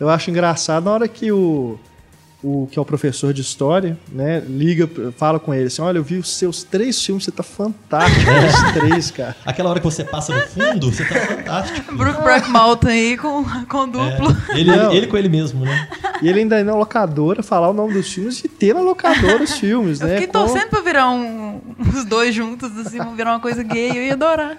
eu 0.00 0.08
acho 0.08 0.30
engraçado 0.30 0.84
na 0.84 0.92
hora 0.92 1.08
que 1.08 1.30
o, 1.32 1.78
o 2.44 2.68
que 2.70 2.78
é 2.78 2.82
o 2.82 2.84
professor 2.84 3.32
de 3.32 3.40
história, 3.40 3.96
né, 4.12 4.40
liga, 4.46 4.86
fala 5.16 5.40
com 5.40 5.54
ele 5.54 5.68
assim, 5.68 5.80
olha, 5.80 5.96
eu 5.98 6.04
vi 6.04 6.16
os 6.18 6.28
seus 6.36 6.62
três 6.62 7.02
filmes, 7.02 7.24
você 7.24 7.30
tá 7.30 7.42
fantástico 7.42 8.30
nos 8.30 8.72
três, 8.72 9.10
cara. 9.10 9.34
Aquela 9.46 9.70
hora 9.70 9.80
que 9.80 9.84
você 9.84 10.04
passa 10.04 10.34
no 10.34 10.42
fundo, 10.42 10.92
você 10.92 11.04
tá 11.06 11.14
fantástico. 11.20 11.94
Brookback 11.96 12.48
Mountain 12.50 12.90
aí 12.90 13.16
com, 13.16 13.44
com 13.66 13.88
duplo. 13.88 14.36
É, 14.50 14.60
ele, 14.60 14.76
Não. 14.76 14.92
ele 14.92 15.06
com 15.06 15.16
ele 15.16 15.28
mesmo, 15.30 15.64
né? 15.64 15.88
E 16.20 16.28
ele 16.28 16.40
ainda 16.40 16.60
ir 16.60 16.64
na 16.64 16.74
locadora, 16.76 17.42
falar 17.42 17.70
o 17.70 17.72
nome 17.72 17.94
dos 17.94 18.12
filmes 18.12 18.44
e 18.44 18.48
ter 18.48 18.74
na 18.74 18.80
locadora 18.80 19.42
os 19.42 19.52
filmes, 19.58 20.00
Eu 20.00 20.06
né? 20.08 20.12
fiquei 20.18 20.26
com- 20.26 20.32
torcendo 20.46 20.68
pra 20.68 20.80
virar 20.80 21.10
um, 21.10 21.60
os 21.94 22.04
dois 22.04 22.34
juntos, 22.34 22.70
assim, 22.78 22.98
virar 23.16 23.32
uma 23.32 23.40
coisa 23.40 23.62
gay, 23.62 23.90
eu 23.90 24.02
ia 24.04 24.12
adorar. 24.12 24.58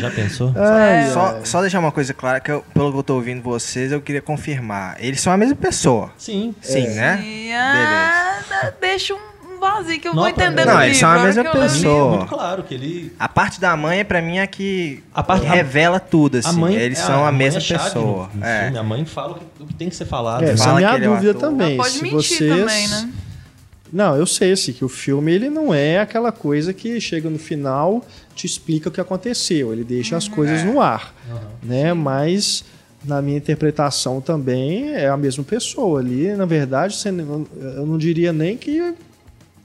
Já 0.00 0.10
pensou? 0.10 0.52
Ai. 0.56 1.10
Só, 1.10 1.40
só 1.44 1.60
deixar 1.60 1.78
uma 1.78 1.92
coisa 1.92 2.12
clara, 2.14 2.40
que 2.40 2.50
eu- 2.50 2.64
pelo 2.74 2.92
que 2.92 2.98
eu 2.98 3.02
tô 3.02 3.14
ouvindo 3.14 3.42
vocês, 3.42 3.90
eu 3.92 4.00
queria 4.00 4.22
confirmar. 4.22 4.96
Eles 5.00 5.20
são 5.20 5.32
a 5.32 5.36
mesma 5.36 5.56
pessoa. 5.56 6.09
Sim. 6.16 6.54
Sim, 6.60 6.88
né? 6.88 7.22
E, 7.24 7.52
ah, 7.52 8.72
deixa 8.80 9.14
um 9.14 9.58
vazio 9.60 10.00
que 10.00 10.08
eu 10.08 10.14
Não, 10.14 10.22
vou 10.24 10.32
pra- 10.32 10.44
entender 10.46 10.64
Não, 10.64 10.82
eles 10.82 10.96
livro. 10.96 11.00
são 11.00 11.10
a 11.10 11.22
mesma 11.24 11.44
pessoa. 11.44 12.14
É 12.14 12.16
muito 12.18 12.28
claro 12.28 12.62
que 12.62 12.74
ele. 12.74 13.12
A 13.18 13.28
parte 13.28 13.60
da 13.60 13.76
mãe, 13.76 14.04
pra 14.04 14.22
mim, 14.22 14.38
é 14.38 14.46
que 14.46 15.02
A 15.14 15.22
parte- 15.22 15.46
a- 15.46 15.50
revela 15.52 16.00
tudo, 16.00 16.38
assim. 16.38 16.48
a 16.48 16.52
mãe, 16.52 16.74
Eles 16.74 16.98
é, 16.98 17.02
são 17.02 17.24
a, 17.26 17.30
mãe 17.30 17.38
mesma 17.38 17.60
é 17.60 17.62
pessoa. 17.78 18.30
no- 18.34 18.40
no 18.40 18.46
É. 18.46 18.62
filme. 18.64 18.78
A 18.78 18.82
mãe 18.82 19.04
fala 19.04 19.32
o 19.32 19.34
que, 19.34 19.44
o 19.62 19.66
que 19.66 19.74
tem 19.74 19.88
que 19.88 19.96
ser 19.96 20.06
falado. 20.06 20.42
É, 20.42 20.46
né? 20.46 20.52
essa 20.52 20.62
é 20.62 20.64
a 20.64 20.68
Fala 20.68 20.78
minha 20.78 20.90
que 20.90 20.96
ele 20.96 21.04
é 21.04 21.08
o 21.08 21.12
dúvida 21.12 21.30
ator. 21.32 21.40
também. 21.42 21.74
Ela 21.74 21.76
pode 21.82 21.90
se 21.94 22.02
mentir 22.02 22.16
vocês... 22.38 22.60
também, 22.60 22.88
né? 22.88 23.10
Não, 23.92 24.14
eu 24.16 24.24
sei, 24.24 24.52
assim, 24.52 24.72
que 24.72 24.84
o 24.84 24.88
filme 24.88 25.32
ele 25.32 25.50
não 25.50 25.74
é 25.74 25.98
aquela 25.98 26.30
coisa 26.30 26.72
que 26.72 27.00
chega 27.00 27.28
no 27.28 27.40
final, 27.40 28.04
te 28.36 28.46
explica 28.46 28.88
o 28.88 28.92
que 28.92 29.00
aconteceu. 29.00 29.72
Ele 29.72 29.82
deixa 29.82 30.14
Uhum. 30.14 30.18
as 30.18 30.28
coisas 30.28 30.62
no 30.62 30.80
ar, 30.80 31.12
né? 31.60 31.92
Mas 31.92 32.64
na 33.04 33.22
minha 33.22 33.38
interpretação 33.38 34.20
também 34.20 34.90
é 34.92 35.08
a 35.08 35.16
mesma 35.16 35.42
pessoa 35.44 36.00
ali. 36.00 36.34
Na 36.34 36.44
verdade, 36.44 36.96
eu 37.06 37.86
não 37.86 37.96
diria 37.98 38.32
nem 38.32 38.56
que 38.56 38.94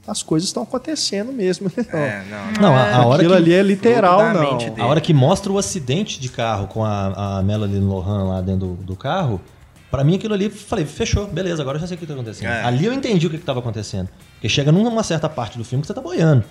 as 0.08 0.22
coisas 0.22 0.48
estão 0.50 0.64
acontecendo 0.64 1.32
mesmo. 1.34 1.72
né? 1.76 1.86
Não. 1.92 2.00
É, 2.00 2.24
não. 2.30 2.62
Não, 2.62 2.76
a, 2.76 2.96
a 2.96 3.06
hora 3.08 3.16
Aquilo 3.16 3.32
que, 3.32 3.38
ali 3.38 3.54
é 3.54 3.64
literal, 3.64 4.34
não. 4.34 4.58
dele. 4.58 4.74
a 4.80 4.86
hora 4.86 5.02
que 5.02 5.14
mostra 5.14 5.52
o 5.52 5.58
acidente 5.58 6.20
de 6.20 6.30
carro 6.30 6.68
com 6.68 6.84
a, 6.86 7.40
a 7.40 7.44
Melanie 7.44 7.80
Lohan 7.80 8.26
lá 8.26 8.40
dentro 8.42 8.68
do, 8.68 8.74
do 8.76 8.96
carro, 8.96 9.42
pra 9.90 10.04
mim 10.04 10.16
aquilo 10.16 10.36
ali, 10.36 10.50
falei, 10.50 10.86
fechou, 10.86 11.26
beleza, 11.26 11.62
agora 11.64 11.78
eu 11.78 11.82
já 11.82 11.88
sei 11.88 11.98
o 11.98 12.00
que 12.00 12.06
tá 12.06 12.14
acontecendo. 12.14 12.50
É. 12.50 12.64
Ali 12.64 12.86
eu 12.86 12.94
entendi 12.94 13.26
o 13.26 13.32
que, 13.32 13.40
que 13.40 13.44
tava 13.44 13.60
acontecendo. 13.60 14.08
Porque 14.36 14.48
chega 14.48 14.72
numa 14.72 15.02
certa 15.02 15.28
parte 15.28 15.58
do 15.58 15.64
filme 15.66 15.82
que 15.82 15.88
você 15.88 15.94
tá 15.94 16.02
boiando. 16.02 16.44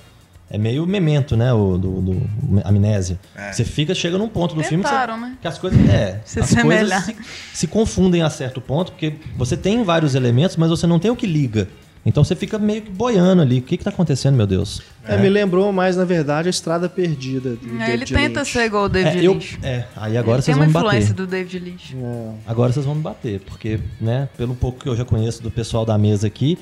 É 0.50 0.58
meio 0.58 0.86
memento, 0.86 1.36
né? 1.36 1.52
O, 1.52 1.76
do, 1.78 2.00
do 2.00 2.22
amnésia. 2.64 3.18
É. 3.34 3.50
Você 3.52 3.64
fica, 3.64 3.94
chega 3.94 4.18
num 4.18 4.28
ponto 4.28 4.54
do 4.54 4.62
filme 4.62 4.84
que, 4.84 4.90
Tentaram, 4.90 5.14
você, 5.18 5.20
né? 5.26 5.36
que 5.40 5.48
as 5.48 5.58
coisas. 5.58 5.88
É, 5.88 6.20
Se 6.26 6.38
as 6.40 6.54
coisas 6.54 7.04
se, 7.04 7.16
se 7.54 7.66
confundem 7.66 8.22
a 8.22 8.30
certo 8.30 8.60
ponto, 8.60 8.92
porque 8.92 9.14
você 9.36 9.56
tem 9.56 9.82
vários 9.82 10.14
elementos, 10.14 10.56
mas 10.56 10.70
você 10.70 10.86
não 10.86 10.98
tem 10.98 11.10
o 11.10 11.16
que 11.16 11.26
liga. 11.26 11.66
Então 12.06 12.22
você 12.22 12.36
fica 12.36 12.58
meio 12.58 12.82
que 12.82 12.90
boiando 12.90 13.40
ali. 13.40 13.60
O 13.60 13.62
que, 13.62 13.78
que 13.78 13.82
tá 13.82 13.88
acontecendo, 13.88 14.36
meu 14.36 14.46
Deus? 14.46 14.82
É, 15.08 15.16
me 15.16 15.30
lembrou 15.30 15.72
mais, 15.72 15.96
na 15.96 16.04
verdade, 16.04 16.48
a 16.48 16.50
Estrada 16.50 16.86
Perdida. 16.86 17.56
Do 17.56 17.80
É, 17.82 17.94
ele 17.94 18.04
tenta 18.04 18.40
Lynch. 18.40 18.52
ser 18.52 18.66
igual 18.66 18.84
o 18.84 18.88
David 18.90 19.18
É, 19.20 19.26
eu, 19.26 19.32
Lynch. 19.32 19.58
é, 19.62 19.84
aí 19.96 20.18
agora 20.18 20.36
Ele 20.36 20.42
vocês 20.42 20.44
tem 20.44 20.54
vão 20.54 20.62
uma 20.64 20.66
me 20.66 20.72
bater. 20.74 20.86
influência 20.88 21.14
do 21.14 21.26
David 21.26 21.58
Lynch. 21.60 21.96
É. 21.96 22.30
Agora 22.46 22.70
vocês 22.70 22.84
vão 22.84 22.94
me 22.94 23.00
bater, 23.00 23.40
porque, 23.40 23.80
né, 23.98 24.28
pelo 24.36 24.54
pouco 24.54 24.80
que 24.80 24.88
eu 24.90 24.94
já 24.94 25.04
conheço 25.06 25.42
do 25.42 25.50
pessoal 25.50 25.86
da 25.86 25.96
mesa 25.96 26.26
aqui, 26.26 26.58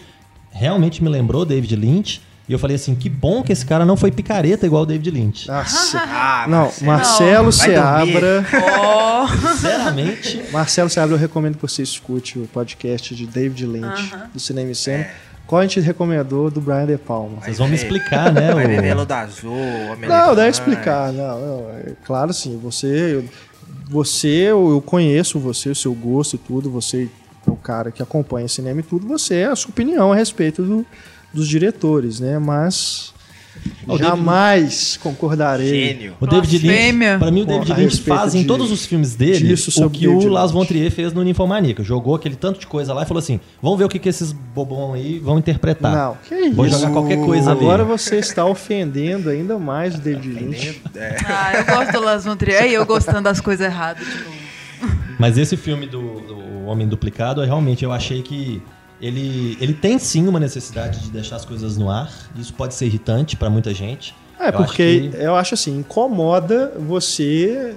realmente 0.52 1.02
me 1.02 1.10
lembrou 1.10 1.44
David 1.44 1.74
Lynch. 1.74 2.20
E 2.48 2.52
eu 2.52 2.58
falei 2.58 2.74
assim, 2.74 2.94
que 2.94 3.08
bom 3.08 3.42
que 3.42 3.52
esse 3.52 3.64
cara 3.64 3.84
não 3.86 3.96
foi 3.96 4.10
picareta 4.10 4.66
igual 4.66 4.82
o 4.82 4.86
David 4.86 5.10
Lynch. 5.10 5.48
Nossa. 5.48 5.98
Ah, 6.04 6.46
Não, 6.48 6.70
Marcelo. 6.82 7.52
Seabra. 7.52 8.44
Oh, 8.52 9.28
Sinceramente, 9.54 10.42
Marcelo 10.52 10.90
Seabra, 10.90 11.14
eu 11.14 11.18
recomendo 11.20 11.54
que 11.56 11.62
você 11.62 11.82
escute 11.82 12.38
o 12.38 12.46
podcast 12.48 13.14
de 13.14 13.26
David 13.26 13.64
Lynch, 13.66 14.12
do 14.34 14.40
Cinema 14.40 14.70
e 14.70 14.74
Cena. 14.74 15.06
Qual 15.46 15.60
a 15.60 15.62
gente 15.66 15.78
recomendou 15.80 16.50
do 16.50 16.60
Brian 16.60 16.86
De 16.86 16.96
Palma? 16.96 17.38
vocês 17.42 17.58
vão 17.58 17.68
me 17.68 17.76
ver. 17.76 17.82
explicar, 17.82 18.32
né? 18.32 18.52
Vai 18.54 18.64
o- 18.78 18.80
Velo 18.82 19.04
da 19.06 19.20
Azul, 19.20 19.54
Não, 20.00 20.34
deve 20.34 20.48
explicar. 20.50 21.12
Não, 21.12 21.38
não, 21.40 21.70
é 21.70 21.92
claro, 22.04 22.32
sim. 22.32 22.58
Você, 22.62 22.86
eu- 23.16 23.24
você, 23.88 24.28
eu 24.28 24.70
eu 24.70 24.80
conheço 24.80 25.38
você, 25.38 25.68
o 25.70 25.74
seu 25.74 25.92
gosto 25.94 26.34
e 26.36 26.38
tudo. 26.38 26.70
Você 26.70 27.08
é 27.46 27.50
o 27.50 27.56
cara 27.56 27.90
que 27.90 28.02
acompanha 28.02 28.48
cinema 28.48 28.80
e 28.80 28.82
tudo. 28.82 29.06
Você 29.08 29.36
é 29.36 29.46
a 29.46 29.56
sua 29.56 29.70
opinião 29.70 30.12
a 30.12 30.16
respeito 30.16 30.62
do- 30.62 30.86
dos 31.32 31.48
diretores, 31.48 32.20
né? 32.20 32.38
Mas 32.38 33.12
O 33.86 33.92
David- 33.92 34.02
jamais 34.08 34.98
concordarei. 35.02 35.68
Gênio. 35.68 36.14
O 36.20 36.26
David. 36.26 36.66
Lynch, 36.66 37.18
pra 37.18 37.30
mim 37.30 37.42
o 37.42 37.44
David 37.46 37.72
Lynch 37.74 38.00
faz 38.02 38.34
em 38.34 38.40
de- 38.42 38.46
todos 38.48 38.70
os 38.70 38.84
filmes 38.86 39.14
dele 39.14 39.54
o 39.54 39.90
que 39.90 40.08
o 40.08 40.12
David 40.12 40.28
Lars 40.28 40.50
Lynch. 40.50 40.52
von 40.52 40.64
Trier 40.64 40.90
fez 40.90 41.12
no 41.12 41.22
Ninfomaníaca. 41.22 41.82
Jogou 41.84 42.14
aquele 42.14 42.34
tanto 42.36 42.58
de 42.60 42.66
coisa 42.66 42.92
lá 42.94 43.02
e 43.02 43.06
falou 43.06 43.18
assim, 43.20 43.38
vamos 43.62 43.78
ver 43.78 43.84
o 43.84 43.88
que, 43.88 43.98
que 43.98 44.08
esses 44.08 44.32
bobão 44.32 44.94
aí 44.94 45.18
vão 45.18 45.38
interpretar. 45.38 45.94
Não, 45.94 46.16
que 46.28 46.34
isso. 46.34 46.54
Vou 46.54 46.68
jogar 46.68 46.90
qualquer 46.90 47.18
coisa 47.18 47.52
ali. 47.52 47.60
Agora 47.60 47.84
você 47.84 48.16
está 48.16 48.44
ofendendo 48.44 49.28
ainda 49.30 49.58
mais 49.58 49.94
o 49.94 49.98
David 49.98 50.28
Lynch. 50.28 50.82
É. 50.96 51.16
ah, 51.26 51.52
eu 51.58 51.64
gosto 51.76 51.92
do 51.92 52.00
Las 52.00 52.24
Von 52.24 52.36
Trier 52.36 52.64
e 52.66 52.74
eu 52.74 52.84
gostando 52.86 53.22
das 53.22 53.40
coisas 53.40 53.64
erradas 53.66 54.04
de 54.06 54.14
novo. 54.14 54.42
Mas 55.18 55.38
esse 55.38 55.56
filme 55.56 55.86
do, 55.86 56.20
do 56.20 56.64
Homem 56.66 56.88
Duplicado, 56.88 57.42
eu 57.42 57.46
realmente 57.46 57.84
eu 57.84 57.92
achei 57.92 58.22
que 58.22 58.60
ele, 59.02 59.58
ele 59.60 59.74
tem 59.74 59.98
sim 59.98 60.26
uma 60.28 60.38
necessidade 60.40 61.00
de 61.00 61.10
deixar 61.10 61.36
as 61.36 61.44
coisas 61.44 61.76
no 61.76 61.90
ar. 61.90 62.10
Isso 62.36 62.54
pode 62.54 62.74
ser 62.74 62.86
irritante 62.86 63.36
pra 63.36 63.50
muita 63.50 63.74
gente. 63.74 64.14
É, 64.38 64.48
Eu 64.48 64.52
porque 64.54 64.82
acho 64.82 65.16
que- 65.16 65.22
eu 65.24 65.36
acho 65.36 65.54
assim, 65.54 65.78
incomoda 65.78 66.72
você 66.78 67.74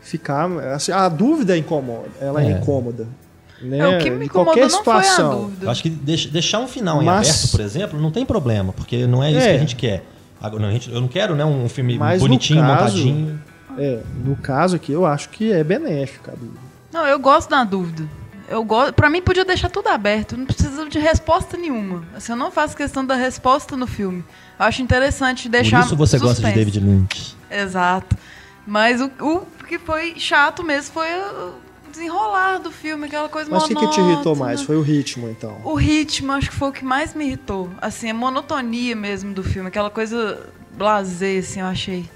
ficar. 0.00 0.46
assim, 0.74 0.92
a 0.92 1.08
dúvida 1.08 1.56
incomoda, 1.56 2.08
ela 2.20 2.42
é, 2.42 2.46
É. 2.46 2.50
incômoda. 2.52 3.06
Né? 3.62 3.78
É, 3.78 3.88
o 3.88 3.98
que 3.98 4.08
me 4.10 4.22
Em 4.22 4.26
incomodou 4.26 4.54
qualquer 4.54 4.70
não 4.70 4.82
foi 4.84 4.94
a 4.94 5.02
situação. 5.02 5.40
dúvida. 5.42 5.66
Eu 5.66 5.70
acho 5.70 5.82
que 5.82 5.90
deix- 5.90 6.26
deixar 6.26 6.60
um 6.60 6.66
final 6.68 7.02
em 7.02 7.04
Mas- 7.04 7.28
aberto, 7.28 7.50
por 7.50 7.60
exemplo, 7.60 8.00
não 8.00 8.10
tem 8.10 8.24
problema, 8.24 8.72
porque 8.72 9.06
não 9.06 9.22
é 9.22 9.30
isso 9.30 9.40
É. 9.40 9.50
que 9.50 9.56
a 9.56 9.58
gente 9.58 9.76
quer. 9.76 10.02
Agora, 10.40 10.62
não, 10.62 10.68
a 10.70 10.72
gente- 10.72 10.90
eu 10.90 10.98
não 11.00 11.08
quero 11.08 11.34
né, 11.34 11.44
um 11.44 11.68
filme 11.68 11.98
Mas 11.98 12.22
bonitinho, 12.22 12.62
caso- 12.62 12.96
montadinho. 12.96 13.40
É, 13.78 14.00
no 14.24 14.34
caso 14.36 14.76
aqui, 14.76 14.90
eu 14.92 15.04
acho 15.04 15.28
que 15.28 15.52
é 15.52 15.62
benéfica 15.62 16.32
a 16.32 16.34
dúvida. 16.34 16.58
Não, 16.90 17.06
eu 17.06 17.18
gosto 17.18 17.50
da 17.50 17.62
dúvida. 17.62 18.02
Eu 18.50 18.64
gosto, 18.64 18.92
para 18.92 19.08
mim 19.08 19.22
podia 19.22 19.44
deixar 19.44 19.70
tudo 19.70 19.86
aberto, 19.86 20.36
não 20.36 20.44
precisa 20.44 20.88
de 20.88 20.98
resposta 20.98 21.56
nenhuma. 21.56 22.04
Assim, 22.16 22.32
eu 22.32 22.36
não 22.36 22.50
faço 22.50 22.76
questão 22.76 23.06
da 23.06 23.14
resposta 23.14 23.76
no 23.76 23.86
filme. 23.86 24.24
Eu 24.58 24.66
acho 24.66 24.82
interessante 24.82 25.48
deixar 25.48 25.78
Por 25.78 25.86
isso 25.86 25.96
você 25.96 26.18
gosta 26.18 26.42
de 26.42 26.48
suspense. 26.48 26.58
David 26.58 26.80
Lynch. 26.80 27.36
Exato. 27.48 28.16
Mas 28.66 29.00
o, 29.00 29.06
o 29.20 29.46
que 29.68 29.78
foi 29.78 30.14
chato 30.18 30.64
mesmo 30.64 30.92
foi 30.92 31.06
o 31.06 31.54
desenrolar 31.92 32.58
do 32.58 32.72
filme, 32.72 33.06
aquela 33.06 33.28
coisa 33.28 33.48
Mas 33.48 33.64
o 33.64 33.68
que, 33.68 33.88
te 33.88 34.00
irritou 34.00 34.34
mais? 34.34 34.62
Foi 34.62 34.76
o 34.76 34.82
ritmo, 34.82 35.28
então. 35.28 35.60
O 35.64 35.74
ritmo, 35.74 36.32
acho 36.32 36.50
que 36.50 36.56
foi 36.56 36.70
o 36.70 36.72
que 36.72 36.84
mais 36.84 37.14
me 37.14 37.26
irritou. 37.26 37.70
Assim, 37.80 38.10
a 38.10 38.14
monotonia 38.14 38.96
mesmo 38.96 39.32
do 39.32 39.44
filme, 39.44 39.68
aquela 39.68 39.90
coisa 39.90 40.40
blasé, 40.72 41.38
assim, 41.38 41.60
eu 41.60 41.66
achei. 41.66 42.10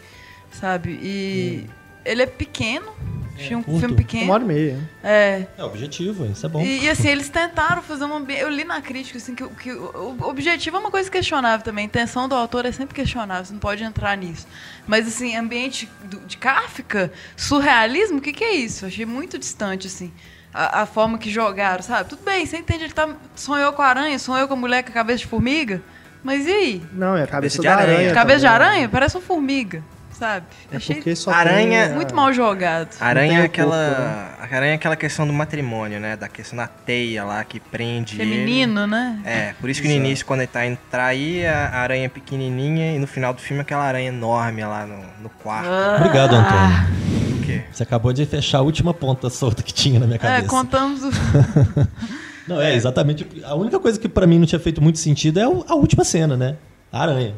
Sabe? 0.51 0.99
E 1.01 1.67
ele 2.05 2.23
é 2.23 2.27
pequeno. 2.27 2.93
Achei 3.37 3.57
um 3.57 3.63
curto. 3.63 3.81
filme 3.81 3.97
pequeno. 3.97 4.25
Uma 4.25 4.35
hora 4.35 4.43
e 4.45 4.47
meia. 4.47 4.79
É. 5.03 5.47
É 5.59 5.65
objetivo, 5.65 6.25
isso 6.27 6.45
é 6.45 6.49
bom. 6.49 6.61
E, 6.63 6.85
e, 6.85 6.89
assim, 6.89 7.09
eles 7.09 7.29
tentaram 7.29 7.83
fazer 7.83 8.05
um 8.05 8.15
ambiente. 8.15 8.43
Eu 8.43 8.51
li 8.51 8.65
na 8.65 8.81
crítica, 8.81 9.19
assim, 9.19 9.35
que, 9.35 9.45
o- 9.45 9.51
que 9.51 9.73
o 9.73 10.17
objetivo 10.23 10.77
é 10.77 10.81
uma 10.81 10.91
coisa 10.91 11.11
questionável 11.11 11.65
também. 11.65 11.85
A 11.85 11.87
intenção 11.87 12.29
do 12.29 12.35
autor 12.35 12.65
é 12.67 12.73
sempre 12.73 12.95
questionável, 12.95 13.45
você 13.45 13.53
não 13.53 13.61
pode 13.61 13.83
entrar 13.83 14.17
nisso. 14.17 14.47
Mas, 14.87 15.07
assim, 15.09 15.37
ambiente 15.37 15.89
do- 16.05 16.21
de 16.21 16.37
Kafka, 16.37 17.13
surrealismo, 17.37 18.19
o 18.19 18.21
que, 18.21 18.33
que 18.33 18.45
é 18.45 18.55
isso? 18.55 18.85
Eu 18.85 18.89
achei 18.89 19.07
muito 19.07 19.39
distante, 19.39 19.87
assim. 19.87 20.13
A, 20.53 20.83
a 20.83 20.87
forma 20.87 21.19
que 21.19 21.31
jogaram, 21.31 21.83
sabe? 21.83 22.09
Tudo 22.09 22.23
bem, 22.25 22.47
você 22.47 22.57
entende, 22.59 22.85
ele 22.85 22.93
tá, 22.93 23.09
sonhou 23.35 23.73
com 23.73 23.83
a 23.83 23.87
aranha, 23.87 24.19
sonhou 24.21 24.47
com 24.47 24.55
a 24.55 24.57
mulher 24.57 24.85
com 24.85 24.91
a 24.91 24.93
cabeça 24.95 25.19
de 25.19 25.27
formiga. 25.27 25.83
Mas 26.23 26.47
e 26.47 26.51
aí? 26.53 26.83
Não, 26.93 27.17
é 27.17 27.25
a 27.25 27.27
cabeça, 27.27 27.31
Cabeça 27.31 27.59
de 27.59 27.65
da 27.65 27.75
aranha. 27.75 27.99
aranha. 27.99 28.15
cabeça 28.15 28.39
de 28.41 28.47
também. 28.47 28.67
aranha? 28.69 28.89
Parece 28.89 29.17
uma 29.17 29.23
formiga, 29.23 29.83
sabe? 30.19 30.47
É 30.73 30.77
achei 30.77 30.97
porque 30.97 31.15
só 31.15 31.31
Aranha- 31.31 31.87
tem 31.87 31.93
a- 31.93 31.95
muito 31.97 32.15
mal 32.15 32.33
jogado. 32.33 32.89
Aranha 33.01 33.41
é 33.41 33.45
aquela. 33.45 34.37
A 34.41 34.45
aranha 34.55 34.73
é 34.73 34.75
aquela 34.77 34.97
questão 34.97 35.27
do 35.27 35.33
matrimônio, 35.33 35.99
né? 36.01 36.17
Da 36.17 36.29
questão 36.29 36.57
da 36.57 36.67
teia 36.67 37.25
lá 37.25 37.43
que 37.45 37.59
prende. 37.61 38.21
ele. 38.21 38.31
Feminino, 38.31 38.87
né? 38.87 39.21
É, 39.25 39.55
por 39.61 39.69
isso 39.69 39.83
que 39.83 39.89
no 39.89 39.95
início, 39.95 40.25
quando 40.25 40.41
ele 40.41 40.47
tá 40.49 40.65
indo 40.67 40.79
trair, 40.91 41.47
a 41.47 41.79
aranha 41.81 42.07
é 42.07 42.09
pequenininha 42.09 42.95
e 42.95 42.99
no 42.99 43.07
final 43.07 43.35
do 43.35 43.41
filme 43.41 43.61
aquela 43.63 43.83
aranha 43.85 44.09
enorme 44.09 44.65
lá 44.65 44.87
no, 44.87 44.99
no 45.23 45.29
quarto. 45.29 45.69
Ah. 45.69 45.97
Obrigado, 45.99 46.35
Antônio. 46.35 47.39
O 47.39 47.43
quê? 47.47 47.63
Você 47.73 47.83
acabou 47.83 48.13
de 48.13 48.25
fechar 48.27 48.59
a 48.59 48.63
última 48.63 48.95
ponta 48.95 49.29
solta 49.29 49.63
que 49.63 49.73
tinha 49.73 49.99
na 50.01 50.07
minha 50.07 50.17
É, 50.17 50.19
cabeça. 50.19 50.49
contamos 50.49 51.03
o. 51.05 51.11
Não, 52.47 52.61
é 52.61 52.75
exatamente. 52.75 53.27
A 53.45 53.55
única 53.55 53.79
coisa 53.81 53.99
que 53.99 54.09
pra 54.09 54.27
mim 54.27 54.39
não 54.39 54.47
tinha 54.47 54.59
feito 54.61 54.83
muito 54.83 54.99
sentido 54.99 55.41
é 55.41 55.45
a 55.45 55.75
última 55.75 56.05
cena, 56.05 56.37
né? 56.37 56.57
A 56.93 57.01
aranha. 57.03 57.35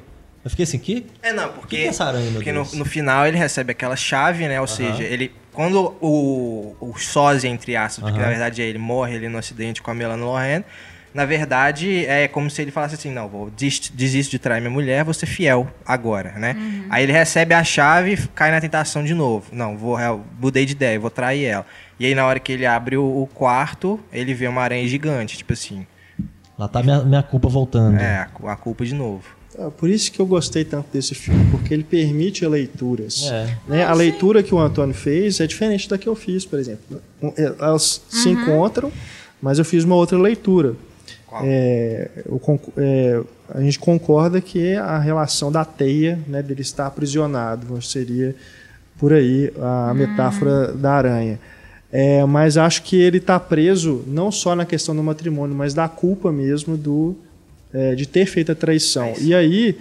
Eu 0.46 0.50
fiquei 0.50 0.62
assim, 0.62 0.78
que? 0.78 1.04
É, 1.24 1.32
não, 1.32 1.48
que 1.48 1.54
porque. 1.54 1.76
que 1.76 1.82
é 1.82 1.86
essa 1.88 2.04
aranha, 2.04 2.30
Porque 2.30 2.52
no, 2.52 2.64
no 2.74 2.84
final 2.84 3.26
ele 3.26 3.36
recebe 3.36 3.72
aquela 3.72 3.96
chave, 3.96 4.46
né? 4.46 4.60
Ou 4.60 4.68
seja, 4.68 5.02
ele. 5.02 5.32
Quando 5.52 5.96
o, 6.00 6.76
o 6.78 6.96
sósia, 6.96 7.48
entre 7.48 7.74
aspas, 7.74 8.04
porque 8.04 8.16
Aham. 8.16 8.26
na 8.26 8.30
verdade 8.30 8.62
ele 8.62 8.78
morre 8.78 9.16
ali 9.16 9.28
no 9.28 9.38
acidente 9.38 9.82
com 9.82 9.90
a 9.90 9.94
Melanie 9.94 10.24
Lohan, 10.24 10.62
na 11.12 11.24
verdade 11.24 12.06
é 12.06 12.28
como 12.28 12.48
se 12.48 12.62
ele 12.62 12.70
falasse 12.70 12.94
assim: 12.94 13.10
não, 13.10 13.26
vou 13.26 13.50
desist, 13.50 13.90
desisto 13.92 14.30
de 14.30 14.38
trair 14.38 14.60
minha 14.60 14.70
mulher, 14.70 15.02
vou 15.02 15.12
ser 15.12 15.26
fiel 15.26 15.68
agora, 15.84 16.30
né? 16.36 16.54
Aí 16.90 17.02
ele 17.02 17.12
recebe 17.12 17.52
a 17.52 17.64
chave 17.64 18.14
e 18.14 18.16
cai 18.28 18.52
na 18.52 18.60
tentação 18.60 19.02
de 19.02 19.14
novo. 19.14 19.46
Não, 19.50 19.76
vou, 19.76 19.98
eu 19.98 20.24
mudei 20.40 20.64
de 20.64 20.72
ideia, 20.72 21.00
vou 21.00 21.10
trair 21.10 21.44
ela. 21.44 21.66
E 21.98 22.06
aí 22.06 22.14
na 22.14 22.24
hora 22.24 22.38
que 22.38 22.52
ele 22.52 22.66
abre 22.66 22.96
o, 22.96 23.02
o 23.02 23.26
quarto, 23.26 23.98
ele 24.12 24.32
vê 24.32 24.46
uma 24.46 24.62
aranha 24.62 24.86
gigante, 24.86 25.36
tipo 25.38 25.54
assim. 25.54 25.84
Lá 26.56 26.68
tá 26.68 26.84
minha, 26.84 27.02
minha 27.02 27.22
culpa 27.24 27.48
voltando. 27.48 27.98
É, 27.98 28.28
a 28.44 28.54
culpa 28.54 28.84
de 28.84 28.94
novo. 28.94 29.35
É, 29.58 29.70
Por 29.70 29.88
isso 29.88 30.12
que 30.12 30.20
eu 30.20 30.26
gostei 30.26 30.64
tanto 30.64 30.86
desse 30.92 31.14
filme, 31.14 31.50
porque 31.50 31.72
ele 31.72 31.84
permite 31.84 32.46
leituras. 32.46 33.28
É. 33.30 33.56
Né? 33.68 33.84
A 33.84 33.94
leitura 33.94 34.42
que 34.42 34.54
o 34.54 34.58
Antônio 34.58 34.94
fez 34.94 35.40
é 35.40 35.46
diferente 35.46 35.88
da 35.88 35.96
que 35.96 36.08
eu 36.08 36.14
fiz, 36.14 36.44
por 36.44 36.58
exemplo. 36.58 37.00
É, 37.36 37.54
Elas 37.58 38.02
se 38.08 38.28
encontram, 38.28 38.92
mas 39.40 39.58
eu 39.58 39.64
fiz 39.64 39.84
uma 39.84 39.94
outra 39.94 40.18
leitura. 40.18 40.74
É, 41.42 42.08
é, 42.78 43.22
a 43.50 43.60
gente 43.60 43.78
concorda 43.78 44.40
que 44.40 44.74
a 44.74 44.98
relação 44.98 45.52
da 45.52 45.64
teia, 45.64 46.18
né, 46.26 46.42
dele 46.42 46.62
estar 46.62 46.86
aprisionado, 46.86 47.80
seria 47.82 48.34
por 48.98 49.12
aí 49.12 49.52
a 49.60 49.92
metáfora 49.92 50.72
da 50.72 50.92
aranha. 50.92 51.38
É, 51.92 52.24
mas 52.24 52.56
acho 52.56 52.82
que 52.82 52.96
ele 52.96 53.18
está 53.18 53.38
preso 53.38 54.02
não 54.06 54.30
só 54.32 54.56
na 54.56 54.64
questão 54.64 54.94
do 54.94 55.02
matrimônio, 55.02 55.54
mas 55.54 55.74
da 55.74 55.88
culpa 55.88 56.32
mesmo 56.32 56.76
do 56.76 57.16
é, 57.72 57.94
de 57.94 58.06
ter 58.06 58.26
feito 58.26 58.52
a 58.52 58.54
traição. 58.54 59.14
E 59.20 59.34
aí 59.34 59.76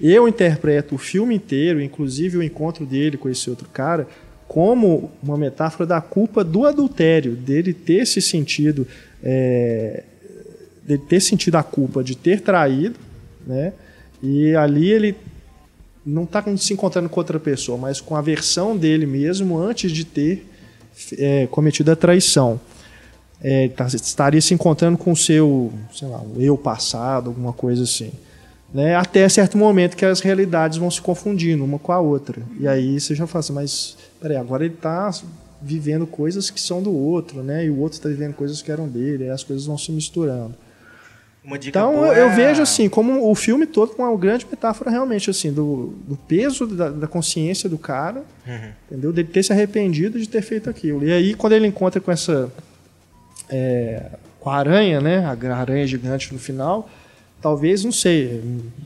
eu 0.00 0.28
interpreto 0.28 0.94
o 0.94 0.98
filme 0.98 1.34
inteiro, 1.34 1.82
inclusive 1.82 2.38
o 2.38 2.42
encontro 2.42 2.86
dele 2.86 3.16
com 3.16 3.28
esse 3.28 3.50
outro 3.50 3.68
cara, 3.68 4.06
como 4.46 5.10
uma 5.22 5.36
metáfora 5.36 5.86
da 5.86 6.00
culpa 6.00 6.42
do 6.42 6.64
adultério, 6.64 7.34
dele 7.34 7.72
ter 7.72 8.06
se 8.06 8.22
sentido 8.22 8.86
é, 9.22 10.04
dele 10.88 11.02
ter 11.06 11.20
sentido 11.20 11.56
a 11.56 11.62
culpa 11.62 12.02
de 12.02 12.16
ter 12.16 12.40
traído, 12.40 12.98
né? 13.46 13.72
E 14.22 14.54
ali 14.56 14.90
ele 14.90 15.14
não 16.04 16.24
está 16.24 16.42
se 16.56 16.72
encontrando 16.72 17.08
com 17.08 17.20
outra 17.20 17.38
pessoa, 17.38 17.76
mas 17.76 18.00
com 18.00 18.16
a 18.16 18.22
versão 18.22 18.76
dele 18.76 19.04
mesmo 19.04 19.58
antes 19.58 19.92
de 19.92 20.04
ter 20.04 20.46
é, 21.18 21.46
cometido 21.50 21.92
a 21.92 21.96
traição. 21.96 22.58
É, 23.40 23.68
tá- 23.68 23.86
estaria 23.86 24.40
se 24.40 24.52
encontrando 24.52 24.98
com 24.98 25.12
o 25.12 25.16
seu, 25.16 25.72
sei 25.92 26.08
lá, 26.08 26.20
o 26.20 26.40
eu 26.40 26.56
passado, 26.58 27.28
alguma 27.30 27.52
coisa 27.52 27.84
assim. 27.84 28.10
Né? 28.74 28.94
Até 28.96 29.28
certo 29.28 29.56
momento 29.56 29.96
que 29.96 30.04
as 30.04 30.20
realidades 30.20 30.76
vão 30.76 30.90
se 30.90 31.00
confundindo 31.00 31.64
uma 31.64 31.78
com 31.78 31.92
a 31.92 32.00
outra. 32.00 32.42
E 32.60 32.66
aí 32.68 32.98
você 33.00 33.14
já 33.14 33.26
fala 33.26 33.40
assim, 33.40 33.52
mas 33.52 33.96
peraí, 34.20 34.36
agora 34.36 34.64
ele 34.64 34.74
está 34.74 35.10
vivendo 35.62 36.06
coisas 36.06 36.50
que 36.50 36.60
são 36.60 36.82
do 36.82 36.92
outro, 36.92 37.42
né? 37.42 37.64
E 37.66 37.70
o 37.70 37.78
outro 37.78 37.96
está 37.98 38.08
vivendo 38.08 38.34
coisas 38.34 38.60
que 38.60 38.70
eram 38.70 38.86
dele, 38.88 39.24
aí 39.24 39.30
as 39.30 39.42
coisas 39.42 39.66
vão 39.66 39.78
se 39.78 39.90
misturando. 39.90 40.54
Então 41.64 41.94
boa 41.94 42.14
eu 42.14 42.28
é 42.28 42.34
vejo 42.34 42.60
assim, 42.60 42.88
como 42.90 43.26
o 43.30 43.34
filme 43.34 43.64
todo 43.66 43.94
com 43.94 44.02
uma 44.02 44.14
grande 44.18 44.46
metáfora 44.50 44.90
realmente 44.90 45.30
assim, 45.30 45.50
do, 45.50 45.94
do 46.06 46.14
peso 46.16 46.66
da, 46.66 46.90
da 46.90 47.06
consciência 47.06 47.68
do 47.70 47.78
cara, 47.78 48.22
Uhum. 48.46 48.70
entendeu? 48.90 49.12
Dele 49.12 49.28
ter 49.28 49.42
se 49.42 49.52
arrependido 49.52 50.18
de 50.20 50.28
ter 50.28 50.42
feito 50.42 50.68
aquilo. 50.68 51.02
E 51.04 51.10
aí 51.12 51.34
quando 51.34 51.54
ele 51.54 51.66
encontra 51.66 52.00
com 52.02 52.12
essa 52.12 52.52
é, 53.50 54.02
com 54.40 54.50
a 54.50 54.56
aranha, 54.56 55.00
né? 55.00 55.24
A 55.24 55.56
aranha 55.56 55.86
gigante 55.86 56.32
no 56.32 56.38
final, 56.38 56.88
talvez, 57.40 57.84
não 57.84 57.92
sei, 57.92 58.40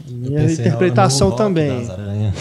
minha 0.09 0.31
pensei 0.41 0.55
interpretação 0.67 1.31
também. 1.37 1.81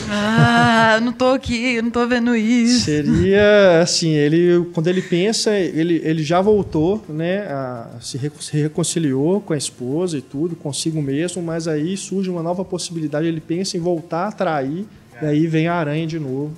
Ah, 0.09 0.93
eu 0.95 1.01
não 1.01 1.13
tô 1.13 1.27
aqui, 1.27 1.75
eu 1.75 1.83
não 1.83 1.89
tô 1.91 2.05
vendo 2.07 2.35
isso. 2.35 2.85
Seria 2.85 3.79
assim, 3.81 4.09
ele 4.09 4.65
quando 4.73 4.87
ele 4.87 5.01
pensa, 5.01 5.51
ele, 5.57 6.01
ele 6.03 6.23
já 6.23 6.41
voltou, 6.41 7.03
né, 7.09 7.39
a, 7.41 7.87
se, 8.01 8.17
re- 8.17 8.31
se 8.39 8.57
reconciliou 8.61 9.41
com 9.41 9.53
a 9.53 9.57
esposa 9.57 10.17
e 10.17 10.21
tudo, 10.21 10.55
consigo 10.55 11.01
mesmo, 11.01 11.41
mas 11.41 11.67
aí 11.67 11.95
surge 11.97 12.29
uma 12.29 12.41
nova 12.43 12.63
possibilidade, 12.65 13.27
ele 13.27 13.41
pensa 13.41 13.77
em 13.77 13.79
voltar 13.79 14.27
a 14.27 14.31
trair, 14.31 14.85
e 15.21 15.25
aí 15.25 15.47
vem 15.47 15.67
a 15.67 15.75
aranha 15.75 16.07
de 16.07 16.19
novo, 16.19 16.53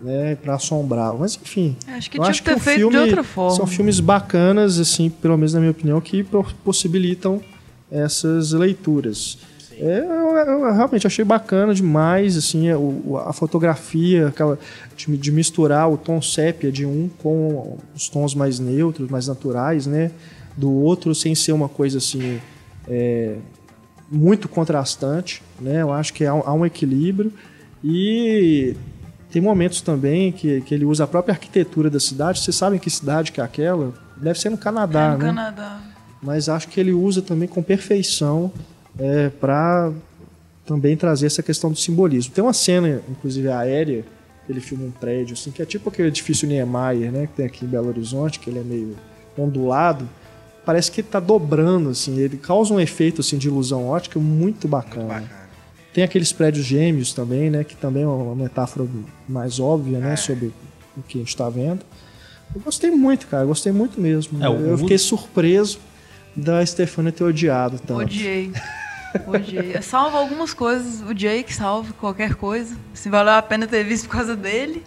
né, 0.00 0.36
para 0.36 0.54
assombrar. 0.54 1.14
Mas 1.14 1.38
enfim, 1.42 1.76
Acho 1.88 2.10
que 2.10 2.18
eu 2.18 2.22
tinha 2.22 2.30
acho 2.30 2.42
que 2.42 2.50
ter 2.50 2.56
o 2.56 2.60
feito 2.60 2.78
filme 2.78 2.92
de 2.96 3.02
outra 3.02 3.24
forma. 3.24 3.56
são 3.56 3.66
filmes 3.66 4.00
bacanas, 4.00 4.78
assim, 4.78 5.10
pelo 5.10 5.36
menos 5.36 5.54
na 5.54 5.60
minha 5.60 5.72
opinião, 5.72 6.00
que 6.00 6.24
possibilitam 6.64 7.40
essas 7.90 8.52
leituras. 8.52 9.38
É, 9.80 10.00
eu, 10.00 10.36
eu 10.36 10.74
realmente 10.74 11.06
achei 11.06 11.24
bacana 11.24 11.72
demais, 11.72 12.36
assim, 12.36 12.68
a, 12.68 12.76
o- 12.76 13.16
a 13.24 13.32
fotografia, 13.32 14.26
aquela 14.28 14.58
de, 14.96 15.16
de 15.16 15.30
misturar 15.32 15.88
o 15.90 15.96
tom 15.96 16.20
sépia 16.20 16.72
de 16.72 16.84
um 16.84 17.08
com 17.18 17.78
os 17.94 18.08
tons 18.08 18.34
mais 18.34 18.58
neutros, 18.58 19.08
mais 19.08 19.28
naturais, 19.28 19.86
né, 19.86 20.10
do 20.56 20.70
outro, 20.72 21.14
sem 21.14 21.32
ser 21.36 21.52
uma 21.52 21.68
coisa 21.68 21.98
assim 21.98 22.40
é, 22.88 23.36
muito 24.10 24.48
contrastante, 24.48 25.42
né. 25.60 25.80
Eu 25.82 25.92
acho 25.92 26.12
que 26.12 26.24
há, 26.24 26.32
há 26.32 26.52
um 26.52 26.66
equilíbrio 26.66 27.32
e 27.84 28.74
tem 29.30 29.42
momentos 29.42 29.80
também 29.80 30.32
que, 30.32 30.60
que 30.62 30.74
ele 30.74 30.84
usa 30.84 31.04
a 31.04 31.06
própria 31.06 31.32
arquitetura 31.32 31.90
da 31.90 32.00
cidade. 32.00 32.40
Vocês 32.40 32.56
sabem 32.56 32.78
que 32.78 32.88
cidade 32.90 33.30
que 33.32 33.40
é 33.40 33.44
aquela? 33.44 33.92
Deve 34.16 34.38
ser 34.40 34.50
no 34.50 34.58
Canadá, 34.58 35.00
É, 35.04 35.10
no 35.12 35.18
né? 35.18 35.24
Canadá. 35.26 35.80
mas 36.22 36.48
acho 36.48 36.68
que 36.68 36.80
ele 36.80 36.92
usa 36.92 37.20
também 37.22 37.46
com 37.48 37.62
perfeição 37.62 38.50
é, 38.98 39.28
para 39.28 39.92
também 40.66 40.96
trazer 40.96 41.26
essa 41.26 41.42
questão 41.42 41.70
do 41.70 41.78
simbolismo. 41.78 42.32
Tem 42.34 42.42
uma 42.42 42.52
cena, 42.52 43.00
inclusive 43.08 43.48
aérea, 43.48 44.04
que 44.46 44.52
ele 44.52 44.60
filma 44.60 44.84
um 44.84 44.90
prédio, 44.90 45.34
assim, 45.34 45.50
que 45.50 45.62
é 45.62 45.64
tipo 45.66 45.88
aquele 45.88 46.08
edifício 46.08 46.48
Niemeyer, 46.48 47.10
né, 47.12 47.26
que 47.26 47.34
tem 47.34 47.46
aqui 47.46 47.64
em 47.64 47.68
Belo 47.68 47.88
Horizonte, 47.88 48.38
que 48.38 48.50
ele 48.50 48.58
é 48.58 48.62
meio 48.62 48.96
ondulado. 49.36 50.08
Parece 50.64 50.90
que 50.90 51.00
está 51.00 51.20
dobrando, 51.20 51.90
assim, 51.90 52.18
ele 52.18 52.36
causa 52.36 52.74
um 52.74 52.80
efeito 52.80 53.20
assim, 53.22 53.38
de 53.38 53.48
ilusão 53.48 53.86
ótica 53.88 54.18
muito 54.18 54.66
bacana. 54.68 55.06
Bacana. 55.06 55.47
Tem 55.98 56.04
aqueles 56.04 56.32
prédios 56.32 56.64
gêmeos 56.64 57.12
também, 57.12 57.50
né, 57.50 57.64
que 57.64 57.74
também 57.74 58.04
é 58.04 58.06
uma 58.06 58.32
metáfora 58.36 58.86
mais 59.28 59.58
óbvia, 59.58 59.98
né, 59.98 60.12
É. 60.12 60.16
sobre 60.16 60.52
o 60.96 61.02
que 61.02 61.18
a 61.18 61.20
gente 61.22 61.36
tá 61.36 61.48
vendo. 61.50 61.84
Eu 62.54 62.60
gostei 62.60 62.88
muito, 62.92 63.26
cara, 63.26 63.44
gostei 63.44 63.72
muito 63.72 64.00
mesmo. 64.00 64.40
É, 64.40 64.48
o- 64.48 64.60
eu 64.60 64.78
fiquei 64.78 64.96
surpreso 64.96 65.80
da 66.36 66.64
Stefania 66.64 67.10
ter 67.10 67.24
odiado 67.24 67.80
tanto. 67.80 67.98
Odiei. 68.02 68.52
Odiei. 69.26 69.82
Salva 69.82 70.18
algumas 70.18 70.54
coisas, 70.54 71.00
o 71.02 71.12
Jake 71.12 71.52
salva 71.52 71.92
qualquer 71.94 72.36
coisa. 72.36 72.76
Assim, 72.94 73.10
valeu 73.10 73.32
a 73.32 73.42
pena 73.42 73.66
ter 73.66 73.82
visto 73.82 74.06
por 74.06 74.12
causa 74.18 74.36
dele. 74.36 74.84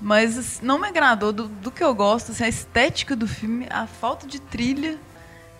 Mas 0.00 0.36
assim, 0.36 0.66
não 0.66 0.80
me 0.80 0.88
agradou 0.88 1.32
do, 1.32 1.46
do 1.46 1.70
que 1.70 1.84
eu 1.84 1.94
gosto, 1.94 2.32
assim, 2.32 2.42
a 2.42 2.48
estética 2.48 3.14
do 3.14 3.28
filme, 3.28 3.68
a 3.70 3.86
falta 3.86 4.26
de 4.26 4.40
trilha 4.40 4.98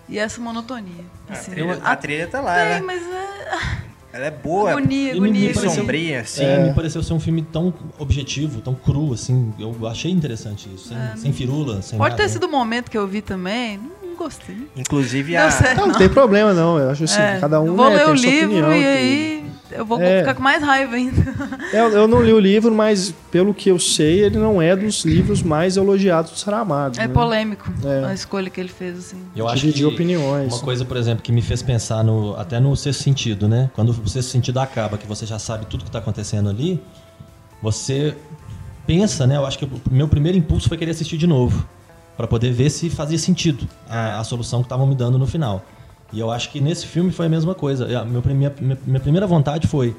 e 0.09 0.19
essa 0.19 0.41
monotonia. 0.41 1.05
A 1.29 1.31
Assim, 1.33 1.51
trilha, 1.51 1.79
a- 1.81 1.91
a 1.93 1.95
trilha 1.95 2.27
tá 2.27 2.41
lá, 2.41 2.55
tem, 2.55 2.65
né? 2.65 2.81
mas 2.81 3.01
é 3.01 3.90
Ela 4.13 4.25
é 4.25 4.31
boa, 4.31 4.71
agonia, 4.71 5.11
E 5.13 5.19
me- 5.19 5.21
me 5.21 5.27
agonia. 5.29 5.53
pareceu- 5.53 5.69
sombria, 5.81 6.21
assim. 6.21 6.41
Sim, 6.43 6.63
me 6.67 6.73
pareceu 6.73 7.01
ser 7.01 7.13
um 7.13 7.19
filme 7.19 7.41
tão 7.43 7.73
objetivo, 7.97 8.59
tão 8.61 8.73
cru, 8.75 9.13
assim. 9.13 9.53
Eu 9.57 9.87
achei 9.87 10.11
interessante 10.11 10.69
isso. 10.75 10.89
Sem, 10.89 10.97
sem 11.17 11.33
firula, 11.33 11.81
sem 11.81 11.97
Pode 11.97 12.11
nada, 12.11 12.23
ter 12.23 12.29
sido 12.29 12.45
o 12.45 12.51
momento 12.51 12.91
que 12.91 12.97
eu 12.97 13.07
vi 13.07 13.21
também, 13.21 13.79
gostei. 14.23 14.57
Inclusive 14.75 15.35
a. 15.35 15.49
certo. 15.51 15.77
Não, 15.77 15.87
não 15.87 15.95
tem 15.95 16.09
problema 16.09 16.53
não, 16.53 16.77
eu 16.79 16.89
acho 16.89 17.03
assim, 17.03 17.21
É, 17.21 17.37
cada 17.39 17.59
um 17.61 17.67
eu 17.67 17.75
vou 17.75 17.89
né, 17.89 17.95
ler 17.97 18.05
tem 18.05 18.13
o 18.13 18.17
sua 18.17 18.29
livro 18.29 18.47
opinião, 18.57 18.71
e 18.73 18.77
tudo. 18.77 18.87
aí 18.87 19.45
eu 19.71 19.85
vou 19.85 20.01
É. 20.01 20.19
ficar 20.19 20.35
com 20.35 20.41
mais 20.43 20.61
raiva 20.61 20.95
ainda. 20.95 21.21
Eu, 21.71 21.89
eu 21.91 22.05
não 22.07 22.21
li 22.21 22.33
o 22.33 22.39
livro, 22.39 22.73
mas 22.75 23.13
pelo 23.31 23.53
que 23.53 23.69
eu 23.69 23.79
sei, 23.79 24.25
ele 24.25 24.37
não 24.37 24.61
é 24.61 24.75
dos 24.75 25.05
livros 25.05 25.41
mais 25.41 25.77
elogiados 25.77 26.31
do 26.31 26.37
Saramago. 26.37 26.95
É 26.97 27.07
né? 27.07 27.13
polêmico 27.13 27.71
É. 27.85 28.03
a 28.09 28.13
escolha 28.13 28.49
que 28.49 28.59
ele 28.59 28.67
fez, 28.67 28.97
assim. 28.99 29.17
Eu 29.33 29.47
acho 29.47 29.61
Dividir 29.61 29.87
que 29.87 29.93
opiniões. 29.93 30.51
Uma 30.51 30.59
coisa, 30.61 30.83
por 30.83 30.97
exemplo, 30.97 31.23
que 31.23 31.31
me 31.31 31.41
fez 31.41 31.61
pensar 31.61 32.03
no, 32.03 32.35
até 32.35 32.59
no 32.59 32.75
sexto 32.75 33.03
sentido, 33.03 33.47
né? 33.47 33.69
Quando 33.73 33.89
o 33.91 34.09
sexto 34.09 34.29
sentido 34.29 34.59
acaba, 34.59 34.97
que 34.97 35.07
você 35.07 35.25
já 35.25 35.39
sabe 35.39 35.65
tudo 35.65 35.83
que 35.83 35.89
está 35.89 35.99
acontecendo 35.99 36.49
ali, 36.49 36.77
você 37.61 38.15
pensa, 38.85 39.25
né? 39.25 39.37
Eu 39.37 39.45
acho 39.45 39.57
que 39.57 39.63
o 39.65 39.69
meu 39.89 40.09
primeiro 40.09 40.37
impulso 40.37 40.67
foi 40.67 40.77
querer 40.77 40.91
assistir 40.91 41.15
de 41.17 41.27
novo, 41.27 41.65
para 42.21 42.27
poder 42.27 42.51
ver 42.53 42.69
se 42.69 42.87
fazia 42.87 43.17
sentido 43.17 43.67
a, 43.89 44.19
a 44.19 44.23
solução 44.23 44.59
que 44.61 44.67
estavam 44.67 44.85
me 44.85 44.93
dando 44.93 45.17
no 45.17 45.25
final. 45.25 45.65
E 46.13 46.19
eu 46.19 46.29
acho 46.29 46.51
que 46.51 46.61
nesse 46.61 46.85
filme 46.85 47.11
foi 47.11 47.25
a 47.25 47.29
mesma 47.29 47.55
coisa. 47.55 47.99
A 47.99 48.05
meu 48.05 48.21
minha, 48.27 48.53
minha 48.85 48.99
primeira 48.99 49.25
vontade 49.25 49.65
foi, 49.65 49.95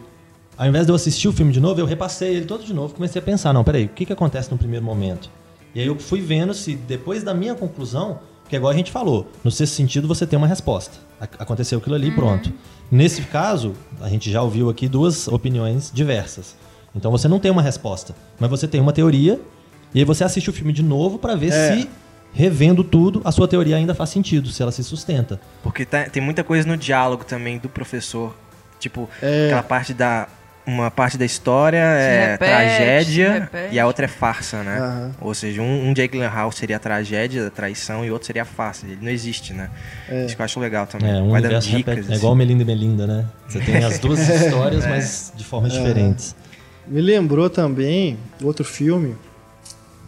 ao 0.57 0.69
invés 0.69 0.87
de 0.87 0.93
eu 0.93 0.95
assistir 0.97 1.27
o 1.27 1.33
filme 1.33 1.53
de 1.53 1.59
novo, 1.59 1.81
eu 1.81 1.85
repassei 1.87 2.37
ele 2.37 2.47
todo 2.47 2.63
de 2.65 2.73
novo, 2.73 2.95
comecei 2.95 3.19
a 3.21 3.25
pensar, 3.25 3.53
não, 3.53 3.65
peraí, 3.65 3.87
o 3.87 3.89
que, 3.89 4.07
que 4.07 4.13
acontece 4.13 4.53
no 4.53 4.57
primeiro 4.57 4.85
momento? 4.87 5.29
E 5.75 5.81
aí 5.81 5.87
eu 5.87 5.99
fui 5.99 6.21
vendo 6.21 6.55
se 6.55 6.77
depois 6.77 7.25
da 7.25 7.35
minha 7.35 7.57
conclusão, 7.57 8.21
que 8.49 8.55
é 8.55 8.59
igual 8.59 8.73
a 8.73 8.77
gente 8.77 8.93
falou, 8.93 9.27
no 9.43 9.51
sexto 9.51 9.73
sentido 9.75 10.07
você 10.07 10.25
tem 10.25 10.37
uma 10.37 10.47
resposta. 10.47 10.99
Ac- 11.21 11.35
Aconteceu 11.41 11.79
aquilo 11.81 11.97
ali, 11.97 12.13
pronto. 12.13 12.53
Nesse 12.89 13.23
caso, 13.23 13.73
a 14.01 14.09
gente 14.09 14.31
já 14.31 14.43
ouviu 14.43 14.71
aqui 14.71 14.87
duas 14.87 15.27
opiniões 15.27 15.91
diversas. 15.93 16.55
Então 16.95 17.11
você 17.11 17.27
não 17.27 17.41
tem 17.41 17.51
uma 17.51 17.63
resposta, 17.63 18.15
mas 18.39 18.49
você 18.49 18.69
tem 18.69 18.81
uma 18.81 18.93
teoria, 18.93 19.41
e 19.95 19.99
aí 19.99 20.05
você 20.05 20.23
assiste 20.23 20.49
o 20.49 20.53
filme 20.53 20.73
de 20.73 20.83
novo 20.83 21.19
para 21.19 21.35
ver 21.35 21.53
É. 21.53 21.77
se, 21.81 21.89
revendo 22.33 22.83
tudo, 22.83 23.21
a 23.25 23.31
sua 23.33 23.47
teoria 23.47 23.77
ainda 23.77 23.95
faz 23.95 24.11
sentido, 24.11 24.49
se 24.49 24.63
ela 24.63 24.73
se 24.73 24.83
sustenta. 24.83 25.41
Porque 25.63 25.85
tá- 25.85 26.05
tem 26.05 26.23
muita 26.23 26.43
coisa 26.43 26.67
no 26.67 26.77
diálogo 26.77 27.25
também 27.25 27.59
do 27.59 27.69
professor. 27.69 28.35
Tipo, 28.81 29.09
É. 29.23 29.47
aquela 29.47 29.63
parte 29.63 29.95
da. 29.95 30.29
Uma 30.65 30.93
parte 30.93 31.19
da 31.19 31.25
história 31.25 31.77
é 31.77 32.33
repete, 32.33 32.49
tragédia 32.53 33.51
se 33.69 33.75
e 33.75 33.81
a 33.81 33.85
outra 33.87 34.05
é 34.05 34.09
farsa, 34.09 34.63
né? 34.63 34.79
Aham. 34.79 35.11
Ou 35.21 35.35
seja, 35.35 35.61
um, 35.61 35.89
um 35.89 35.93
Jake 35.93 36.13
Gyllenhaal 36.17 36.53
seria 36.53 36.77
a 36.77 36.79
tragédia, 36.79 37.49
a 37.49 37.51
traição, 37.51 38.05
e 38.05 38.13
outro 38.13 38.27
seria 38.29 38.43
a 38.43 38.45
farsa. 38.45 38.87
Ele 38.87 38.99
não 39.03 39.11
existe, 39.11 39.53
né? 39.53 39.71
Isso 40.25 40.37
que 40.37 40.41
eu 40.41 40.45
acho 40.45 40.61
legal 40.61 40.87
também. 40.87 41.11
É, 41.11 41.21
um 41.21 41.31
Vai 41.31 41.43
dando 41.43 41.59
dicas. 41.59 41.67
repete, 41.73 41.99
é 41.99 42.01
assim. 42.03 42.15
igual 42.15 42.37
Melinda 42.37 42.63
e 42.63 42.67
Melinda, 42.67 43.07
né? 43.09 43.27
Você 43.49 43.59
tem 43.59 43.77
as 43.85 43.99
duas 43.99 44.21
histórias, 44.29 44.87
mas 44.87 45.33
de 45.37 45.43
formas 45.45 45.73
diferentes. 45.73 46.37
Me 46.87 47.01
lembrou 47.01 47.51
também 47.51 48.17
outro 48.41 48.65
filme, 48.65 49.17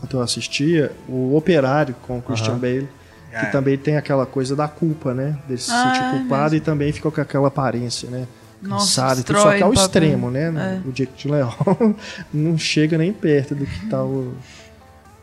quando 0.06 0.18
eu 0.18 0.22
assistia, 0.24 0.92
O 1.08 1.36
Operário, 1.36 1.94
com 2.02 2.18
o 2.18 2.22
Christian. 2.22 2.56
Bale, 2.58 2.88
que 3.30 3.36
É. 3.46 3.50
também 3.50 3.76
tem 3.76 3.96
aquela 3.96 4.24
coisa 4.26 4.54
da 4.54 4.68
culpa, 4.68 5.12
né? 5.12 5.36
Dele 5.48 5.60
se 5.60 5.70
Ah, 5.72 5.82
sentir 5.82 6.04
é 6.06 6.10
culpado 6.10 6.54
e 6.54 6.60
também 6.60 6.92
fica 6.92 7.10
com 7.10 7.20
aquela 7.20 7.48
aparência, 7.48 8.08
né? 8.08 8.26
Nossa, 8.62 9.02
Cansado 9.02 9.20
e 9.20 9.36
só 9.40 9.50
que 9.56 9.62
é 9.62 9.66
o 9.66 9.68
o 9.70 9.72
papel. 9.72 9.82
extremo, 9.84 10.30
né? 10.30 10.80
É. 10.84 10.88
O 10.88 10.92
Jake 10.92 11.12
Gyllenhaal 11.16 11.56
não 12.32 12.56
chega 12.56 12.96
nem 12.96 13.12
perto 13.12 13.54
do 13.54 13.66
que 13.66 13.86
tá 13.86 14.02
o, 14.02 14.34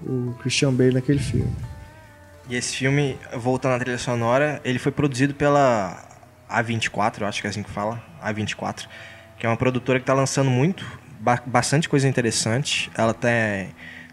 o 0.03 0.35
Christian 0.41 0.73
Bale 0.73 0.93
naquele 0.93 1.19
filme. 1.19 1.51
E 2.49 2.55
esse 2.55 2.75
filme, 2.75 3.17
voltando 3.37 3.75
à 3.75 3.79
trilha 3.79 3.97
sonora, 3.97 4.59
ele 4.65 4.77
foi 4.77 4.91
produzido 4.91 5.33
pela 5.33 6.03
A24, 6.51 7.21
eu 7.21 7.27
acho 7.27 7.39
que 7.41 7.47
é 7.47 7.49
assim 7.49 7.63
que 7.63 7.69
fala, 7.71 8.03
A24, 8.23 8.85
que 9.39 9.45
é 9.45 9.49
uma 9.49 9.57
produtora 9.57 9.99
que 9.99 10.03
está 10.03 10.13
lançando 10.13 10.49
muito, 10.51 10.85
ba- 11.19 11.41
bastante 11.45 11.87
coisa 11.87 12.07
interessante. 12.07 12.91
Ela 12.95 13.13
tem, 13.13 13.69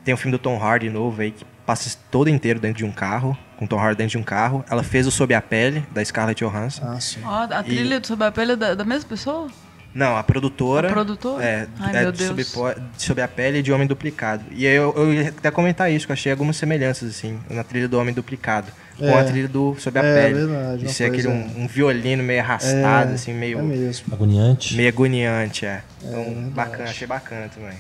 tem 0.09 0.15
um 0.15 0.17
filme 0.17 0.33
do 0.33 0.39
Tom 0.39 0.57
Hardy 0.59 0.89
novo 0.89 1.21
aí, 1.21 1.31
que 1.33 1.45
passa 1.67 1.95
todo 2.11 2.31
inteiro 2.31 2.59
dentro 2.59 2.79
de 2.79 2.85
um 2.87 2.91
carro, 2.91 3.37
com 3.59 3.67
o 3.67 3.69
Tom 3.69 3.79
Hardy 3.79 3.99
dentro 3.99 4.13
de 4.13 4.17
um 4.19 4.23
carro. 4.23 4.65
Ela 4.71 4.83
fez 4.83 5.07
o 5.07 5.11
Sob 5.11 5.35
a 5.35 5.43
Pele, 5.43 5.85
da 5.93 6.03
Scarlett 6.03 6.43
Johansson. 6.43 6.83
Ah, 6.83 6.99
sim. 6.99 7.21
Ó, 7.23 7.43
a 7.51 7.63
trilha 7.63 8.01
do 8.01 8.07
Sob 8.07 8.25
a 8.25 8.33
Pele 8.33 8.53
é 8.53 8.57
da, 8.57 8.75
da 8.75 8.85
mesma 8.87 9.07
pessoa? 9.07 9.49
Não, 9.95 10.17
a 10.17 10.23
produtora. 10.23 10.89
A 10.89 10.93
produtora? 10.93 11.45
É, 11.45 11.67
Ai, 11.79 11.95
é 11.97 12.01
meu 12.05 12.13
de 12.13 12.23
sob, 12.25 12.37
Deus. 12.37 12.53
po- 12.53 12.73
de 12.97 13.03
Sob 13.03 13.21
a 13.21 13.29
pele 13.29 13.63
de 13.63 13.71
Homem 13.71 13.87
Duplicado. 13.87 14.45
E 14.51 14.67
aí 14.67 14.75
eu, 14.75 14.95
eu 14.97 15.13
ia 15.13 15.29
até 15.29 15.51
comentar 15.51 15.91
isso, 15.93 16.07
que 16.07 16.13
eu 16.13 16.15
achei 16.15 16.33
algumas 16.33 16.57
semelhanças, 16.57 17.11
assim, 17.11 17.39
na 17.51 17.63
trilha 17.65 17.87
do 17.89 17.99
Homem 17.99 18.15
Duplicado. 18.15 18.69
Com 18.99 19.05
É. 19.07 19.21
a 19.21 19.25
trilha 19.25 19.49
do 19.49 19.77
Sob 19.79 19.99
a 19.99 20.03
É, 20.03 20.23
Pele. 20.23 20.47
verdade, 20.47 20.85
De 20.85 20.93
ser 20.93 21.05
aquele 21.05 21.29
um, 21.29 21.63
um 21.65 21.67
violino 21.67 22.23
meio 22.23 22.41
arrastado, 22.41 23.13
assim, 23.13 23.35
meio, 23.35 23.59
É 23.59 23.63
mesmo. 23.63 24.15
Agoniante. 24.15 24.75
meio 24.75 24.89
agoniante, 24.89 25.67
é. 25.67 25.83
Então, 26.03 26.25
bacana, 26.51 26.85
achei 26.85 27.07
bacana 27.07 27.49
também. 27.55 27.77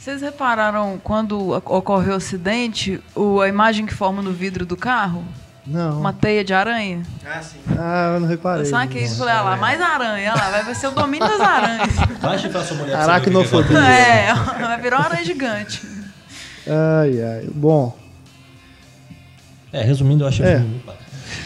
Vocês 0.00 0.22
repararam 0.22 0.98
quando 1.04 1.50
ocorreu 1.50 2.14
o 2.14 2.16
acidente, 2.16 2.98
o, 3.14 3.38
a 3.42 3.48
imagem 3.48 3.84
que 3.84 3.92
forma 3.92 4.22
no 4.22 4.32
vidro 4.32 4.64
do 4.64 4.74
carro? 4.74 5.22
Não. 5.66 6.00
Uma 6.00 6.10
teia 6.10 6.42
de 6.42 6.54
aranha? 6.54 7.02
Ah, 7.22 7.42
sim. 7.42 7.58
Ah, 7.78 8.12
eu 8.14 8.20
não 8.20 8.26
reparei. 8.26 8.62
Eu 8.62 8.66
saquei 8.66 9.02
isso 9.04 9.18
falei, 9.18 9.34
ah 9.34 9.42
lá, 9.42 9.56
mais 9.58 9.78
aranha, 9.78 10.32
olha 10.32 10.42
lá, 10.42 10.62
vai, 10.62 10.74
ser 10.74 10.86
o 10.86 10.92
domínio 10.92 11.28
das 11.28 11.38
aranhas. 11.38 11.94
Vai 12.18 12.38
chifrar 12.38 12.64
sua 12.64 12.78
mulher 12.78 12.92
que 12.96 12.96
que 13.04 13.10
Aracnofobia. 13.10 13.78
é, 13.78 14.32
vai 14.34 14.80
virar 14.80 14.96
uma 15.00 15.04
aranha 15.06 15.24
gigante. 15.24 15.82
Ai, 16.66 17.22
ai. 17.22 17.48
Bom, 17.54 17.94
É, 19.74 19.82
resumindo, 19.82 20.24
eu 20.24 20.28
achei 20.28 20.46
É. 20.46 20.58
muito. 20.60 20.90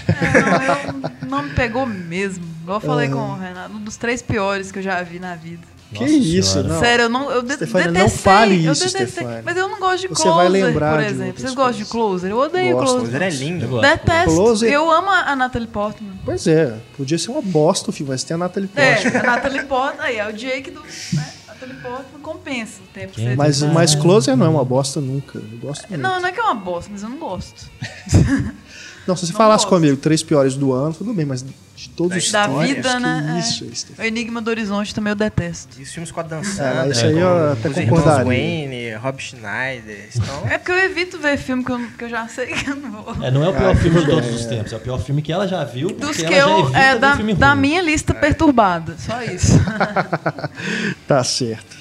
É, 0.07 0.41
não, 0.41 0.63
eu- 0.63 1.29
não 1.29 1.43
me 1.43 1.51
pegou 1.55 1.87
mesmo. 1.87 2.45
Igual 2.63 2.77
eu 2.77 2.81
falei 2.81 3.09
com 3.09 3.19
o 3.19 3.37
Renato, 3.37 3.75
um 3.75 3.81
dos 3.81 3.97
três 3.97 4.23
piores 4.23 4.71
que 4.71 4.79
eu 4.79 4.83
já 4.83 5.03
vi 5.03 5.19
na 5.19 5.35
vida. 5.35 5.74
Que 5.95 6.01
Nossa 6.01 6.13
isso, 6.15 6.51
Senhora. 6.53 6.69
não. 6.69 6.81
Sério, 6.81 7.03
eu 7.05 7.09
não. 7.09 7.31
Eu 7.31 7.43
de 7.43 7.55
Stefania, 7.55 7.87
não 7.87 7.93
detestei, 7.95 8.23
fale 8.23 8.67
eu 8.67 8.73
isso, 8.73 8.85
detestei. 8.85 9.07
Stefania. 9.07 9.43
Mas 9.45 9.57
eu 9.57 9.69
não 9.69 9.81
gosto 9.81 10.01
de 10.03 10.09
Você 10.09 10.23
closer, 10.23 10.35
vai 10.35 10.49
lembrar 10.49 10.95
por 10.97 11.05
exemplo. 11.05 11.41
Vocês 11.41 11.55
gostam 11.55 11.79
de 11.79 11.85
closer? 11.87 12.31
Eu 12.31 12.39
odeio 12.39 12.77
Gosto. 12.77 12.93
closer. 12.97 13.11
Closer 13.19 13.23
é 13.23 13.31
lindo. 13.31 13.65
Eu 13.65 13.69
gosto. 13.71 13.83
Detesto. 13.83 14.35
Closer- 14.35 14.73
Eu 14.73 14.91
amo 14.91 15.11
a 15.11 15.35
Natalie 15.37 15.69
Portman. 15.69 16.13
Pois 16.25 16.47
é, 16.47 16.75
podia 16.97 17.17
ser 17.19 17.31
uma 17.31 17.43
bosta 17.43 17.91
o 17.91 17.93
filme, 17.93 18.11
mas 18.13 18.23
tem 18.25 18.35
a 18.35 18.39
Natalie 18.39 18.69
É, 18.77 18.95
Portman. 18.97 19.21
a 19.21 19.23
Natalie 19.25 19.63
Portman, 19.65 20.05
aí 20.05 20.17
é 20.19 20.29
o 20.29 20.33
Jake 20.33 20.71
do. 20.71 20.81
Né? 20.81 21.33
Natalie 21.47 21.75
Portman 21.77 22.21
compensa 22.21 22.81
o 22.83 22.87
tempo 22.93 23.13
que 23.13 23.21
você. 23.23 23.37
Mas, 23.37 23.63
mas 23.63 23.95
Closer 23.95 24.37
não 24.37 24.47
é 24.47 24.49
uma 24.49 24.65
bosta 24.65 25.01
nunca. 25.01 25.39
Eu 25.39 25.59
gosto 25.59 25.89
muito. 25.89 26.01
Não, 26.03 26.21
não 26.21 26.29
é 26.29 26.33
que 26.33 26.41
é 26.41 26.43
uma 26.43 26.55
bosta, 26.55 26.91
mas 26.93 27.03
eu 27.03 27.09
não 27.09 27.19
gosto. 27.19 27.71
Não, 29.07 29.15
se 29.17 29.27
você 29.27 29.33
não 29.33 29.39
falasse 29.39 29.65
gosto. 29.65 29.75
comigo, 29.75 29.97
três 29.99 30.23
piores 30.23 30.55
do 30.57 30.73
ano, 30.73 30.95
tudo 30.95 31.13
bem, 31.13 31.27
mas 31.27 31.43
de 31.43 31.89
todos 31.91 32.17
os 32.17 32.31
Da 32.33 32.47
vida, 32.47 32.99
né? 33.01 33.23
Que 33.59 33.65
É. 33.65 33.69
isso. 33.69 33.87
O 33.99 34.03
Enigma 34.03 34.41
do 34.41 34.49
Horizonte 34.49 34.95
também 34.95 35.11
eu 35.11 35.17
detesto. 35.17 35.79
E 35.79 35.83
os 35.83 35.91
filmes 35.93 36.11
com 36.11 36.21
a 36.21 36.23
Ah, 36.23 36.27
dançando, 36.27 36.93
isso 36.93 37.03
né, 37.03 37.09
aí 37.13 37.19
eu 37.19 37.53
até 37.53 37.69
os 37.69 37.75
concordaria. 37.77 38.25
Wayne, 38.25 38.95
Rob 38.95 39.21
Schneider. 39.21 40.09
Então, 40.15 40.49
É 40.49 40.57
porque 40.59 40.73
eu 40.73 40.79
evito 40.79 41.19
ver 41.19 41.37
filme 41.37 41.65
que 41.65 41.73
eu, 41.73 41.81
que 41.99 42.05
eu 42.05 42.09
já 42.09 42.27
sei 42.29 42.47
que 42.47 42.71
eu 42.71 42.77
não 42.77 42.91
vou. 43.03 43.15
É, 43.25 43.31
não 43.31 43.45
é 43.45 43.49
o 43.49 43.53
pior 43.53 43.73
Ah, 43.73 43.77
filme 43.77 44.01
de 44.01 44.07
todos 44.07 44.25
bem, 44.27 44.35
os 44.37 44.45
é. 44.47 44.49
tempos, 44.49 44.73
é 44.73 44.77
o 44.77 44.81
pior 44.81 44.99
filme 45.03 45.21
que 45.21 45.33
ela 45.33 45.47
já 45.49 45.65
viu, 45.65 45.89
Dos 45.89 46.19
ela 46.19 46.29
que 46.29 46.35
já 46.35 46.49
eu. 46.49 46.61
evita 46.61 46.79
É 46.79 46.99
da, 46.99 47.17
filme 47.17 47.35
da 47.35 47.55
minha 47.55 47.83
lista 47.83 48.15
perturbada. 48.15 48.95
Só 48.99 49.23
isso. 49.23 49.53
Tá 51.07 51.23
certo. 51.25 51.77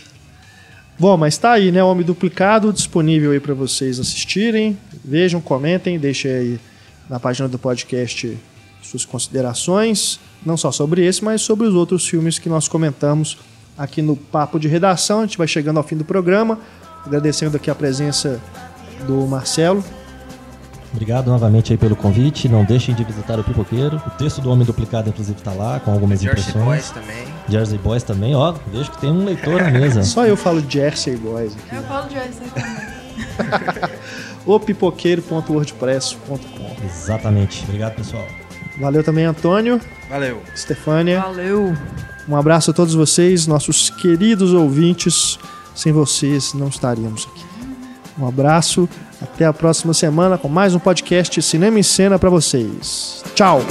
Bom, 0.99 1.17
mas 1.17 1.37
tá 1.37 1.51
aí, 1.53 1.71
né? 1.71 1.83
O 1.83 1.87
Homem 1.87 2.05
Duplicado 2.05 2.71
disponível 2.71 3.31
aí 3.31 3.39
pra 3.39 3.53
vocês 3.53 3.99
assistirem. 3.99 4.77
Vejam, 5.03 5.41
comentem, 5.41 5.97
deixem 5.97 6.31
aí 6.31 6.59
na 7.09 7.19
página 7.19 7.47
do 7.47 7.59
podcast 7.59 8.37
suas 8.81 9.05
considerações, 9.05 10.19
não 10.45 10.57
só 10.57 10.71
sobre 10.71 11.05
esse, 11.05 11.23
mas 11.23 11.41
sobre 11.41 11.67
os 11.67 11.73
outros 11.73 12.07
filmes 12.07 12.37
que 12.37 12.49
nós 12.49 12.67
comentamos 12.67 13.37
aqui 13.77 14.01
no 14.01 14.15
Papo 14.15 14.59
de 14.59 14.67
Redação. 14.67 15.19
A 15.19 15.25
gente 15.25 15.37
vai 15.37 15.47
chegando 15.47 15.77
ao 15.77 15.83
fim 15.83 15.95
do 15.95 16.05
programa, 16.05 16.59
agradecendo 17.05 17.57
aqui 17.57 17.71
a 17.71 17.75
presença 17.75 18.41
do 19.07 19.25
Marcelo. 19.25 19.83
Obrigado 20.91 21.27
novamente 21.27 21.73
aí 21.73 21.77
pelo 21.77 21.95
convite. 21.95 22.47
Não 22.47 22.63
deixem 22.63 22.93
de 22.93 23.03
visitar 23.03 23.39
o 23.39 23.43
Pipoqueiro. 23.43 23.97
O 24.05 24.11
texto 24.11 24.41
do 24.41 24.51
Homem 24.51 24.63
Duplicado, 24.63 25.09
inclusive, 25.09 25.39
está 25.39 25.51
lá, 25.51 25.79
com 25.79 25.91
algumas 25.91 26.21
Jersey 26.21 26.41
impressões. 26.41 26.65
Boys 26.65 26.91
também. 26.91 27.25
Jersey 27.49 27.77
Boys 27.79 28.03
também, 28.03 28.35
ó. 28.35 28.53
Vejo 28.71 28.91
que 28.91 28.99
tem 28.99 29.11
um 29.11 29.25
leitor 29.25 29.59
na 29.59 29.71
mesa. 29.71 30.03
Só 30.05 30.27
eu 30.27 30.37
falo 30.37 30.63
Jersey 30.69 31.17
Boys 31.17 31.55
aqui. 31.55 31.75
Eu 31.75 31.83
falo 31.83 32.09
Jersey 32.11 32.47
também. 32.53 33.89
O 34.45 34.59
pipoqueiro.wordpress.com. 34.59 36.85
Exatamente. 36.85 37.63
Obrigado, 37.63 37.95
pessoal. 37.95 38.27
Valeu 38.79 39.03
também, 39.03 39.25
Antônio, 39.25 39.79
Valeu. 40.09 40.41
Stefânia. 40.55 41.21
Valeu. 41.21 41.75
Um 42.27 42.35
abraço 42.35 42.71
a 42.71 42.73
todos 42.73 42.95
vocês, 42.95 43.47
nossos 43.47 43.89
queridos 43.89 44.53
ouvintes. 44.53 45.37
Sem 45.75 45.91
vocês 45.91 46.53
não 46.53 46.67
estaríamos 46.67 47.27
aqui. 47.31 47.43
Um 48.17 48.27
abraço, 48.27 48.87
até 49.21 49.45
a 49.45 49.53
próxima 49.53 49.93
semana 49.93 50.37
com 50.37 50.47
mais 50.47 50.75
um 50.75 50.79
podcast 50.79 51.41
Cinema 51.41 51.79
em 51.79 51.83
Cena 51.83 52.19
para 52.19 52.29
vocês. 52.29 53.23
Tchau! 53.33 53.61